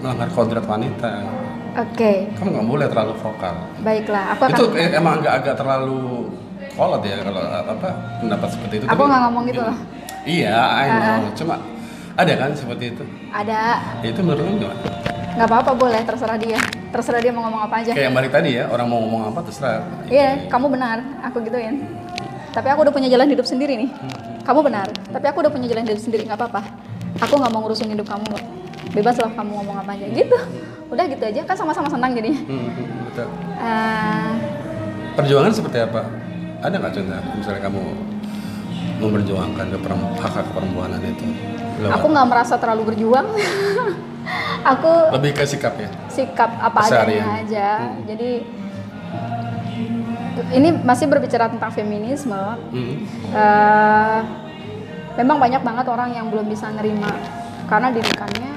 melanggar 0.00 0.28
kodrat 0.32 0.64
wanita 0.64 1.12
Oke, 1.70 2.26
kamu 2.34 2.48
nggak 2.50 2.66
boleh 2.66 2.86
terlalu 2.90 3.14
vokal 3.14 3.54
baiklah. 3.78 4.34
Aku 4.34 4.42
akan 4.42 4.50
itu 4.52 4.64
eh, 4.74 4.90
emang 4.90 5.22
agak 5.22 5.32
agak 5.38 5.54
terlalu 5.54 6.26
kolot 6.74 7.02
ya 7.06 7.22
kalau 7.22 7.42
apa 7.46 7.88
pendapat 8.18 8.48
seperti 8.50 8.74
itu 8.76 8.84
Aku 8.84 9.02
nggak 9.06 9.20
ngomong 9.22 9.42
gitu 9.46 9.62
loh. 9.62 9.76
iya 10.26 10.58
I 10.58 10.86
know 10.90 11.30
cuma 11.32 11.54
ada 12.12 12.32
kan 12.34 12.50
seperti 12.52 12.90
itu 12.90 13.04
ada 13.30 13.78
Ya, 14.02 14.08
itu 14.10 14.18
menurut 14.18 14.42
kamu 14.42 14.56
gimana 14.58 14.82
nggak 15.30 15.46
apa-apa 15.46 15.72
boleh 15.72 16.02
terserah 16.02 16.34
dia. 16.36 16.58
Terserah 16.90 17.22
dia 17.22 17.30
mau 17.30 17.46
ngomong 17.46 17.62
apa 17.70 17.74
aja. 17.80 17.94
kayak 17.94 18.10
yang 18.10 18.16
balik 18.18 18.34
tadi 18.34 18.58
ya 18.58 18.66
orang 18.66 18.86
mau 18.90 18.98
ngomong 18.98 19.30
apa 19.30 19.40
terserah 19.46 19.86
Iya, 20.10 20.50
kamu 20.50 20.66
benar. 20.68 20.98
Aku 21.22 21.38
gituin. 21.38 21.86
Tapi 22.50 22.66
aku 22.66 22.80
udah 22.82 22.92
punya 22.92 23.08
jalan 23.08 23.26
hidup 23.26 23.44
sendiri 23.44 23.74
nih. 23.76 23.90
Kamu 24.42 24.60
benar. 24.60 24.86
Tapi 25.06 25.24
aku 25.24 25.38
udah 25.40 25.50
punya 25.50 25.66
jalan 25.66 25.84
hidup 25.84 25.98
sendiri. 25.98 26.22
nggak 26.24 26.36
apa-apa. 26.36 26.60
Aku 27.20 27.34
nggak 27.36 27.50
mau 27.50 27.60
ngurusin 27.60 27.88
hidup 27.88 28.06
kamu. 28.06 28.24
kok. 28.26 28.42
Bebas 28.90 29.16
lah 29.16 29.30
kamu 29.30 29.50
ngomong 29.54 29.76
apa 29.78 29.90
aja. 29.92 30.06
Gitu. 30.06 30.36
Udah 30.88 31.04
gitu 31.06 31.22
aja. 31.22 31.40
Kan 31.44 31.56
sama-sama 31.56 31.86
senang 31.86 32.10
jadinya. 32.10 32.42
Hmm, 32.42 32.68
hmm, 32.68 32.86
betul 33.06 33.26
Eh, 33.60 34.32
perjuangan 35.12 35.52
seperti 35.52 35.78
apa 35.78 36.00
ada 36.60 36.74
nggak 36.74 36.92
contoh 36.92 37.20
misalnya 37.34 37.60
kamu 37.62 37.82
memperjuangkan 38.98 39.66
keperem- 39.70 40.16
hak 40.16 40.32
hak 40.32 40.46
perempuanan 40.50 41.00
itu 41.02 41.26
Lewat- 41.78 41.92
aku 41.94 42.06
nggak 42.08 42.26
merasa 42.26 42.54
terlalu 42.56 42.82
berjuang. 42.88 43.26
aku 44.62 44.92
lebih 45.16 45.32
ke 45.34 45.44
sikap 45.44 45.72
ya 45.76 45.88
sikap 46.08 46.50
apa 46.54 46.78
adanya 46.84 47.24
aja. 47.38 47.68
Jadi 48.04 48.30
ini 50.52 50.68
masih 50.82 51.06
berbicara 51.06 51.50
tentang 51.50 51.70
feminisme. 51.72 52.36
Hmm. 52.72 52.94
Eh, 53.30 54.20
memang 55.20 55.36
banyak 55.38 55.62
banget 55.62 55.86
orang 55.90 56.14
yang 56.14 56.28
belum 56.32 56.46
bisa 56.48 56.70
nerima. 56.72 57.10
Karena 57.70 57.94
didikannya 57.94 58.50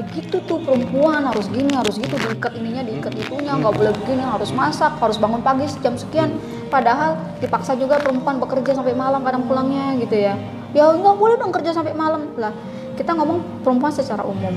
"Ih, 0.00 0.06
gitu 0.16 0.40
tuh 0.48 0.56
perempuan 0.64 1.20
harus 1.20 1.52
gini 1.52 1.76
harus 1.76 2.00
gitu 2.00 2.16
diikat 2.16 2.56
ininya 2.56 2.80
diikat 2.80 3.12
itunya 3.12 3.52
nggak 3.60 3.74
boleh 3.76 3.92
begini 3.92 4.24
harus 4.24 4.48
masak 4.56 4.96
harus 4.96 5.20
bangun 5.20 5.44
pagi 5.44 5.68
jam 5.84 5.94
sekian. 6.00 6.40
Padahal 6.72 7.20
dipaksa 7.44 7.76
juga 7.76 8.00
perempuan 8.00 8.40
bekerja 8.40 8.80
sampai 8.80 8.96
malam 8.96 9.20
kadang 9.20 9.44
pulangnya 9.44 9.92
gitu 10.00 10.16
ya. 10.16 10.40
Ya 10.72 10.88
nggak 10.88 11.16
boleh 11.20 11.36
dong 11.36 11.52
kerja 11.52 11.76
sampai 11.76 11.92
malam. 11.92 12.32
Lah 12.40 12.56
kita 12.96 13.12
ngomong 13.12 13.60
perempuan 13.60 13.92
secara 13.92 14.24
umum. 14.24 14.56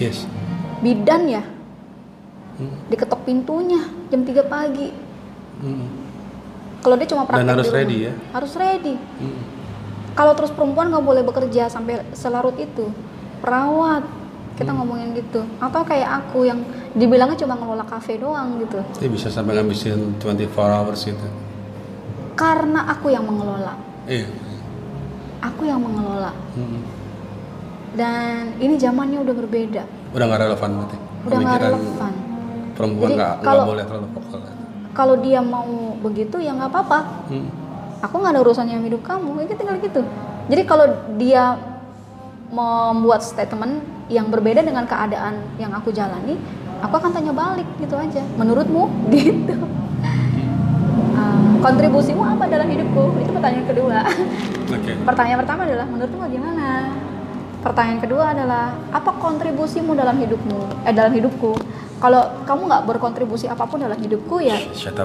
Yes. 0.00 0.24
Bidan 0.80 1.28
ya. 1.28 1.44
Hmm. 2.58 2.74
diketok 2.90 3.22
pintunya 3.22 3.78
jam 4.10 4.26
3 4.26 4.42
pagi 4.50 4.90
Mm. 5.58 5.86
kalau 6.78 6.94
dia 6.94 7.08
cuma 7.08 7.22
praktek 7.24 7.42
Dan 7.42 7.50
harus 7.50 7.64
di 7.64 7.68
rumah. 7.68 7.80
ready 7.80 7.96
ya? 8.00 8.12
harus 8.32 8.52
ready 8.54 8.94
Mm. 9.18 9.40
kalau 10.14 10.32
terus 10.32 10.50
perempuan 10.50 10.86
nggak 10.88 11.02
boleh 11.02 11.22
bekerja 11.22 11.66
sampai 11.66 12.06
selarut 12.12 12.54
itu 12.56 12.90
perawat 13.38 14.02
kita 14.54 14.68
Hmm. 14.68 14.82
ngomongin 14.82 15.14
gitu 15.14 15.46
atau 15.58 15.82
kayak 15.82 16.10
aku 16.20 16.42
yang 16.42 16.58
dibilangnya 16.92 17.38
cuma 17.38 17.54
ngelola 17.54 17.82
kafe 17.84 18.18
doang 18.18 18.58
gitu 18.58 18.82
Dia 18.98 19.06
bisa 19.08 19.30
sampai 19.30 19.54
ngabisin 19.54 20.18
24 20.18 20.50
hours 20.68 21.00
gitu. 21.04 21.26
karena 22.34 22.86
aku 22.88 23.06
yang 23.08 23.22
mengelola 23.22 23.78
Iya. 24.04 24.26
aku 25.40 25.62
yang 25.62 25.78
mengelola 25.78 26.34
Mm. 26.54 26.82
dan 27.94 28.54
ini 28.58 28.74
zamannya 28.76 29.18
udah 29.20 29.34
berbeda 29.36 29.82
Udah 30.10 30.24
nggak 30.24 30.40
relevan 30.40 30.70
berarti. 30.74 30.96
udah 31.20 31.38
nggak 31.38 31.60
relevan 31.60 32.12
Perempuan 32.74 33.10
nggak 33.12 33.34
boleh 33.64 33.84
terlalu 33.84 34.08
vokal. 34.12 34.40
Kalau 34.98 35.14
dia 35.22 35.38
mau 35.38 35.94
begitu 36.02 36.42
ya 36.42 36.50
nggak 36.58 36.74
apa-apa. 36.74 37.30
Mm. 37.30 37.46
aku 37.98 38.14
nggak 38.14 38.34
ada 38.34 38.42
urusannya 38.42 38.74
sama 38.78 38.86
hidup 38.90 39.02
kamu. 39.06 39.30
Ya 39.46 39.54
tinggal 39.54 39.78
gitu. 39.78 40.02
Jadi 40.50 40.62
kalau 40.66 40.86
dia 41.14 41.54
membuat 42.50 43.22
statement 43.22 43.86
yang 44.10 44.26
berbeda 44.26 44.66
dengan 44.66 44.88
keadaan 44.90 45.38
yang 45.60 45.70
aku 45.70 45.94
jalani 45.94 46.34
aku 46.82 46.94
akan 46.98 47.10
tanya 47.14 47.30
balik 47.30 47.68
gitu 47.78 47.94
aja. 47.94 48.22
Menurutmu? 48.34 48.90
Gitu. 49.14 49.54
Ah, 51.18 51.58
kontribusimu 51.62 52.22
apa 52.22 52.46
dalam 52.46 52.70
hidupku? 52.70 53.18
Itu 53.18 53.30
pertanyaan 53.34 53.66
kedua. 53.66 53.98
Oke. 54.68 54.92
pertanyaan 55.02 55.38
pertama 55.42 55.60
adalah 55.64 55.86
menurutmu 55.88 56.18
bagaimana 56.28 56.66
pertanyaan 57.64 58.00
kedua 58.04 58.24
adalah 58.36 58.76
apa 58.94 59.10
kontribusimu 59.18 59.98
dalam 59.98 60.14
hidupmu? 60.22 60.86
Eh 60.86 60.94
dalam 60.94 61.10
hidupku 61.10 61.58
kalau 61.98 62.22
kamu 62.46 62.62
nggak 62.70 62.82
berkontribusi 62.86 63.46
apa 63.46 63.66
pun 63.66 63.82
dalam 63.82 63.98
hidupku 63.98 64.38
ya 64.38 64.54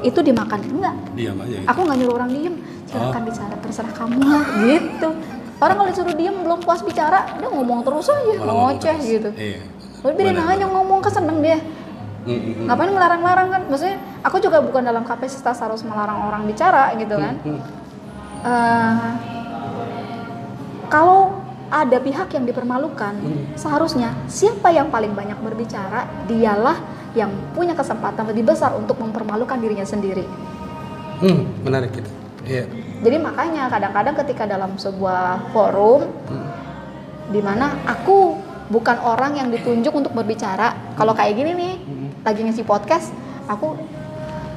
itu 0.01 0.19
dimakan 0.21 0.61
enggak 0.61 0.95
Diam 1.13 1.37
aja. 1.41 1.57
Gitu. 1.57 1.65
aku 1.65 1.79
nggak 1.83 1.97
nyuruh 1.99 2.15
orang 2.17 2.29
diem 2.29 2.55
silakan 2.85 3.21
bicara 3.25 3.55
terserah 3.59 3.93
kamu 3.97 4.17
gitu 4.69 5.09
orang 5.57 5.75
kalau 5.75 5.89
disuruh 5.89 6.15
diem 6.15 6.35
belum 6.37 6.59
puas 6.61 6.81
bicara 6.81 7.19
dia 7.33 7.49
ngomong 7.49 7.81
terus 7.81 8.07
aja 8.07 8.33
Malah 8.37 8.55
ngoceh 8.69 8.95
terus. 8.95 9.09
gitu 9.09 9.29
Iya. 9.33 9.59
Tapi 10.03 10.13
biarin 10.19 10.43
aja 10.43 10.65
ngomong 10.67 10.99
kan 10.99 11.13
seneng 11.13 11.39
dia 11.39 11.59
Mm, 12.23 12.31
mm, 12.31 12.39
mm. 12.39 12.65
ngapain 12.71 12.87
ngelarang-larang 12.87 13.47
kan 13.51 13.61
maksudnya 13.67 13.99
aku 14.23 14.39
juga 14.39 14.63
bukan 14.63 14.79
dalam 14.79 15.03
kapasitas 15.03 15.59
harus 15.59 15.83
melarang 15.83 16.23
orang 16.23 16.47
bicara 16.47 16.95
gitu 16.95 17.19
kan. 17.19 17.35
Eh, 18.43 19.09
kalau 20.87 21.42
ada 21.73 21.97
pihak 21.97 22.29
yang 22.37 22.45
dipermalukan, 22.45 23.17
seharusnya 23.57 24.13
siapa 24.29 24.69
yang 24.69 24.93
paling 24.93 25.17
banyak 25.17 25.41
berbicara, 25.41 26.05
dialah 26.29 26.77
yang 27.17 27.33
punya 27.57 27.73
kesempatan 27.73 28.29
lebih 28.29 28.53
besar 28.53 28.77
untuk 28.77 29.01
mempermalukan 29.01 29.57
dirinya 29.57 29.85
sendiri. 29.85 30.25
Hmm, 31.17 31.49
menarik 31.65 31.89
gitu. 31.97 32.09
Iya. 32.45 32.69
Jadi 33.01 33.17
makanya 33.17 33.73
kadang-kadang 33.73 34.15
ketika 34.21 34.43
dalam 34.45 34.77
sebuah 34.77 35.49
forum 35.49 36.05
di 37.33 37.41
mana 37.41 37.73
aku 37.89 38.37
bukan 38.69 38.97
orang 39.01 39.41
yang 39.41 39.49
ditunjuk 39.49 39.93
untuk 39.93 40.13
berbicara. 40.13 40.93
Kalau 40.93 41.17
kayak 41.17 41.33
gini 41.33 41.51
nih, 41.57 41.73
lagi 42.21 42.45
ngisi 42.45 42.61
podcast, 42.61 43.09
aku 43.49 43.75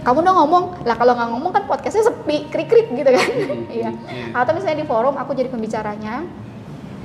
kamu 0.06 0.22
udah 0.22 0.34
ngomong 0.38 0.64
lah 0.86 0.94
kalau 0.94 1.18
nggak 1.18 1.30
ngomong 1.34 1.50
kan 1.50 1.66
podcastnya 1.66 2.06
sepi 2.06 2.46
krik 2.46 2.70
krik 2.70 2.94
gitu 2.94 3.10
kan 3.10 3.26
iya 3.74 3.90
atau 4.30 4.54
misalnya 4.54 4.78
di 4.78 4.86
forum 4.86 5.18
aku 5.18 5.34
jadi 5.34 5.50
pembicaranya 5.50 6.22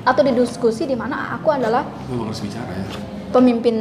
atau 0.02 0.22
di 0.22 0.34
diskusi 0.34 0.84
di 0.84 0.98
mana 0.98 1.36
aku 1.36 1.50
adalah 1.50 1.86
Memang 2.10 2.30
harus 2.30 2.42
bicara 2.42 2.72
ya. 2.72 2.86
pemimpin 3.30 3.76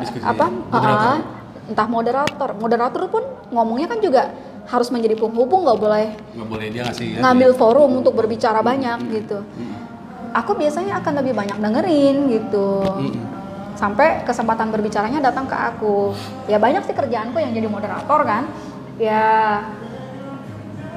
Diskusi, 0.00 0.24
apa? 0.24 0.46
Ya? 0.46 0.56
Moderator. 0.70 1.06
ah, 1.06 1.18
entah 1.68 1.86
moderator. 1.86 2.50
Moderator 2.56 3.02
pun 3.06 3.22
ngomongnya 3.50 3.86
kan 3.86 4.00
juga 4.00 4.32
harus 4.64 4.88
menjadi 4.88 5.16
penghubung 5.16 5.64
nggak 5.64 5.78
boleh 5.78 6.06
Nggak 6.32 6.48
boleh 6.48 6.66
dia 6.68 6.82
ngasih 6.84 7.06
ya. 7.16 7.18
ngambil 7.22 7.50
forum 7.54 7.90
untuk 7.98 8.12
berbicara 8.12 8.60
banyak 8.60 8.98
gitu. 9.12 9.40
Aku 10.30 10.52
biasanya 10.52 11.00
akan 11.00 11.24
lebih 11.24 11.32
banyak 11.32 11.56
dengerin 11.56 12.16
gitu. 12.28 12.84
Mm, 12.84 13.16
sampai 13.74 14.24
kesempatan 14.24 14.68
berbicaranya 14.68 15.24
datang 15.24 15.48
ke 15.48 15.56
aku. 15.56 16.12
Ya 16.44 16.60
banyak 16.60 16.84
sih 16.84 16.92
kerjaanku 16.92 17.40
yang 17.40 17.52
jadi 17.52 17.64
moderator 17.64 18.20
kan. 18.24 18.44
Ya 19.00 19.64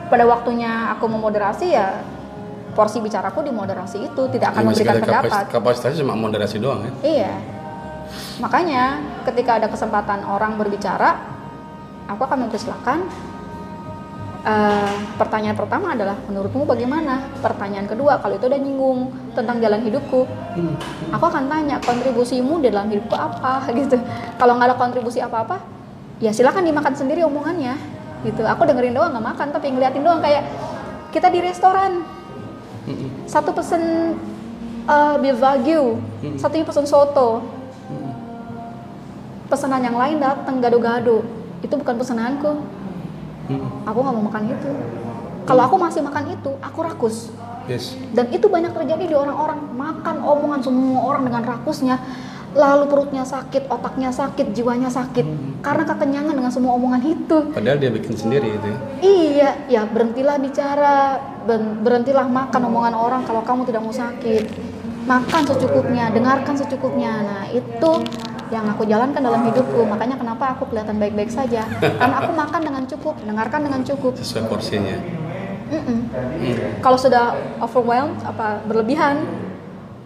pada 0.08 0.28
waktunya 0.28 0.92
aku 0.92 1.08
memoderasi 1.08 1.72
ya 1.72 2.04
porsi 2.72 3.04
bicaraku 3.04 3.44
di 3.44 3.52
moderasi 3.52 3.98
itu 4.08 4.22
tidak 4.32 4.56
akan 4.56 4.62
Ya, 4.64 4.68
memberikan 4.68 4.96
pendapat 5.04 5.30
kapasitas, 5.32 5.52
kapasitasnya 5.52 5.98
cuma 6.04 6.14
moderasi 6.16 6.56
doang 6.58 6.82
ya. 6.88 6.92
Iya. 7.04 7.34
Makanya 8.40 8.84
ketika 9.28 9.62
ada 9.62 9.68
kesempatan 9.68 10.26
orang 10.26 10.56
berbicara, 10.56 11.20
aku 12.08 12.22
akan 12.26 12.48
mempersilahkan. 12.48 13.00
Eh, 14.42 14.96
pertanyaan 15.22 15.54
pertama 15.54 15.94
adalah 15.94 16.18
menurutmu 16.26 16.66
bagaimana? 16.66 17.30
Pertanyaan 17.46 17.86
kedua 17.86 18.18
kalau 18.18 18.42
itu 18.42 18.50
udah 18.50 18.58
nyinggung 18.58 19.14
tentang 19.38 19.62
jalan 19.62 19.86
hidupku, 19.86 20.26
aku 21.14 21.26
akan 21.30 21.46
tanya 21.46 21.78
kontribusimu 21.78 22.58
di 22.58 22.74
dalam 22.74 22.90
hidupku 22.90 23.14
apa 23.14 23.62
gitu. 23.78 24.02
Kalau 24.42 24.58
nggak 24.58 24.74
ada 24.74 24.78
kontribusi 24.82 25.22
apa-apa, 25.22 25.62
ya 26.18 26.34
silakan 26.34 26.66
dimakan 26.66 26.98
sendiri 26.98 27.22
omongannya 27.22 27.78
gitu. 28.26 28.42
Aku 28.42 28.66
dengerin 28.66 28.98
doang 28.98 29.14
nggak 29.14 29.26
makan 29.30 29.48
tapi 29.54 29.78
ngeliatin 29.78 30.02
doang 30.02 30.26
kayak 30.26 30.50
kita 31.14 31.30
di 31.30 31.40
restoran 31.46 32.02
satu 33.30 33.54
pesen 33.54 34.16
uh, 34.90 35.16
beef 35.22 35.38
wagyu, 35.38 36.02
satunya 36.38 36.66
pesen 36.66 36.86
soto. 36.86 37.46
Pesanan 39.52 39.84
yang 39.84 40.00
lain 40.00 40.24
datang 40.24 40.64
gado-gado. 40.64 41.28
Itu 41.60 41.76
bukan 41.76 42.00
pesananku. 42.00 42.64
Aku 43.84 43.98
nggak 44.00 44.16
mau 44.16 44.26
makan 44.32 44.48
itu. 44.48 44.72
Kalau 45.44 45.62
aku 45.68 45.76
masih 45.76 46.02
makan 46.06 46.32
itu, 46.32 46.52
aku 46.64 46.80
rakus. 46.86 47.36
Yes. 47.68 47.94
Dan 48.16 48.32
itu 48.32 48.48
banyak 48.48 48.72
terjadi 48.72 49.12
di 49.12 49.16
orang-orang 49.16 49.60
makan 49.76 50.16
omongan 50.24 50.62
semua 50.64 51.00
orang 51.04 51.28
dengan 51.28 51.44
rakusnya. 51.44 52.00
Lalu 52.52 52.84
perutnya 52.92 53.24
sakit, 53.24 53.72
otaknya 53.72 54.12
sakit, 54.12 54.52
jiwanya 54.52 54.92
sakit 54.92 55.24
karena 55.64 55.84
kekenyangan 55.88 56.36
dengan 56.36 56.52
semua 56.52 56.76
omongan 56.76 57.00
itu. 57.08 57.38
Padahal 57.56 57.80
dia 57.80 57.88
bikin 57.88 58.12
sendiri 58.12 58.60
itu 58.60 58.68
ya. 58.68 58.78
Iya, 59.00 59.50
ya 59.72 59.82
berhentilah 59.88 60.36
bicara, 60.36 61.16
berhentilah 61.80 62.28
makan 62.28 62.62
omongan 62.68 62.92
orang 62.92 63.22
kalau 63.24 63.40
kamu 63.48 63.64
tidak 63.72 63.82
mau 63.88 63.96
sakit. 63.96 64.52
Makan 65.08 65.42
secukupnya, 65.48 66.12
dengarkan 66.12 66.60
secukupnya. 66.60 67.12
Nah, 67.24 67.44
itu 67.56 67.92
yang 68.52 68.68
aku 68.68 68.84
jalankan 68.84 69.24
dalam 69.24 69.48
hidupku. 69.48 69.88
Makanya 69.88 70.20
kenapa 70.20 70.52
aku 70.52 70.68
kelihatan 70.68 71.00
baik-baik 71.00 71.32
saja. 71.32 71.64
Karena 71.80 72.16
aku 72.20 72.36
makan 72.36 72.62
dengan 72.68 72.84
cukup, 72.84 73.16
dengarkan 73.24 73.64
dengan 73.64 73.82
cukup. 73.88 74.20
Sesuai 74.20 74.52
porsinya. 74.52 75.00
Mm-mm. 75.72 76.00
Kalau 76.84 77.00
sudah 77.00 77.32
overwhelmed, 77.64 78.20
apa 78.28 78.60
berlebihan, 78.68 79.24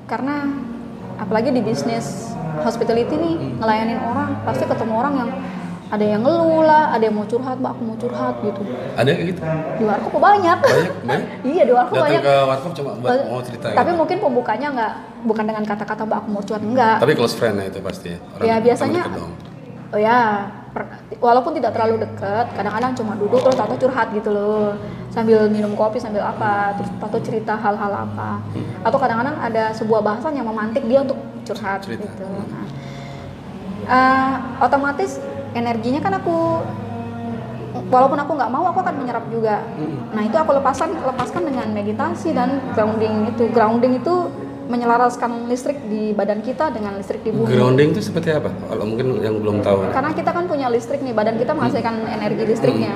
karena 0.05 0.45
apalagi 1.17 1.49
di 1.49 1.63
bisnis 1.65 2.34
hospitality 2.63 3.15
nih 3.17 3.35
ngelayanin 3.59 3.99
orang, 3.99 4.29
pasti 4.45 4.63
ketemu 4.63 4.93
orang 4.95 5.13
yang 5.19 5.29
ada 5.85 6.01
yang 6.01 6.21
ngeluh 6.25 6.65
lah, 6.65 6.97
ada 6.97 7.03
yang 7.05 7.13
mau 7.13 7.29
curhat, 7.29 7.61
mbak 7.61 7.77
aku 7.77 7.81
mau 7.85 7.97
curhat 7.97 8.35
gitu. 8.41 8.61
Ada 8.97 9.09
kayak 9.13 9.27
gitu. 9.31 9.41
Di 9.77 9.83
warkop 9.85 10.17
banyak. 10.17 10.57
Banyak, 10.57 10.93
banyak. 11.05 11.27
iya 11.53 11.63
di 11.63 11.73
warkop 11.73 11.95
Datang 12.01 12.09
banyak. 12.09 12.21
ke 12.25 12.35
warkop 12.49 12.71
cuma 12.73 12.91
buat 12.97 13.19
mau 13.29 13.41
cerita 13.45 13.65
Tapi 13.69 13.89
gitu. 13.93 13.99
mungkin 14.01 14.17
pembukanya 14.17 14.67
nggak 14.73 14.93
bukan 15.29 15.43
dengan 15.45 15.63
kata-kata 15.63 16.01
mbak 16.09 16.17
aku 16.25 16.29
mau 16.33 16.41
curhat 16.41 16.63
enggak. 16.65 16.97
Tapi 16.99 17.13
close 17.13 17.35
friend 17.37 17.61
itu 17.61 17.79
pasti 17.85 18.07
ya. 18.13 18.19
Orang 18.33 18.45
ya 18.49 18.55
biasanya 18.59 19.01
oh 19.93 19.99
ya 20.01 20.19
walaupun 21.23 21.55
tidak 21.55 21.71
terlalu 21.71 22.03
dekat 22.03 22.51
kadang-kadang 22.53 22.91
cuma 22.97 23.13
duduk 23.15 23.39
terus 23.39 23.59
atau 23.59 23.75
curhat 23.79 24.11
gitu 24.11 24.29
loh. 24.31 24.75
Sambil 25.11 25.47
minum 25.47 25.71
kopi 25.79 25.97
sambil 25.97 26.27
apa 26.27 26.75
terus 26.75 26.91
atau 26.99 27.19
cerita 27.23 27.55
hal-hal 27.55 27.91
apa. 27.91 28.43
Atau 28.83 28.99
kadang-kadang 28.99 29.39
ada 29.39 29.71
sebuah 29.71 30.03
bahasan 30.03 30.35
yang 30.35 30.47
memantik 30.47 30.83
dia 30.85 31.01
untuk 31.01 31.15
curhat 31.47 31.79
Cerita. 31.83 32.03
gitu. 32.03 32.27
Nah, 32.27 32.67
eh, 33.87 34.33
otomatis 34.59 35.21
energinya 35.55 36.03
kan 36.03 36.19
aku 36.19 36.59
walaupun 37.87 38.19
aku 38.19 38.31
nggak 38.35 38.51
mau 38.51 38.63
aku 38.67 38.79
akan 38.83 38.95
menyerap 38.99 39.25
juga. 39.31 39.63
Nah 40.11 40.23
itu 40.23 40.35
aku 40.35 40.51
lepaskan 40.55 40.95
lepaskan 40.95 41.43
dengan 41.47 41.67
meditasi 41.71 42.31
dan 42.35 42.59
grounding 42.73 43.31
itu. 43.31 43.43
Grounding 43.51 43.99
itu 43.99 44.15
menyelaraskan 44.65 45.45
listrik 45.45 45.77
di 45.85 46.11
badan 46.17 46.41
kita 46.41 46.73
dengan 46.73 46.97
listrik 46.97 47.21
di 47.21 47.29
bumi. 47.29 47.49
Grounding 47.53 47.93
itu 47.93 48.01
seperti 48.01 48.33
apa? 48.33 48.49
Kalau 48.49 48.85
mungkin 48.85 49.21
yang 49.21 49.37
belum 49.37 49.61
tahu. 49.61 49.93
karena 49.93 50.11
kita 50.13 50.29
kan 50.33 50.43
punya 50.49 50.67
listrik 50.73 51.01
nih 51.05 51.13
badan 51.13 51.37
kita 51.37 51.53
menghasilkan 51.53 51.95
energi 52.09 52.43
listriknya. 52.49 52.93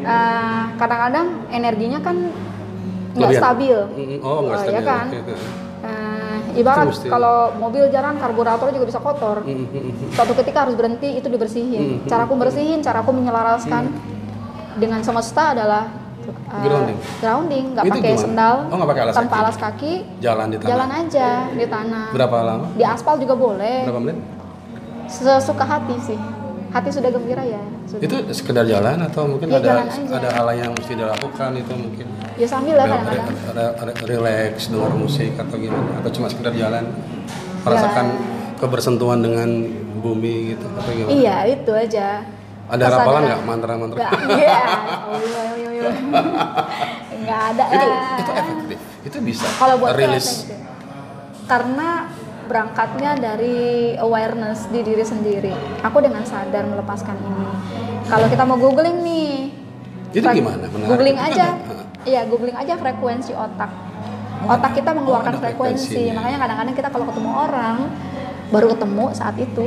Eh, 0.00 0.62
kadang-kadang 0.80 1.26
energinya 1.52 2.00
kan 2.00 2.16
nggak 3.16 3.30
stabil. 3.36 3.78
Mm, 3.96 4.18
Oh, 4.24 4.38
nggak 4.48 4.56
Oh, 4.56 4.62
stabil. 4.64 4.76
ya 4.76 4.82
kan? 4.84 5.06
Eh, 5.80 6.60
ibarat 6.60 6.88
kalau 7.08 7.36
mobil 7.56 7.88
jalan 7.88 8.16
karburator 8.20 8.68
juga 8.72 8.86
bisa 8.88 9.00
kotor. 9.00 9.44
Mm, 9.44 9.56
mm, 9.56 9.68
mm. 9.68 9.92
suatu 10.16 10.32
ketika 10.36 10.68
harus 10.68 10.76
berhenti 10.76 11.20
itu 11.20 11.28
dibersihin. 11.28 12.04
Caraku 12.08 12.32
bersihin 12.36 12.80
caraku 12.80 13.10
menyelaraskan 13.12 13.92
dengan 14.80 15.04
semesta 15.04 15.52
adalah 15.52 15.99
uh, 16.22 16.60
Grounding. 16.60 16.98
grounding 17.18 17.64
nggak 17.72 17.84
pakai 17.88 18.12
sendal 18.14 18.56
Oh, 18.66 18.76
nggak 18.76 18.90
pakai 18.90 19.02
alas 19.02 19.14
tanpa 19.14 19.30
kaki? 19.30 19.42
alas 19.42 19.56
kaki 19.56 19.92
Jalan 20.18 20.46
di 20.46 20.56
tanah. 20.56 20.70
jalan 20.70 20.88
aja 20.92 21.28
di 21.50 21.66
tanah 21.66 22.06
Berapa 22.10 22.36
lama? 22.42 22.66
di 22.72 22.84
aspal 22.84 23.14
juga 23.16 23.34
boleh 23.34 23.76
Berapa 23.84 24.00
menit? 24.00 24.18
sesuka 25.06 25.64
hati 25.64 25.96
sih 26.00 26.18
hati 26.70 26.86
sudah 26.88 27.10
gembira 27.10 27.42
ya 27.42 27.58
sudah. 27.84 27.98
Itu 28.00 28.14
sekedar 28.30 28.62
jalan 28.64 28.94
atau 29.00 29.26
mungkin 29.26 29.50
Ya, 29.50 29.58
ada 29.58 29.82
ada 29.90 30.28
hal 30.30 30.46
yang 30.54 30.70
mesti 30.70 30.94
dilakukan 30.94 31.50
itu 31.56 31.72
mungkin 31.74 32.06
ya 32.36 32.46
sambil 32.46 32.74
lah 32.74 32.86
kadang-kadang 32.86 33.74
re- 33.82 33.98
relax 34.06 34.70
dengar 34.70 34.94
musik 34.94 35.34
atau 35.34 35.56
gimana 35.56 35.98
atau 35.98 36.10
cuma 36.10 36.30
sekedar 36.30 36.54
jalan 36.54 36.86
merasakan 37.60 38.06
kebersentuhan 38.56 39.18
dengan 39.18 39.50
bumi 39.98 40.54
gitu 40.54 40.66
atau 40.70 40.90
gimana? 40.90 41.10
iya 41.10 41.36
itu 41.50 41.72
aja 41.74 42.22
Ada 42.70 42.84
Kesadaran. 42.86 43.02
rapalan 43.02 43.22
nggak 43.26 43.42
mantra-mantra? 43.42 43.98
Iya. 44.30 44.62
Oh, 45.10 45.18
iya, 45.18 45.42
iya, 45.58 45.70
iya. 45.74 45.90
Nggak 47.20 47.40
ada. 47.52 47.64
itu 47.70 47.86
ah. 47.86 48.16
itu 48.16 48.30
efektif. 48.32 48.78
Itu 49.04 49.16
bisa 49.26 49.46
Kalau 49.58 49.74
buat 49.82 49.92
rilis 49.98 50.26
efektif. 50.46 50.58
Karena 51.50 51.88
berangkatnya 52.46 53.10
dari 53.18 53.58
awareness 53.98 54.66
di 54.70 54.80
diri 54.82 55.04
sendiri. 55.06 55.54
Aku 55.86 56.02
dengan 56.02 56.22
sadar 56.26 56.66
melepaskan 56.66 57.14
ini. 57.18 57.46
Kalau 58.10 58.26
kita 58.26 58.42
mau 58.42 58.58
googling 58.58 59.06
nih, 59.06 59.54
Itu 60.10 60.26
gimana? 60.26 60.66
Menarik. 60.66 60.88
Googling 60.90 61.18
aja. 61.30 61.46
Iya, 62.02 62.20
googling 62.26 62.56
aja 62.58 62.74
frekuensi 62.74 63.30
otak. 63.34 63.70
Otak 64.50 64.72
kita 64.72 64.90
mengeluarkan 64.96 65.38
ada 65.38 65.42
frekuensi. 65.42 66.10
Makanya 66.10 66.38
kadang-kadang 66.42 66.74
kita 66.74 66.88
kalau 66.90 67.06
ketemu 67.06 67.30
orang 67.30 67.76
baru 68.50 68.66
ketemu 68.74 69.04
saat 69.14 69.36
itu, 69.38 69.64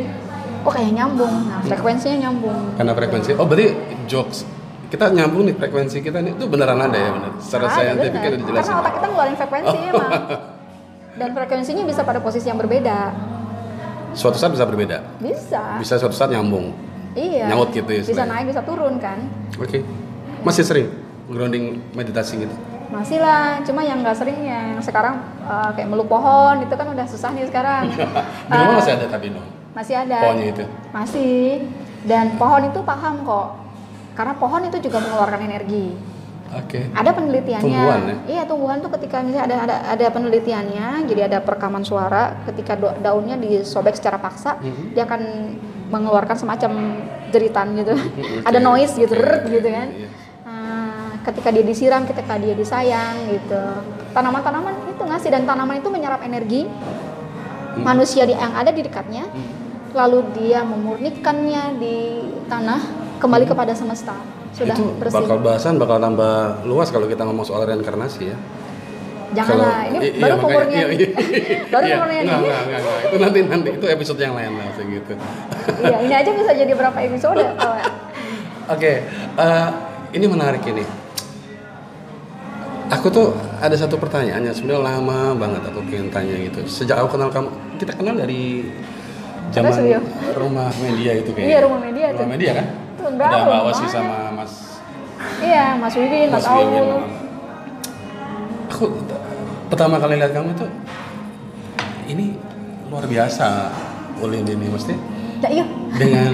oh 0.64 0.72
kayak 0.72 0.92
nyambung. 0.96 1.34
Nah, 1.48 1.62
frekuensinya 1.68 2.18
nyambung. 2.30 2.60
karena 2.80 2.94
frekuensi. 2.96 3.30
Oh 3.38 3.46
berarti 3.46 3.76
jokes 4.08 4.48
kita 4.94 5.10
nyambung 5.10 5.50
nih 5.50 5.56
frekuensi 5.58 5.98
kita 6.06 6.22
nih 6.22 6.38
itu 6.38 6.46
beneran 6.46 6.78
ada 6.78 6.94
ya 6.94 7.10
benar. 7.18 7.32
Secara 7.42 7.66
saintifik 7.74 8.14
benar. 8.14 8.30
ada 8.30 8.38
dijelasin. 8.38 8.62
Karena 8.70 8.82
otak 8.86 8.94
kita 8.94 9.08
ngeluarin 9.10 9.36
frekuensi 9.36 9.78
emang. 9.90 10.12
Dan 11.20 11.30
frekuensinya 11.34 11.84
bisa 11.86 12.02
pada 12.06 12.20
posisi 12.22 12.46
yang 12.46 12.58
berbeda. 12.62 12.98
Suatu 14.14 14.38
saat 14.38 14.54
bisa 14.54 14.66
berbeda. 14.70 14.98
Bisa. 15.18 15.82
Bisa 15.82 15.98
suatu 15.98 16.14
saat 16.14 16.30
nyambung. 16.30 16.74
Iya. 17.18 17.50
Nyaut 17.54 17.70
gitu 17.74 17.90
ya, 17.90 18.02
Bisa 18.06 18.26
naik, 18.26 18.50
bisa 18.50 18.62
turun 18.66 18.98
kan. 18.98 19.18
Oke. 19.58 19.82
Masih 20.46 20.66
sering 20.66 20.90
grounding 21.30 21.82
meditasi 21.94 22.46
gitu. 22.46 22.56
Masih 22.94 23.18
lah, 23.18 23.62
cuma 23.66 23.82
yang 23.82 24.06
nggak 24.06 24.14
sering 24.14 24.38
yang 24.46 24.78
sekarang 24.78 25.18
eh, 25.42 25.70
kayak 25.74 25.90
meluk 25.90 26.06
pohon 26.06 26.62
itu 26.62 26.74
kan 26.74 26.86
udah 26.94 27.06
susah 27.10 27.34
nih 27.34 27.50
sekarang. 27.50 27.90
Di 28.50 28.54
rumah 28.54 28.74
Eh, 28.74 28.78
masih 28.78 28.94
ada 28.98 29.06
tapi 29.10 29.34
dong. 29.34 29.46
Masih 29.74 29.96
ada. 29.98 30.18
Pohonnya 30.22 30.48
itu. 30.50 30.64
Masih. 30.90 31.42
Dan 32.04 32.36
pohon 32.36 32.64
itu 32.64 32.80
paham 32.82 33.24
kok. 33.24 33.48
Karena 34.14 34.34
pohon 34.36 34.62
itu 34.64 34.78
juga 34.80 35.02
mengeluarkan 35.02 35.42
energi. 35.42 35.86
Oke. 36.54 36.86
Ada 36.94 37.10
penelitiannya. 37.12 37.66
Tumbuhan 37.66 38.02
ya? 38.04 38.16
Iya, 38.30 38.42
tumbuhan 38.46 38.78
tuh 38.78 38.94
ketika 38.94 39.26
misalnya 39.26 39.50
ada 39.50 39.56
ada 39.60 39.76
ada 39.90 40.06
penelitiannya, 40.08 41.10
jadi 41.10 41.22
ada 41.26 41.38
perekaman 41.42 41.82
suara 41.82 42.46
ketika 42.46 42.78
daunnya 42.78 43.34
disobek 43.36 43.98
secara 43.98 44.22
paksa, 44.22 44.62
Mhm. 44.62 44.94
dia 44.94 45.04
akan 45.04 45.22
mengeluarkan 45.90 46.38
semacam 46.38 46.72
jeritan 47.30 47.74
gitu. 47.74 47.98
Mhm, 47.98 48.46
ada 48.50 48.60
oke. 48.60 48.68
noise 48.68 48.94
gitu, 48.94 49.10
Oke, 49.10 49.18
rrrt 49.20 49.42
oke, 49.42 49.50
gitu 49.52 49.70
kan. 49.72 49.88
iya. 49.90 50.08
Nah, 50.44 50.94
ketika 51.26 51.50
dia 51.50 51.64
disiram, 51.64 52.02
ketika 52.06 52.34
dia 52.38 52.54
disayang 52.54 53.16
gitu. 53.34 53.64
Tanaman-tanaman 54.14 54.74
itu 54.88 55.02
ngasih 55.02 55.30
dan 55.32 55.44
tanaman 55.44 55.82
itu 55.82 55.90
menyerap 55.90 56.22
energi 56.22 56.70
Mhm. 56.70 57.82
manusia 57.82 58.30
yang 58.30 58.54
ada 58.54 58.70
di 58.70 58.86
dekatnya, 58.86 59.26
Mhm. 59.26 59.63
Lalu 59.94 60.20
dia 60.34 60.62
memurnikannya 60.62 61.78
di 61.78 61.98
tanah 62.46 62.82
kembali 63.18 63.46
kepada 63.46 63.72
semesta. 63.72 64.18
Sudah 64.52 64.74
Hmm. 64.74 64.86
itu 64.88 65.00
bersih. 65.00 65.16
bakal 65.20 65.38
bahasan 65.40 65.74
bakal 65.78 65.98
tambah 65.98 66.34
luas 66.64 66.90
kalau 66.90 67.06
kita 67.06 67.22
ngomong 67.22 67.42
soal 67.42 67.64
reinkarnasi 67.64 68.22
ya. 68.28 68.38
Janganlah, 69.34 69.90
ini 69.90 69.98
i- 70.00 70.14
baru 70.16 70.38
makanya- 70.38 70.46
pemurnian. 70.46 70.78
iya, 70.78 70.88
iya. 70.94 71.08
baru 71.74 71.84
Iya, 71.84 71.96
pemurnian 71.96 72.22
enggak, 72.24 72.38
enggak, 72.38 72.60
enggak, 72.60 72.80
enggak. 72.80 73.00
Itu 73.02 73.16
nanti 73.18 73.40
nanti 73.44 73.70
itu 73.72 73.86
episode 73.88 74.20
yang 74.20 74.34
lain 74.34 74.52
lah 74.54 74.68
segitu. 74.72 75.14
Iya, 75.82 75.98
ini 76.00 76.14
aja 76.14 76.30
bisa 76.32 76.52
jadi 76.54 76.70
berapa 76.72 76.98
episode. 77.00 77.42
Oke, 78.74 78.92
eh, 79.36 79.68
ini 80.12 80.26
menarik 80.28 80.62
ini. 80.64 80.86
Aku 82.92 83.10
tuh 83.10 83.34
ada 83.58 83.74
satu 83.74 83.98
pertanyaan 83.98 84.44
yang 84.44 84.54
sebenarnya 84.54 84.86
lama 84.86 85.34
banget 85.34 85.66
aku 85.66 85.82
pengen 85.84 86.14
tanya 86.14 86.36
gitu. 86.38 86.62
Sejak 86.68 87.02
aku 87.02 87.18
kenal 87.18 87.34
kamu, 87.34 87.50
kita 87.76 87.92
kenal 87.92 88.14
dari 88.14 88.70
zaman 89.54 89.72
rumah 90.34 90.70
media 90.78 91.12
itu 91.16 91.30
kayaknya. 91.32 91.48
Iya, 91.48 91.60
rumah 91.62 91.80
media 91.80 92.06
Rumah 92.10 92.20
tuh. 92.20 92.28
media 92.28 92.52
kan? 92.54 92.66
Tuh, 92.94 93.08
enggak, 93.10 93.28
ada 93.30 93.40
Mbak 93.44 93.62
Osi 93.64 93.78
banget. 93.80 93.94
sama 93.94 94.18
Mas 94.34 94.54
Iya, 95.40 95.66
Mas 95.78 95.94
Wiwin, 95.94 96.28
Mas. 96.30 96.46
Aul. 96.46 96.88
Aku 98.68 98.86
pertama 99.70 99.96
kali 99.98 100.18
lihat 100.18 100.34
kamu 100.34 100.50
tuh 100.54 100.70
ini 102.06 102.36
luar 102.90 103.06
biasa 103.06 103.72
Ulin 104.20 104.44
ini 104.44 104.68
mesti 104.68 104.94
Ya, 105.40 105.50
iya. 105.52 105.66
dengan 105.94 106.32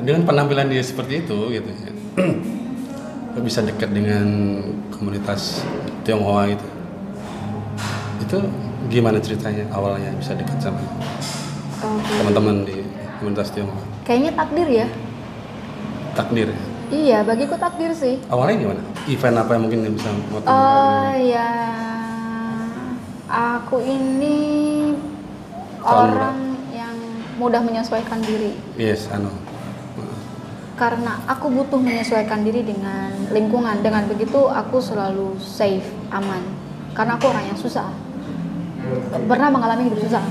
dengan 0.00 0.22
penampilan 0.22 0.68
dia 0.68 0.84
seperti 0.84 1.24
itu 1.24 1.36
gitu 1.50 1.70
ya. 1.70 1.92
Bisa 3.40 3.60
dekat 3.60 3.88
dengan 3.88 4.26
komunitas 4.90 5.64
Tionghoa 6.04 6.52
itu. 6.52 6.68
Itu 8.20 8.38
gimana 8.86 9.16
ceritanya 9.18 9.64
awalnya 9.70 10.12
bisa 10.14 10.36
dekat 10.36 10.60
sama 10.60 10.76
Teman-teman 11.86 12.64
di 12.64 12.76
komunitas 13.20 13.48
Tionghoa? 13.52 13.82
Kayaknya 14.04 14.32
takdir 14.36 14.68
ya. 14.68 14.86
Takdir. 16.14 16.48
ya? 16.52 16.58
Iya, 16.92 17.18
bagiku 17.24 17.56
takdir 17.56 17.90
sih. 17.90 18.20
Awalnya 18.28 18.54
gimana? 18.60 18.82
Event 19.08 19.36
apa 19.40 19.50
yang 19.56 19.62
mungkin 19.66 19.80
yang 19.82 19.94
bisa 19.96 20.08
motivasi? 20.30 20.52
Oh 20.52 21.10
ya, 21.16 21.50
aku 23.26 23.76
ini 23.80 24.38
orang 25.82 26.38
yang 26.70 26.94
mudah 27.36 27.60
menyesuaikan 27.60 28.20
diri 28.22 28.54
Yes, 28.76 29.08
anu. 29.10 29.32
karena 30.74 31.22
aku 31.30 31.54
butuh 31.54 31.78
menyesuaikan 31.78 32.42
diri 32.42 32.66
dengan 32.66 33.14
lingkungan. 33.30 33.78
Dengan 33.78 34.10
begitu 34.10 34.50
aku 34.50 34.82
selalu 34.82 35.38
safe, 35.38 35.86
aman. 36.10 36.42
Karena 36.98 37.14
aku 37.14 37.30
orang 37.30 37.46
yang 37.46 37.58
susah. 37.58 37.90
Pernah 39.30 39.48
mengalami 39.54 39.86
hidup 39.86 40.02
susah. 40.02 40.24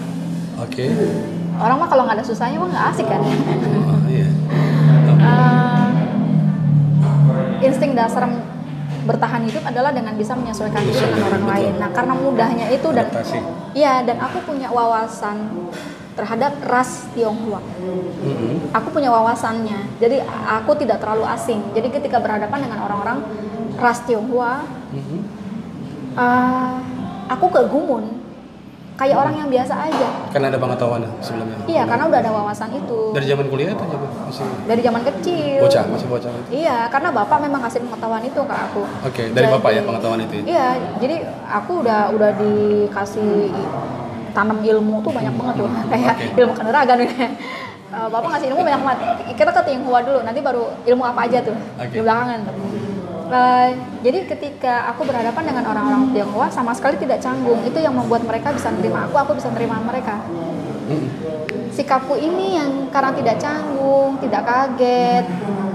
Oke. 0.60 0.91
Orang 1.60 1.78
mah 1.80 1.89
kalau 1.89 2.04
nggak 2.06 2.18
ada 2.22 2.26
susahnya 2.26 2.58
mah 2.58 2.70
nggak 2.70 2.86
asik 2.95 3.08
kan. 3.08 3.22
Oh, 3.22 3.99
iya. 4.10 4.28
Eh, 5.24 5.88
insting 7.64 7.95
dasar 7.95 8.28
bertahan 9.04 9.43
hidup 9.47 9.64
adalah 9.64 9.91
dengan 9.91 10.16
bisa 10.16 10.36
menyesuaikan 10.36 10.84
diri 10.84 10.99
dengan 10.99 11.32
orang 11.32 11.43
Betul. 11.43 11.54
lain. 11.56 11.74
Nah, 11.80 11.89
karena 11.91 12.14
mudahnya 12.16 12.66
itu 12.72 12.88
dan 12.91 13.08
iya 13.76 14.04
dan 14.04 14.20
aku 14.20 14.43
punya 14.47 14.72
wawasan 14.72 15.68
terhadap 16.14 16.60
ras 16.68 17.10
Tionghoa. 17.12 17.60
Mhm. 17.60 18.72
Aku 18.72 18.88
punya 18.93 19.10
wawasannya. 19.12 19.97
Jadi 19.99 20.22
aku 20.45 20.72
tidak 20.78 21.01
terlalu 21.01 21.26
asing. 21.28 21.60
Jadi 21.74 21.88
ketika 21.89 22.22
berhadapan 22.22 22.70
dengan 22.70 22.80
orang-orang 22.86 23.18
ras 23.76 23.99
Tionghoa, 24.08 24.64
Mhm. 24.93 25.20
eh, 26.16 26.76
aku 27.28 27.45
kegumun. 27.49 28.23
Kayak 28.94 29.16
orang 29.18 29.36
yang 29.36 29.50
biasa 29.50 29.74
aja. 29.74 30.08
Karena 30.30 30.54
ada 30.54 30.60
pengetahuan 30.62 31.02
sebelumnya. 31.18 31.58
Iya, 31.66 31.84
karena 31.89 32.04
udah 32.06 32.20
ada 32.22 32.32
wawasan 32.32 32.70
itu. 32.78 33.00
Dari 33.10 33.26
zaman 33.26 33.46
kuliah 33.50 33.74
atau 33.74 33.89
zaman 33.89 34.10
masih 34.30 34.46
Dari 34.70 34.82
zaman 34.86 35.02
kecil. 35.02 35.60
bocah, 35.66 35.84
masih 35.89 36.08
bocah. 36.08 36.32
Iya, 36.54 36.78
karena 36.94 37.10
bapak 37.10 37.38
memang 37.41 37.62
kasih 37.66 37.82
pengetahuan 37.82 38.22
itu 38.22 38.38
ke 38.38 38.54
aku. 38.54 38.82
Oke, 39.02 39.24
dari 39.34 39.46
Jadi- 39.50 39.56
bapak 39.58 39.70
ya 39.74 39.82
pengetahuan 39.82 40.20
itu. 40.22 40.34
ya? 40.38 40.44
Iya, 40.46 40.68
jadi 41.02 41.16
aku 41.50 41.72
udah 41.82 42.14
udah 42.14 42.30
dikasih 42.38 43.50
tanam 44.34 44.62
ilmu 44.62 45.02
tuh 45.02 45.12
banyak 45.14 45.34
banget 45.38 45.56
tuh, 45.62 45.70
kayak 45.89 46.14
Oke. 46.14 46.26
ilmu 46.41 46.54
kanuragan 46.54 46.98
nih. 47.02 47.10
Eh, 47.94 48.08
bapak 48.10 48.30
ngasih 48.34 48.48
ilmu 48.50 48.62
banyak 48.62 48.82
banget. 48.82 49.00
Kita 49.38 49.50
ke 49.50 49.62
Tionghoa 49.70 50.02
dulu, 50.02 50.20
nanti 50.26 50.41
baru 50.41 50.66
ilmu 50.82 51.04
apa 51.06 51.30
aja 51.30 51.46
tuh 51.46 51.54
Oke. 51.78 51.94
di 51.94 52.02
belakangan. 52.02 52.41
Eh, 53.34 53.70
jadi 54.06 54.30
ketika 54.30 54.94
aku 54.94 55.10
berhadapan 55.10 55.42
dengan 55.50 55.66
orang-orang 55.66 56.14
Tionghoa 56.14 56.54
sama 56.54 56.70
sekali 56.78 57.02
tidak 57.02 57.18
canggung. 57.18 57.66
Itu 57.66 57.82
yang 57.82 57.98
membuat 57.98 58.22
mereka 58.30 58.54
bisa 58.54 58.70
nerima 58.70 59.10
aku, 59.10 59.18
aku 59.18 59.32
bisa 59.42 59.50
nerima 59.50 59.82
mereka. 59.82 60.22
Sikapku 61.74 62.14
ini 62.14 62.62
yang 62.62 62.94
karena 62.94 63.10
tidak 63.18 63.42
canggung, 63.42 64.22
tidak 64.22 64.46
kaget, 64.46 65.26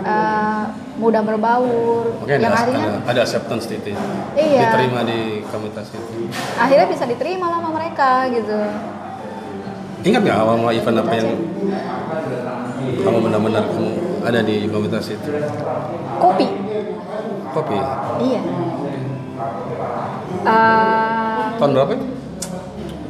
eh, 0.06 0.64
mudah 1.02 1.22
berbaur, 1.26 2.22
Oke, 2.22 2.38
yang 2.38 2.46
ada, 2.46 2.62
akhirnya 2.62 2.86
ada, 3.02 3.10
ada 3.10 3.20
acceptance 3.26 3.66
itu. 3.70 3.90
ya. 3.90 3.98
Iya. 4.38 4.62
Diterima 4.70 5.00
di 5.02 5.42
komunitas 5.50 5.90
itu. 5.90 6.30
akhirnya 6.58 6.86
bisa 6.86 7.04
diterima 7.10 7.46
sama 7.58 7.70
mereka 7.74 8.30
gitu. 8.30 8.58
Ingat 10.06 10.20
nggak 10.22 10.38
awal 10.38 10.54
mulai 10.62 10.78
event 10.78 11.02
apa 11.02 11.12
yang 11.18 11.28
kamu 13.02 13.18
benar-benar 13.18 13.62
kamu 13.66 13.90
ada 14.22 14.40
di 14.46 14.56
komunitas 14.70 15.10
itu? 15.10 15.30
Kopi, 16.18 16.46
Kopi. 17.54 17.76
iya. 18.22 18.40
Eh, 20.44 21.42
Tahun 21.58 21.70
berapa 21.74 21.92
itu? 21.94 22.06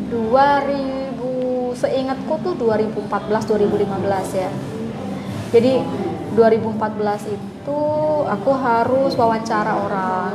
2000 0.09 1.77
seingatku 1.77 2.35
tuh 2.43 2.55
2014 2.57 3.45
2015 3.45 4.35
ya. 4.35 4.51
Jadi 5.53 5.73
2014 6.37 7.29
itu 7.29 7.81
aku 8.29 8.51
harus 8.53 9.13
wawancara 9.17 9.73
orang. 9.79 10.33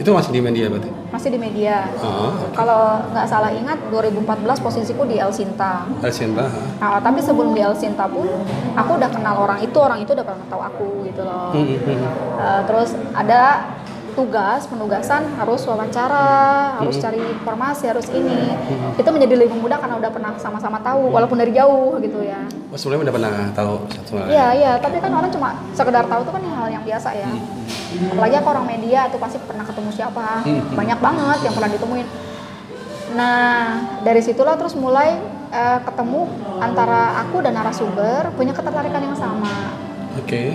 Itu 0.00 0.16
masih 0.16 0.32
di 0.32 0.40
media 0.40 0.66
berarti? 0.66 0.88
masih 1.10 1.28
di 1.28 1.36
media. 1.36 1.90
Oh, 2.00 2.32
Kalau 2.54 3.02
nggak 3.10 3.26
salah 3.26 3.50
ingat 3.50 3.76
2014 3.90 4.24
posisiku 4.56 5.02
di 5.04 5.18
El 5.18 5.28
Sinta. 5.28 5.84
El 6.00 6.08
Sinta. 6.08 6.46
Nah, 6.78 6.96
tapi 6.96 7.20
sebelum 7.20 7.52
di 7.52 7.60
El 7.60 7.74
Sinta 7.74 8.06
pun 8.06 8.24
aku 8.72 8.90
udah 8.96 9.10
kenal 9.10 9.36
orang 9.36 9.60
itu, 9.60 9.74
orang 9.76 10.00
itu 10.00 10.14
udah 10.14 10.22
pernah 10.22 10.46
tahu 10.48 10.62
aku 10.62 10.86
gitu 11.04 11.20
loh. 11.20 11.50
Hmm, 11.52 11.66
hmm, 11.66 11.82
hmm. 11.84 12.00
Eh, 12.38 12.60
terus 12.64 12.90
ada 13.12 13.68
tugas 14.10 14.64
penugasan 14.66 15.34
harus 15.34 15.60
wawancara, 15.62 16.26
harus 16.78 16.96
Hmm. 16.96 17.04
cari 17.04 17.20
informasi, 17.20 17.84
harus 17.86 18.06
ini. 18.10 18.54
Itu 18.94 19.08
menjadi 19.08 19.34
lebih 19.36 19.58
mudah 19.58 19.76
karena 19.76 19.98
udah 19.98 20.10
pernah 20.10 20.32
sama-sama 20.36 20.78
tahu 20.80 21.10
walaupun 21.10 21.36
dari 21.36 21.52
jauh 21.52 21.98
gitu 21.98 22.22
ya. 22.22 22.40
Oh, 22.70 22.78
sebelumnya 22.78 23.10
udah 23.10 23.14
pernah 23.18 23.32
tahu 23.52 23.72
satu? 23.90 24.24
Iya, 24.24 24.46
iya, 24.54 24.72
tapi 24.78 24.96
kan 24.98 25.10
orang 25.10 25.28
cuma 25.28 25.58
sekedar 25.74 26.06
tahu 26.06 26.22
itu 26.22 26.30
kan 26.30 26.42
hal 26.46 26.68
yang 26.70 26.84
biasa 26.86 27.08
ya. 27.12 27.28
Apalagi 27.90 28.34
aku 28.38 28.48
orang 28.54 28.66
media 28.66 29.10
tuh 29.10 29.18
pasti 29.18 29.38
pernah 29.42 29.66
ketemu 29.66 29.90
siapa. 29.90 30.46
Hmm. 30.46 30.62
Banyak 30.78 30.98
banget 31.02 31.38
yang 31.42 31.54
pernah 31.54 31.70
ditemuin. 31.70 32.08
Nah, 33.10 33.50
dari 34.06 34.22
situlah 34.22 34.54
terus 34.54 34.78
mulai 34.78 35.18
eh, 35.50 35.78
ketemu 35.82 36.30
antara 36.62 37.18
aku 37.26 37.42
dan 37.42 37.58
narasumber 37.58 38.30
punya 38.38 38.54
ketertarikan 38.54 39.02
yang 39.02 39.16
sama. 39.18 39.74
Oke. 40.18 40.54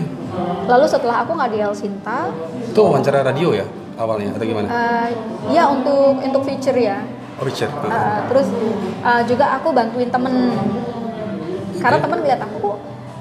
Lalu 0.67 0.85
setelah 0.87 1.23
aku 1.23 1.35
nggak 1.35 1.51
di 1.51 1.59
El 1.63 1.75
Sinta, 1.75 2.31
Itu 2.71 2.79
wawancara 2.83 3.23
radio 3.23 3.55
ya 3.55 3.67
awalnya 3.95 4.35
atau 4.35 4.43
gimana? 4.43 4.67
eh, 4.67 5.07
ya 5.55 5.67
untuk 5.71 6.19
untuk 6.19 6.43
feature 6.43 6.75
ya. 6.75 6.99
Oh. 7.35 7.43
Ah. 7.43 7.91
Eh, 7.91 8.19
terus 8.31 8.47
eh, 9.03 9.21
juga 9.27 9.59
aku 9.59 9.75
bantuin 9.75 10.07
temen 10.07 10.55
karena 11.75 11.99
temen 11.99 12.19
lihat 12.23 12.39
aku 12.39 12.64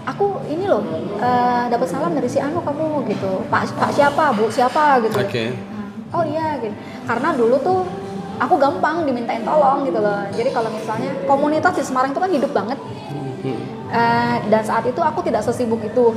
aku 0.05 0.40
ini 0.46 0.64
loh 0.64 0.84
eh, 1.16 1.64
dapat 1.68 1.86
salam 1.88 2.12
dari 2.12 2.28
si 2.28 2.38
Anu 2.38 2.61
kamu 2.61 3.09
gitu 3.09 3.42
pak 3.48 3.72
pak 3.72 3.90
siapa 3.90 4.32
bu 4.32 4.48
siapa 4.48 5.00
gitu 5.00 5.16
Oke. 5.16 5.44
Nah, 5.50 6.20
oh 6.20 6.24
iya 6.24 6.61
gitu 6.61 6.76
karena 7.05 7.28
dulu 7.32 7.57
tuh 7.59 7.80
aku 8.36 8.55
gampang 8.57 9.02
dimintain 9.02 9.42
tolong 9.42 9.84
gitu 9.84 9.98
loh 9.98 10.24
jadi 10.30 10.50
kalau 10.50 10.68
misalnya 10.68 11.11
komunitas 11.24 11.72
di 11.74 11.82
Semarang 11.82 12.12
itu 12.12 12.20
kan 12.20 12.30
hidup 12.30 12.52
banget 12.52 12.78
Hmm. 13.44 13.61
Eh, 13.92 14.36
dan 14.48 14.64
saat 14.64 14.88
itu 14.88 14.96
aku 15.05 15.20
tidak 15.20 15.44
sesibuk 15.44 15.76
itu 15.84 16.16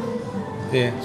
Iya. 0.72 0.96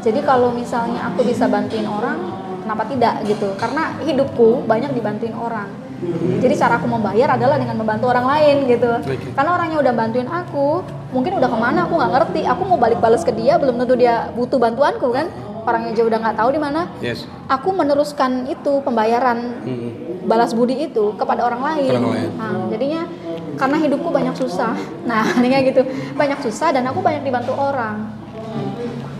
jadi 0.00 0.24
kalau 0.24 0.48
misalnya 0.48 1.04
aku 1.04 1.20
bisa 1.20 1.44
bantuin 1.44 1.84
orang, 1.84 2.16
kenapa 2.64 2.88
tidak 2.88 3.20
gitu? 3.28 3.52
Karena 3.60 3.92
hidupku 4.00 4.64
banyak 4.64 4.96
dibantuin 4.96 5.36
orang. 5.36 5.68
Jadi 6.40 6.54
cara 6.56 6.80
aku 6.80 6.88
membayar 6.88 7.36
adalah 7.36 7.60
dengan 7.60 7.76
membantu 7.76 8.08
orang 8.08 8.24
lain 8.24 8.56
gitu. 8.68 8.88
Oke. 8.88 9.36
Karena 9.36 9.50
orangnya 9.52 9.78
udah 9.84 9.92
bantuin 9.92 10.28
aku, 10.28 10.80
mungkin 11.14 11.38
udah 11.38 11.48
ke 11.48 11.58
mana 11.58 11.78
aku 11.86 11.94
nggak 11.98 12.12
ngerti. 12.12 12.40
Aku 12.46 12.62
mau 12.66 12.78
balik 12.78 12.98
balas 12.98 13.22
ke 13.22 13.32
dia, 13.32 13.58
belum 13.58 13.78
tentu 13.78 13.94
dia 13.94 14.30
butuh 14.34 14.58
bantuanku 14.58 15.10
kan. 15.10 15.26
Orangnya 15.66 15.98
aja 15.98 16.02
udah 16.06 16.18
nggak 16.22 16.36
tahu 16.38 16.48
di 16.54 16.60
mana. 16.62 16.86
Yes. 17.02 17.26
Aku 17.50 17.74
meneruskan 17.74 18.46
itu 18.46 18.78
pembayaran 18.86 19.38
Hmm. 19.66 19.90
balas 20.30 20.54
budi 20.54 20.86
itu 20.86 21.10
kepada 21.18 21.42
orang 21.42 21.62
lain. 21.62 21.90
Orang 21.90 22.06
lain. 22.14 22.30
Nah, 22.38 22.70
jadinya 22.70 23.02
karena 23.58 23.76
hidupku 23.82 24.08
banyak 24.14 24.34
susah. 24.38 24.78
Nah, 25.10 25.26
ini 25.42 25.50
kayak 25.50 25.64
gitu. 25.74 25.82
Banyak 26.14 26.38
susah 26.46 26.70
dan 26.70 26.86
aku 26.86 27.02
banyak 27.02 27.26
dibantu 27.26 27.50
orang. 27.58 28.14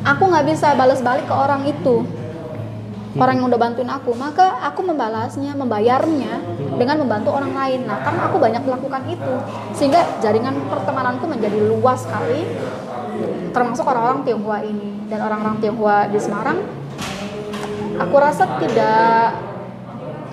Aku 0.06 0.30
nggak 0.30 0.46
bisa 0.46 0.70
balas 0.78 1.02
balik 1.02 1.26
ke 1.26 1.34
orang 1.34 1.66
itu. 1.66 2.06
Orang 3.16 3.40
yang 3.40 3.46
udah 3.48 3.60
bantuin 3.60 3.88
aku, 3.88 4.12
maka 4.12 4.60
aku 4.60 4.84
membalasnya, 4.84 5.56
membayarnya 5.56 6.36
dengan 6.76 7.00
membantu 7.00 7.32
orang 7.32 7.52
lain. 7.56 7.88
Nah, 7.88 8.04
karena 8.04 8.28
aku 8.28 8.36
banyak 8.36 8.62
melakukan 8.64 9.02
itu, 9.08 9.34
sehingga 9.72 10.20
jaringan 10.20 10.68
pertemananku 10.68 11.24
menjadi 11.24 11.56
luas 11.64 12.04
sekali, 12.04 12.44
termasuk 13.56 13.88
orang-orang 13.88 14.20
Tionghoa 14.28 14.60
ini 14.68 15.08
dan 15.08 15.24
orang-orang 15.24 15.56
Tionghoa 15.64 16.12
di 16.12 16.18
Semarang. 16.20 16.58
Aku 17.96 18.16
rasa 18.20 18.44
tidak 18.60 19.32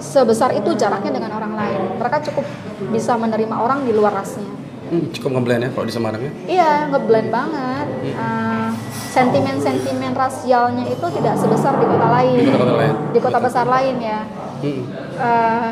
sebesar 0.03 0.51
itu 0.51 0.75
jaraknya 0.75 1.15
dengan 1.15 1.31
orang 1.39 1.55
lain. 1.55 1.81
Mereka 1.95 2.27
cukup 2.27 2.43
bisa 2.91 3.15
menerima 3.15 3.55
orang 3.55 3.87
di 3.87 3.95
luar 3.95 4.11
rasnya. 4.11 4.62
Hmm, 4.91 5.05
cukup 5.15 5.29
ngeblend 5.39 5.61
ya 5.65 5.69
kalau 5.71 5.85
di 5.87 5.93
Semarang 5.93 6.21
ya? 6.21 6.31
Iya, 6.47 6.71
ngeblend 6.91 7.29
banget. 7.31 7.87
Uh, 8.13 8.69
sentimen-sentimen 9.13 10.11
rasialnya 10.17 10.85
itu 10.89 11.05
tidak 11.19 11.35
sebesar 11.39 11.73
di 11.77 11.85
kota 11.85 12.07
lain. 12.09 12.37
Di 12.37 12.45
kota-kota 12.51 12.75
lain. 12.77 12.95
Di 13.13 13.19
kota 13.21 13.39
besar 13.39 13.65
lain 13.69 13.95
ya. 14.01 14.19
Hmm. 14.63 14.83
Uh, 15.19 15.69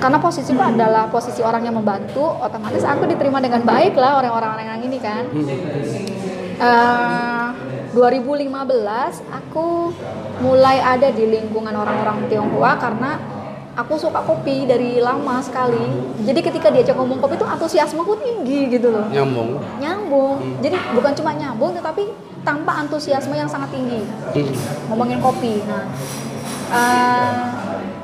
karena 0.00 0.18
posisiku 0.20 0.60
adalah 0.60 1.08
posisi 1.08 1.40
orang 1.40 1.64
yang 1.64 1.76
membantu, 1.76 2.24
otomatis 2.40 2.84
aku 2.84 3.08
diterima 3.08 3.40
dengan 3.40 3.64
baik 3.64 3.96
lah 3.96 4.20
orang-orang 4.20 4.68
yang 4.68 4.80
ini 4.84 4.98
kan. 5.00 5.24
Uh, 6.54 7.48
2015 7.94 8.50
aku 9.30 9.94
mulai 10.42 10.82
ada 10.82 11.14
di 11.14 11.30
lingkungan 11.30 11.72
orang-orang 11.72 12.26
Tionghoa 12.26 12.74
karena 12.76 13.33
aku 13.74 13.94
suka 13.98 14.22
kopi 14.22 14.64
dari 14.64 15.02
lama 15.02 15.42
sekali. 15.42 15.82
Jadi 16.22 16.40
ketika 16.40 16.70
diajak 16.70 16.94
ngomong 16.94 17.18
kopi 17.18 17.34
itu 17.34 17.46
antusiasmeku 17.46 18.14
tinggi 18.22 18.78
gitu 18.78 18.94
loh. 18.94 19.06
Nyambung. 19.10 19.58
Nyambung. 19.82 20.62
Jadi 20.62 20.76
bukan 20.94 21.12
cuma 21.18 21.30
nyambung 21.34 21.74
tetapi 21.74 22.02
tanpa 22.46 22.78
antusiasme 22.86 23.34
yang 23.34 23.50
sangat 23.50 23.74
tinggi. 23.74 24.06
Hmm. 24.06 24.54
Ngomongin 24.90 25.18
kopi. 25.18 25.58
Nah, 25.66 25.84
eh, 26.70 27.42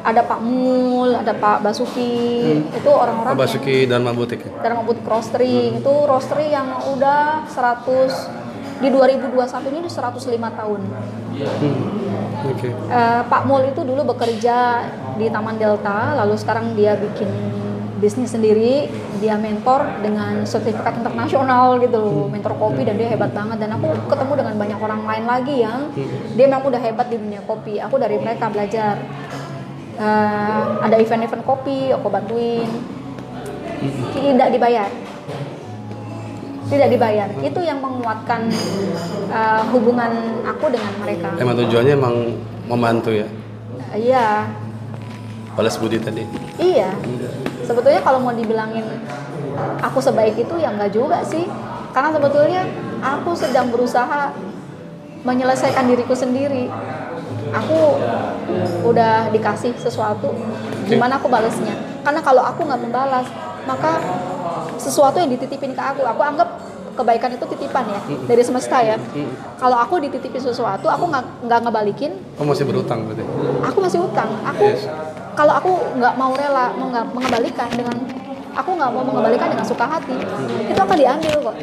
ada 0.00 0.24
Pak 0.24 0.40
Mul, 0.40 1.12
ada 1.12 1.36
Pak 1.36 1.60
Basuki, 1.60 2.40
itu 2.56 2.90
orang-orang 2.90 3.36
Pak 3.36 3.40
Basuki 3.44 3.84
dan 3.84 4.00
Mabutik. 4.00 4.40
ya? 4.40 4.50
Dharma 4.64 4.82
Putih 4.88 5.04
Roastery 5.04 5.76
itu 5.76 5.94
roastery 6.08 6.48
yang 6.48 6.72
udah 6.88 7.44
100 7.52 8.08
di 8.80 8.88
2021 8.88 9.70
ini 9.70 9.78
udah 9.84 9.92
105 9.92 10.58
tahun. 10.58 10.80
Hmm. 10.80 12.00
Oke. 12.48 12.68
Eh, 12.72 13.22
Pak 13.28 13.42
Mul 13.44 13.68
itu 13.68 13.84
dulu 13.84 14.16
bekerja 14.16 14.88
di 15.20 15.28
Taman 15.28 15.60
Delta, 15.60 16.16
lalu 16.16 16.34
sekarang 16.40 16.72
dia 16.72 16.96
bikin 16.96 17.28
bisnis 18.00 18.32
sendiri, 18.32 18.88
dia 19.20 19.36
mentor 19.36 19.84
dengan 20.00 20.40
sertifikat 20.48 20.96
internasional 20.96 21.76
gitu, 21.84 22.32
mentor 22.32 22.56
kopi 22.56 22.88
dan 22.88 22.96
dia 22.96 23.12
hebat 23.12 23.36
banget 23.36 23.60
dan 23.60 23.76
aku 23.76 23.92
ketemu 24.08 24.32
dengan 24.40 24.54
banyak 24.56 24.78
orang 24.80 25.02
lain 25.04 25.24
lagi 25.28 25.54
yang 25.60 25.92
dia 26.32 26.48
memang 26.48 26.64
udah 26.64 26.80
hebat 26.80 27.12
di 27.12 27.20
dunia 27.20 27.44
kopi. 27.44 27.76
Aku 27.76 28.00
dari 28.00 28.16
mereka 28.16 28.48
belajar. 28.48 28.96
Eh, 30.00 30.64
ada 30.80 30.96
event-event 30.96 31.44
kopi, 31.44 31.92
aku 31.92 32.08
bantuin. 32.08 32.68
Tidak 34.16 34.48
dibayar. 34.48 34.88
Tidak 36.70 36.88
dibayar. 36.88 37.28
Itu 37.42 37.60
yang 37.60 37.82
menguatkan 37.82 38.46
eh, 39.28 39.62
hubungan 39.74 40.40
aku 40.46 40.70
dengan 40.70 40.92
mereka. 41.02 41.34
Emang 41.36 41.58
tujuannya 41.58 41.94
emang 41.98 42.14
membantu 42.70 43.10
ya? 43.10 43.26
Iya, 43.90 44.46
Balas 45.58 45.74
budi 45.82 45.98
tadi. 45.98 46.22
iya. 46.62 46.94
Sebetulnya 47.66 48.00
kalau 48.02 48.22
mau 48.22 48.30
dibilangin 48.30 48.86
aku 49.82 49.98
sebaik 49.98 50.38
itu 50.38 50.54
ya 50.62 50.70
enggak 50.70 50.94
juga 50.94 51.26
sih. 51.26 51.44
Karena 51.90 52.14
sebetulnya 52.14 52.62
aku 53.02 53.34
sedang 53.34 53.74
berusaha 53.74 54.30
menyelesaikan 55.26 55.90
diriku 55.90 56.14
sendiri. 56.14 56.70
Aku 57.50 57.98
udah 58.86 59.26
dikasih 59.34 59.74
sesuatu, 59.74 60.30
gimana 60.86 61.18
aku 61.18 61.26
balesnya? 61.26 61.74
Karena 62.06 62.22
kalau 62.22 62.46
aku 62.46 62.62
nggak 62.62 62.78
membalas, 62.78 63.26
maka 63.66 63.98
sesuatu 64.80 65.16
yang 65.16 65.28
dititipin 65.28 65.70
ke 65.70 65.82
aku, 65.82 66.02
aku 66.02 66.22
anggap 66.22 66.48
kebaikan 66.90 67.30
itu 67.30 67.44
titipan 67.46 67.84
ya 67.86 68.00
dari 68.24 68.42
semesta 68.42 68.80
ya. 68.80 68.96
Kalau 69.56 69.76
aku 69.76 70.00
dititipin 70.00 70.40
sesuatu, 70.42 70.84
aku 70.84 71.04
nggak 71.06 71.24
nggak 71.44 71.60
ngebalikin, 71.62 72.12
Oh 72.34 72.44
masih 72.44 72.64
berutang 72.64 73.04
berarti? 73.04 73.24
aku 73.60 73.78
masih 73.78 73.98
utang 74.00 74.28
aku 74.42 74.64
Yes. 74.66 74.84
kalau 75.32 75.52
aku 75.54 75.70
nggak 75.94 76.14
mau 76.14 76.32
rela 76.34 76.72
mau 76.74 76.88
nggak 76.88 77.06
mengembalikan 77.10 77.68
dengan 77.70 77.96
aku 78.50 78.70
nggak 78.74 78.90
mau 78.90 79.02
mengembalikan 79.02 79.48
dengan 79.48 79.64
suka 79.64 79.86
hati 79.86 80.12
itu 80.66 80.76
akan 80.76 80.96
diambil 80.96 81.36
kok. 81.46 81.56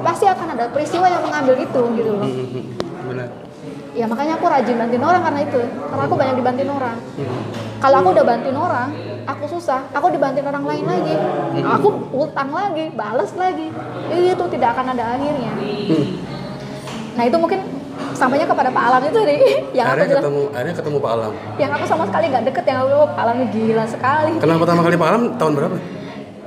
Pasti 0.00 0.24
akan 0.24 0.46
ada 0.54 0.64
peristiwa 0.70 1.04
yang 1.04 1.20
mengambil 1.20 1.54
itu 1.58 1.82
gitu 1.92 2.10
loh. 2.14 2.24
Hmm, 2.24 2.46
hmm, 2.46 2.64
Benar. 3.04 3.28
ya 3.92 4.04
makanya 4.06 4.32
aku 4.34 4.46
rajin 4.48 4.74
bantuin 4.74 5.04
orang 5.04 5.22
karena 5.22 5.40
itu. 5.44 5.60
Karena 5.60 6.02
aku 6.02 6.14
banyak 6.14 6.34
dibantuin 6.34 6.70
orang. 6.70 6.96
Kalau 7.78 7.96
aku 8.00 8.08
udah 8.16 8.24
bantuin 8.24 8.56
orang 8.56 8.88
aku 9.24 9.44
susah 9.48 9.84
aku 9.90 10.06
dibantuin 10.08 10.44
orang 10.44 10.64
lain 10.64 10.84
lagi. 10.84 11.14
Aku 11.60 11.88
utang 12.12 12.50
lagi 12.50 12.88
balas 12.92 13.30
lagi. 13.34 13.68
Itu 14.08 14.44
tidak 14.48 14.68
akan 14.72 14.92
ada 14.92 15.16
akhirnya. 15.16 15.52
Nah 17.14 17.22
itu 17.22 17.36
mungkin 17.36 17.60
sampainya 18.14 18.44
kepada 18.44 18.70
Pak 18.70 18.84
Alam 18.84 19.02
itu 19.04 19.18
nih 19.22 19.38
yang 19.70 19.86
aku 19.86 19.94
akhirnya 19.94 20.06
bilang 20.06 20.22
ketemu, 20.22 20.42
akhirnya 20.50 20.74
ketemu 20.74 20.96
Pak 20.98 21.10
Alam. 21.10 21.32
yang 21.58 21.70
aku 21.72 21.84
sama 21.84 22.04
sekali 22.06 22.24
nggak 22.26 22.44
deket 22.46 22.64
yang 22.66 22.78
aku 22.82 22.88
"Wah, 22.90 23.08
Pak 23.10 23.22
Alam 23.22 23.36
gila 23.50 23.84
sekali. 23.86 24.32
Kenal 24.38 24.58
pertama 24.58 24.80
kali 24.82 24.96
Pak 24.96 25.08
Alam? 25.10 25.22
Tahun 25.34 25.52
berapa? 25.52 25.76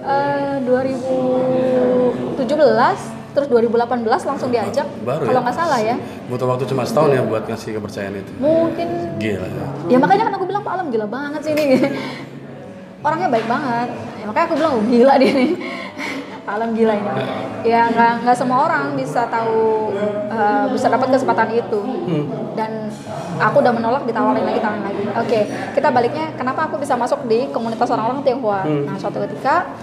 Eh, 0.07 0.55
2017 0.63 2.99
terus 3.31 3.47
2018 3.47 4.25
langsung 4.25 4.49
diajak. 4.49 4.87
Baru 5.05 5.23
kalau 5.23 5.39
ya? 5.39 5.43
nggak 5.45 5.55
salah 5.55 5.79
ya. 5.79 5.95
Butuh 6.25 6.47
waktu 6.49 6.63
cuma 6.65 6.83
setahun 6.83 7.11
ya 7.11 7.21
buat 7.21 7.43
ngasih 7.45 7.77
kepercayaan 7.77 8.15
itu. 8.17 8.31
mungkin. 8.39 8.87
Gila. 9.19 9.45
Ya. 9.45 9.67
ya 9.87 9.97
makanya 9.99 10.23
kan 10.25 10.33
aku 10.35 10.45
bilang 10.47 10.63
Pak 10.65 10.73
Alam 10.73 10.87
gila 10.89 11.05
banget 11.05 11.41
sih 11.45 11.53
ini 11.53 11.65
orangnya 13.07 13.29
baik 13.31 13.47
banget. 13.47 13.89
Ya, 14.19 14.23
makanya 14.27 14.45
aku 14.51 14.55
bilang 14.59 14.73
oh, 14.75 14.83
gila 14.83 15.13
dia 15.19 15.31
nih. 15.31 15.51
Alam 16.53 16.69
gila 16.79 16.93
ini. 16.95 17.11
Ya 17.67 17.91
nggak 17.91 18.23
nggak 18.23 18.37
semua 18.39 18.63
orang 18.71 18.95
bisa 18.95 19.27
tahu 19.27 19.91
eh, 20.31 20.65
bisa 20.71 20.87
dapat 20.87 21.11
kesempatan 21.11 21.51
itu. 21.51 21.81
Dan 22.55 22.87
aku 23.35 23.59
udah 23.59 23.73
menolak 23.75 24.07
ditawarin 24.07 24.47
lagi 24.47 24.59
tawarin 24.63 24.83
lagi. 24.87 25.03
Oke 25.19 25.39
kita 25.75 25.91
baliknya 25.91 26.31
kenapa 26.39 26.71
aku 26.71 26.79
bisa 26.79 26.95
masuk 26.95 27.27
di 27.27 27.51
komunitas 27.51 27.91
orang-orang 27.91 28.23
Tionghoa? 28.23 28.63
Nah 28.63 28.95
suatu 28.95 29.19
ketika 29.27 29.75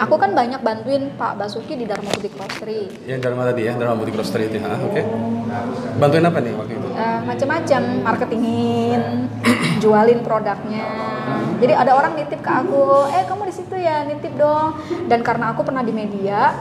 aku 0.00 0.14
kan 0.16 0.32
banyak 0.32 0.60
bantuin 0.64 1.12
Pak 1.14 1.36
Basuki 1.36 1.76
di 1.76 1.84
Dharma 1.84 2.08
Budi 2.16 2.32
Grocery 2.32 2.82
Yang 3.04 3.20
Dharma 3.28 3.42
tadi 3.52 3.68
ya, 3.68 3.72
Dharma 3.76 3.94
Boutique 4.00 4.16
Roastery 4.16 4.48
itu. 4.48 4.56
Oke. 4.64 5.02
Bantuin 6.00 6.24
apa 6.24 6.38
nih 6.40 6.52
waktu 6.56 6.72
itu? 6.80 6.88
Eh, 6.96 7.20
macam-macam 7.28 7.82
marketingin 8.02 9.00
jualin 9.82 10.20
produknya 10.20 10.84
jadi 11.60 11.76
ada 11.76 11.92
orang 11.96 12.16
nitip 12.16 12.40
ke 12.40 12.50
aku 12.50 13.08
eh 13.12 13.24
kamu 13.28 13.48
di 13.48 13.54
situ 13.54 13.76
ya 13.76 14.04
nitip 14.08 14.32
dong 14.36 14.76
dan 15.08 15.20
karena 15.20 15.52
aku 15.52 15.64
pernah 15.64 15.84
di 15.84 15.92
media 15.92 16.56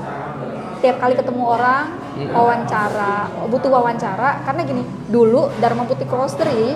tiap 0.79 0.99
kali 0.99 1.15
ketemu 1.15 1.43
orang 1.43 1.85
wawancara 2.31 3.27
butuh 3.47 3.71
wawancara 3.71 4.43
karena 4.43 4.61
gini 4.63 4.83
dulu 5.07 5.51
Dharma 5.59 5.87
Putih 5.87 6.07
Roastery 6.07 6.75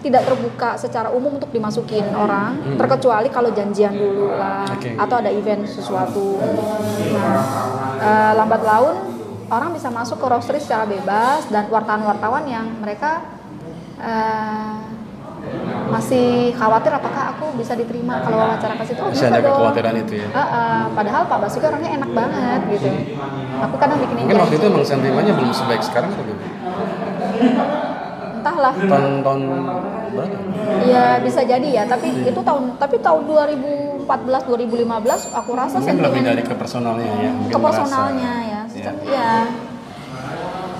tidak 0.00 0.22
terbuka 0.24 0.80
secara 0.80 1.12
umum 1.12 1.36
untuk 1.36 1.52
dimasukin 1.52 2.04
orang 2.16 2.76
terkecuali 2.80 3.28
kalau 3.28 3.52
janjian 3.52 3.92
dulu 3.92 4.32
lah 4.32 4.64
Oke. 4.72 4.96
atau 4.96 5.16
ada 5.20 5.28
event 5.28 5.68
sesuatu 5.68 6.40
nah 7.14 7.44
eh, 8.00 8.32
lambat 8.36 8.62
laun 8.64 8.96
orang 9.52 9.70
bisa 9.76 9.92
masuk 9.92 10.16
ke 10.16 10.26
roastery 10.26 10.60
secara 10.62 10.88
bebas 10.88 11.44
dan 11.52 11.68
wartawan-wartawan 11.68 12.44
yang 12.48 12.66
mereka 12.80 13.28
eh, 14.00 14.78
masih 15.90 16.54
khawatir 16.54 16.92
apakah 16.94 17.34
aku 17.34 17.56
bisa 17.58 17.74
diterima 17.74 18.22
kalau 18.22 18.38
wawancara 18.40 18.76
ke 18.76 18.84
situ 18.86 19.00
oh, 19.02 19.10
bisa 19.10 19.26
ada 19.26 19.40
dong. 19.42 19.56
kekhawatiran 19.56 19.94
itu 20.04 20.14
ya? 20.22 20.28
Eh, 20.30 20.40
eh, 20.40 20.82
padahal 20.94 21.22
Pak 21.26 21.38
Basuki 21.42 21.66
orangnya 21.66 21.90
enak 21.98 22.10
banget 22.12 22.60
gitu 22.76 22.88
aku 23.60 23.76
kadang 23.76 23.98
bikinin 24.00 24.24
Mungkin 24.28 24.40
waktu 24.40 24.56
itu 24.56 24.66
emang 24.68 24.86
sentimennya 24.86 25.32
belum 25.36 25.52
sebaik 25.52 25.82
sekarang 25.84 26.10
atau 26.14 26.24
gimana? 26.24 26.48
Entahlah 28.40 28.72
Tahun-tahun 28.74 29.40
berapa? 29.44 30.22
ya 30.82 31.04
bisa 31.18 31.40
jadi 31.42 31.68
ya 31.70 31.82
tapi 31.84 32.08
itu 32.22 32.40
tahun 32.40 32.76
tapi 32.76 32.96
tahun 32.98 33.20
2014 33.24 34.06
2015 34.06 34.88
aku 35.30 35.50
rasa 35.52 35.76
Mungkin 35.78 35.96
lebih 35.98 36.10
sentimen 36.10 36.24
dari 36.26 36.42
ke 36.42 36.54
personalnya 36.54 37.10
ya. 37.12 37.30
mungkin 37.30 37.52
ke 37.52 37.58
personalnya 37.58 38.32
ya 38.42 38.60
Iya. 38.70 38.92
ya 39.04 39.30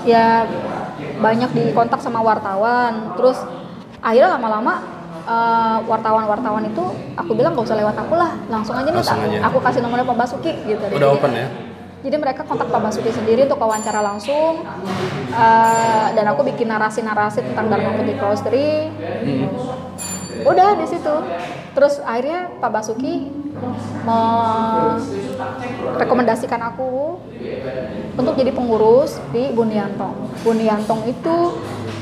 ya 0.03 0.25
banyak 1.17 1.49
dikontak 1.51 1.99
sama 1.99 2.19
wartawan 2.19 3.13
terus 3.13 3.37
akhirnya 3.99 4.35
lama-lama 4.35 4.73
eh, 5.23 5.77
wartawan-wartawan 5.85 6.65
itu 6.65 6.83
aku 7.13 7.31
bilang 7.31 7.53
gak 7.53 7.63
usah 7.63 7.77
lewat 7.77 7.95
aku 7.95 8.13
lah 8.15 8.33
langsung 8.47 8.73
aja 8.73 8.85
nih 8.85 8.97
Langsung 8.97 9.19
tak- 9.19 9.29
aja. 9.29 9.39
aku 9.45 9.57
kasih 9.59 9.79
nomornya 9.79 10.03
Pak 10.03 10.17
Basuki 10.17 10.51
gitu 10.65 10.81
Udah 10.83 10.97
Jadi- 10.99 11.15
open 11.15 11.31
ya? 11.31 11.47
Jadi 12.01 12.17
mereka 12.17 12.41
kontak 12.43 12.73
Pak 12.73 12.81
Basuki 12.81 13.13
sendiri 13.13 13.43
untuk 13.45 13.61
wawancara 13.61 14.01
langsung 14.01 14.65
eh, 15.31 16.07
dan 16.17 16.25
aku 16.33 16.41
bikin 16.49 16.67
narasi-narasi 16.69 17.41
tentang 17.45 17.69
Dharma 17.69 17.93
Putih 17.97 18.17
Roastery 18.17 18.89
Hmm. 19.21 19.53
udah 20.49 20.81
di 20.81 20.89
situ. 20.89 21.13
Terus 21.77 22.01
akhirnya 22.01 22.49
Pak 22.57 22.73
Basuki 22.73 23.29
merekomendasikan 24.01 26.57
aku 26.73 27.21
untuk 28.17 28.33
jadi 28.33 28.49
pengurus 28.49 29.21
di 29.29 29.53
Buniantong. 29.53 30.41
Buniantong 30.41 31.05
itu 31.05 31.53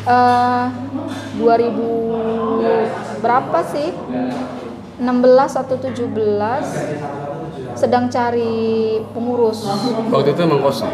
eh, 0.07 0.65
2000 1.43 3.19
berapa 3.19 3.59
sih? 3.67 3.91
16 4.99 5.55
atau 5.55 5.79
17 5.79 5.95
sedang 7.79 8.11
cari 8.11 8.99
pengurus. 9.15 9.63
Waktu 10.11 10.35
itu 10.35 10.41
emang 10.43 10.59
kosong. 10.59 10.91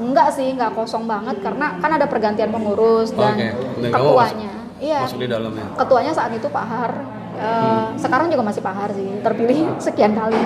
enggak 0.00 0.32
sih 0.32 0.56
enggak 0.56 0.72
kosong 0.74 1.04
banget 1.06 1.38
karena 1.38 1.76
kan 1.78 1.90
ada 1.94 2.08
pergantian 2.08 2.50
pengurus 2.50 3.12
dan 3.12 3.36
kamu 3.76 3.92
ketuanya. 3.92 4.52
Iya. 4.80 5.00
Masuk 5.04 5.20
di 5.20 5.28
dalamnya. 5.28 5.66
ketuanya 5.76 6.12
saat 6.16 6.32
itu 6.32 6.48
Pak 6.48 6.64
Har. 6.64 6.92
Eh, 7.40 7.86
sekarang 8.00 8.32
juga 8.32 8.42
masih 8.42 8.64
Pak 8.64 8.74
Har 8.74 8.90
sih 8.96 9.06
terpilih 9.20 9.70
sekian 9.84 10.16
kali. 10.16 10.40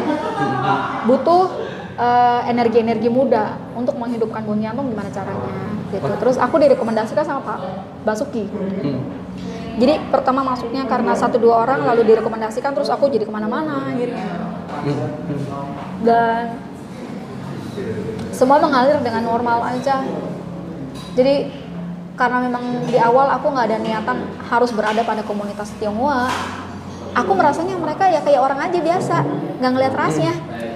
Butuh 1.06 1.44
eh, 1.96 2.40
energi-energi 2.50 3.06
muda 3.06 3.54
untuk 3.78 3.94
menghidupkan 3.94 4.42
Bunyantung 4.42 4.90
gimana 4.90 5.08
caranya 5.14 5.54
gitu. 5.94 6.12
Terus 6.18 6.36
aku 6.42 6.58
direkomendasikan 6.58 7.22
sama 7.22 7.40
Pak 7.46 7.58
Basuki. 8.02 8.44
Hmm. 8.50 9.00
jadi 9.74 9.98
pertama 10.06 10.46
masuknya 10.46 10.86
karena 10.86 11.18
satu 11.18 11.34
dua 11.34 11.66
orang 11.66 11.82
lalu 11.82 12.14
direkomendasikan 12.14 12.78
terus 12.78 12.86
aku 12.86 13.10
jadi 13.10 13.26
ke 13.26 13.32
mana-mana 13.34 13.90
akhirnya 13.90 14.53
dan 16.02 16.58
semua 18.30 18.58
mengalir 18.58 18.98
dengan 19.00 19.22
normal 19.24 19.62
aja 19.64 20.02
jadi 21.14 21.48
karena 22.14 22.46
memang 22.46 22.86
di 22.86 22.98
awal 22.98 23.26
aku 23.30 23.50
nggak 23.50 23.66
ada 23.70 23.78
niatan 23.82 24.18
harus 24.46 24.70
berada 24.70 25.02
pada 25.02 25.22
komunitas 25.22 25.74
Tionghoa 25.78 26.30
aku 27.14 27.32
merasanya 27.34 27.74
mereka 27.78 28.06
ya 28.06 28.22
kayak 28.22 28.42
orang 28.42 28.58
aja 28.62 28.78
biasa 28.78 29.16
nggak 29.62 29.70
ngeliat 29.70 29.94
rasnya 29.94 30.34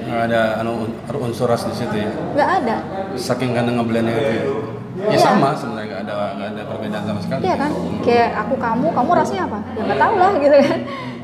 Nggak 0.09 0.25
ada 0.33 0.65
anu 0.65 0.89
unsur 1.21 1.45
ras 1.45 1.69
di 1.69 1.77
situ 1.77 1.93
ya. 1.93 2.09
nggak 2.09 2.51
ada 2.65 2.77
Saking 3.13 3.53
kan 3.53 3.69
ngeblendnya 3.69 4.15
itu 4.17 4.33
ya. 4.33 4.45
Ya 4.99 5.15
Iya. 5.15 5.19
sama 5.21 5.55
sebenarnya 5.55 5.87
nggak 5.95 6.01
ada 6.09 6.15
nggak 6.35 6.49
ada 6.49 6.63
perbedaan 6.67 7.05
sama 7.07 7.21
sekali. 7.23 7.41
Iya 7.47 7.55
kan 7.55 7.71
kayak 8.03 8.29
aku 8.35 8.55
kamu 8.59 8.87
kamu 8.91 9.11
rasnya 9.15 9.41
apa 9.47 9.59
ya 9.77 9.83
nggak 9.85 10.01
tahu 10.01 10.15
lah 10.17 10.33
gitu 10.41 10.57
kan 10.59 10.79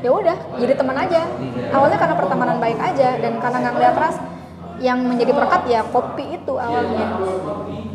ya 0.05 0.11
udah 0.13 0.37
jadi 0.61 0.73
teman 0.77 0.93
aja. 0.93 1.25
Awalnya 1.73 1.97
karena 1.97 2.15
pertemanan 2.15 2.57
baik 2.61 2.77
aja 2.77 3.09
dan 3.17 3.41
karena 3.41 3.57
nggak 3.65 3.73
ngeliat 3.73 3.95
ras 3.97 4.17
yang 4.77 5.01
menjadi 5.01 5.31
perekat 5.33 5.61
ya 5.65 5.81
kopi 5.89 6.37
itu 6.37 6.53
awalnya. 6.53 7.07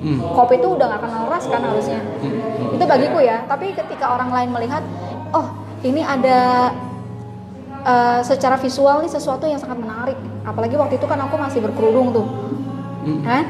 Hmm. 0.00 0.16
kopi 0.32 0.56
itu 0.56 0.64
udah 0.64 0.86
nggak 0.90 1.02
kenal 1.06 1.24
ras 1.30 1.44
kan 1.46 1.62
harusnya. 1.62 2.00
Itu 2.74 2.82
bagiku 2.82 3.22
ya. 3.22 3.46
Tapi 3.46 3.78
ketika 3.78 4.18
orang 4.18 4.34
lain 4.34 4.50
melihat 4.50 4.82
oh 5.30 5.54
ini 5.86 6.02
ada 6.02 6.72
eh, 7.86 8.20
secara 8.26 8.58
visual 8.58 9.06
nih 9.06 9.12
sesuatu 9.12 9.46
yang 9.46 9.62
sangat 9.62 9.78
menarik. 9.78 10.18
Apalagi 10.42 10.74
waktu 10.74 10.98
itu 10.98 11.06
kan 11.06 11.20
aku 11.22 11.38
masih 11.38 11.62
berkerudung 11.62 12.10
tuh. 12.10 12.26
Kan 13.24 13.44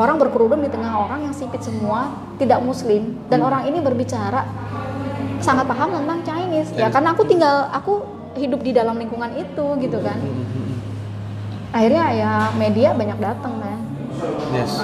orang 0.00 0.16
berkerudung 0.16 0.64
di 0.64 0.70
tengah 0.72 0.96
orang 0.96 1.28
yang 1.28 1.34
sipit 1.34 1.64
semua 1.66 2.14
tidak 2.38 2.62
muslim. 2.62 3.16
Dan 3.26 3.42
orang 3.42 3.66
ini 3.66 3.82
berbicara 3.82 4.44
sangat 5.38 5.66
paham 5.66 5.90
tentang 5.92 6.18
Chinese 6.22 6.70
ya 6.72 6.88
karena 6.88 7.12
aku 7.12 7.22
tinggal 7.24 7.68
aku 7.70 7.92
hidup 8.34 8.60
di 8.60 8.72
dalam 8.72 8.96
lingkungan 8.96 9.32
itu 9.34 9.64
gitu 9.78 9.98
kan 10.00 10.18
akhirnya 11.70 12.04
ya 12.12 12.30
media 12.54 12.92
banyak 12.92 13.18
datang 13.18 13.54
kan 13.60 13.78
Yes. 14.48 14.80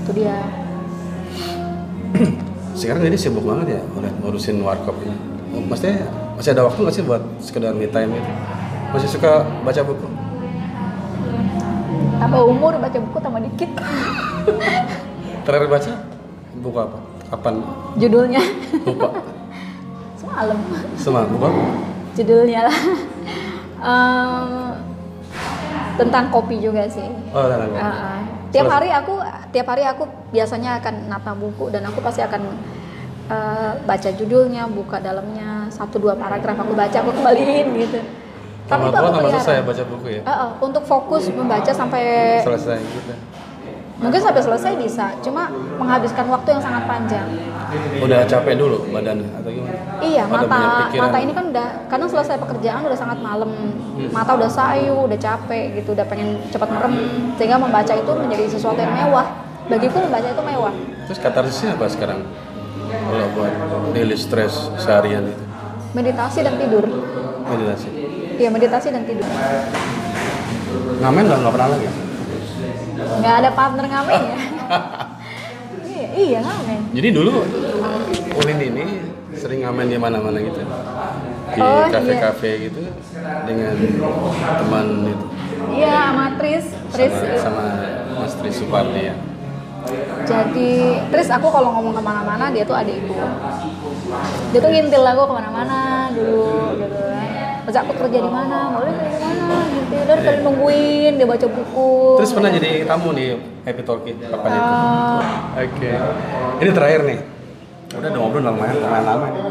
itu 0.00 0.10
dia 0.16 0.38
Sekarang 2.74 3.04
jadi 3.04 3.14
sibuk 3.14 3.44
banget 3.44 3.78
ya 3.78 3.82
udah 3.92 4.10
ngurusin 4.18 4.58
warkop 4.58 4.96
ini. 4.98 5.14
Maksudnya 5.70 6.08
masih 6.34 6.50
ada 6.50 6.66
waktu 6.66 6.78
nggak 6.82 6.94
sih 6.94 7.04
buat 7.04 7.22
sekedar 7.38 7.70
me 7.70 7.86
time 7.86 8.16
itu? 8.16 8.32
Masih 8.90 9.08
suka 9.08 9.44
baca 9.62 9.80
buku? 9.84 10.06
tambah 12.14 12.40
umur 12.46 12.72
baca 12.80 12.96
buku 12.96 13.18
tambah 13.20 13.40
dikit 13.44 13.70
Terakhir 15.44 15.68
baca 15.68 15.92
buku 16.56 16.78
apa? 16.80 16.98
Kapan? 17.28 17.54
judulnya 17.94 18.42
Lupa. 18.86 19.08
semalam 20.34 20.58
Semalam 20.98 21.28
apa? 21.38 21.48
judulnya 22.14 22.60
lah 22.66 22.78
Em, 23.84 24.48
tentang 25.94 26.32
kopi 26.32 26.56
juga 26.58 26.88
sih 26.88 27.04
Oh. 27.30 27.44
Ah, 27.44 27.84
ah. 27.84 28.18
tiap 28.48 28.66
hari 28.66 28.88
aku 28.88 29.18
tiap 29.50 29.66
hari 29.68 29.84
aku 29.84 30.06
biasanya 30.30 30.78
akan 30.80 31.10
nata 31.10 31.34
buku 31.34 31.68
dan 31.68 31.84
aku 31.84 32.00
pasti 32.00 32.22
akan 32.22 32.54
eh, 33.28 33.72
baca 33.82 34.10
judulnya 34.10 34.64
buka 34.66 34.98
dalamnya 34.98 35.68
satu 35.68 36.00
dua 36.00 36.14
paragraf 36.16 36.56
aku 36.56 36.72
baca 36.72 36.96
aku 36.96 37.10
kembaliin 37.12 37.66
gitu 37.76 38.00
Tambah 38.64 38.88
itu 38.88 38.96
aku 38.96 39.28
selesai 39.28 39.60
baca 39.60 39.82
buku 39.84 40.06
ya. 40.08 40.20
Ah, 40.24 40.32
ah, 40.32 40.50
untuk 40.56 40.88
fokus 40.88 41.28
membaca 41.28 41.68
sampai 41.68 42.40
Selesai 42.40 42.80
gitu. 42.80 43.12
Mungkin 44.04 44.20
sampai 44.20 44.42
selesai 44.44 44.72
bisa 44.76 45.16
cuma 45.24 45.48
menghabiskan 45.80 46.28
waktu 46.28 46.48
yang 46.52 46.62
sangat 46.62 46.84
panjang 46.84 47.26
Udah 47.74 48.22
capek 48.28 48.54
dulu 48.54 48.86
badan 48.92 49.24
atau 49.34 49.50
gimana? 49.50 49.78
Iya, 49.98 50.22
Ada 50.28 50.46
banyak 50.46 50.70
mata 50.70 50.94
mata 50.94 51.18
ini 51.18 51.32
kan 51.34 51.44
udah 51.50 51.68
kadang 51.90 52.08
selesai 52.10 52.36
pekerjaan 52.38 52.86
udah 52.86 52.98
sangat 52.98 53.18
malam. 53.18 53.50
Mata 54.14 54.36
udah 54.36 54.50
sayu, 54.50 54.94
udah 55.08 55.18
capek 55.18 55.80
gitu, 55.80 55.96
udah 55.96 56.06
pengen 56.06 56.38
cepat 56.54 56.70
merem. 56.70 56.94
Sehingga 57.34 57.58
membaca 57.58 57.92
itu 57.94 58.12
menjadi 58.14 58.44
sesuatu 58.46 58.78
yang 58.78 58.94
mewah. 58.94 59.26
Bagiku 59.66 59.96
membaca 60.06 60.28
itu 60.28 60.42
mewah. 60.44 60.74
Terus 61.08 61.18
katarsisnya 61.18 61.74
apa 61.74 61.86
sekarang? 61.90 62.20
Kalau 62.94 63.26
buat 63.34 63.54
rilis 63.96 64.22
stres 64.22 64.70
seharian 64.78 65.24
itu. 65.26 65.44
Meditasi 65.96 66.38
dan 66.46 66.54
tidur. 66.60 66.84
Meditasi. 67.48 67.88
Iya, 68.38 68.48
meditasi 68.54 68.88
dan 68.92 69.02
tidur. 69.02 69.26
Ngamen 71.00 71.22
nggak 71.26 71.38
nggak 71.42 71.54
pernah 71.54 71.68
lagi. 71.74 72.03
Nggak 72.94 73.34
ada 73.42 73.50
partner 73.52 73.84
ngamen 73.90 74.12
ya. 74.14 74.36
iya, 75.94 76.08
iya 76.14 76.38
ngamen. 76.40 76.80
Jadi 76.94 77.08
dulu 77.10 77.32
Ulin 78.34 78.58
ini 78.60 78.84
sering 79.34 79.66
ngamen 79.66 79.86
di 79.90 79.98
mana-mana 79.98 80.38
gitu. 80.38 80.62
Di 80.62 81.60
Oh, 81.60 81.86
iya. 81.86 81.92
kafe-kafe 81.92 82.50
gitu 82.70 82.82
dengan 83.46 83.74
teman 84.58 84.86
itu. 85.06 85.26
Iya, 85.74 85.96
sama 86.10 86.26
Tris. 86.38 86.64
Tris. 86.90 87.12
sama, 87.14 87.38
sama 87.38 87.62
Mas 88.24 88.34
Tri 88.38 88.50
Supardi 88.50 89.02
ya. 89.10 89.14
Jadi 90.24 90.72
Tris 91.12 91.28
aku 91.28 91.46
kalau 91.52 91.76
ngomong 91.76 91.92
ke 91.94 92.02
mana-mana 92.02 92.48
dia 92.50 92.64
tuh 92.64 92.74
adikku. 92.74 93.12
Dia 94.50 94.58
tuh 94.58 94.70
ngintil 94.72 95.04
aku 95.04 95.22
ke 95.28 95.34
mana-mana 95.34 96.08
dulu 96.10 96.78
gitu 96.80 96.98
kan. 97.12 97.28
Terus 97.64 97.76
aku 97.80 97.92
kerja 97.96 98.18
di 98.20 98.30
mana, 98.30 98.58
boleh 98.72 98.92
kerja 98.92 99.08
di 99.08 99.20
mana, 99.24 99.33
gitu. 99.48 99.96
Dan 100.04 100.18
tadi 100.20 100.38
nungguin 100.42 101.12
dia 101.16 101.26
baca 101.26 101.46
buku. 101.46 101.90
Terus 102.20 102.30
pernah 102.32 102.50
jadi 102.52 102.70
tamu 102.84 103.10
di 103.16 103.26
Happy 103.64 103.82
Talkie 103.82 104.14
kapan 104.18 104.50
itu? 104.54 104.72
Ah, 104.72 105.22
Oke. 105.60 105.90
Ini 106.62 106.70
terakhir 106.72 107.00
nih. 107.06 107.18
Udah 107.94 108.08
udah 108.10 108.20
ngobrol 108.20 108.42
lumayan, 108.42 108.76
lumayan 108.82 109.04
lama 109.06 109.26
nih. 109.30 109.44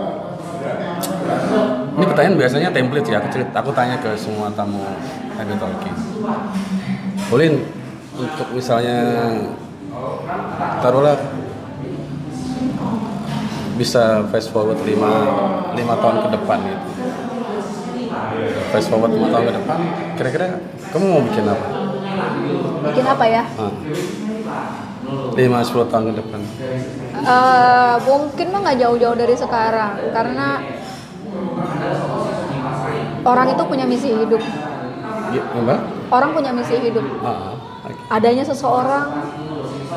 Ini 1.93 2.05
pertanyaan 2.09 2.35
biasanya 2.39 2.69
template 2.73 3.07
ya. 3.07 3.17
Aku, 3.21 3.27
cerita, 3.29 3.55
aku 3.61 3.71
tanya 3.71 3.95
ke 4.01 4.11
semua 4.17 4.49
tamu 4.51 4.81
Happy 5.37 5.55
Talkie. 5.57 5.95
Ulin, 7.31 7.65
untuk 8.13 8.47
misalnya 8.53 8.97
taruhlah 10.81 11.17
bisa 13.73 14.21
fast 14.29 14.53
forward 14.53 14.77
5, 14.85 14.93
5 15.73 16.01
tahun 16.01 16.17
ke 16.21 16.29
depan 16.37 16.59
gitu. 16.61 16.92
Fast 18.71 18.87
forward 18.89 19.13
5 19.13 19.33
tahun 19.33 19.45
ke 19.49 19.53
depan, 19.61 19.79
kira-kira 20.17 20.45
kamu 20.91 21.05
mau 21.05 21.21
bikin 21.23 21.45
apa? 21.45 21.65
bikin 22.83 23.05
apa 23.07 23.25
ya? 23.25 23.43
Ah. 23.57 23.73
5-10 25.33 25.91
tahun 25.91 26.03
ke 26.09 26.13
depan. 26.21 26.41
Eh, 27.23 27.95
mungkin 28.05 28.47
mah 28.51 28.59
nggak 28.65 28.79
jauh-jauh 28.81 29.17
dari 29.17 29.35
sekarang 29.37 29.93
karena 30.11 30.47
orang 33.23 33.47
itu 33.53 33.63
punya 33.65 33.85
misi 33.87 34.09
hidup. 34.11 34.41
Mbak? 35.33 35.79
Orang 36.13 36.29
punya 36.37 36.53
misi 36.53 36.77
hidup. 36.77 37.05
Ah, 37.25 37.57
oke. 37.89 37.97
adanya 38.13 38.45
seseorang 38.45 39.09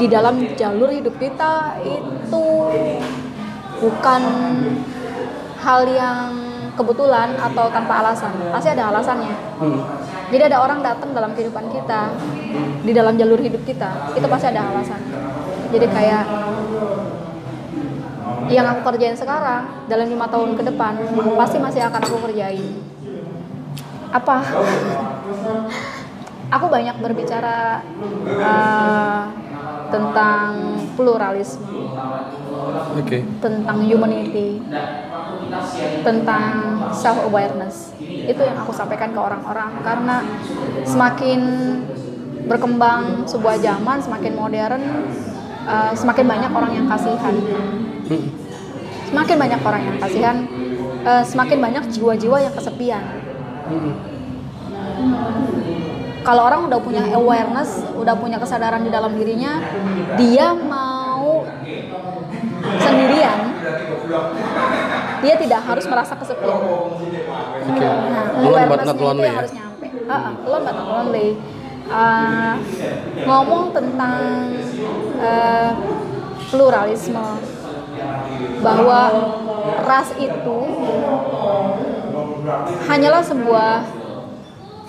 di 0.00 0.06
dalam 0.08 0.40
jalur 0.56 0.88
hidup 0.88 1.16
kita 1.20 1.76
itu 1.84 2.46
bukan 3.80 4.22
hal 5.60 5.82
yang 5.88 6.45
kebetulan 6.76 7.34
atau 7.40 7.66
tanpa 7.72 8.04
alasan. 8.04 8.32
Pasti 8.52 8.68
ada 8.70 8.92
alasannya. 8.92 9.34
Hmm. 9.56 9.80
jadi 10.26 10.52
ada 10.52 10.58
orang 10.58 10.82
datang 10.82 11.14
dalam 11.14 11.32
kehidupan 11.32 11.70
kita 11.70 12.12
di 12.82 12.92
dalam 12.92 13.14
jalur 13.14 13.38
hidup 13.38 13.62
kita 13.64 14.12
itu 14.12 14.26
pasti 14.28 14.46
ada 14.52 14.68
alasan. 14.68 15.00
Jadi 15.72 15.86
kayak 15.88 16.24
yang 18.46 18.66
aku 18.68 18.80
kerjain 18.92 19.18
sekarang 19.18 19.86
dalam 19.90 20.06
lima 20.06 20.26
tahun 20.30 20.54
ke 20.54 20.62
depan 20.70 20.94
pasti 21.38 21.56
masih 21.58 21.82
akan 21.88 22.02
aku 22.04 22.18
kerjain. 22.30 22.84
Apa? 24.12 24.36
Aku 26.46 26.70
banyak 26.70 27.02
berbicara 27.02 27.82
uh, 28.38 29.26
tentang 29.90 30.78
pluralisme. 30.94 31.66
Oke. 32.96 33.18
tentang 33.44 33.78
humanity 33.84 34.60
tentang 36.02 36.52
self 36.92 37.18
awareness 37.26 37.92
itu 38.00 38.40
yang 38.42 38.56
aku 38.60 38.72
sampaikan 38.72 39.12
ke 39.14 39.20
orang-orang. 39.20 39.70
Karena 39.82 40.16
semakin 40.82 41.40
berkembang 42.46 43.26
sebuah 43.26 43.58
zaman 43.58 43.98
semakin 43.98 44.32
modern 44.38 44.82
uh, 45.66 45.92
semakin 45.92 46.24
banyak 46.26 46.50
orang 46.54 46.72
yang 46.72 46.86
kasihan. 46.86 47.34
Semakin 49.06 49.36
banyak 49.38 49.60
orang 49.62 49.82
yang 49.86 49.96
kasihan 50.02 50.36
uh, 51.06 51.22
semakin 51.22 51.58
banyak 51.62 51.84
jiwa-jiwa 51.94 52.36
yang 52.42 52.54
kesepian. 52.54 53.04
Kalau 56.26 56.42
orang 56.42 56.66
udah 56.66 56.82
punya 56.82 57.06
awareness, 57.14 57.86
udah 57.94 58.18
punya 58.18 58.42
kesadaran 58.42 58.82
di 58.82 58.90
dalam 58.90 59.14
dirinya, 59.14 59.62
dia 60.18 60.50
mau 60.58 61.46
sendirian, 62.82 63.54
dia 65.22 65.34
tidak 65.40 65.60
harus 65.64 65.84
merasa 65.88 66.12
kesepian. 66.18 66.56
Oke. 66.56 67.86
Nah, 67.86 68.40
Alone 68.40 68.66
but 68.68 68.80
not 68.84 68.98
lonely 68.98 69.28
ya. 69.28 69.34
harus 69.40 69.52
nyampe. 69.52 69.86
Uh, 69.86 70.12
uh, 70.12 70.32
but 70.62 70.74
not 70.74 70.86
lonely. 70.88 71.28
Uh, 71.86 72.54
ngomong 73.22 73.70
tentang 73.70 74.18
uh, 75.22 75.70
pluralisme, 76.50 77.26
bahwa 78.60 79.00
ras 79.86 80.08
itu 80.18 80.58
hanyalah 82.86 83.22
sebuah 83.22 83.70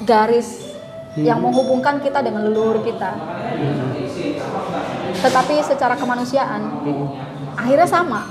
garis 0.06 0.78
yang 1.18 1.42
menghubungkan 1.42 1.98
kita 2.02 2.22
dengan 2.22 2.46
leluhur 2.46 2.82
kita. 2.86 3.14
Tetapi 5.18 5.56
secara 5.66 5.98
kemanusiaan 5.98 6.62
akhirnya 7.58 7.90
sama. 7.90 8.30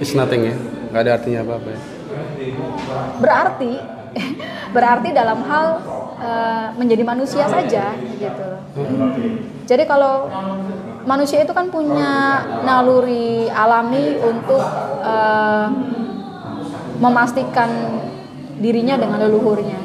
It's 0.00 0.16
nothing 0.16 0.48
ya. 0.48 0.56
Gak 0.92 1.02
ada 1.04 1.12
artinya 1.20 1.40
apa-apa 1.44 1.68
ya. 1.68 1.80
Berarti 3.20 3.72
berarti 4.76 5.08
dalam 5.12 5.38
hal 5.44 5.66
eh, 6.20 6.66
menjadi 6.76 7.02
manusia 7.04 7.44
saja 7.48 7.92
gitu. 7.96 8.48
Jadi 9.68 9.84
kalau 9.84 10.28
manusia 11.04 11.44
itu 11.44 11.52
kan 11.52 11.68
punya 11.68 12.44
naluri 12.64 13.48
alami 13.52 14.16
untuk 14.20 14.62
eh, 15.04 15.66
memastikan 16.98 17.70
dirinya 18.58 18.98
dengan 18.98 19.22
leluhurnya. 19.22 19.78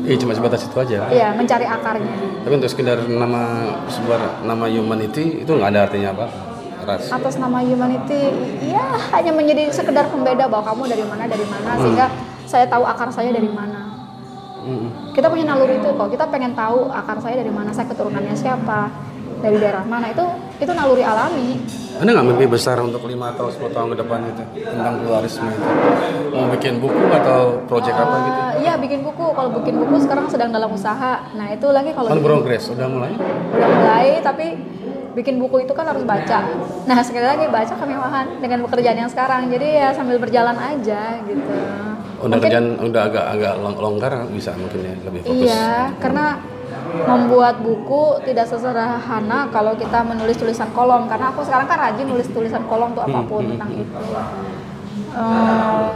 Iya 0.00 0.16
cuma 0.16 0.32
sebatas 0.32 0.64
itu 0.64 0.74
aja. 0.80 1.06
Iya, 1.12 1.36
mencari 1.36 1.68
akarnya. 1.68 2.42
Tapi 2.42 2.54
untuk 2.56 2.72
sekedar 2.72 3.04
nama 3.06 3.68
sebuah 3.86 4.42
nama 4.48 4.66
humanity 4.66 5.44
itu 5.44 5.50
nggak 5.52 5.70
ada 5.76 5.80
artinya 5.86 6.10
apa 6.16 6.49
ras. 6.82 7.08
atas 7.08 7.34
nama 7.36 7.58
humanity 7.60 8.30
ya 8.62 8.84
hanya 9.10 9.30
menjadi 9.30 9.70
sekedar 9.70 10.06
pembeda 10.06 10.44
bahwa 10.44 10.64
kamu 10.66 10.82
dari 10.88 11.04
mana 11.04 11.24
dari 11.24 11.44
mana 11.44 11.70
sehingga 11.76 12.06
saya 12.44 12.66
tahu 12.66 12.84
akar 12.84 13.08
saya 13.08 13.30
dari 13.30 13.48
mana 13.48 13.88
Mm. 14.60 15.16
kita 15.16 15.24
punya 15.26 15.48
naluri 15.48 15.80
itu 15.80 15.88
kok 15.88 16.08
kita 16.10 16.28
pengen 16.28 16.52
tahu 16.52 16.92
akar 16.92 17.16
saya 17.16 17.32
dari 17.34 17.48
mana 17.48 17.72
saya 17.72 17.88
keturunannya 17.88 18.36
siapa 18.36 18.92
dari 19.40 19.56
daerah 19.56 19.80
mana 19.82 20.12
itu 20.12 20.20
itu 20.58 20.68
naluri 20.70 21.00
alami 21.00 21.56
Ada 21.96 22.12
nggak 22.12 22.26
mimpi 22.26 22.44
besar 22.46 22.76
untuk 22.76 23.00
5 23.00 23.12
atau 23.30 23.48
10 23.48 23.72
tahun 23.72 23.88
ke 23.90 23.96
depan 23.98 24.20
itu 24.22 24.40
tentang 24.62 25.00
pluralisme 25.00 25.44
itu? 25.46 25.64
Mau 26.30 26.48
bikin 26.50 26.76
buku 26.76 26.96
atau 27.10 27.60
project 27.64 27.92
apa 27.94 28.16
gitu? 28.20 28.40
Eh, 28.40 28.52
iya 28.62 28.72
bikin 28.76 29.00
buku 29.00 29.24
kalau 29.32 29.50
bikin 29.54 29.74
buku 29.76 29.96
sekarang 29.98 30.24
sedang 30.26 30.48
dalam 30.48 30.68
usaha 30.70 31.24
nah 31.32 31.48
itu 31.48 31.66
lagi 31.66 31.92
kalau 31.92 32.08
Kan 32.08 32.20
progress 32.20 32.68
udah 32.68 32.84
mulai? 32.86 33.12
udah 33.16 33.68
mulai 33.70 34.06
tapi 34.20 34.46
bikin 35.10 35.36
buku 35.36 35.66
itu 35.66 35.72
kan 35.74 35.86
harus 35.86 36.02
baca 36.02 36.38
nah 36.86 36.98
sekali 37.02 37.26
lagi 37.26 37.44
baca 37.46 37.74
kemewahan 37.74 38.26
dengan 38.38 38.62
pekerjaan 38.64 38.98
yang 39.00 39.10
sekarang 39.10 39.50
jadi 39.50 39.68
ya 39.76 39.88
sambil 39.90 40.18
berjalan 40.18 40.54
aja 40.54 41.18
gitu 41.24 41.54
Udah 42.20 42.36
Mungkin- 42.36 42.52
kerjaan 42.52 42.66
udah 42.84 43.02
agak 43.08 43.24
agak 43.32 43.52
long- 43.58 43.80
longgar 43.80 44.12
bisa 44.28 44.52
mungkin 44.52 44.84
ya 44.84 44.92
lebih 45.08 45.24
fokus. 45.24 45.40
Iya, 45.40 45.72
karena 45.96 46.36
membuat 47.08 47.64
buku 47.64 48.20
tidak 48.28 48.44
sesederhana 48.44 49.48
kalau 49.48 49.72
kita 49.72 50.04
menulis 50.04 50.36
tulisan 50.36 50.68
kolom. 50.76 51.08
Karena 51.08 51.32
aku 51.32 51.40
sekarang 51.40 51.64
kan 51.64 51.80
rajin 51.80 52.04
nulis 52.04 52.28
tulisan 52.28 52.60
kolom 52.68 52.92
tuh 52.92 53.08
apa 53.08 53.24
pun 53.24 53.40
hmm, 53.40 53.50
tentang 53.56 53.72
itu. 53.72 53.96
Eh, 55.16 55.88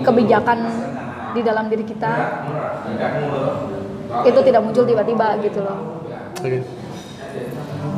kebijakan 0.00 0.58
di 1.34 1.40
dalam 1.42 1.66
diri 1.66 1.82
kita 1.82 2.12
itu 4.22 4.38
tidak 4.38 4.62
muncul 4.62 4.86
tiba-tiba 4.86 5.34
gitu 5.42 5.66
loh. 5.66 5.78
Oke. 6.38 6.62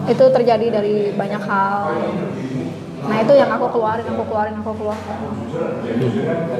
Itu 0.04 0.24
terjadi 0.30 0.66
dari 0.68 0.94
banyak 1.16 1.42
hal. 1.44 1.80
Nah 3.04 3.16
itu 3.20 3.32
yang 3.36 3.52
aku 3.52 3.68
keluarin, 3.68 4.06
aku 4.08 4.22
keluarin, 4.28 4.56
aku 4.60 4.72
keluarin. 4.76 5.06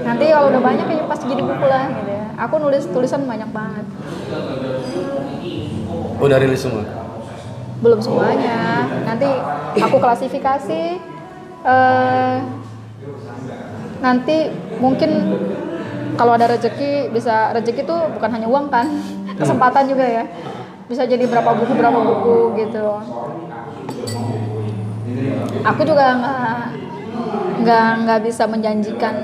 Nanti 0.05 0.25
kalau 0.29 0.49
udah 0.53 0.62
banyak 0.62 0.85
kayaknya 0.85 1.07
pasti 1.09 1.25
jadi 1.29 1.43
buku 1.45 1.66
lah 1.66 1.85
gitu 1.89 2.12
ya. 2.12 2.27
Aku 2.49 2.55
nulis 2.61 2.85
tulisan 2.89 3.25
banyak 3.25 3.49
banget. 3.53 3.87
Udah 6.21 6.39
rilis 6.41 6.62
semua. 6.65 6.85
belum 7.75 8.01
semuanya 8.01 8.89
nanti 9.05 9.29
aku 9.77 10.01
klasifikasi 10.01 10.83
eh, 11.69 12.37
nanti 14.01 14.37
mungkin 14.81 15.11
kalau 16.16 16.33
ada 16.33 16.49
rezeki 16.49 17.12
bisa 17.12 17.53
rezeki 17.53 17.85
itu 17.85 17.97
bukan 18.16 18.31
hanya 18.33 18.49
uang 18.49 18.73
kan 18.73 18.89
kesempatan 19.37 19.85
juga 19.85 20.07
ya 20.07 20.25
bisa 20.85 21.09
jadi 21.09 21.24
berapa 21.24 21.51
buku 21.56 21.73
berapa 21.73 21.98
buku 21.98 22.36
gitu. 22.61 22.86
Aku 25.65 25.81
juga 25.89 26.06
nggak 26.20 26.59
nggak 27.65 27.89
nggak 28.05 28.20
bisa 28.28 28.44
menjanjikan 28.44 29.15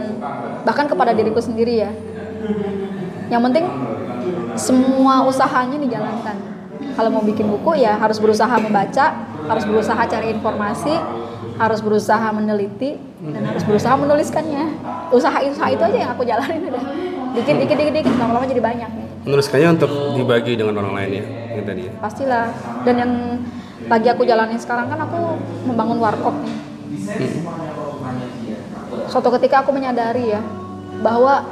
bahkan 0.65 0.89
kepada 0.89 1.13
diriku 1.13 1.41
sendiri 1.45 1.85
ya. 1.85 1.93
Yang 3.29 3.43
penting 3.53 3.67
semua 4.57 5.29
usahanya 5.29 5.77
dijalankan. 5.77 6.37
Kalau 6.97 7.11
mau 7.13 7.21
bikin 7.21 7.45
buku 7.45 7.77
ya 7.77 8.01
harus 8.01 8.17
berusaha 8.17 8.57
membaca 8.57 9.29
harus 9.45 9.65
berusaha 9.69 10.01
cari 10.09 10.33
informasi 10.33 10.95
harus 11.61 11.85
berusaha 11.85 12.33
meneliti 12.33 12.97
dan 13.21 13.45
harus 13.45 13.61
berusaha 13.69 13.93
menuliskannya. 14.01 14.81
Usaha 15.13 15.45
usaha 15.45 15.69
itu 15.69 15.83
aja 15.85 15.97
yang 16.09 16.11
aku 16.17 16.25
jalanin. 16.25 16.73
Udah 16.73 16.85
dikit 17.37 17.57
dikit 17.61 17.77
dikit 17.77 17.95
dikit. 18.01 18.15
Lama-lama 18.17 18.49
jadi 18.49 18.65
banyak 18.65 19.10
nih 19.21 19.29
menuliskannya 19.29 19.69
untuk 19.77 19.93
dibagi 20.17 20.57
dengan 20.57 20.81
orang 20.81 20.95
lain 20.97 21.11
ya 21.13 21.25
yang 21.61 21.65
tadi 21.69 21.81
ya. 21.85 21.93
Pastilah. 22.01 22.47
Dan 22.89 22.95
yang 22.97 23.13
lagi 23.89 24.09
aku 24.09 24.23
jalani 24.25 24.57
sekarang 24.57 24.89
kan 24.89 25.01
aku 25.05 25.37
membangun 25.69 25.99
warkop 26.01 26.35
nih. 26.41 26.57
Suatu 29.11 29.29
ketika 29.37 29.61
aku 29.67 29.75
menyadari 29.77 30.33
ya 30.33 30.41
bahwa 31.01 31.45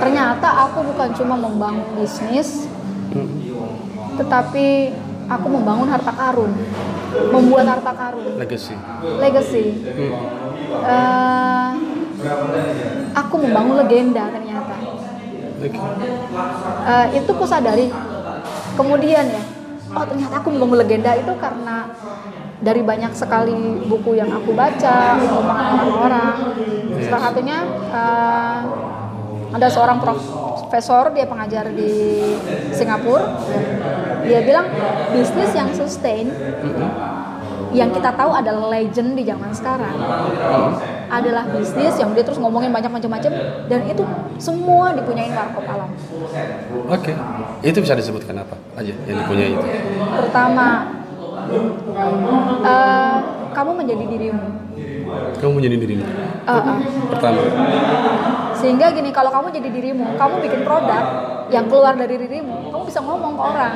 ternyata 0.00 0.68
aku 0.68 0.84
bukan 0.92 1.08
cuma 1.16 1.34
membangun 1.36 1.84
bisnis 1.96 2.68
tetapi 4.20 4.92
aku 5.28 5.46
membangun 5.48 5.88
harta 5.88 6.12
karun. 6.12 6.52
Membuat 7.12 7.68
harta 7.68 7.92
karun. 7.92 8.40
Legacy. 8.40 8.76
Legacy. 9.20 9.66
Eh, 10.72 11.70
aku 13.12 13.34
membangun 13.36 13.84
legenda 13.84 14.32
ternyata 14.32 14.51
Oke. 15.62 15.78
Eh, 16.82 17.06
itu 17.22 17.30
ku 17.30 17.44
sadari. 17.46 17.86
Kemudian 18.74 19.24
ya 19.30 19.42
oh 19.92 20.04
ternyata 20.08 20.40
aku 20.40 20.48
membangun 20.48 20.80
legenda 20.80 21.12
itu 21.12 21.32
karena 21.36 21.92
dari 22.64 22.80
banyak 22.80 23.12
sekali 23.12 23.84
buku 23.84 24.16
yang 24.16 24.32
aku 24.32 24.56
baca 24.56 25.20
omongan 25.20 25.66
orang-orang. 25.86 26.36
Salah 27.06 27.22
satunya 27.30 27.58
eh, 27.94 28.58
ada 29.52 29.68
seorang 29.68 30.00
profesor 30.00 31.12
dia 31.12 31.28
pengajar 31.28 31.70
di 31.70 31.92
Singapura. 32.74 33.38
Dia 34.26 34.40
bilang 34.42 34.66
bisnis 35.14 35.50
yang 35.54 35.70
sustain 35.74 36.30
yang 37.72 37.90
kita 37.92 38.10
tahu 38.12 38.30
adalah 38.36 38.68
legend 38.68 39.16
di 39.16 39.24
zaman 39.24 39.50
sekarang 39.52 39.96
adalah 41.12 41.44
bisnis 41.52 42.00
yang 42.00 42.16
dia 42.16 42.24
terus 42.24 42.40
ngomongin 42.40 42.72
banyak 42.72 42.88
macam-macam 42.88 43.32
dan 43.68 43.80
itu 43.84 44.04
semua 44.40 44.96
dipunyain 44.96 45.32
warkop 45.36 45.64
alam 45.68 45.90
Oke. 46.88 47.12
Itu 47.60 47.84
bisa 47.84 47.92
disebutkan 47.92 48.40
apa 48.40 48.56
aja 48.80 48.96
yang 49.04 49.16
dipunyai 49.24 49.52
itu? 49.52 49.66
pertama 50.16 50.88
eh, 52.64 53.16
kamu 53.52 53.70
menjadi 53.76 54.04
dirimu 54.08 54.48
Kamu 55.12 55.60
menjadi 55.60 55.76
dirimu. 55.76 56.04
Eh, 56.48 56.48
eh. 56.48 56.78
Pertama. 57.12 57.40
sehingga 58.56 58.94
gini 58.96 59.10
kalau 59.12 59.28
kamu 59.28 59.52
jadi 59.52 59.68
dirimu 59.68 60.16
kamu 60.16 60.34
bikin 60.48 60.60
produk 60.64 61.04
yang 61.52 61.68
keluar 61.68 61.92
dari 61.92 62.16
dirimu 62.16 62.72
kamu 62.72 62.84
bisa 62.88 63.04
ngomong 63.04 63.36
ke 63.36 63.42
orang 63.42 63.74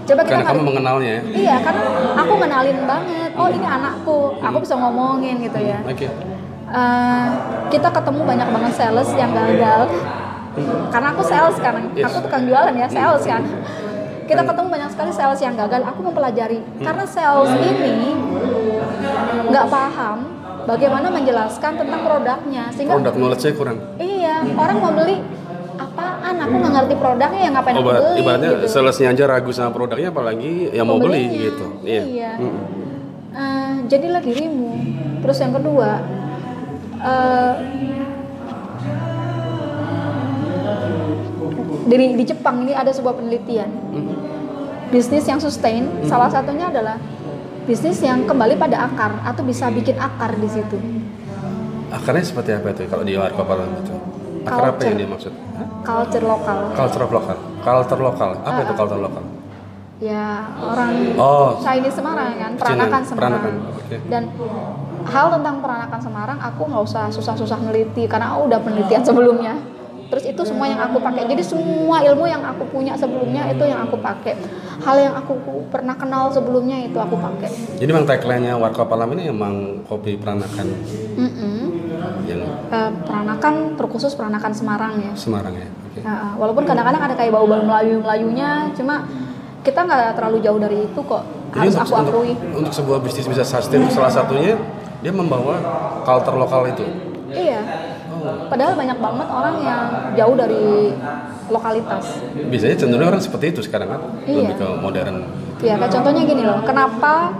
coba 0.00 0.20
kita 0.26 0.34
Karena 0.34 0.50
kamu 0.50 0.62
mengenalnya 0.64 1.10
ya. 1.10 1.20
iya 1.30 1.56
karena 1.60 1.82
aku 2.16 2.32
kenalin 2.36 2.78
banget. 2.84 3.30
Oh 3.34 3.48
ini 3.48 3.62
anakku. 3.62 4.18
Aku 4.38 4.56
bisa 4.58 4.74
ngomongin 4.74 5.38
gitu 5.38 5.58
ya. 5.58 5.78
Oke. 5.84 6.08
Eh, 6.70 7.26
kita 7.68 7.88
ketemu 7.90 8.20
banyak 8.24 8.48
banget 8.48 8.72
sales 8.74 9.10
yang 9.14 9.30
gagal. 9.30 9.80
Karena 10.90 11.08
aku 11.10 11.22
sales 11.22 11.56
kan. 11.58 11.74
Yes. 11.94 12.06
aku 12.06 12.26
tukang 12.26 12.42
jualan 12.44 12.74
ya 12.74 12.86
sales 12.86 13.22
kan. 13.22 13.42
Kita 14.26 14.42
ketemu 14.46 14.68
banyak 14.70 14.90
sekali 14.90 15.10
sales 15.10 15.40
yang 15.40 15.54
gagal. 15.54 15.82
Aku 15.84 16.00
mempelajari. 16.02 16.58
Karena 16.78 17.04
sales 17.06 17.50
ini 17.56 18.14
nggak 19.50 19.66
paham 19.66 20.18
bagaimana 20.62 21.10
menjelaskan 21.10 21.72
tentang 21.76 22.00
produknya 22.00 22.70
sehingga 22.70 22.94
Produk 22.94 23.14
knowledge-nya 23.16 23.52
kurang. 23.56 23.76
iya 23.96 24.44
orang 24.46 24.76
mau 24.78 24.92
beli 24.92 25.18
aku 26.40 26.54
nggak 26.56 26.72
ngerti 26.72 26.94
produknya 26.96 27.40
ya 27.44 27.50
ngapain 27.52 27.74
aku 27.76 27.82
Obat, 27.84 28.00
beli 28.00 28.20
ibaratnya 28.24 28.50
gitu. 28.56 28.66
salesnya 28.72 29.08
aja 29.12 29.24
ragu 29.28 29.50
sama 29.52 29.70
produknya 29.76 30.08
apalagi 30.08 30.52
yang 30.72 30.86
mau 30.88 30.96
beli 30.96 31.24
gitu. 31.50 31.66
Iya. 31.84 32.04
Iya. 32.08 32.32
Mm-mm. 32.40 32.64
Eh, 33.30 33.72
jadilah 33.86 34.22
dirimu. 34.24 34.72
Terus 35.22 35.38
yang 35.38 35.52
kedua, 35.54 35.90
eh, 36.98 37.54
dari 41.86 42.06
di 42.18 42.24
Jepang 42.26 42.66
ini 42.66 42.72
ada 42.74 42.90
sebuah 42.90 43.14
penelitian. 43.18 43.70
Bisnis 44.90 45.22
yang 45.30 45.38
sustain, 45.38 45.86
salah 46.10 46.26
satunya 46.26 46.66
adalah 46.66 46.98
bisnis 47.70 48.02
yang 48.02 48.26
kembali 48.26 48.58
pada 48.58 48.90
akar 48.90 49.22
atau 49.22 49.46
bisa 49.46 49.70
bikin 49.70 49.94
akar 49.94 50.34
di 50.34 50.50
situ. 50.50 50.78
Akarnya 51.94 52.26
seperti 52.26 52.50
apa 52.58 52.74
itu 52.74 52.82
kalau 52.90 53.06
di 53.06 53.14
warkop 53.14 53.46
alam 53.46 53.70
itu? 53.78 53.94
Akar 54.42 54.52
apa 54.56 54.62
Culture. 54.70 54.86
yang 54.86 54.96
dia 54.96 55.08
maksud? 55.08 55.32
Hah? 55.32 55.66
Culture 55.82 56.24
lokal. 56.24 56.58
Culture 56.72 57.06
lokal. 57.06 57.36
Culture 57.60 58.00
lokal. 58.00 58.30
Apa 58.40 58.58
itu 58.62 58.72
culture 58.74 59.00
lokal? 59.00 59.24
Ya 60.00 60.26
orang 60.56 61.12
Oh. 61.14 61.60
Chinese 61.60 61.92
Semarang 61.92 62.32
kan, 62.34 62.52
peranakan 62.56 62.88
Cina, 62.96 63.04
Semarang. 63.06 63.32
peranakan, 63.36 63.52
oke. 63.76 63.96
Dan 64.08 64.22
hal 65.04 65.26
tentang 65.30 65.56
peranakan 65.60 66.00
Semarang 66.00 66.38
aku 66.40 66.62
nggak 66.64 66.82
usah 66.82 67.04
susah-susah 67.10 67.58
neliti 67.60 68.08
karena 68.08 68.32
aku 68.32 68.48
udah 68.48 68.58
penelitian 68.58 69.04
sebelumnya. 69.04 69.54
Terus 70.10 70.26
itu 70.26 70.42
semua 70.42 70.66
yang 70.66 70.80
aku 70.80 70.98
pakai. 70.98 71.22
Jadi 71.22 71.38
semua 71.40 72.02
ilmu 72.02 72.26
yang 72.26 72.42
aku 72.42 72.66
punya 72.66 72.98
sebelumnya 72.98 73.46
itu 73.46 73.62
yang 73.62 73.78
aku 73.80 73.94
pakai. 73.94 74.34
Hal 74.80 74.96
yang 74.98 75.14
aku 75.14 75.38
pernah 75.70 75.94
kenal 75.94 76.26
sebelumnya 76.26 76.82
itu 76.82 76.96
aku 76.96 77.14
pakai. 77.14 77.78
Jadi 77.78 77.86
memang 77.86 78.08
tagline-nya 78.08 78.56
warkop 78.56 78.90
alam 78.90 79.06
ini 79.14 79.30
emang 79.30 79.54
kopi 79.84 80.16
peranakan 80.16 80.66
Mm-mm. 81.14 81.54
yang 81.70 81.79
Eh, 82.70 82.90
peranakan 83.02 83.74
terkhusus 83.74 84.14
peranakan 84.14 84.54
Semarang 84.54 84.94
ya. 85.02 85.10
Semarang 85.18 85.50
ya. 85.58 85.66
Oke. 85.90 86.06
Nah, 86.06 86.38
walaupun 86.38 86.62
kadang-kadang 86.62 87.02
ada 87.02 87.14
kayak 87.18 87.34
bau-bau 87.34 87.66
Melayu-melayunya, 87.66 88.70
cuma 88.78 89.10
kita 89.66 89.82
nggak 89.82 90.14
terlalu 90.14 90.38
jauh 90.38 90.60
dari 90.62 90.86
itu 90.86 91.00
kok. 91.02 91.26
Jadi 91.50 91.66
Harus 91.66 91.74
untuk, 91.74 91.98
aku 91.98 92.22
akui. 92.22 92.32
untuk 92.54 92.70
sebuah 92.70 92.98
bisnis 93.02 93.26
bisa 93.26 93.42
sustain 93.42 93.82
salah 93.90 94.06
satunya 94.06 94.54
dia 95.02 95.10
membawa 95.10 95.58
culture 96.06 96.38
lokal 96.38 96.70
itu. 96.70 96.86
Iya. 97.34 97.58
Padahal 98.46 98.78
banyak 98.78 98.98
banget 99.02 99.26
orang 99.26 99.54
yang 99.66 99.82
jauh 100.14 100.34
dari 100.38 100.94
lokalitas. 101.50 102.22
Biasanya 102.38 102.76
cenderung 102.78 103.10
orang 103.10 103.18
seperti 103.18 103.50
itu 103.50 103.66
sekarang 103.66 103.98
kan, 103.98 104.00
Iya. 104.30 104.46
lebih 104.46 104.54
ke 104.62 104.68
modern. 104.78 105.16
Ya, 105.58 105.74
kayak 105.74 105.90
contohnya 105.90 106.22
gini 106.22 106.42
loh. 106.46 106.62
Kenapa 106.62 107.34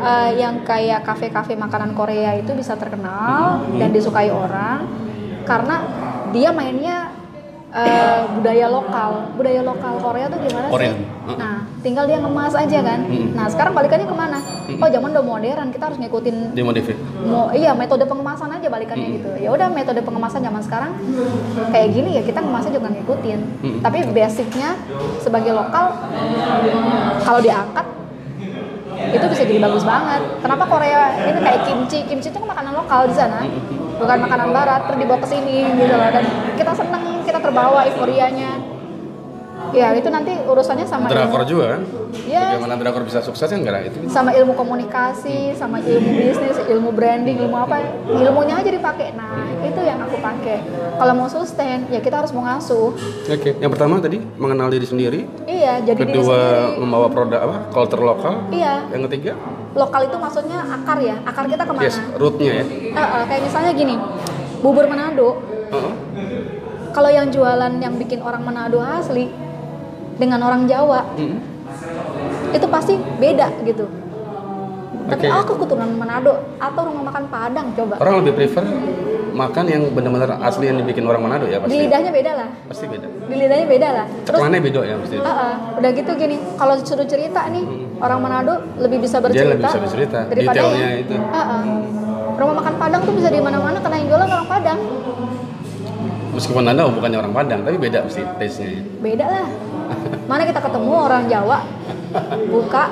eh, 0.00 0.30
yang 0.36 0.62
kayak 0.62 1.02
kafe-kafe 1.02 1.54
makanan 1.54 1.92
Korea 1.92 2.34
itu 2.34 2.52
bisa 2.52 2.74
terkenal 2.74 3.66
dan 3.74 3.90
disukai 3.90 4.28
orang? 4.28 4.86
Karena 5.42 5.76
dia 6.30 6.50
mainnya 6.50 7.10
eh, 7.68 8.20
budaya 8.32 8.66
lokal. 8.66 9.32
Budaya 9.34 9.60
lokal 9.60 9.94
Korea 9.98 10.26
tuh 10.26 10.40
gimana 10.40 10.66
Korea. 10.68 10.92
sih? 10.92 11.04
Nah, 11.28 11.56
tinggal 11.78 12.04
dia 12.04 12.16
ngemas 12.16 12.52
aja 12.52 12.78
kan. 12.80 13.00
Nah, 13.36 13.46
sekarang 13.46 13.72
balikannya 13.72 14.04
ke 14.04 14.16
mana? 14.16 14.38
Oh, 14.68 14.88
zaman 14.88 15.08
udah 15.10 15.24
modern, 15.24 15.68
kita 15.68 15.84
harus 15.88 15.98
ngikutin 15.98 16.52
Dia 16.52 16.60
modifik. 16.60 16.96
mau 17.24 17.48
iya 17.50 17.72
metode 17.72 18.04
pengemasan 18.04 18.52
aja 18.52 18.68
balikannya 18.68 19.08
gitu 19.16 19.28
ya 19.36 19.48
udah 19.50 19.68
metode 19.68 20.00
pengemasan 20.00 20.40
zaman 20.40 20.62
sekarang 20.62 20.92
kayak 21.68 21.88
gini 21.90 22.14
ya 22.14 22.22
kita 22.22 22.38
ngemasnya 22.38 22.72
juga 22.76 22.88
ngikutin 22.92 23.40
Mm-mm. 23.58 23.80
tapi 23.80 24.06
basicnya 24.12 24.76
sebagai 25.18 25.52
lokal 25.52 25.98
kalau 27.20 27.40
diangkat 27.42 27.86
itu 28.98 29.26
bisa 29.30 29.42
jadi 29.46 29.60
bagus 29.62 29.84
banget. 29.86 30.22
Kenapa 30.42 30.64
Korea 30.66 31.14
ini 31.30 31.40
kayak 31.42 31.60
kimchi? 31.66 31.98
Kimchi 32.06 32.28
itu 32.30 32.38
kan 32.38 32.48
makanan 32.50 32.72
lokal 32.74 33.00
di 33.06 33.14
sana 33.14 33.46
bukan 33.98 34.18
makanan 34.26 34.48
barat. 34.50 34.80
Terus 34.90 34.98
dibawa 35.02 35.18
ke 35.22 35.28
sini 35.30 35.58
gitu 35.78 35.94
loh. 35.94 36.10
Dan 36.10 36.24
kita 36.58 36.72
seneng 36.74 37.04
kita 37.22 37.38
terbawa 37.38 37.86
euforianya 37.86 38.77
ya 39.70 39.92
itu 39.92 40.08
nanti 40.08 40.32
urusannya 40.34 40.84
sama 40.84 41.08
Drakor 41.08 41.44
ilmu, 41.44 41.50
juga 41.50 41.64
kan? 41.76 41.80
Yes. 42.24 42.56
Bagaimana 42.56 42.74
drakor 42.76 43.02
bisa 43.04 43.20
sukses 43.20 43.48
kan 43.48 43.60
enggak 43.60 43.88
itu. 43.88 43.98
sama 44.08 44.32
ilmu 44.32 44.52
komunikasi, 44.52 45.52
sama 45.54 45.80
ilmu 45.80 46.10
bisnis, 46.14 46.56
ilmu 46.64 46.90
branding, 46.90 47.36
ilmu 47.40 47.56
apa, 47.56 47.84
ilmunya 48.06 48.54
aja 48.56 48.70
dipakai. 48.70 49.12
Nah, 49.12 49.44
itu 49.60 49.80
yang 49.80 50.00
aku 50.00 50.16
pakai. 50.18 50.64
Kalau 50.96 51.12
mau 51.14 51.28
sustain, 51.28 51.84
ya 51.88 52.00
kita 52.00 52.24
harus 52.24 52.32
mengasuh. 52.32 52.96
Oke, 53.28 53.56
yang 53.56 53.68
pertama 53.68 54.00
tadi 54.00 54.18
mengenal 54.36 54.68
diri 54.68 54.84
sendiri, 54.84 55.20
Iya, 55.44 55.84
jadi 55.84 56.00
diri 56.00 56.12
kedua 56.16 56.38
sendiri. 56.38 56.80
membawa 56.80 57.06
produk 57.08 57.40
apa? 57.44 57.56
Culture 57.70 58.02
lokal. 58.02 58.34
Iya, 58.50 58.88
Yang 58.92 59.02
ketiga, 59.12 59.32
lokal 59.72 60.00
itu 60.04 60.16
maksudnya 60.16 60.58
akar 60.64 60.98
ya. 61.00 61.16
Akar 61.24 61.44
kita 61.44 61.62
ke 61.64 61.72
mana? 61.72 61.84
yes, 61.84 61.96
rootnya 62.16 62.52
ya. 62.60 62.64
Eh, 62.64 62.98
eh, 62.98 63.22
kayak 63.28 63.42
misalnya 63.44 63.72
gini, 63.72 63.94
bubur 64.60 64.88
Manado. 64.88 65.38
Heeh. 65.68 65.92
Kalau 66.88 67.10
yang 67.12 67.28
jualan 67.30 67.72
yang 67.78 67.94
bikin 67.94 68.24
orang 68.24 68.42
Manado 68.42 68.80
asli 68.82 69.28
dengan 70.18 70.40
orang 70.42 70.66
Jawa, 70.66 71.00
Mm. 71.14 71.38
itu 72.52 72.66
pasti 72.68 72.92
beda 73.16 73.48
gitu. 73.62 73.86
Tapi 75.08 75.24
aku 75.24 75.56
keturunan 75.56 75.88
Manado 75.90 76.36
atau 76.58 76.82
rumah 76.84 77.08
makan 77.08 77.24
Padang 77.26 77.72
coba. 77.72 77.96
Orang 77.96 78.20
lebih 78.20 78.36
prefer 78.36 78.60
makan 79.30 79.64
yang 79.64 79.82
benar-benar 79.88 80.36
asli 80.42 80.66
yang 80.66 80.76
dibikin 80.76 81.06
orang 81.06 81.22
Manado 81.22 81.46
ya 81.46 81.56
Di 81.56 81.64
pasti. 81.64 81.78
lidahnya 81.80 82.10
beda 82.10 82.32
lah. 82.34 82.48
Pasti 82.68 82.84
beda. 82.84 83.06
Di 83.24 83.34
lidahnya 83.34 83.66
beda 83.66 83.88
lah. 83.88 84.06
Terus 84.20 84.36
Ceklannya 84.36 84.60
beda 84.60 84.80
ya 84.82 84.94
pasti. 84.98 85.16
Ah, 85.16 85.30
ah. 85.30 85.54
udah 85.78 85.90
gitu 85.94 86.10
gini, 86.12 86.36
kalau 86.54 86.74
suruh 86.78 87.06
cerita 87.06 87.40
nih, 87.48 87.64
orang 87.96 88.20
Manado 88.20 88.54
lebih 88.76 88.98
bisa 89.00 89.16
Hmm. 89.16 89.24
Dia 89.24 89.32
bercerita. 89.32 89.48
lebih 89.48 89.64
bisa 89.64 89.78
bercerita. 89.80 90.18
Daripada 90.26 90.58
Detailnya 90.58 90.76
yang- 90.84 91.00
itu. 91.00 91.14
Ah, 91.24 91.40
ah. 91.40 91.62
Rumah 92.36 92.54
makan 92.54 92.74
Padang 92.76 93.00
tuh 93.02 93.14
bisa 93.16 93.28
di 93.28 93.40
mana-mana 93.40 93.78
karena 93.80 93.96
yang 93.96 94.08
jualan 94.08 94.28
orang 94.28 94.46
Padang. 94.46 94.78
Meskipun 96.30 96.62
Anda 96.62 96.86
bukannya 96.86 97.18
orang 97.18 97.32
Padang, 97.32 97.60
tapi 97.62 97.76
beda 97.76 97.98
mesti 98.04 98.22
taste-nya 98.36 98.68
ya. 98.70 98.80
Beda 99.00 99.24
lah. 99.26 99.46
Mana 100.24 100.42
kita 100.42 100.60
ketemu 100.60 100.92
orang 100.92 101.24
Jawa 101.26 101.58
buka 102.46 102.84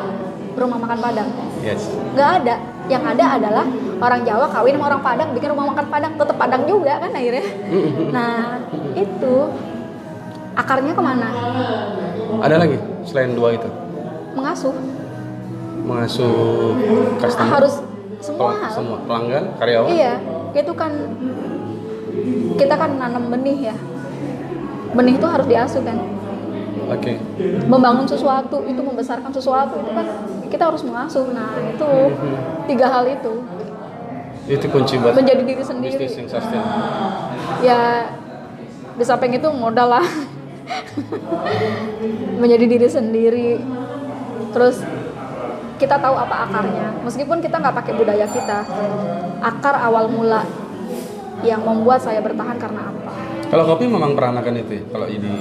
rumah 0.54 0.78
makan 0.78 0.98
Padang? 0.98 1.28
Yes. 1.60 1.92
Nggak 2.12 2.30
ada. 2.40 2.54
Yang 2.86 3.02
ada 3.12 3.24
adalah 3.34 3.64
orang 3.98 4.20
Jawa 4.22 4.46
kawin 4.46 4.74
sama 4.74 4.84
orang 4.86 5.02
Padang 5.02 5.28
bikin 5.32 5.48
rumah 5.50 5.66
makan 5.68 5.86
Padang, 5.86 6.12
tetap 6.14 6.36
Padang 6.36 6.62
juga 6.64 6.96
kan 6.96 7.10
akhirnya. 7.10 7.44
Nah, 8.08 8.62
itu 8.92 9.34
akarnya 10.52 10.92
ke 10.92 11.02
mana 11.02 11.28
Ada 12.40 12.56
lagi 12.56 12.78
selain 13.02 13.32
dua 13.32 13.52
itu? 13.52 13.68
mengasuh 14.32 14.72
Mengasuh 15.82 16.72
customer? 17.18 17.52
harus 17.52 17.74
semua 18.18 18.56
Pel- 18.56 18.72
semua 18.72 18.98
pelanggan, 19.04 19.44
karyawan? 19.56 19.88
iya 19.88 20.12
itu 20.52 20.72
kan 20.72 20.92
kita 22.56 22.74
kan 22.74 22.96
nanam 22.96 23.28
benih 23.28 23.68
ya 23.68 23.76
benih 24.92 25.14
itu 25.14 25.26
harus 25.28 25.44
diasuh 25.44 25.84
kan 25.84 26.00
Oke. 26.86 27.18
membangun 27.66 28.06
sesuatu 28.06 28.62
itu 28.62 28.78
membesarkan 28.78 29.30
sesuatu 29.34 29.74
itu 29.82 29.90
kan 29.90 30.06
kita 30.46 30.70
harus 30.70 30.82
mengasuh. 30.86 31.26
Nah 31.34 31.58
itu 31.66 31.90
tiga 32.70 32.86
hal 32.86 33.04
itu. 33.10 33.42
Itu 34.46 34.66
kunci 34.70 34.94
buat 35.02 35.18
menjadi 35.18 35.42
diri 35.42 35.62
sendiri. 35.66 35.98
bisnis 35.98 36.14
yang 36.22 36.28
sustain. 36.30 36.62
ya 37.66 38.06
di 38.94 39.04
samping 39.04 39.34
itu 39.34 39.48
modal 39.50 39.98
lah. 39.98 40.06
Menjadi 42.42 42.64
diri 42.70 42.88
sendiri. 42.88 43.50
Terus 44.54 44.82
kita 45.76 45.98
tahu 45.98 46.14
apa 46.14 46.46
akarnya. 46.46 47.02
Meskipun 47.02 47.42
kita 47.42 47.58
nggak 47.58 47.76
pakai 47.82 47.92
budaya 47.98 48.26
kita 48.30 48.62
akar 49.42 49.74
awal 49.82 50.06
mula 50.08 50.46
yang 51.44 51.60
membuat 51.60 52.00
saya 52.00 52.22
bertahan 52.24 52.56
karena 52.56 52.88
apa 52.88 52.95
Kalau 53.46 53.64
kopi 53.64 53.84
memang 53.86 54.18
peranakan 54.18 54.54
itu 54.58 54.72
ya? 54.82 54.82
Kalau 54.90 55.06
ini 55.06 55.32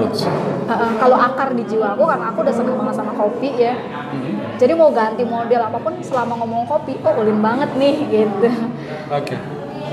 roots. 0.00 0.24
Uh, 0.24 0.72
uh, 0.72 0.90
kalau 0.96 1.16
akar 1.20 1.52
di 1.52 1.64
jiwa 1.68 1.92
aku 1.92 2.08
karena 2.08 2.32
aku 2.32 2.38
udah 2.40 2.54
seneng 2.54 2.76
banget 2.80 2.94
sama 2.96 3.12
kopi 3.12 3.50
ya. 3.60 3.74
Jadi 4.56 4.72
mau 4.72 4.88
ganti 4.94 5.24
model 5.26 5.60
apa 5.68 5.78
pun 5.80 5.94
selama 6.00 6.38
ngomong 6.40 6.64
kopi 6.64 6.96
oh 7.04 7.12
ulin 7.20 7.38
banget 7.44 7.70
nih 7.76 7.94
gitu. 8.14 8.48
Oke. 9.12 9.36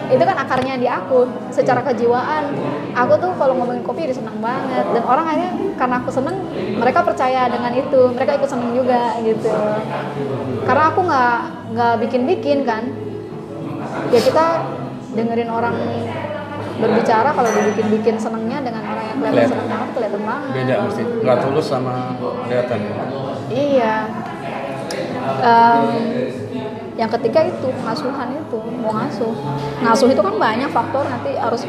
itu 0.10 0.26
kan 0.26 0.42
akarnya 0.42 0.74
di 0.82 0.90
aku 0.90 1.30
secara 1.54 1.86
kejiwaan. 1.86 2.50
Aku 2.98 3.14
tuh 3.22 3.30
kalau 3.38 3.54
ngomongin 3.54 3.86
kopi 3.86 4.10
udah 4.10 4.18
seneng 4.18 4.42
banget. 4.42 4.86
Dan 4.90 5.06
orang 5.06 5.22
akhirnya 5.22 5.54
karena 5.78 5.96
aku 6.02 6.10
seneng 6.10 6.34
mereka 6.82 7.06
percaya 7.06 7.46
dengan 7.46 7.70
itu. 7.78 8.10
Mereka 8.18 8.42
ikut 8.42 8.50
seneng 8.50 8.74
juga 8.74 9.22
gitu. 9.22 9.54
Karena 10.66 10.84
aku 10.90 11.00
nggak 11.06 11.38
nggak 11.78 11.94
bikin 12.10 12.22
bikin 12.26 12.60
kan. 12.66 12.90
Ya 14.10 14.18
kita 14.18 14.66
dengerin 15.14 15.50
orang 15.54 15.78
berbicara 16.80 17.30
kalau 17.30 17.50
dibikin 17.52 17.88
bikin 17.92 18.16
senengnya 18.16 18.58
dengan 18.60 18.82
orang 18.84 19.06
yang 19.06 19.18
kelihatan 19.18 19.36
Kelihatan. 19.36 19.52
seneng 19.52 19.68
banget 19.70 19.90
kelihatan 19.94 20.22
banget 20.24 20.50
Beda 20.56 20.74
mesti. 20.82 21.02
Nggak 21.20 21.38
tulus 21.44 21.66
sama 21.68 21.94
kelihatan. 22.44 22.78
ya? 22.80 22.94
Iya. 23.50 23.96
Em, 25.40 25.86
yang 26.96 27.10
ketiga 27.10 27.40
itu 27.46 27.68
pengasuhan 27.74 28.30
itu 28.34 28.60
mau 28.80 28.92
ngasuh. 28.94 29.34
Ngasuh 29.80 30.08
itu 30.10 30.20
kan 30.20 30.36
banyak 30.36 30.70
faktor 30.70 31.04
nanti 31.06 31.32
harus 31.36 31.64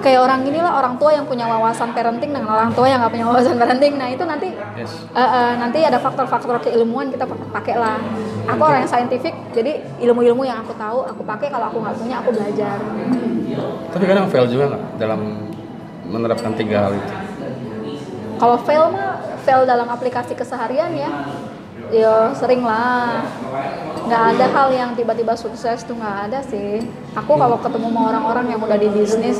kayak 0.00 0.20
orang 0.20 0.44
inilah 0.44 0.68
orang 0.74 1.00
tua 1.00 1.16
yang 1.16 1.24
punya 1.24 1.48
wawasan 1.48 1.96
parenting 1.96 2.28
dengan 2.28 2.44
orang 2.46 2.68
tua 2.72 2.84
yang 2.84 3.00
nggak 3.00 3.08
punya 3.10 3.24
wawasan 3.24 3.56
parenting. 3.56 3.96
Nah 3.96 4.08
itu 4.08 4.20
nanti 4.22 4.52
Yes. 4.76 5.08
eh, 5.10 5.20
eh, 5.20 5.52
nanti 5.56 5.80
ada 5.80 5.96
faktor-faktor 5.96 6.60
keilmuan 6.60 7.08
kita 7.08 7.24
pakai 7.24 7.46
pakai 7.50 7.74
lah. 7.76 7.96
Aku 8.44 8.60
orang 8.60 8.84
yang 8.84 8.90
saintifik, 8.90 9.32
jadi 9.50 9.80
ilmu-ilmu 9.98 10.44
yang 10.44 10.60
aku 10.60 10.76
tahu 10.76 11.04
aku 11.04 11.22
pakai 11.24 11.48
kalau 11.48 11.72
aku 11.72 11.80
nggak 11.80 11.96
punya 11.96 12.16
aku 12.20 12.30
belajar. 12.32 12.76
Tapi 13.92 14.04
kadang 14.04 14.26
fail 14.30 14.46
juga 14.50 14.74
nggak 14.74 14.82
dalam 14.98 15.20
menerapkan 16.08 16.52
tiga 16.58 16.88
hal 16.88 16.92
itu. 16.98 17.12
Kalau 18.34 18.56
fail 18.66 18.90
mah 18.90 19.22
fail 19.46 19.62
dalam 19.64 19.86
aplikasi 19.88 20.34
keseharian 20.34 20.90
ya, 20.96 21.10
ya 21.92 22.14
sering 22.34 22.64
lah. 22.66 23.24
Nggak 24.04 24.22
ada 24.36 24.46
hal 24.52 24.68
yang 24.74 24.90
tiba-tiba 24.92 25.32
sukses 25.38 25.86
tuh 25.86 25.96
nggak 25.96 26.16
ada 26.28 26.38
sih. 26.44 26.84
Aku 27.16 27.38
kalau 27.38 27.56
ketemu 27.62 27.88
sama 27.88 28.00
orang-orang 28.12 28.46
yang 28.52 28.60
udah 28.60 28.76
di 28.76 28.88
bisnis, 28.92 29.38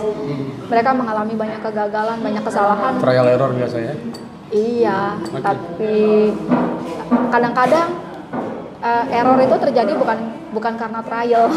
mereka 0.70 0.96
mengalami 0.96 1.34
banyak 1.36 1.60
kegagalan, 1.60 2.18
banyak 2.22 2.42
kesalahan. 2.46 2.92
Trial 3.02 3.26
error 3.28 3.50
biasanya. 3.52 3.94
Iya, 4.54 5.18
Oke. 5.18 5.42
tapi 5.42 5.94
kadang-kadang 7.34 7.88
eh, 8.78 9.04
error 9.18 9.38
itu 9.42 9.56
terjadi 9.58 9.92
bukan 9.98 10.18
bukan 10.54 10.72
karena 10.78 11.00
trial, 11.02 11.50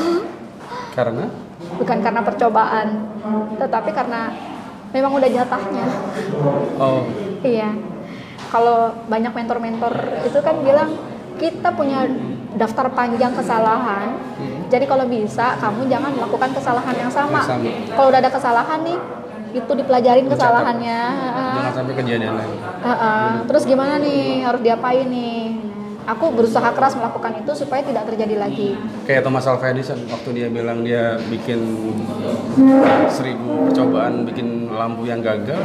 Karena 0.98 1.30
bukan 1.76 1.98
karena 2.00 2.22
percobaan, 2.24 2.88
tetapi 3.60 3.92
karena 3.92 4.32
memang 4.96 5.12
udah 5.20 5.30
jatahnya. 5.30 5.86
oh 6.80 7.04
Iya. 7.44 7.76
Kalau 8.48 8.96
banyak 9.12 9.34
mentor-mentor 9.36 10.24
itu 10.24 10.40
kan 10.40 10.56
bilang 10.64 10.96
kita 11.36 11.70
punya 11.76 12.08
daftar 12.56 12.88
panjang 12.96 13.36
kesalahan. 13.36 14.16
Jadi 14.68 14.84
kalau 14.88 15.06
bisa 15.08 15.56
kamu 15.60 15.88
jangan 15.88 16.12
melakukan 16.16 16.52
kesalahan 16.56 16.96
yang 16.96 17.12
sama. 17.12 17.44
Sama. 17.44 17.72
Kalau 17.92 18.08
udah 18.12 18.20
ada 18.20 18.32
kesalahan 18.32 18.80
nih, 18.84 18.98
itu 19.56 19.72
dipelajarin 19.72 20.26
Dicatat. 20.28 20.40
kesalahannya. 20.40 21.02
jangan 21.56 21.74
sampai 21.76 21.94
kejadian 21.96 22.34
lagi. 22.36 22.56
Heeh. 22.84 23.28
Terus 23.48 23.64
gimana 23.64 23.96
nih? 24.00 24.44
Harus 24.44 24.62
diapain 24.64 25.08
nih? 25.08 25.67
Aku 26.08 26.32
berusaha 26.32 26.72
keras 26.72 26.96
melakukan 26.96 27.36
itu 27.44 27.52
supaya 27.52 27.84
tidak 27.84 28.08
terjadi 28.08 28.40
lagi. 28.40 28.80
Kayak 29.04 29.28
Thomas 29.28 29.44
Alva 29.44 29.76
Edison 29.76 30.00
waktu 30.08 30.40
dia 30.40 30.48
bilang 30.48 30.80
dia 30.88 31.20
bikin 31.28 31.60
seribu 33.12 33.68
percobaan 33.68 34.24
bikin 34.24 34.72
lampu 34.72 35.04
yang 35.04 35.20
gagal, 35.20 35.60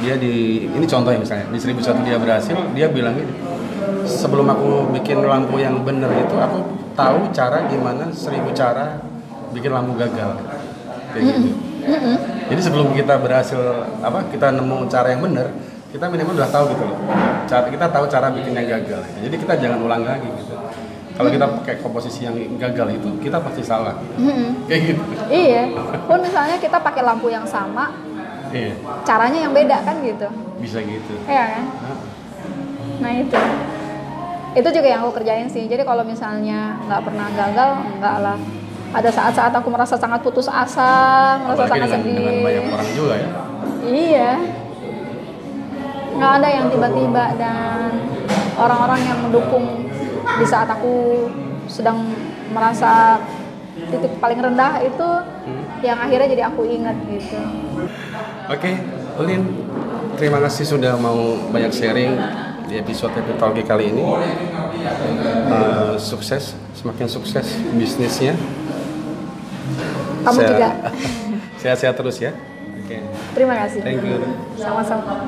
dia 0.00 0.16
di 0.16 0.64
ini 0.72 0.86
contoh 0.88 1.12
ya 1.12 1.20
misalnya 1.20 1.52
di 1.52 1.60
seribu 1.60 1.84
satu 1.84 2.00
dia 2.00 2.16
berhasil, 2.16 2.56
dia 2.72 2.88
bilang 2.88 3.12
gini, 3.12 3.28
sebelum 4.08 4.48
aku 4.48 4.88
bikin 4.96 5.20
lampu 5.20 5.60
yang 5.60 5.84
benar 5.84 6.16
itu 6.16 6.32
aku 6.40 6.64
tahu 6.96 7.28
cara 7.36 7.68
gimana 7.68 8.08
seribu 8.08 8.48
cara 8.56 9.04
bikin 9.52 9.68
lampu 9.68 10.00
gagal, 10.00 10.48
kayak 11.12 11.24
gitu. 11.28 11.48
Jadi 12.48 12.60
sebelum 12.64 12.96
kita 12.96 13.20
berhasil 13.20 13.84
apa 14.00 14.32
kita 14.32 14.48
nemu 14.48 14.88
cara 14.88 15.12
yang 15.12 15.20
benar, 15.20 15.52
kita 15.88 16.04
minimal 16.06 16.36
udah 16.36 16.50
tahu 16.52 16.64
gitu 16.72 16.84
loh. 16.84 16.98
Cara 17.48 17.66
kita 17.66 17.86
tahu 17.88 18.04
cara 18.06 18.28
bikin 18.28 18.52
yang 18.52 18.68
gagal. 18.68 19.00
Jadi 19.24 19.36
kita 19.36 19.52
jangan 19.56 19.78
ulang 19.80 20.04
lagi 20.04 20.28
gitu. 20.28 20.52
Kalau 21.18 21.30
kita 21.32 21.46
pakai 21.50 21.74
komposisi 21.80 22.22
yang 22.22 22.36
gagal 22.60 22.94
itu 22.94 23.08
kita 23.18 23.40
pasti 23.40 23.62
salah. 23.64 23.96
Kayak 24.68 24.80
gitu. 24.94 25.02
Iya. 25.26 25.62
Pun 26.04 26.18
misalnya 26.20 26.56
kita 26.56 26.78
pakai 26.78 27.02
lampu 27.02 27.28
yang 27.28 27.48
sama, 27.48 27.90
Iya, 28.48 28.72
caranya 29.04 29.44
yang 29.44 29.52
beda 29.52 29.76
kan 29.84 30.00
gitu. 30.00 30.24
bisa 30.56 30.80
gitu. 30.80 31.14
Iya 31.24 31.44
kan? 31.52 31.64
Nah 32.98 33.12
itu. 33.14 33.36
Itu 34.56 34.68
juga 34.72 34.88
yang 34.88 35.04
aku 35.04 35.20
kerjain 35.20 35.44
sih. 35.46 35.68
Jadi 35.68 35.84
kalau 35.84 36.00
misalnya 36.00 36.80
nggak 36.84 37.02
pernah 37.04 37.28
gagal, 37.30 37.70
enggak 37.92 38.16
lah. 38.20 38.38
Ada 38.88 39.10
saat-saat 39.12 39.52
aku 39.52 39.68
merasa 39.68 40.00
sangat 40.00 40.24
putus 40.24 40.48
asa, 40.48 41.36
merasa 41.38 41.68
Apalagi 41.68 41.72
sangat 41.76 41.88
dengan, 41.92 42.00
sedih. 42.00 42.16
dengan 42.16 42.36
banyak 42.40 42.64
orang 42.72 42.88
juga 42.96 43.14
ya. 43.14 43.28
Iya. 43.84 44.30
Nggak 46.14 46.32
ada 46.40 46.48
yang 46.48 46.66
tiba-tiba 46.68 47.24
dan 47.36 47.90
orang-orang 48.56 49.00
yang 49.04 49.18
mendukung 49.20 49.66
di 50.28 50.46
saat 50.46 50.66
aku 50.66 51.26
sedang 51.68 52.00
merasa 52.50 53.20
titik 53.88 54.18
paling 54.18 54.40
rendah 54.40 54.80
itu 54.80 55.08
yang 55.80 55.98
akhirnya 55.98 56.28
jadi 56.28 56.42
aku 56.48 56.66
ingat 56.66 56.96
gitu. 57.06 57.38
Oke, 58.48 58.72
Ulin, 59.14 59.42
terima 60.16 60.40
kasih 60.40 60.64
sudah 60.66 60.96
mau 60.96 61.16
banyak 61.48 61.70
sharing 61.70 62.18
di 62.66 62.74
episode 62.76 63.14
Happy 63.14 63.32
Talkie 63.38 63.62
kali 63.62 63.92
ini. 63.92 64.02
Eh, 65.48 65.94
sukses, 65.96 66.52
semakin 66.74 67.06
sukses 67.06 67.46
bisnisnya. 67.72 68.34
Kamu 70.24 70.38
Saya- 70.38 70.50
juga. 70.50 70.68
Sehat-sehat 71.62 71.94
terus 71.94 72.18
ya. 72.18 72.32
Oke, 72.78 73.02
Terima 73.34 73.54
kasih. 73.58 73.80
thank 73.82 74.00
you. 74.00 74.18
Sama-sama. 74.56 75.26